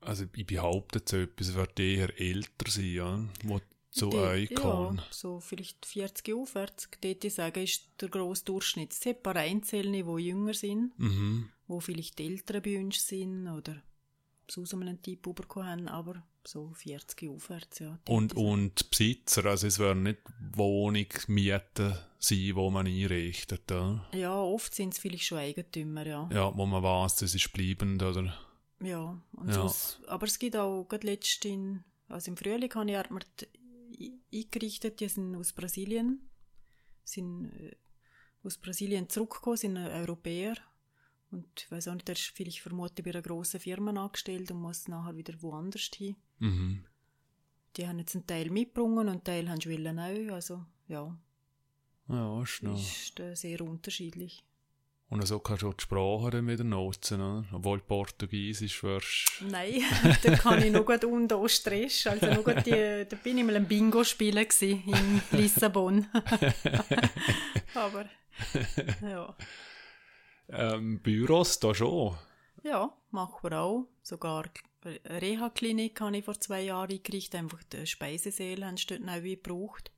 also 0.02 0.26
ich 0.36 0.46
behaupte 0.46 1.02
so 1.06 1.18
etwas, 1.18 1.54
wird 1.56 1.80
eher 1.80 2.20
älter 2.20 2.70
sein, 2.70 2.94
ja, 2.94 3.20
wo 3.44 3.60
zu 3.92 4.10
Die- 4.10 4.18
euch 4.18 4.54
kommen. 4.56 4.98
Ja, 4.98 5.04
so 5.10 5.40
vielleicht 5.40 5.86
40 5.86 6.34
aufwärts. 6.36 6.88
Dort 7.02 7.24
ich 7.26 7.34
sagen, 7.34 7.64
ist 7.64 7.90
der 8.00 8.10
grosse 8.10 8.46
Durchschnitt. 8.46 8.92
Es 8.94 9.00
sind 9.00 9.18
ein 9.18 9.24
paar 9.24 9.36
Einzelne, 9.38 10.04
die 10.04 10.22
jünger 10.24 10.54
sind, 10.54 10.98
Mhm. 11.00 11.50
wo 11.68 11.80
vielleicht 11.80 12.20
Eltern 12.20 12.62
bei 12.62 12.78
uns 12.80 13.08
sind 13.08 13.48
oder 13.48 13.82
sonst 14.50 14.74
einmal 14.74 14.90
einen 14.90 15.02
Typ 15.02 15.24
bekommen 15.24 15.66
haben, 15.68 15.88
aber 15.88 16.24
so 16.46 16.72
40 16.76 17.28
aufwärts, 17.30 17.80
ja. 17.80 18.00
Und, 18.08 18.34
und 18.36 18.90
Besitzer, 18.90 19.44
also 19.46 19.68
es 19.68 19.80
werden 19.80 20.04
nicht 20.04 20.20
Wohnungsmieten 20.54 21.98
sein, 22.20 22.52
wo 22.56 22.70
man 22.70 22.88
einrichtet, 22.88 23.70
ja? 23.70 24.06
Ja, 24.14 24.34
oft 24.42 24.74
sind 24.74 24.94
es 24.94 25.00
vielleicht 25.00 25.26
schon 25.26 25.40
Eigentümer, 25.40 26.06
ja. 26.06 26.30
ja, 26.32 26.56
wo 26.58 26.66
man 26.66 26.82
weiß, 26.84 27.18
das 27.18 27.36
ist 27.36 27.52
bleibend, 27.54 28.02
oder? 28.02 28.34
Ja, 28.80 29.20
und 29.34 29.48
Ja. 29.50 29.68
So, 29.68 30.08
aber 30.08 30.28
es 30.28 30.38
gibt 30.38 30.56
auch, 30.56 30.86
gerade 30.88 31.08
letzt 31.08 31.44
in, 31.46 31.84
also 32.08 32.30
im 32.32 32.38
Frühling 32.38 32.72
habe 32.76 32.92
ich 32.92 33.50
i- 34.00 34.20
eingerichtet, 34.34 35.00
die 35.00 35.08
sind 35.10 35.36
aus 35.36 35.54
Brasilien, 35.54 36.30
sind 37.04 37.52
äh, 37.54 37.76
aus 38.44 38.58
Brasilien 38.58 39.10
zurückgekommen, 39.10 39.58
sind 39.58 39.78
äh, 39.78 39.90
Europäer 40.02 40.56
und 41.32 41.48
ich 41.60 41.72
weiß 41.72 41.88
auch 41.88 41.94
nicht, 41.96 42.08
der 42.08 42.16
ist 42.16 42.32
vielleicht 42.36 42.60
vermutlich 42.60 43.04
bei 43.04 43.12
einer 43.12 43.22
grossen 43.24 43.60
Firma 43.60 43.92
angestellt 44.04 44.52
und 44.52 44.62
muss 44.62 44.88
nachher 44.88 45.16
wieder 45.18 45.42
woanders 45.42 45.90
hin. 45.96 46.16
Mhm. 46.40 46.86
Die 47.76 47.88
haben 47.88 48.00
jetzt 48.00 48.16
einen 48.16 48.28
Teil 48.28 48.50
mitgebracht 48.52 48.92
und 48.92 49.10
einen 49.10 49.24
Teil 49.24 49.50
haben 49.50 49.60
sie 49.60 49.76
auch, 49.76 50.34
also 50.34 50.64
ja, 50.88 51.18
Ja, 52.08 52.42
ist 52.44 52.64
noch. 52.64 52.80
ist 52.80 53.20
äh, 53.20 53.36
sehr 53.36 53.62
unterschiedlich. 53.62 54.44
Und 55.10 55.26
so 55.26 55.40
kannst 55.40 55.64
du 55.64 55.70
auch 55.70 55.74
die 55.74 55.84
Sprache 55.84 56.32
dann 56.32 56.48
wieder 56.48 56.66
nutzen, 56.66 57.22
oder? 57.22 57.46
Obwohl 57.54 57.80
Portugiesisch 57.80 58.84
wirst 58.84 59.42
Nein, 59.50 59.82
da 60.24 60.36
kann 60.36 60.62
ich 60.62 60.72
noch 60.72 60.86
gut 60.86 61.06
und 61.06 61.32
Stress. 61.50 62.08
Also 62.08 62.26
noch 62.28 62.44
gut 62.44 62.66
die, 62.66 63.06
da 63.08 63.16
bin 63.24 63.38
ich 63.38 63.46
mal 63.46 63.56
ein 63.56 63.68
Bingo 63.68 64.04
spielen 64.04 64.46
in 64.60 65.22
Lissabon. 65.32 66.08
Aber 67.74 68.06
ja, 69.02 69.36
ähm, 70.50 71.00
Büros 71.02 71.60
da 71.60 71.74
schon. 71.74 72.18
ja, 72.64 72.92
machen 73.12 73.50
wir 73.50 73.60
auch. 73.60 73.88
Sogar 74.04 74.44
eine 74.84 75.22
Reha-Klinik 75.22 76.00
habe 76.02 76.18
ich 76.18 76.26
vor 76.26 76.40
zwei 76.40 76.62
Jahren 76.62 76.92
eingerichtet. 76.92 77.40
Einfach 77.40 77.64
die 77.64 77.88
Speisesäle 77.88 78.66
haben 78.66 78.78
sie 78.78 78.88
dort 78.88 79.02
neu 79.02 79.22
gebraucht 79.22 79.92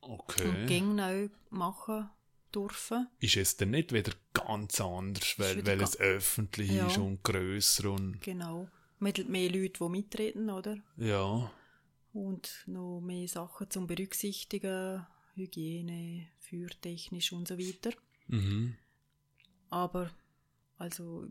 und 0.00 0.20
Okay. 0.20 0.66
Gänge 0.66 0.94
neu 0.94 1.28
machen 1.50 2.10
dürfen. 2.54 3.08
Ist 3.20 3.36
es 3.36 3.56
dann 3.56 3.70
nicht 3.70 3.92
wieder 3.92 4.12
ganz 4.34 4.80
anders, 4.80 5.38
weil, 5.38 5.64
weil 5.66 5.80
es 5.82 5.98
öffentlich 5.98 6.70
Ja. 6.70 6.86
ist 6.86 6.98
und 6.98 7.22
grösser 7.22 7.90
und 7.90 8.20
Genau. 8.20 8.68
Mit 8.98 9.28
mehr 9.28 9.50
Leute, 9.50 9.78
die 9.84 9.88
mitreden, 9.88 10.50
oder? 10.50 10.76
ja. 10.96 11.50
Und 12.14 12.64
noch 12.66 13.00
mehr 13.00 13.26
Sachen 13.26 13.70
zum 13.70 13.86
Berücksichtigen, 13.86 15.06
Hygiene, 15.34 16.28
feuertechnisch 16.40 17.32
und 17.32 17.48
so 17.48 17.58
weiter. 17.58 17.90
Mhm. 18.28 18.76
Aber, 19.70 20.10
also, 20.76 21.26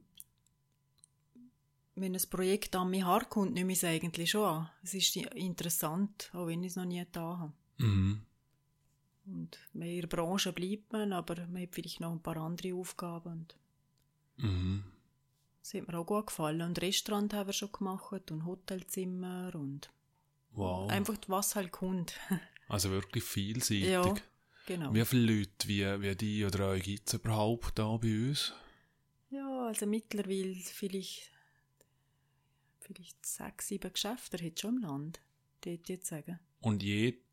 wenn 1.95 2.15
ein 2.15 2.21
Projekt 2.31 2.75
an 2.75 2.89
mich 2.89 3.05
herkommt, 3.05 3.53
nehme 3.53 3.73
ich 3.73 3.77
es 3.77 3.83
eigentlich 3.83 4.31
schon 4.31 4.43
an. 4.43 4.69
Es 4.83 4.95
ist 4.95 5.15
interessant, 5.17 6.31
auch 6.33 6.47
wenn 6.47 6.63
ich 6.63 6.71
es 6.71 6.75
noch 6.77 6.85
nie 6.85 7.05
da 7.11 7.37
habe. 7.37 7.53
Mhm. 7.77 8.21
Und 9.25 9.59
in 9.73 10.01
der 10.01 10.07
Branche 10.07 10.51
bleibt 10.51 10.91
man, 10.91 11.13
aber 11.13 11.35
man 11.47 11.61
hat 11.61 11.73
vielleicht 11.73 11.99
noch 11.99 12.11
ein 12.11 12.21
paar 12.21 12.37
andere 12.37 12.73
Aufgaben. 12.73 13.31
Und 13.31 13.55
Mhm. 14.41 14.83
Das 15.61 15.73
hat 15.75 15.87
mir 15.87 15.97
auch 15.97 16.05
gut 16.05 16.27
gefallen. 16.27 16.61
Und 16.61 16.81
Restaurant 16.81 17.33
haben 17.33 17.47
wir 17.47 17.53
schon 17.53 17.71
gemacht 17.71 18.31
und 18.31 18.45
Hotelzimmer 18.45 19.53
und 19.53 19.91
wow. 20.51 20.89
einfach 20.89 21.17
was 21.27 21.55
halt 21.55 21.71
kommt. 21.71 22.15
Also 22.67 22.89
wirklich 22.89 23.25
vielseitig. 23.25 23.89
Ja, 23.89 24.15
genau. 24.65 24.93
Wie 24.93 25.03
viele 25.03 25.39
Leute 25.39 25.67
wie, 25.67 25.83
wie 26.01 26.15
die 26.15 26.45
oder 26.45 26.69
euch 26.69 26.83
gibt 26.83 27.05
es 27.05 27.15
überhaupt 27.15 27.77
da 27.77 27.97
bei 27.97 28.29
uns? 28.29 28.53
Ja, 29.29 29.65
also 29.65 29.85
mittlerweile 29.85 30.55
vielleicht, 30.55 31.31
vielleicht 32.79 33.25
sechs, 33.25 33.67
sieben 33.67 33.91
Geschäfte 33.91 34.41
hat 34.41 34.57
schon 34.57 34.77
im 34.77 34.83
Land, 34.83 35.19
dort 35.65 35.89
jetzt 35.89 36.07
sagen. 36.07 36.39
Und 36.61 36.81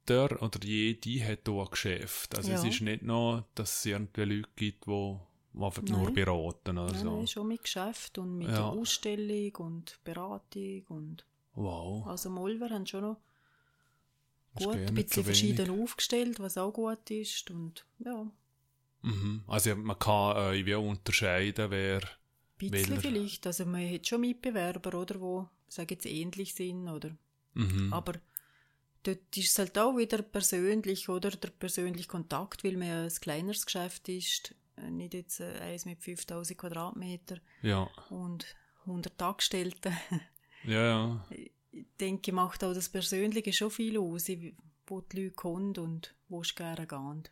jeder 0.09 0.43
oder 0.43 0.61
jede 0.65 1.25
hat 1.27 1.41
hier 1.47 1.55
ein 1.61 1.71
Geschäft. 1.71 2.35
Also 2.37 2.51
Ja. 2.51 2.59
es 2.59 2.65
ist 2.65 2.81
nicht 2.81 3.03
nur, 3.03 3.45
dass 3.55 3.79
es 3.79 3.87
irgendwie 3.87 4.23
Leute 4.25 4.49
gibt, 4.57 4.87
die 4.87 5.17
einfach 5.61 5.83
nur 5.83 6.11
beraten 6.13 6.79
oder 6.79 6.93
Nein, 6.93 7.05
nein, 7.05 7.27
schon 7.27 7.49
mit 7.49 7.63
Geschäft 7.65 8.19
und 8.19 8.39
mit 8.39 8.49
Ja. 8.49 8.69
Ausstellung 8.71 9.55
und 9.57 9.99
Beratung 10.05 10.83
und 10.89 11.25
Wow. 11.55 12.07
also 12.07 12.31
mal, 12.31 12.59
wir 12.61 12.71
haben 12.71 12.87
schon 12.87 13.03
noch 13.03 13.17
gut, 14.55 14.75
ein 14.77 14.95
nicht 14.95 15.09
so 15.11 15.23
bisschen 15.23 15.25
verschieden 15.25 15.69
wenig. 15.69 15.83
aufgestellt, 15.83 16.41
was 16.41 16.57
auch 16.59 16.73
gut 16.73 17.11
ist 17.11 17.51
und 17.51 17.85
ja, 17.99 18.31
Mhm. 19.03 19.45
Also 19.47 19.77
man 19.77 19.99
kann 19.99 20.37
euch 20.37 20.67
wie 20.67 20.75
unterscheiden, 20.75 21.71
wer... 21.71 22.01
ein 22.03 22.71
bisschen 22.71 22.97
Welcher? 22.97 23.01
vielleicht, 23.01 23.47
also 23.47 23.65
man 23.65 23.89
hat 23.93 24.07
schon 24.07 24.21
Mitbewerber, 24.21 24.99
oder, 24.99 25.21
wo, 25.21 25.49
sage 25.69 25.95
jetzt, 25.95 26.07
ähnlich 26.07 26.55
sind, 26.55 26.89
oder, 26.89 27.17
Mhm. 27.55 27.93
aber 27.93 28.15
dort 29.03 29.37
ist 29.37 29.51
es 29.53 29.59
halt 29.59 29.79
auch 29.79 29.97
wieder 29.97 30.23
persönlich, 30.23 31.09
oder, 31.09 31.31
der 31.31 31.51
persönliche 31.51 32.09
Kontakt, 32.09 32.65
weil 32.65 32.77
man 32.77 32.89
ja 32.89 33.03
ein 33.03 33.09
kleineres 33.09 33.65
Geschäft 33.67 34.09
ist, 34.09 34.55
äh, 34.77 34.91
nicht 34.91 35.15
jetzt 35.15 35.41
äh, 35.41 35.59
eins 35.61 35.85
mit 35.85 36.03
5000 36.03 36.59
Quadratmeter 36.59 37.39
Ja. 37.63 37.89
und 38.11 38.47
100 38.87 39.21
Angestellte. 39.23 39.93
Ja, 40.65 40.83
ja. 40.83 41.27
ich 41.31 41.53
denke, 42.01 42.33
macht 42.33 42.65
auch 42.65 42.75
das 42.75 42.89
Persönliche 42.89 43.53
schon 43.53 43.71
viel 43.71 43.97
aus, 43.97 44.29
wo 44.89 45.01
die 45.01 45.23
Leute 45.23 45.31
kommen 45.37 45.77
und 45.79 46.17
wo 46.29 46.43
sie 46.43 46.57
gerne 46.57 46.85
gehen. 46.85 47.23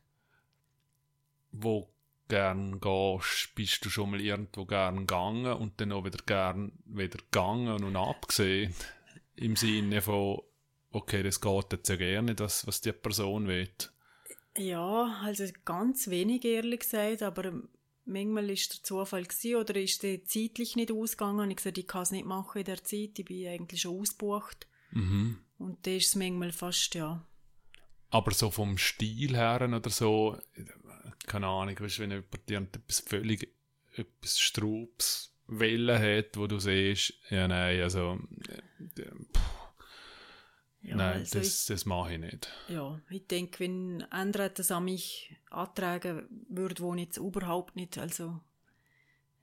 Wo 1.51 1.89
gern 2.29 2.81
gehst, 2.81 3.53
bist 3.57 3.85
du 3.85 3.91
schon 3.91 4.11
mal 4.13 4.21
irgendwo 4.21 4.65
gern 4.65 4.99
gegangen 4.99 5.53
und 5.55 5.81
dann 5.81 5.91
auch 5.91 6.05
wieder 6.05 6.23
gern 6.25 6.73
wieder 6.85 7.19
gegangen 7.19 7.83
und 7.83 7.97
abgesehen. 7.97 8.73
Im 9.35 9.57
Sinne 9.57 10.01
von, 10.03 10.41
okay, 10.97 11.23
das 11.23 11.41
geht 11.41 11.73
jetzt 11.73 11.89
ja 11.89 11.97
gerne, 11.97 12.35
das, 12.35 12.67
was 12.67 12.81
die 12.81 12.93
Person 12.93 13.47
will. 13.47 13.69
Ja, 14.57 15.21
also 15.23 15.45
ganz 15.65 16.09
wenig 16.09 16.45
ehrlich 16.45 16.81
gesagt, 16.81 17.23
aber 17.23 17.53
manchmal 18.07 18.49
ist 18.51 18.73
der 18.73 18.83
Zufall 18.83 19.25
gewesen, 19.25 19.57
oder 19.57 19.77
ist 19.77 20.03
der 20.03 20.25
zeitlich 20.25 20.77
nicht 20.77 20.91
ausgegangen. 20.91 21.51
Ich 21.51 21.59
gesagt, 21.59 21.79
ich 21.79 21.87
kann 21.87 22.03
es 22.03 22.11
nicht 22.11 22.25
machen 22.25 22.59
in 22.59 22.65
der 22.65 22.83
Zeit, 22.83 23.19
ich 23.19 23.25
bin 23.25 23.47
eigentlich 23.47 23.83
schon 23.83 24.01
ausgebucht. 24.01 24.67
Mhm. 24.93 25.39
Und 25.59 25.87
da 25.87 25.91
ist 25.91 26.07
es 26.07 26.15
manchmal 26.15 26.53
fast, 26.53 26.95
ja, 26.95 27.27
Aber 28.11 28.33
so 28.33 28.51
vom 28.51 28.79
Stil 28.79 29.37
her 29.37 29.69
oder 29.75 29.91
so, 29.91 30.39
keine 31.27 31.47
Ahnung, 31.49 31.79
weißt, 31.79 31.99
wenn 31.99 32.11
jemand 32.11 32.51
irgendetwas 32.51 33.01
völlig 33.01 33.53
etwas 33.95 34.39
Straubs 34.39 35.33
Wellen 35.49 35.99
hat, 35.99 36.37
wo 36.37 36.47
du 36.47 36.59
siehst, 36.59 37.15
ja 37.31 37.47
nein, 37.47 37.81
also 37.83 38.19
äh, 38.49 39.01
äh, 39.01 39.11
pff, 39.33 39.66
ja 40.87 40.97
nein, 40.97 41.19
also 41.19 41.39
das, 41.39 41.67
das 41.67 41.85
mache 41.85 42.15
ich 42.15 42.19
nicht. 42.21 42.49
ich, 42.69 42.75
ja, 42.75 43.01
ich 43.11 43.27
denke, 43.27 43.61
wenn 43.61 44.03
andere 44.11 44.51
das 44.51 44.71
an 44.71 44.85
mich 44.85 45.35
antragen 45.51 46.27
würde, 46.49 46.83
wo 46.83 46.95
ich 46.95 47.01
jetzt 47.03 47.17
überhaupt 47.19 47.77
nicht, 47.77 47.99
also 47.99 48.41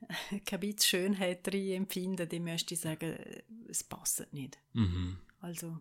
keine 0.46 0.60
bisschen 0.60 0.80
Schönheit 0.80 1.46
drin 1.46 1.72
empfinden, 1.72 2.28
dann 2.28 2.42
müsste 2.44 2.74
ich 2.74 2.80
sagen, 2.80 3.16
es 3.68 3.82
passt 3.84 4.26
nicht. 4.32 4.58
Mhm. 4.72 5.18
Also 5.40 5.78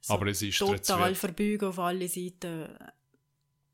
so 0.00 0.14
Aber 0.14 0.26
es 0.28 0.42
ist 0.42 0.58
total 0.58 1.14
verbeugen 1.14 1.68
auf 1.68 1.78
alle 1.78 2.08
Seiten. 2.08 2.68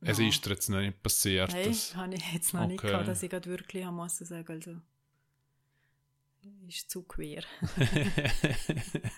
Es 0.01 0.19
Ja. 0.19 0.27
ist 0.29 0.47
jetzt 0.47 0.69
noch 0.71 0.81
nicht 0.81 1.03
passiert. 1.03 1.53
Nein, 1.53 1.69
dass- 1.69 1.95
habe 1.95 2.15
ich 2.15 2.33
jetzt 2.33 2.53
noch 2.55 2.67
nicht 2.67 2.81
Okay. 2.81 2.89
gehabt, 2.91 3.09
dass 3.09 3.23
ich 3.23 3.31
gerade 3.31 3.49
wirklich 3.49 3.85
haben 3.85 3.97
muss 3.97 4.19
sagen, 4.19 4.51
also 4.53 4.77
ist 6.67 6.91
zu 6.91 7.03
quer. 7.05 7.45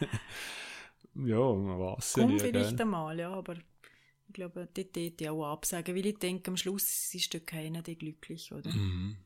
ja, 1.16 1.52
man 1.54 1.78
weiß 1.78 2.16
ja 2.16 2.26
nie. 2.26 2.38
vielleicht 2.38 2.80
einmal, 2.80 3.18
ja, 3.18 3.32
aber 3.32 3.54
ich 3.54 4.32
glaube, 4.32 4.68
dort 4.72 4.96
hätte 4.96 5.24
ich 5.24 5.28
auch 5.28 5.44
absagen, 5.52 5.94
weil 5.94 6.06
ich 6.06 6.18
denke, 6.18 6.50
am 6.50 6.56
Schluss 6.56 7.14
ist 7.14 7.32
dort 7.34 7.46
keiner 7.46 7.82
der 7.82 7.94
glücklich, 7.94 8.52
oder? 8.52 8.70
Mhm. 8.70 9.16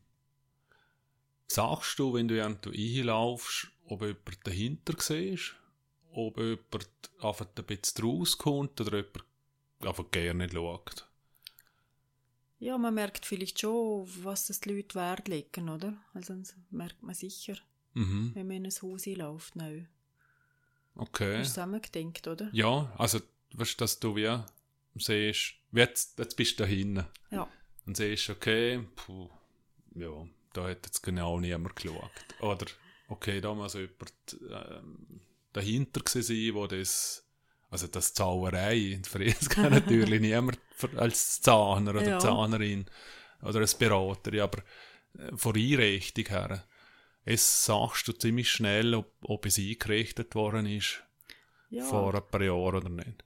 Sagst 1.46 1.98
du, 1.98 2.12
wenn 2.12 2.28
du 2.28 2.36
irgendwo 2.36 2.70
einlaufst, 2.70 3.68
ob 3.86 4.02
jemand 4.02 4.46
dahinter 4.46 4.94
siehst, 4.98 5.54
ob 6.12 6.36
jemand 6.38 6.88
einfach 7.20 7.46
ein 7.56 7.64
bisschen 7.64 8.04
rauskommt 8.04 8.80
oder 8.80 8.98
jemand 8.98 9.24
einfach 9.80 10.10
gerne 10.10 10.44
nicht 10.44 10.54
schaut? 10.54 11.08
Ja, 12.60 12.76
man 12.76 12.94
merkt 12.94 13.24
vielleicht 13.24 13.60
schon, 13.60 14.06
was 14.24 14.46
das 14.48 14.60
die 14.60 14.70
Leute 14.74 14.94
Wert 14.96 15.28
legen, 15.28 15.68
oder? 15.68 15.96
Also 16.12 16.34
das 16.34 16.56
merkt 16.70 17.02
man 17.02 17.14
sicher, 17.14 17.56
Mhm. 17.94 18.32
wenn 18.34 18.46
man 18.48 18.56
in 18.58 18.66
ein 18.66 18.72
Haus 18.82 19.06
einläuft, 19.06 19.56
neu. 19.56 19.84
Okay. 20.98 21.42
Zusammengedenkt, 21.44 22.26
oder? 22.26 22.48
Ja, 22.52 22.92
also, 22.98 23.20
weißt 23.54 23.80
dass 23.80 24.00
du 24.00 24.16
wie 24.16 24.38
siehst, 24.96 25.54
jetzt, 25.72 26.18
jetzt 26.18 26.36
bist 26.36 26.58
du 26.58 26.64
da 26.64 26.68
hinten. 26.68 27.06
Ja. 27.30 27.48
Und 27.86 27.96
siehst, 27.96 28.28
okay, 28.30 28.84
puh, 28.96 29.30
ja, 29.94 30.10
da 30.52 30.64
hat 30.68 30.84
jetzt 30.86 31.02
genau 31.02 31.38
niemand 31.38 31.76
geschaut. 31.76 32.10
Oder, 32.40 32.66
okay, 33.08 33.40
da 33.40 33.54
muss 33.54 33.74
jemand 33.74 34.12
ähm, 34.50 35.20
dahinter 35.52 36.02
sein, 36.06 36.50
wo 36.54 36.66
das, 36.66 37.24
also 37.70 37.86
das 37.86 38.12
Zauberei, 38.14 39.00
für 39.08 39.24
das 39.24 39.48
kann 39.48 39.70
natürlich 39.70 40.20
niemand 40.20 40.58
als 40.96 41.40
Zahner 41.40 41.92
oder 41.92 42.08
Ja. 42.08 42.18
Zahnerin 42.18 42.86
oder 43.42 43.60
als 43.60 43.76
Berater, 43.76 44.42
aber 44.42 44.62
äh, 45.16 45.36
von 45.36 45.54
Einrichtung 45.54 46.26
her, 46.26 46.64
es 47.30 47.64
sagst 47.66 48.08
du 48.08 48.12
ziemlich 48.12 48.50
schnell, 48.50 48.94
ob, 48.94 49.12
ob 49.22 49.46
es 49.46 49.58
eingerichtet 49.58 50.34
worden 50.34 50.66
ist 50.66 51.02
Ja, 51.70 51.84
vor 51.84 52.14
ein 52.14 52.22
paar 52.30 52.42
Jahren 52.42 52.76
oder 52.76 52.88
nicht. 52.88 53.24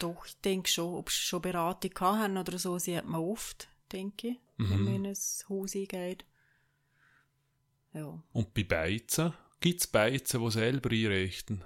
doch, 0.00 0.26
ich 0.26 0.36
denke 0.40 0.68
schon, 0.70 0.94
ob 0.94 1.10
sie 1.10 1.20
schon 1.20 1.42
Beratung 1.42 1.92
haben 2.00 2.36
oder 2.38 2.58
so, 2.58 2.78
sie 2.78 2.96
hat 2.96 3.06
man 3.06 3.20
oft, 3.20 3.68
denke 3.92 4.28
ich, 4.28 4.36
wenn 4.58 4.68
Mhm. 4.68 4.84
man 4.84 4.94
in 4.94 5.06
ein 5.06 5.16
Haus 5.48 5.74
eingeht. 5.74 6.24
Ja. 7.94 8.22
Und 8.32 8.54
bei 8.54 8.64
Beizen, 8.64 9.32
gibt 9.60 9.80
es 9.80 9.86
Beizen, 9.86 10.40
die 10.44 10.50
selber 10.50 10.90
einrichten? 10.90 11.64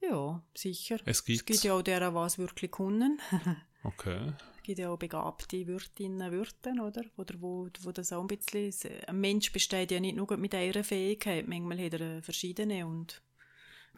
Ja, 0.00 0.42
sicher. 0.54 0.96
Es 1.04 1.18
Es 1.20 1.24
gibt 1.24 1.46
gibt 1.46 1.62
ja 1.64 1.74
auch 1.74 1.82
derer, 1.82 2.14
was 2.14 2.38
wirklich 2.38 2.70
können. 2.70 3.20
Okay. 3.84 4.32
Gibt 4.64 4.78
ja 4.78 4.90
auch 4.90 4.98
begabte 4.98 5.66
Wirtinnen, 5.66 6.32
Wirten, 6.32 6.80
oder? 6.80 7.02
Oder 7.16 7.34
wo, 7.38 7.68
wo 7.82 7.92
das 7.92 8.12
auch 8.12 8.22
ein 8.22 8.26
bisschen... 8.26 8.72
Ein 9.06 9.20
Mensch 9.20 9.52
besteht 9.52 9.90
ja 9.92 10.00
nicht 10.00 10.16
nur 10.16 10.36
mit 10.38 10.54
einer 10.54 10.82
Fähigkeit. 10.82 11.46
Manchmal 11.46 11.84
hat 11.84 11.94
er 12.00 12.22
verschiedene 12.22 12.86
und 12.86 13.22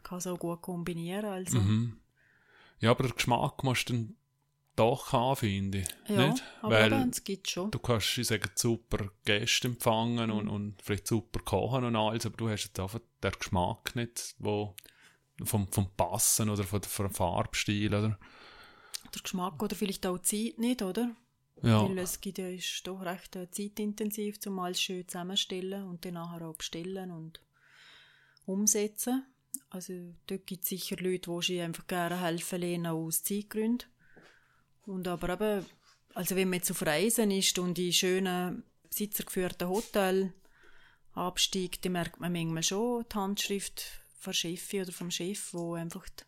kann 0.03 0.17
es 0.19 0.27
auch 0.27 0.37
gut 0.37 0.61
kombinieren. 0.61 1.25
Also, 1.25 1.57
Mhm. 1.59 1.97
Ja, 2.79 2.91
aber 2.91 3.05
der 3.05 3.13
Geschmack 3.13 3.63
musst 3.63 3.89
du 3.89 3.93
dann 3.93 4.15
doch 4.75 5.11
haben, 5.11 5.35
finde 5.37 5.79
ich. 5.79 5.87
ja, 6.09 6.27
nicht? 6.27 6.43
aber 6.61 6.91
Weil 6.91 7.09
es 7.09 7.23
gibt 7.23 7.49
schon. 7.49 7.71
du 7.71 7.79
kannst, 7.79 8.17
ich 8.17 8.27
sage, 8.27 8.49
super 8.53 9.09
Gäste 9.25 9.69
empfangen 9.69 10.29
und, 10.29 10.47
und 10.47 10.81
vielleicht 10.83 11.07
super 11.07 11.39
kochen 11.39 11.83
und 11.85 11.95
alles, 11.95 12.25
aber 12.25 12.37
du 12.37 12.49
hast 12.49 12.65
jetzt 12.65 12.79
einfach 12.79 12.99
den 13.23 13.31
Geschmack 13.31 13.95
nicht, 13.95 14.35
wo 14.37 14.75
vom, 15.43 15.67
vom 15.71 15.89
Passen 15.95 16.49
oder 16.49 16.63
von, 16.63 16.83
vom 16.83 17.09
Farbstil, 17.09 17.93
oder? 17.93 18.19
Der 19.13 19.21
Geschmack 19.21 19.61
oder 19.61 19.75
vielleicht 19.75 20.05
auch 20.05 20.17
die 20.17 20.51
Zeit 20.51 20.59
nicht, 20.59 20.81
oder? 20.81 21.15
Ja. 21.63 21.83
Weil 21.83 21.97
es 21.99 22.21
gibt 22.21 22.37
ja, 22.37 22.47
ist 22.47 22.85
doch 22.85 23.01
recht 23.01 23.35
äh, 23.35 23.49
zeitintensiv, 23.49 24.39
zum 24.39 24.59
alles 24.59 24.81
schön 24.81 25.07
zusammenstellen 25.07 25.85
und 25.85 26.05
dann 26.05 26.13
nachher 26.13 26.47
auch 26.47 26.55
bestellen 26.55 27.11
und 27.11 27.41
umsetzen. 28.45 29.25
Also 29.69 29.93
dort 30.27 30.45
gibt 30.45 30.63
es 30.63 30.69
sicher 30.69 30.97
Leute, 30.97 31.31
die 31.31 31.45
sich 31.45 31.61
einfach 31.61 31.87
gerne 31.87 32.21
helfen 32.21 32.61
lehnen 32.61 32.87
aus 32.87 33.23
Zeitgründen. 33.23 33.87
Und 34.85 35.07
aber 35.07 35.33
eben, 35.33 35.65
also 36.13 36.35
wenn 36.35 36.49
man 36.49 36.59
jetzt 36.59 36.71
auf 36.71 36.85
Reisen 36.85 37.31
ist 37.31 37.57
und 37.59 37.77
in 37.79 37.91
schönen, 37.91 38.63
besitzergeführten 38.89 39.67
Hotel 39.67 40.33
absteigt, 41.13 41.83
dann 41.83 41.93
merkt 41.93 42.19
man 42.19 42.31
manchmal 42.31 42.63
schon 42.63 43.05
die 43.11 43.15
Handschrift 43.15 43.83
von 44.19 44.33
Chefin 44.33 44.83
oder 44.83 44.91
vom 44.91 45.11
Chef, 45.11 45.53
wo 45.53 45.73
einfach, 45.73 46.07
die, 46.09 46.23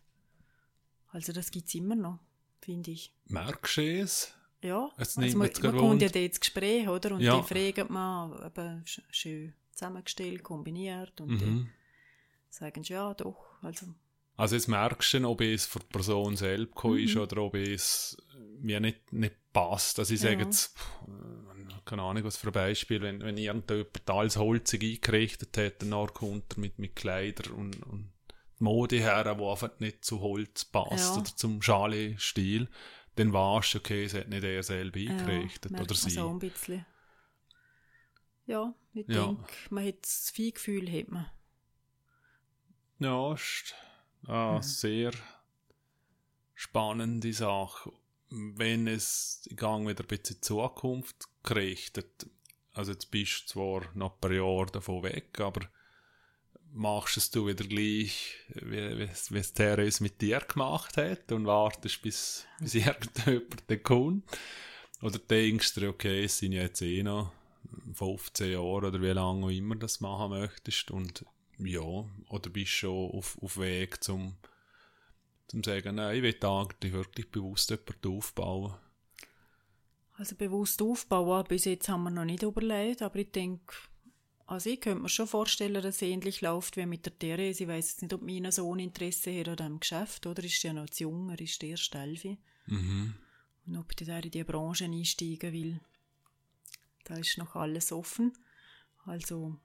also 1.12 1.32
das 1.32 1.50
gibt 1.50 1.68
es 1.68 1.74
immer 1.74 1.94
noch, 1.94 2.18
finde 2.60 2.90
ich. 2.90 3.12
Merkst 3.26 3.76
du 3.76 4.00
es? 4.00 4.34
Ja, 4.62 4.90
Jetzt 4.98 5.16
also 5.18 5.38
man, 5.38 5.46
jetzt 5.46 5.62
man 5.62 5.76
kommt 5.76 6.02
ja 6.02 6.08
dort 6.08 6.16
ins 6.24 6.40
Gespräch, 6.40 6.86
oder? 6.88 7.12
Und 7.14 7.20
Ja. 7.22 7.40
die 7.40 7.46
fragen 7.54 7.92
man, 7.92 8.32
eben 8.44 8.84
sch- 8.84 9.02
schön 9.10 9.54
zusammengestellt, 9.72 10.42
kombiniert 10.42 11.18
und 11.20 11.30
Mhm. 11.40 11.68
sagen 12.50 12.84
sie, 12.84 12.92
ja 12.92 13.14
doch, 13.14 13.38
also 13.62 13.86
Also 14.36 14.54
jetzt 14.56 14.68
merkst 14.68 15.14
du 15.14 15.28
ob 15.28 15.40
es 15.40 15.64
für 15.66 15.78
die 15.80 15.86
Person 15.86 16.36
selbst 16.36 16.84
mhm. 16.84 16.96
ist 16.98 17.16
oder 17.16 17.42
ob 17.42 17.54
es 17.54 18.16
mir 18.60 18.80
nicht, 18.80 19.12
nicht 19.12 19.36
passt. 19.52 19.98
Also 19.98 20.12
ich 20.14 20.20
sage 20.20 20.34
Ja. 20.34 20.40
jetzt, 20.44 20.76
pff, 20.76 21.02
äh, 21.08 21.74
keine 21.86 22.02
Ahnung, 22.02 22.24
was 22.24 22.36
für 22.36 22.48
ein 22.48 22.52
Beispiel, 22.52 23.00
wenn, 23.00 23.20
wenn 23.22 23.36
irgendjemand 23.38 24.10
alles 24.10 24.36
holzig 24.36 24.82
eingerichtet 24.82 25.56
hat, 25.56 25.82
dann 25.82 26.06
kommt 26.08 26.54
er 26.56 26.60
mit, 26.60 26.78
mit 26.78 26.94
Kleidern 26.96 27.52
und, 27.52 27.82
und 27.84 28.12
Mode 28.60 28.96
her, 28.96 29.34
die 29.34 29.44
einfach 29.44 29.78
nicht 29.80 30.04
zu 30.04 30.20
Holz 30.20 30.64
passt 30.64 31.14
ja. 31.14 31.20
oder 31.20 31.36
zum 31.36 31.62
Schale-Stil, 31.62 32.68
dann 33.16 33.32
weißt 33.32 33.74
du, 33.74 33.78
okay, 33.78 34.04
es 34.04 34.14
hat 34.14 34.28
nicht 34.28 34.44
er 34.44 34.62
selber 34.62 34.98
eingerichtet 34.98 35.72
ja, 35.72 35.80
oder 35.80 35.94
sie. 35.94 36.10
so 36.10 36.28
ein 36.28 36.38
bisschen. 36.38 36.86
Ja, 38.46 38.74
ich 38.94 39.06
ja. 39.08 39.26
denke, 39.26 39.52
man 39.70 39.86
hat 39.86 40.02
das 40.02 40.32
Feingefühl, 40.34 40.90
hat 40.90 41.08
man. 41.08 41.30
Ja, 42.98 43.32
ist 43.32 43.74
eine 44.26 44.56
mhm. 44.56 44.62
sehr 44.62 45.12
spannende 46.54 47.32
Sache. 47.32 47.92
Wenn 48.28 48.86
es 48.86 49.48
Gang 49.56 49.88
wieder 49.88 50.04
ein 50.04 50.06
bisschen 50.06 50.36
in 50.36 50.42
Zukunft 50.42 51.28
gerichtet, 51.42 52.28
also 52.74 52.92
jetzt 52.92 53.10
bist 53.10 53.42
du 53.42 53.46
zwar 53.52 53.94
noch 53.94 54.14
ein 54.14 54.20
paar 54.20 54.32
Jahre 54.32 54.66
davon 54.66 55.02
weg, 55.02 55.40
aber 55.40 55.68
machst 56.72 57.16
es 57.16 57.30
du 57.30 57.46
wieder 57.46 57.64
gleich, 57.64 58.36
wie, 58.54 58.98
wie, 58.98 59.08
wie 59.08 59.38
es 59.38 59.52
Therese 59.52 60.02
mit 60.02 60.20
dir 60.20 60.40
gemacht 60.40 60.96
hat 60.96 61.32
und 61.32 61.46
wartest, 61.46 62.02
bis, 62.02 62.46
bis 62.60 62.74
irgendjemand 62.74 63.84
kommt? 63.84 64.24
Oder 65.02 65.18
denkst 65.18 65.74
du, 65.74 65.88
okay, 65.88 66.24
es 66.24 66.38
sind 66.38 66.52
jetzt 66.52 66.82
eh 66.82 67.02
noch 67.02 67.32
15 67.94 68.52
Jahre 68.52 68.88
oder 68.88 69.00
wie 69.00 69.06
lange 69.08 69.46
auch 69.46 69.50
immer 69.50 69.76
das 69.76 70.00
machen 70.00 70.30
möchtest 70.30 70.90
und 70.90 71.24
ja, 71.58 71.80
oder 72.28 72.50
bist 72.50 72.72
du 72.72 72.76
schon 72.76 73.10
auf, 73.10 73.38
auf 73.42 73.58
Weg 73.58 74.02
zum, 74.02 74.36
zum 75.48 75.62
sagen, 75.62 75.96
nein, 75.96 76.16
ich 76.16 76.22
will 76.22 76.50
eigentlich 76.50 76.92
wirklich 76.92 77.30
bewusst 77.30 77.70
jemanden 77.70 78.16
aufbauen? 78.16 78.74
Also 80.14 80.36
bewusst 80.36 80.82
aufbauen, 80.82 81.44
bis 81.48 81.64
jetzt 81.64 81.88
haben 81.88 82.04
wir 82.04 82.10
noch 82.10 82.24
nicht 82.24 82.42
überlegt, 82.42 83.02
aber 83.02 83.16
ich 83.16 83.30
denke, 83.30 83.74
also 84.50 84.68
ich 84.68 84.80
könnte 84.80 85.02
mir 85.02 85.08
schon 85.08 85.28
vorstellen, 85.28 85.74
dass 85.74 85.84
es 85.84 86.02
ähnlich 86.02 86.40
läuft 86.40 86.76
wie 86.76 86.84
mit 86.84 87.06
der 87.06 87.16
Therese. 87.16 87.62
Ich 87.62 87.68
weiß 87.68 87.90
jetzt 87.90 88.02
nicht, 88.02 88.12
ob 88.12 88.22
mein 88.22 88.50
Sohn 88.50 88.80
Interesse 88.80 89.38
hat 89.38 89.48
an 89.48 89.56
diesem 89.56 89.78
Geschäft, 89.78 90.26
oder? 90.26 90.42
Ist 90.42 90.60
ja 90.64 90.72
noch 90.72 90.90
zu 90.90 91.04
jung, 91.04 91.30
er 91.30 91.40
ist 91.40 91.62
der 91.62 91.68
erste 91.68 91.98
Elfi. 91.98 92.36
Mhm. 92.66 93.14
Und 93.66 93.76
ob 93.76 93.96
der 93.96 94.24
in 94.24 94.30
diese 94.32 94.44
Branche 94.44 94.86
einsteigen 94.86 95.52
will, 95.52 95.80
da 97.04 97.14
ist 97.14 97.38
noch 97.38 97.54
alles 97.54 97.92
offen. 97.92 98.32
Also, 99.04 99.56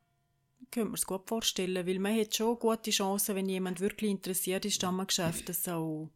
ich 0.61 0.69
könnte 0.69 0.89
mir 0.89 0.95
es 0.97 1.07
gut 1.07 1.27
vorstellen, 1.27 1.87
weil 1.87 1.97
man 1.97 2.19
hat 2.19 2.35
schon 2.35 2.59
gute 2.59 2.91
Chancen, 2.91 3.35
wenn 3.35 3.49
jemand 3.49 3.79
wirklich 3.79 4.11
interessiert 4.11 4.65
ist 4.65 4.83
an 4.83 4.99
einem 4.99 5.07
Geschäft, 5.07 5.49
dass 5.49 5.67
auch 5.67 6.11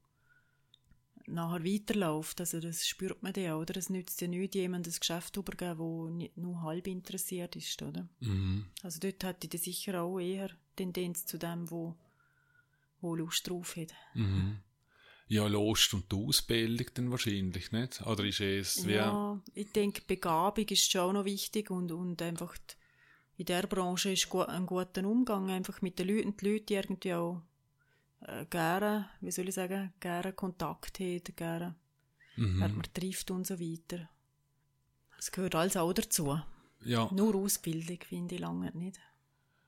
nachher 1.34 1.64
weiterläuft. 1.64 2.40
Also 2.40 2.60
das 2.60 2.88
spürt 2.88 3.22
man 3.24 3.34
ja, 3.36 3.56
oder? 3.56 3.78
Es 3.78 3.90
nützt 3.90 4.22
ja 4.22 4.28
nichts, 4.28 4.56
jemandem 4.56 4.92
ein 4.92 5.00
Geschäft 5.00 5.38
übergeben, 5.38 6.20
das 6.20 6.30
nur 6.36 6.62
halb 6.62 6.88
interessiert 6.88 7.56
ist, 7.56 7.82
oder? 7.82 8.08
Mhm. 8.20 8.66
Also 8.84 9.00
dort 9.00 9.24
hätte 9.24 9.48
ich 9.52 9.62
sicher 9.62 10.02
auch 10.02 10.20
eher 10.20 10.50
Tendenz 10.76 11.26
zu 11.26 11.38
dem, 11.38 11.70
wo, 11.70 11.96
wo 13.02 13.16
Lust 13.16 13.50
drauf 13.50 13.76
hat. 13.76 13.94
Mhm. 14.14 14.60
Ja, 15.28 15.46
Lust 15.48 15.94
und 15.94 16.12
die 16.12 16.16
Ausbildung 16.16 16.88
dann 16.96 17.12
wahrscheinlich, 17.12 17.72
nicht? 17.72 18.02
Oder 18.02 18.24
ist 18.24 18.42
es 18.42 18.88
wie... 18.88 18.94
Ja, 18.94 19.40
ich 19.54 19.72
denke, 19.72 20.02
Begabung 20.08 20.66
ist 20.66 20.92
schon 20.92 21.02
auch 21.02 21.14
noch 21.14 21.26
wichtig 21.26 21.70
und, 21.70 21.92
und 21.92 22.20
einfach 22.22 22.58
die, 22.58 22.80
in 23.40 23.46
der 23.46 23.68
Branche 23.68 24.12
ist 24.12 24.34
ein 24.34 24.66
guter 24.66 25.06
Umgang 25.06 25.50
einfach 25.50 25.82
mit 25.82 25.98
den 25.98 26.10
Leuten, 26.10 26.36
die 26.36 26.50
Leute 26.50 26.74
irgendwie 26.74 27.14
auch 27.14 27.42
äh, 28.22 28.46
gerne, 28.46 29.10
wie 29.22 29.32
soll 29.32 29.48
ich 29.48 29.56
sagen, 29.56 29.94
gerne 30.00 30.34
Kontakt 30.34 31.00
hat, 31.00 31.36
gerne, 31.36 31.76
mhm. 32.36 32.60
man 32.60 32.84
trifft 32.94 33.32
und 33.32 33.48
so 33.48 33.60
weiter. 33.60 34.10
Das 35.16 35.32
gehört 35.32 35.56
alles 35.56 35.78
auch 35.78 35.94
dazu. 35.94 36.40
Ja. 36.86 37.10
Nur 37.12 37.36
Ausbildung 37.36 38.00
finde 38.08 38.36
ich 38.36 38.42
lange 38.42 38.72
nicht. 38.72 39.00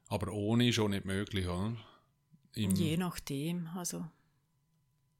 Aber 0.07 0.31
ohne 0.31 0.69
ist 0.69 0.79
auch 0.79 0.87
nicht 0.87 1.05
möglich, 1.05 1.47
oder? 1.47 1.75
Im 2.53 2.71
Je 2.71 2.97
nachdem, 2.97 3.67
also 3.75 4.05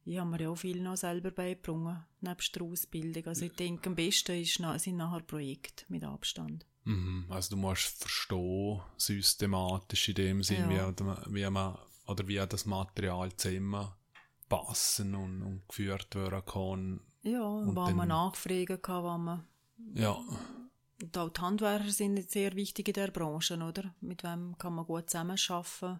ich 0.03 0.17
habe 0.17 0.29
mir 0.29 0.41
ja 0.41 0.49
auch 0.49 0.55
viel 0.55 0.81
noch 0.81 0.97
selber 0.97 1.31
beigebracht, 1.31 2.05
nebst 2.21 2.55
der 2.55 2.63
Ausbildung. 2.63 3.25
Also 3.27 3.45
ich 3.45 3.53
denke, 3.53 3.89
am 3.89 3.95
besten 3.95 4.41
ist, 4.41 4.61
sind 4.77 4.97
nachher 4.97 5.21
Projekte 5.21 5.85
mit 5.89 6.03
Abstand. 6.03 6.65
Mhm. 6.83 7.25
Also 7.29 7.55
du 7.55 7.61
musst 7.61 7.99
verstehen, 7.99 8.81
systematisch 8.97 10.09
in 10.09 10.15
dem 10.15 10.43
Sinn, 10.43 10.71
ja. 10.71 10.93
wie, 10.97 11.35
wie 11.35 11.49
man 11.49 11.77
oder 12.11 12.27
wie 12.27 12.37
das 12.47 12.65
Material 12.65 13.35
zusammenpassen 13.35 15.15
und, 15.15 15.41
und 15.41 15.67
geführt 15.67 16.13
werden 16.15 16.45
kann. 16.45 17.01
Ja, 17.23 17.43
und 17.43 17.75
wann 17.75 17.95
man 17.95 18.09
nachfragen 18.09 18.81
kann, 18.81 19.03
wann 19.03 19.23
man... 19.23 19.47
Ja. 19.93 20.17
Und 21.01 21.17
auch 21.17 21.29
die 21.29 21.41
Handwerker 21.41 21.89
sind 21.89 22.29
sehr 22.29 22.55
wichtig 22.55 22.87
in 22.89 22.93
der 22.93 23.09
Branche, 23.09 23.57
oder? 23.57 23.95
Mit 24.01 24.23
wem 24.23 24.55
kann 24.57 24.75
man 24.75 24.85
gut 24.85 25.09
zusammenarbeiten? 25.09 25.99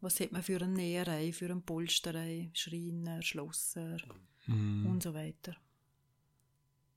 Was 0.00 0.20
hat 0.20 0.30
man 0.30 0.42
für 0.44 0.60
eine 0.62 0.68
Näherei, 0.68 1.32
für 1.32 1.46
eine 1.46 1.60
Polsterei, 1.60 2.50
Schreiner, 2.54 3.20
Schlosser 3.20 3.96
mm. 4.48 4.86
und 4.86 5.02
so 5.02 5.14
weiter. 5.14 5.56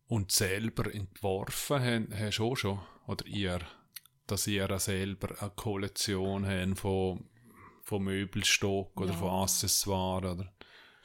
Und 0.08 0.32
selber 0.32 0.94
entworfen 0.94 2.10
hast 2.14 2.38
du 2.38 2.46
auch 2.46 2.56
schon, 2.56 2.80
oder 3.08 3.26
ihr, 3.26 3.60
dass 4.28 4.48
ihr 4.48 4.78
selber 4.80 5.40
eine 5.40 5.52
Kollektion 5.52 6.46
habt 6.46 6.80
von 6.80 7.30
von 7.84 8.04
Möbelstock 8.04 9.00
oder 9.00 9.12
ja. 9.12 9.18
von 9.18 9.30
Accessoires, 9.30 10.34
oder? 10.34 10.54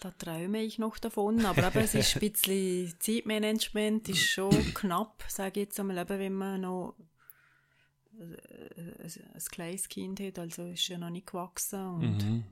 Da 0.01 0.11
träume 0.11 0.63
ich 0.63 0.79
noch 0.79 0.99
davon, 0.99 1.45
aber 1.47 1.69
eben, 1.69 1.79
es 1.79 1.95
ist 1.95 2.17
ein 2.17 2.31
bisschen 2.31 2.95
Zeitmanagement, 3.01 4.09
ist 4.09 4.29
schon 4.29 4.51
knapp, 4.75 5.25
sage 5.29 5.61
ich 5.61 5.67
jetzt 5.67 5.81
einmal, 5.81 5.99
eben, 5.99 6.19
wenn 6.19 6.35
man 6.35 6.61
noch 6.61 6.97
äh, 8.19 9.03
ein 9.35 9.45
kleines 9.51 9.89
Kind 9.89 10.21
hat, 10.21 10.39
also 10.39 10.67
ist 10.67 10.87
ja 10.89 10.99
noch 10.99 11.11
nicht 11.11 11.27
gewachsen 11.27 11.87
und, 11.87 12.19
mhm. 12.25 12.45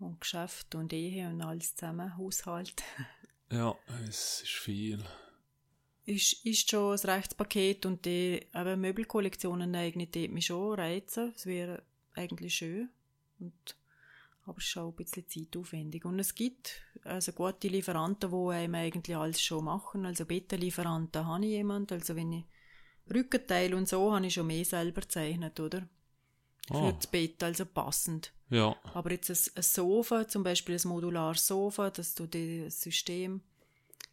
und 0.00 0.20
Geschäft 0.20 0.74
und 0.74 0.92
Ehe 0.92 1.28
und 1.28 1.42
alles 1.42 1.74
zusammen, 1.76 2.16
Haushalt. 2.16 2.82
Ja, 3.50 3.74
es 4.06 4.42
ist 4.42 4.50
viel. 4.50 5.02
Ist, 6.04 6.44
ist 6.44 6.70
schon 6.70 6.98
ein 6.98 6.98
Rechtspaket 6.98 7.86
und 7.86 8.04
die 8.04 8.46
eben 8.54 8.80
Möbelkollektionen 8.82 9.74
eigentlich 9.74 10.30
mich 10.30 10.44
schon 10.44 10.74
reizen. 10.74 11.32
Es 11.34 11.46
wäre 11.46 11.82
eigentlich 12.12 12.56
schön. 12.56 12.90
Und, 13.40 13.76
aber 14.44 14.58
es 14.58 14.66
ist 14.66 14.76
auch 14.78 14.88
ein 14.88 14.96
bisschen 14.96 15.28
zeitaufwendig. 15.28 16.04
Und 16.04 16.18
es 16.18 16.34
gibt 16.34 16.82
also 17.04 17.32
gute 17.32 17.68
Lieferanten, 17.68 18.30
die 18.30 18.54
einem 18.54 18.74
eigentlich 18.74 19.16
alles 19.16 19.40
schon 19.40 19.64
machen. 19.64 20.06
Also 20.06 20.24
Bettenlieferanten 20.24 21.26
habe 21.26 21.44
ich 21.44 21.52
jemand. 21.52 21.92
Also 21.92 22.16
wenn 22.16 22.32
ich 22.32 22.44
Rückenteil 23.12 23.74
und 23.74 23.88
so 23.88 24.12
habe 24.12 24.26
ich 24.26 24.34
schon 24.34 24.46
mehr 24.46 24.64
selber 24.64 25.02
gezeichnet, 25.02 25.58
oder? 25.60 25.88
Für 26.66 26.74
oh. 26.74 26.92
das 26.92 27.06
Bett, 27.06 27.42
also 27.42 27.64
passend. 27.64 28.32
Ja. 28.50 28.76
Aber 28.92 29.10
jetzt 29.10 29.30
ein, 29.30 29.56
ein 29.56 29.62
Sofa, 29.62 30.28
zum 30.28 30.42
Beispiel 30.42 30.76
ein 30.76 30.88
modulares 30.88 31.46
Sofa, 31.46 31.90
dass 31.90 32.14
du 32.14 32.26
das 32.26 32.80
System 32.80 33.40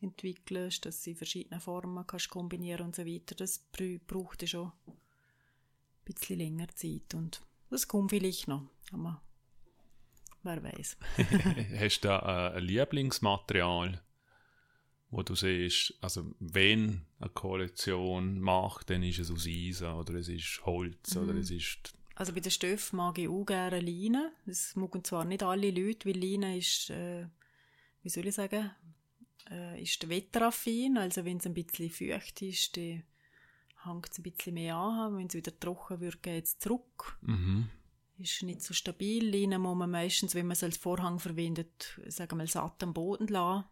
entwickelst, 0.02 0.86
dass 0.86 1.04
du 1.04 1.12
in 1.12 1.16
verschiedene 1.16 1.60
Formen 1.60 2.06
kannst 2.08 2.30
kombinieren 2.30 2.88
und 2.88 2.96
so 2.96 3.06
weiter, 3.06 3.36
das 3.36 3.60
braucht 4.08 4.48
schon 4.48 4.72
ein 4.88 4.94
bisschen 6.06 6.40
länger 6.40 6.68
Zeit. 6.76 7.14
Und 7.14 7.42
das 7.70 7.88
kommt 7.88 8.12
vielleicht 8.12 8.48
noch. 8.48 8.70
Aber 8.96 9.22
wer 10.46 10.64
weiß. 10.64 10.98
Hast 11.80 12.02
du 12.02 12.08
da 12.08 12.52
ein 12.54 12.64
Lieblingsmaterial, 12.64 14.02
wo 15.10 15.24
du 15.24 15.36
siehst, 15.36 15.94
also 16.02 16.34
wenn 16.40 17.06
eine 17.20 17.30
Kollektion 17.32 18.40
macht, 18.40 18.90
dann 18.90 19.04
ist 19.04 19.20
es 19.20 19.32
aus 19.32 19.48
Eisen 19.48 19.92
oder 19.94 20.14
es 20.16 20.28
ist 20.28 20.66
Holz 20.66 21.16
mhm. 21.16 21.24
oder 21.24 21.36
es 21.36 21.52
ist... 21.52 21.96
Also 22.16 22.32
bei 22.32 22.40
den 22.40 22.52
Stoffen 22.52 22.98
mag 22.98 23.18
ich 23.18 23.28
auch 23.28 23.44
gerne 23.44 23.82
Leine. 23.82 24.32
Das 24.46 24.76
mögen 24.76 25.04
zwar 25.04 25.26
nicht 25.26 25.44
alle 25.44 25.70
Leute, 25.72 26.08
weil 26.08 26.18
Leine 26.18 26.58
ist, 26.58 26.90
äh, 26.90 27.26
wie 28.04 28.10
soll 28.10 28.28
ich 28.28 28.36
sagen, 28.36 28.72
äh, 29.52 29.82
ist 29.82 30.08
wetteraffin. 30.08 30.98
Also 30.98 31.26
wenn 31.26 31.38
es 31.38 31.46
ein 31.46 31.54
bisschen 31.54 31.90
feucht 31.90 32.42
ist, 32.42 32.78
dann 32.78 33.04
hängt 33.84 34.10
es 34.10 34.18
ein 34.20 34.24
bisschen 34.24 34.54
mehr 34.54 34.78
an. 34.78 35.18
Wenn 35.18 35.28
es 35.28 35.34
wieder 35.34 35.60
trocken 35.60 36.00
wird, 36.00 36.24
geht 36.24 36.46
es 36.46 36.58
zurück. 36.58 37.18
Mhm 37.22 37.70
ist 38.18 38.44
nicht 38.44 38.62
so 38.62 38.74
stabil. 38.74 39.30
Leinen 39.30 39.62
muss 39.62 39.76
man 39.76 39.92
meistens, 39.92 40.36
wenn 40.36 40.48
man 40.48 40.54
es 40.54 40.64
als 40.64 40.78
Vorhang 40.78 41.20
verwendet, 41.20 42.00
sagen 42.08 42.32
wir 42.32 42.38
mal 42.38 42.48
satt 42.48 42.82
am 42.84 42.94
Boden 42.94 43.28
lassen. 43.28 43.66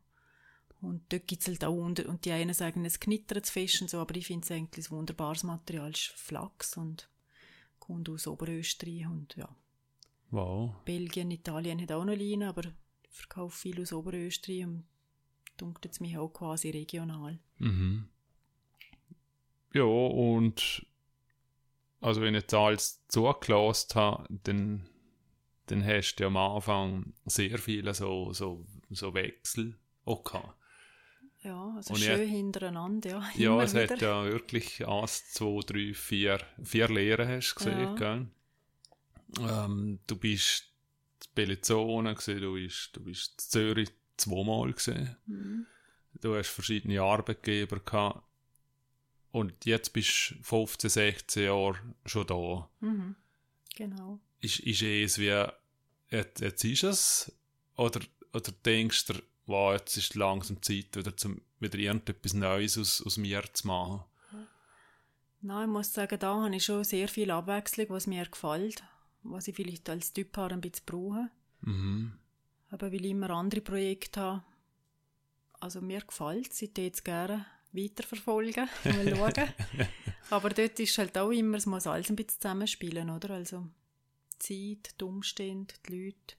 Und 0.81 1.01
dort 1.13 1.27
gibt 1.27 1.41
es 1.41 1.47
halt 1.47 1.63
auch 1.63 1.73
unter, 1.73 2.09
und 2.09 2.25
die 2.25 2.31
einen 2.31 2.53
sagen, 2.53 2.83
es 2.83 2.99
knittert 2.99 3.45
zu 3.45 3.53
fest 3.53 3.81
und 3.81 3.89
so, 3.89 3.99
aber 3.99 4.15
ich 4.17 4.27
finde 4.27 4.43
es 4.43 4.51
eigentlich 4.51 4.89
ein 4.89 4.97
wunderbares 4.97 5.43
Material. 5.43 5.91
Ist 5.91 6.11
Flachs 6.15 6.75
und 6.75 7.09
kommt 7.79 8.09
aus 8.09 8.27
Oberösterreich 8.27 9.07
und 9.07 9.35
ja. 9.37 9.47
Wow. 10.31 10.73
Belgien, 10.83 11.31
Italien 11.31 11.81
hat 11.81 11.91
auch 11.93 12.03
noch 12.03 12.15
Leinen, 12.15 12.49
aber 12.49 12.65
ich 12.65 12.73
verkaufe 13.11 13.57
viel 13.57 13.81
aus 13.81 13.93
Oberösterreich 13.93 14.65
und 14.65 14.83
dunkelt 15.55 15.93
es 15.93 16.01
mich 16.01 16.17
auch 16.17 16.29
quasi 16.29 16.69
regional. 16.71 17.39
Mhm. 17.59 18.09
Ja, 19.73 19.83
und 19.83 20.85
also 22.03 22.21
wenn 22.21 22.35
ich 22.35 22.53
alles 22.53 23.01
zugelassen 23.07 23.95
habe, 23.95 24.27
dann, 24.43 24.89
dann 25.67 25.85
hast 25.85 26.15
du 26.15 26.25
am 26.27 26.35
Anfang 26.35 27.13
sehr 27.25 27.57
viele 27.57 27.93
so, 27.93 28.33
so, 28.33 28.65
so 28.89 29.13
Wechsel 29.13 29.77
auch 30.05 30.23
gehabt. 30.23 30.53
Ja, 31.43 31.73
also 31.75 31.93
und 31.93 31.99
schön 31.99 32.21
ich, 32.21 32.29
hintereinander, 32.29 33.09
ja. 33.09 33.29
Ja, 33.35 33.63
es 33.63 33.73
wieder. 33.73 33.89
hat 33.89 34.01
ja 34.01 34.25
wirklich 34.25 34.85
eins, 34.85 35.31
zwei, 35.31 35.61
drei, 35.65 35.93
vier, 35.93 36.39
vier 36.61 36.87
Lehren 36.89 37.27
hast 37.27 37.53
du 37.53 37.65
gesehen, 37.65 38.31
ja. 39.37 39.65
ähm, 39.65 39.99
du 40.05 40.15
bist 40.17 40.73
in 41.21 41.29
Bellinzona 41.35 42.13
gesehen, 42.13 42.41
du 42.41 42.53
bist, 42.53 42.95
du 42.95 43.03
bist 43.03 43.33
in 43.33 43.49
Zürich 43.49 43.89
zweimal 44.17 44.73
gesehen. 44.73 45.15
Mhm. 45.25 45.65
Du 46.21 46.35
hast 46.35 46.49
verschiedene 46.49 47.01
Arbeitgeber 47.01 47.79
gehabt. 47.79 48.23
Und 49.33 49.65
jetzt 49.65 49.93
bist 49.93 50.35
du 50.37 50.43
15, 50.43 50.91
16 50.91 51.43
Jahre 51.45 51.79
schon 52.05 52.27
da. 52.27 52.69
Mhm. 52.81 53.15
Genau. 53.75 54.19
Ist, 54.41 54.59
ist 54.59 54.83
es 54.83 55.17
wie, 55.17 55.45
jetzt, 56.11 56.39
jetzt 56.39 56.63
ist 56.63 56.83
es? 56.83 57.31
Oder, 57.75 58.01
oder 58.31 58.51
denkst 58.63 59.05
du, 59.05 59.15
wow, 59.47 59.73
jetzt 59.73 59.97
ist 59.97 60.13
langsam 60.13 60.61
Zeit, 60.61 60.95
wieder, 60.95 61.17
zum, 61.17 61.41
wieder 61.59 61.79
irgendetwas 61.79 62.35
Neues 62.35 62.77
aus, 62.77 63.01
aus 63.03 63.17
mir 63.17 63.41
zu 63.53 63.65
machen? 63.65 64.03
Nein, 65.41 65.67
ich 65.67 65.73
muss 65.73 65.91
sagen, 65.91 66.19
da 66.19 66.35
habe 66.35 66.55
ich 66.55 66.65
schon 66.65 66.83
sehr 66.83 67.07
viel 67.07 67.31
Abwechslung, 67.31 67.87
was 67.89 68.05
mir 68.05 68.25
gefällt, 68.25 68.83
was 69.23 69.47
ich 69.47 69.55
vielleicht 69.55 69.89
als 69.89 70.13
Typ 70.13 70.37
habe, 70.37 70.53
ein 70.53 70.61
bisschen 70.61 70.85
brauche. 70.85 71.31
Mhm. 71.61 72.19
Aber 72.69 72.91
weil 72.91 73.03
ich 73.03 73.11
immer 73.11 73.31
andere 73.31 73.61
Projekte 73.61 74.21
habe. 74.21 74.43
Also 75.59 75.81
mir 75.81 76.01
gefällt 76.01 76.51
es, 76.51 76.61
ich 76.61 76.77
jetzt 76.77 77.03
gerne 77.03 77.47
weiterverfolgen, 77.73 78.69
mal 78.83 79.15
schauen. 79.15 79.49
Aber 80.29 80.49
dort 80.49 80.79
ist 80.79 80.97
halt 80.97 81.17
auch 81.17 81.31
immer, 81.31 81.57
es 81.57 81.65
muss 81.65 81.87
alles 81.87 82.09
ein 82.09 82.15
bisschen 82.15 82.39
zusammenspielen, 82.39 83.09
oder? 83.09 83.31
Also 83.31 83.67
Zeit, 84.39 84.95
die 84.99 85.03
Umstände, 85.03 85.73
die 85.87 86.05
Leute. 86.05 86.35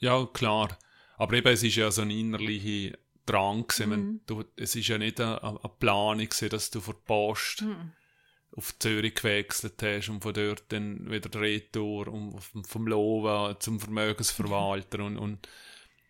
Ja, 0.00 0.26
klar. 0.26 0.78
Aber 1.16 1.34
eben, 1.34 1.52
es 1.52 1.62
ist 1.62 1.76
ja 1.76 1.90
so 1.90 2.02
ein 2.02 2.10
innerlicher 2.10 2.96
Drang 3.26 3.66
Mhm. 3.78 4.20
Du, 4.26 4.44
es 4.56 4.76
ist 4.76 4.88
ja 4.88 4.98
nicht 4.98 5.20
eine, 5.20 5.42
eine 5.42 5.58
Planung 5.78 6.28
dass 6.50 6.70
du 6.70 6.80
von 6.80 6.94
Post 7.06 7.62
mhm. 7.62 7.92
auf 8.54 8.78
Zürich 8.78 9.14
gewechselt 9.14 9.82
hast 9.82 10.10
und 10.10 10.22
von 10.22 10.34
dort 10.34 10.64
dann 10.68 11.10
wieder 11.10 11.40
Retour 11.40 12.08
und 12.08 12.38
vom 12.66 12.86
Loven 12.86 13.56
zum 13.60 13.80
Vermögensverwalter 13.80 15.04
und, 15.04 15.16
und, 15.16 15.48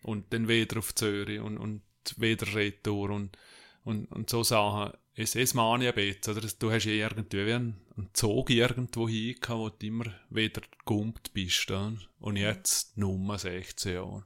und 0.02 0.32
dann 0.32 0.48
wieder 0.48 0.78
auf 0.78 0.92
Zürich 0.94 1.38
und, 1.38 1.56
und 1.58 1.82
wieder 2.16 2.52
Retour 2.52 3.10
und, 3.10 3.36
und, 3.84 4.06
und 4.06 4.30
so 4.30 4.42
Sachen. 4.42 4.92
Es, 5.16 5.36
ich 5.36 5.54
ein 5.54 5.94
bisschen, 5.94 6.36
oder? 6.36 6.48
Du 6.58 6.72
hast 6.72 6.84
ja 6.86 6.92
irgendwie 6.92 7.46
wie 7.46 7.52
einen, 7.52 7.80
einen 7.96 8.10
Zug 8.14 8.50
irgendwo 8.50 9.08
hingehabt, 9.08 9.50
wo 9.50 9.68
du 9.68 9.86
immer 9.86 10.06
wieder 10.30 10.62
gumpt 10.84 11.32
bist. 11.32 11.70
Dann. 11.70 12.02
Und 12.18 12.36
jetzt 12.36 12.96
Nummer 12.96 13.38
16 13.38 13.94
Jahre 13.94 14.24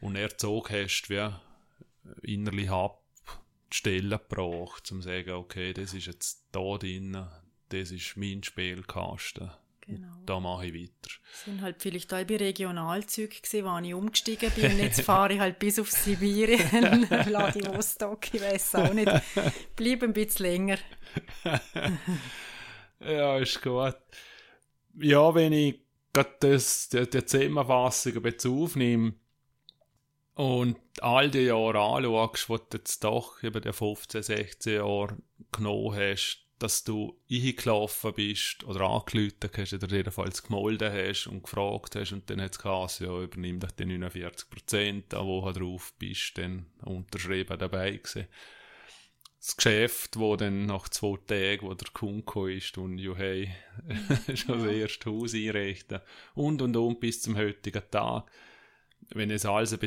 und 0.00 0.16
er 0.16 0.36
Zug 0.36 0.70
hast, 0.70 1.08
wie 1.08 1.30
innerlich 2.22 2.70
ab 2.70 3.02
die 3.72 3.76
Stelle 3.76 4.18
gebracht, 4.18 4.92
um 4.92 5.00
zu 5.00 5.08
sagen, 5.08 5.30
okay, 5.30 5.72
das 5.72 5.94
ist 5.94 6.06
jetzt 6.06 6.44
da 6.52 6.76
drin, 6.76 7.26
das 7.70 7.90
ist 7.90 8.16
mein 8.16 8.42
Spielkasten. 8.42 9.50
Genau. 9.86 10.08
Da 10.24 10.40
mache 10.40 10.66
ich 10.66 10.74
weiter. 10.74 11.14
Das 11.30 11.44
sind 11.44 11.60
halt 11.60 11.82
vielleicht 11.82 12.12
auch 12.14 12.24
bei 12.24 12.36
Regionalzügen 12.36 13.36
gewesen, 13.42 13.64
wo 13.64 13.78
ich 13.78 13.94
umgestiegen 13.94 14.50
bin. 14.52 14.78
Jetzt 14.78 15.02
fahre 15.02 15.34
ich 15.34 15.40
halt 15.40 15.58
bis 15.58 15.78
auf 15.78 15.90
Sibirien, 15.90 17.06
Vladivostok, 17.24 18.32
ich 18.32 18.40
weiß 18.40 18.76
auch 18.76 18.94
nicht. 18.94 19.10
Bleib 19.76 20.02
ein 20.02 20.12
bisschen 20.12 20.46
länger. 20.46 20.78
ja, 23.00 23.38
ist 23.38 23.62
gut. 23.62 23.96
Ja, 24.96 25.34
wenn 25.34 25.52
ich 25.52 25.80
gerade 26.12 26.36
das, 26.40 26.88
die, 26.88 27.08
die 27.08 27.24
Zusammenfassung 27.24 28.14
ein 28.16 28.22
bisschen 28.22 28.62
aufnehme, 28.62 29.14
und 30.34 30.76
all 31.00 31.30
die 31.30 31.40
Jahre 31.40 31.80
anschaust, 31.80 32.48
wo 32.48 32.56
du 32.56 32.64
jetzt 32.78 33.04
doch 33.04 33.42
über 33.42 33.60
die 33.60 33.72
15, 33.72 34.22
16 34.22 34.74
Jahre 34.74 35.16
genommen 35.52 35.94
hast, 35.94 36.43
dass 36.58 36.84
du 36.84 37.20
eingelaufen 37.30 38.14
bist 38.14 38.64
oder 38.64 38.82
angelötet 38.82 39.56
hast 39.56 39.74
oder 39.74 39.88
jedenfalls 39.88 40.42
gemolden 40.42 40.92
hast 40.92 41.26
und 41.26 41.42
gefragt 41.42 41.96
hast 41.96 42.12
und 42.12 42.28
dann 42.30 42.40
hat 42.40 42.52
es 42.52 42.58
geheißen, 42.58 43.06
ja, 43.06 43.22
übernimm 43.22 43.60
dich 43.60 43.72
die 43.72 43.86
49 43.86 44.50
Prozent, 44.50 45.14
an 45.14 45.26
wo 45.26 45.40
du 45.50 45.60
drauf 45.60 45.92
bist, 45.98 46.38
dann 46.38 46.66
unterschrieben 46.82 47.58
dabei 47.58 47.92
gewesen. 47.92 48.28
Das 49.38 49.56
Geschäft, 49.56 50.18
wo 50.18 50.36
dann 50.36 50.66
nach 50.66 50.88
zwei 50.88 51.18
Tagen, 51.26 51.66
wo 51.66 51.74
der 51.74 51.90
Kunde 51.92 52.54
ist 52.54 52.78
und 52.78 52.98
ja, 52.98 53.14
hey, 53.14 53.50
schon 54.34 54.64
das 54.64 54.72
erste 54.72 55.10
Haus 55.10 55.34
einrichten 55.34 56.00
und 56.34 56.62
und 56.62 56.76
und 56.76 57.00
bis 57.00 57.20
zum 57.20 57.36
heutigen 57.36 57.82
Tag 57.90 58.30
wenn 59.10 59.30
es 59.30 59.46
alles 59.46 59.78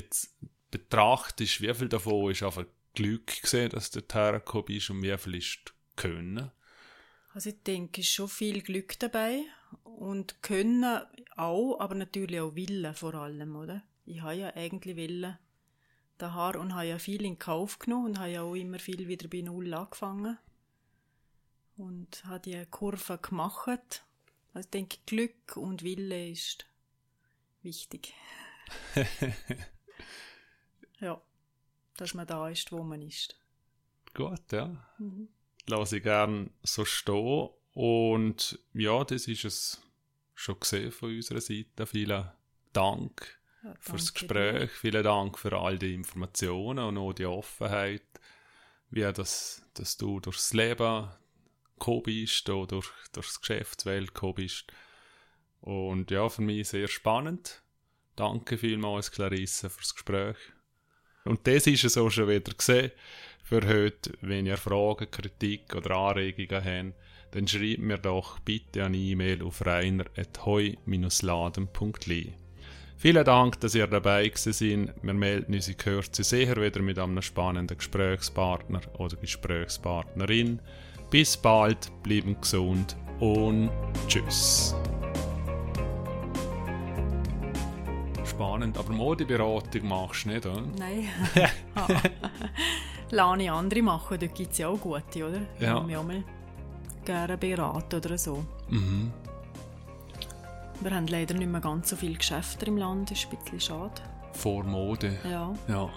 betrachtest, 0.71 1.61
wie 1.61 1.73
viel 1.73 1.89
davon 1.89 2.31
ist 2.31 2.43
einfach 2.43 2.65
Glück 2.93 3.41
gesehen, 3.41 3.69
dass 3.69 3.91
du 3.91 4.01
hergekommen 4.11 4.65
bist 4.65 4.89
und 4.89 5.01
wie 5.01 5.17
viel 5.17 5.35
ist 5.35 5.73
Können? 5.97 6.51
Also 7.33 7.49
ich 7.49 7.61
denke, 7.63 8.01
es 8.01 8.07
ist 8.07 8.13
schon 8.13 8.29
viel 8.29 8.61
Glück 8.61 8.97
dabei 8.99 9.43
und 9.83 10.41
Können 10.41 11.01
auch, 11.35 11.79
aber 11.79 11.95
natürlich 11.95 12.39
auch 12.39 12.55
Willen 12.55 12.93
vor 12.95 13.13
allem, 13.13 13.55
oder? 13.57 13.83
Ich 14.05 14.21
habe 14.21 14.35
ja 14.35 14.55
eigentlich 14.55 14.95
Willen 14.95 15.37
daher 16.17 16.59
und 16.59 16.73
habe 16.73 16.87
ja 16.87 16.99
viel 16.99 17.23
in 17.25 17.37
Kauf 17.37 17.79
genommen 17.79 18.05
und 18.05 18.19
habe 18.19 18.31
ja 18.31 18.41
auch 18.41 18.55
immer 18.55 18.79
viel 18.79 19.07
wieder 19.07 19.27
bei 19.27 19.41
Null 19.41 19.73
angefangen 19.73 20.37
und 21.75 22.25
habe 22.25 22.39
die 22.39 22.65
Kurve 22.71 23.17
gemacht. 23.17 24.03
Also 24.53 24.65
ich 24.65 24.69
denke, 24.71 24.97
Glück 25.05 25.57
und 25.57 25.83
Wille 25.83 26.29
ist 26.29 26.65
wichtig. 27.61 28.13
ja, 30.99 31.21
dass 31.97 32.13
man 32.13 32.27
da 32.27 32.49
ist, 32.49 32.71
wo 32.71 32.83
man 32.83 33.01
ist. 33.01 33.39
Gut, 34.13 34.51
ja. 34.51 34.75
Mhm. 34.97 35.27
Lasse 35.67 35.97
ich 35.97 36.03
gern 36.03 36.51
so 36.63 36.85
stehen. 36.85 37.49
Und 37.73 38.59
ja, 38.73 39.03
das 39.03 39.27
ist 39.27 39.45
es 39.45 39.81
schon 40.33 40.59
gesehen 40.59 40.91
von 40.91 41.15
unserer 41.15 41.41
Seite. 41.41 41.85
Vielen 41.85 42.25
Dank 42.73 43.39
ja, 43.63 43.73
fürs 43.79 44.13
Gespräch. 44.13 44.61
Dir. 44.61 44.67
Vielen 44.67 45.03
Dank 45.03 45.37
für 45.37 45.57
all 45.57 45.77
die 45.77 45.93
Informationen 45.93 46.85
und 46.85 46.97
auch 46.97 47.13
die 47.13 47.25
Offenheit, 47.25 48.05
wie 48.89 49.01
das, 49.01 49.61
dass 49.73 49.97
du 49.97 50.19
durchs 50.19 50.53
Leben 50.53 51.09
gekommen 51.77 52.03
bist, 52.03 52.49
oder 52.49 52.67
durch, 52.67 52.89
durchs 53.11 53.41
Geschäftswelt 53.41 54.13
gekommen 54.13 54.35
bist. 54.35 54.71
Und 55.61 56.11
ja, 56.11 56.29
für 56.29 56.41
mich 56.41 56.69
sehr 56.69 56.87
spannend. 56.87 57.61
Danke 58.15 58.57
vielmals, 58.57 59.11
Clarisse, 59.11 59.69
fürs 59.69 59.93
Gespräch. 59.93 60.37
Und 61.25 61.45
das 61.45 61.67
ist 61.67 61.83
es 61.83 61.97
auch 61.97 62.09
schon 62.09 62.29
wieder 62.29 62.53
gesehen 62.53 62.91
für 63.47 63.65
heute. 63.65 64.11
Wenn 64.21 64.45
ihr 64.45 64.57
Fragen, 64.57 65.09
Kritik 65.09 65.73
oder 65.73 65.95
Anregungen 65.95 66.65
habt, 66.65 66.93
dann 67.31 67.47
schreibt 67.47 67.79
mir 67.79 67.97
doch 67.97 68.39
bitte 68.39 68.83
eine 68.83 68.97
E-Mail 68.97 69.41
auf 69.41 69.65
reiner.heu-laden.li. 69.65 72.33
Vielen 72.97 73.25
Dank, 73.25 73.59
dass 73.59 73.75
ihr 73.75 73.85
dabei 73.87 74.31
seid. 74.35 74.91
Wir 75.01 75.13
melden 75.13 75.53
uns 75.53 75.69
in 75.69 75.77
Kürze 75.77 76.23
sicher 76.23 76.61
wieder 76.61 76.81
mit 76.81 76.99
einem 76.99 77.21
spannenden 77.21 77.77
Gesprächspartner 77.77 78.81
oder 78.97 79.15
Gesprächspartnerin. 79.15 80.59
Bis 81.09 81.37
bald, 81.37 81.89
bleiben 82.03 82.35
gesund 82.41 82.97
und 83.19 83.69
tschüss. 84.07 84.75
spannend. 88.37 88.77
Aber 88.77 88.93
Modeberatung 88.93 89.87
machst 89.87 90.25
du 90.25 90.29
nicht, 90.29 90.45
oder? 90.45 90.63
Nein. 90.77 91.09
Ich 93.09 93.19
andere 93.19 93.81
machen, 93.81 94.17
dort 94.19 94.35
gibt 94.35 94.51
es 94.51 94.57
ja 94.57 94.67
auch 94.67 94.79
gute, 94.79 95.27
oder? 95.27 95.41
Ja. 95.59 95.85
Ich 95.87 95.95
auch 95.95 96.03
mal 96.03 96.23
gerne 97.05 97.37
beraten 97.37 97.95
oder 97.95 98.17
so. 98.17 98.43
Mhm. 98.69 99.11
Wir 100.81 100.91
haben 100.91 101.07
leider 101.07 101.33
nicht 101.33 101.49
mehr 101.49 101.61
ganz 101.61 101.89
so 101.89 101.95
viele 101.95 102.15
Geschäfte 102.15 102.65
im 102.65 102.77
Land, 102.77 103.11
das 103.11 103.19
ist 103.19 103.31
ein 103.31 103.37
bisschen 103.39 103.59
schade. 103.59 104.01
Vor 104.33 104.63
Mode? 104.63 105.17
Ja. 105.23 105.53
ja. 105.67 105.89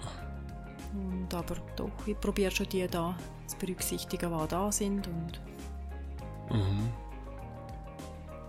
Und 0.93 1.33
aber 1.33 1.55
doch, 1.75 1.91
ich 2.05 2.19
probiere 2.19 2.51
schon 2.51 2.67
die 2.69 2.87
da 2.87 3.15
zu 3.45 3.57
berücksichtigen, 3.57 4.31
die 4.31 4.47
da 4.47 4.71
sind. 4.71 5.07
Und 5.07 5.41
mhm. 6.49 6.89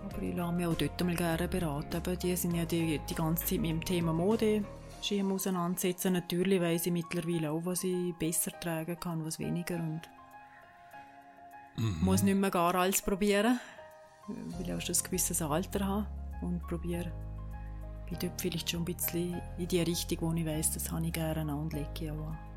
Aber 0.05 0.21
ich 0.21 0.35
lasse 0.35 0.53
mich 0.53 0.65
auch 0.65 0.73
dort 0.73 1.03
mal 1.03 1.15
gerne 1.15 1.47
beraten. 1.47 1.97
Aber 1.97 2.15
die 2.15 2.35
sind 2.35 2.55
ja 2.55 2.65
die, 2.65 2.99
die 3.09 3.15
ganze 3.15 3.45
Zeit 3.45 3.59
mit 3.59 3.71
dem 3.71 3.85
Thema 3.85 4.13
Mode 4.13 4.63
Schirm 5.03 5.31
auseinandersetzen. 5.31 6.13
Natürlich 6.13 6.61
weiss 6.61 6.85
ich 6.85 6.91
mittlerweile 6.91 7.51
auch, 7.51 7.65
was 7.65 7.83
ich 7.83 8.13
besser 8.15 8.51
tragen 8.59 8.99
kann, 8.99 9.25
was 9.25 9.39
weniger. 9.39 9.75
Und 9.75 10.01
mhm. 11.77 11.97
muss 12.01 12.23
nicht 12.23 12.37
mehr 12.37 12.51
gar 12.51 12.73
alles 12.75 13.01
probieren, 13.01 13.59
weil 14.27 14.61
ich 14.61 14.73
auch 14.73 14.81
schon 14.81 14.95
ein 14.95 15.03
gewisses 15.03 15.41
Alter 15.41 15.87
habe. 15.87 16.07
Und 16.41 16.65
probiere, 16.67 17.11
bin 18.09 18.19
dort 18.19 18.41
vielleicht 18.41 18.69
schon 18.69 18.81
ein 18.81 18.85
bisschen 18.85 19.41
in 19.57 19.67
die 19.67 19.81
Richtung, 19.81 20.17
wo 20.21 20.33
ich 20.33 20.45
weiss, 20.45 20.71
das 20.71 20.91
habe 20.91 21.05
ich 21.05 21.13
gerne 21.13 21.41
an 21.41 21.59
und 21.59 21.73
lege 21.73 21.89
ich 22.01 22.11
auch 22.11 22.27
an. 22.27 22.52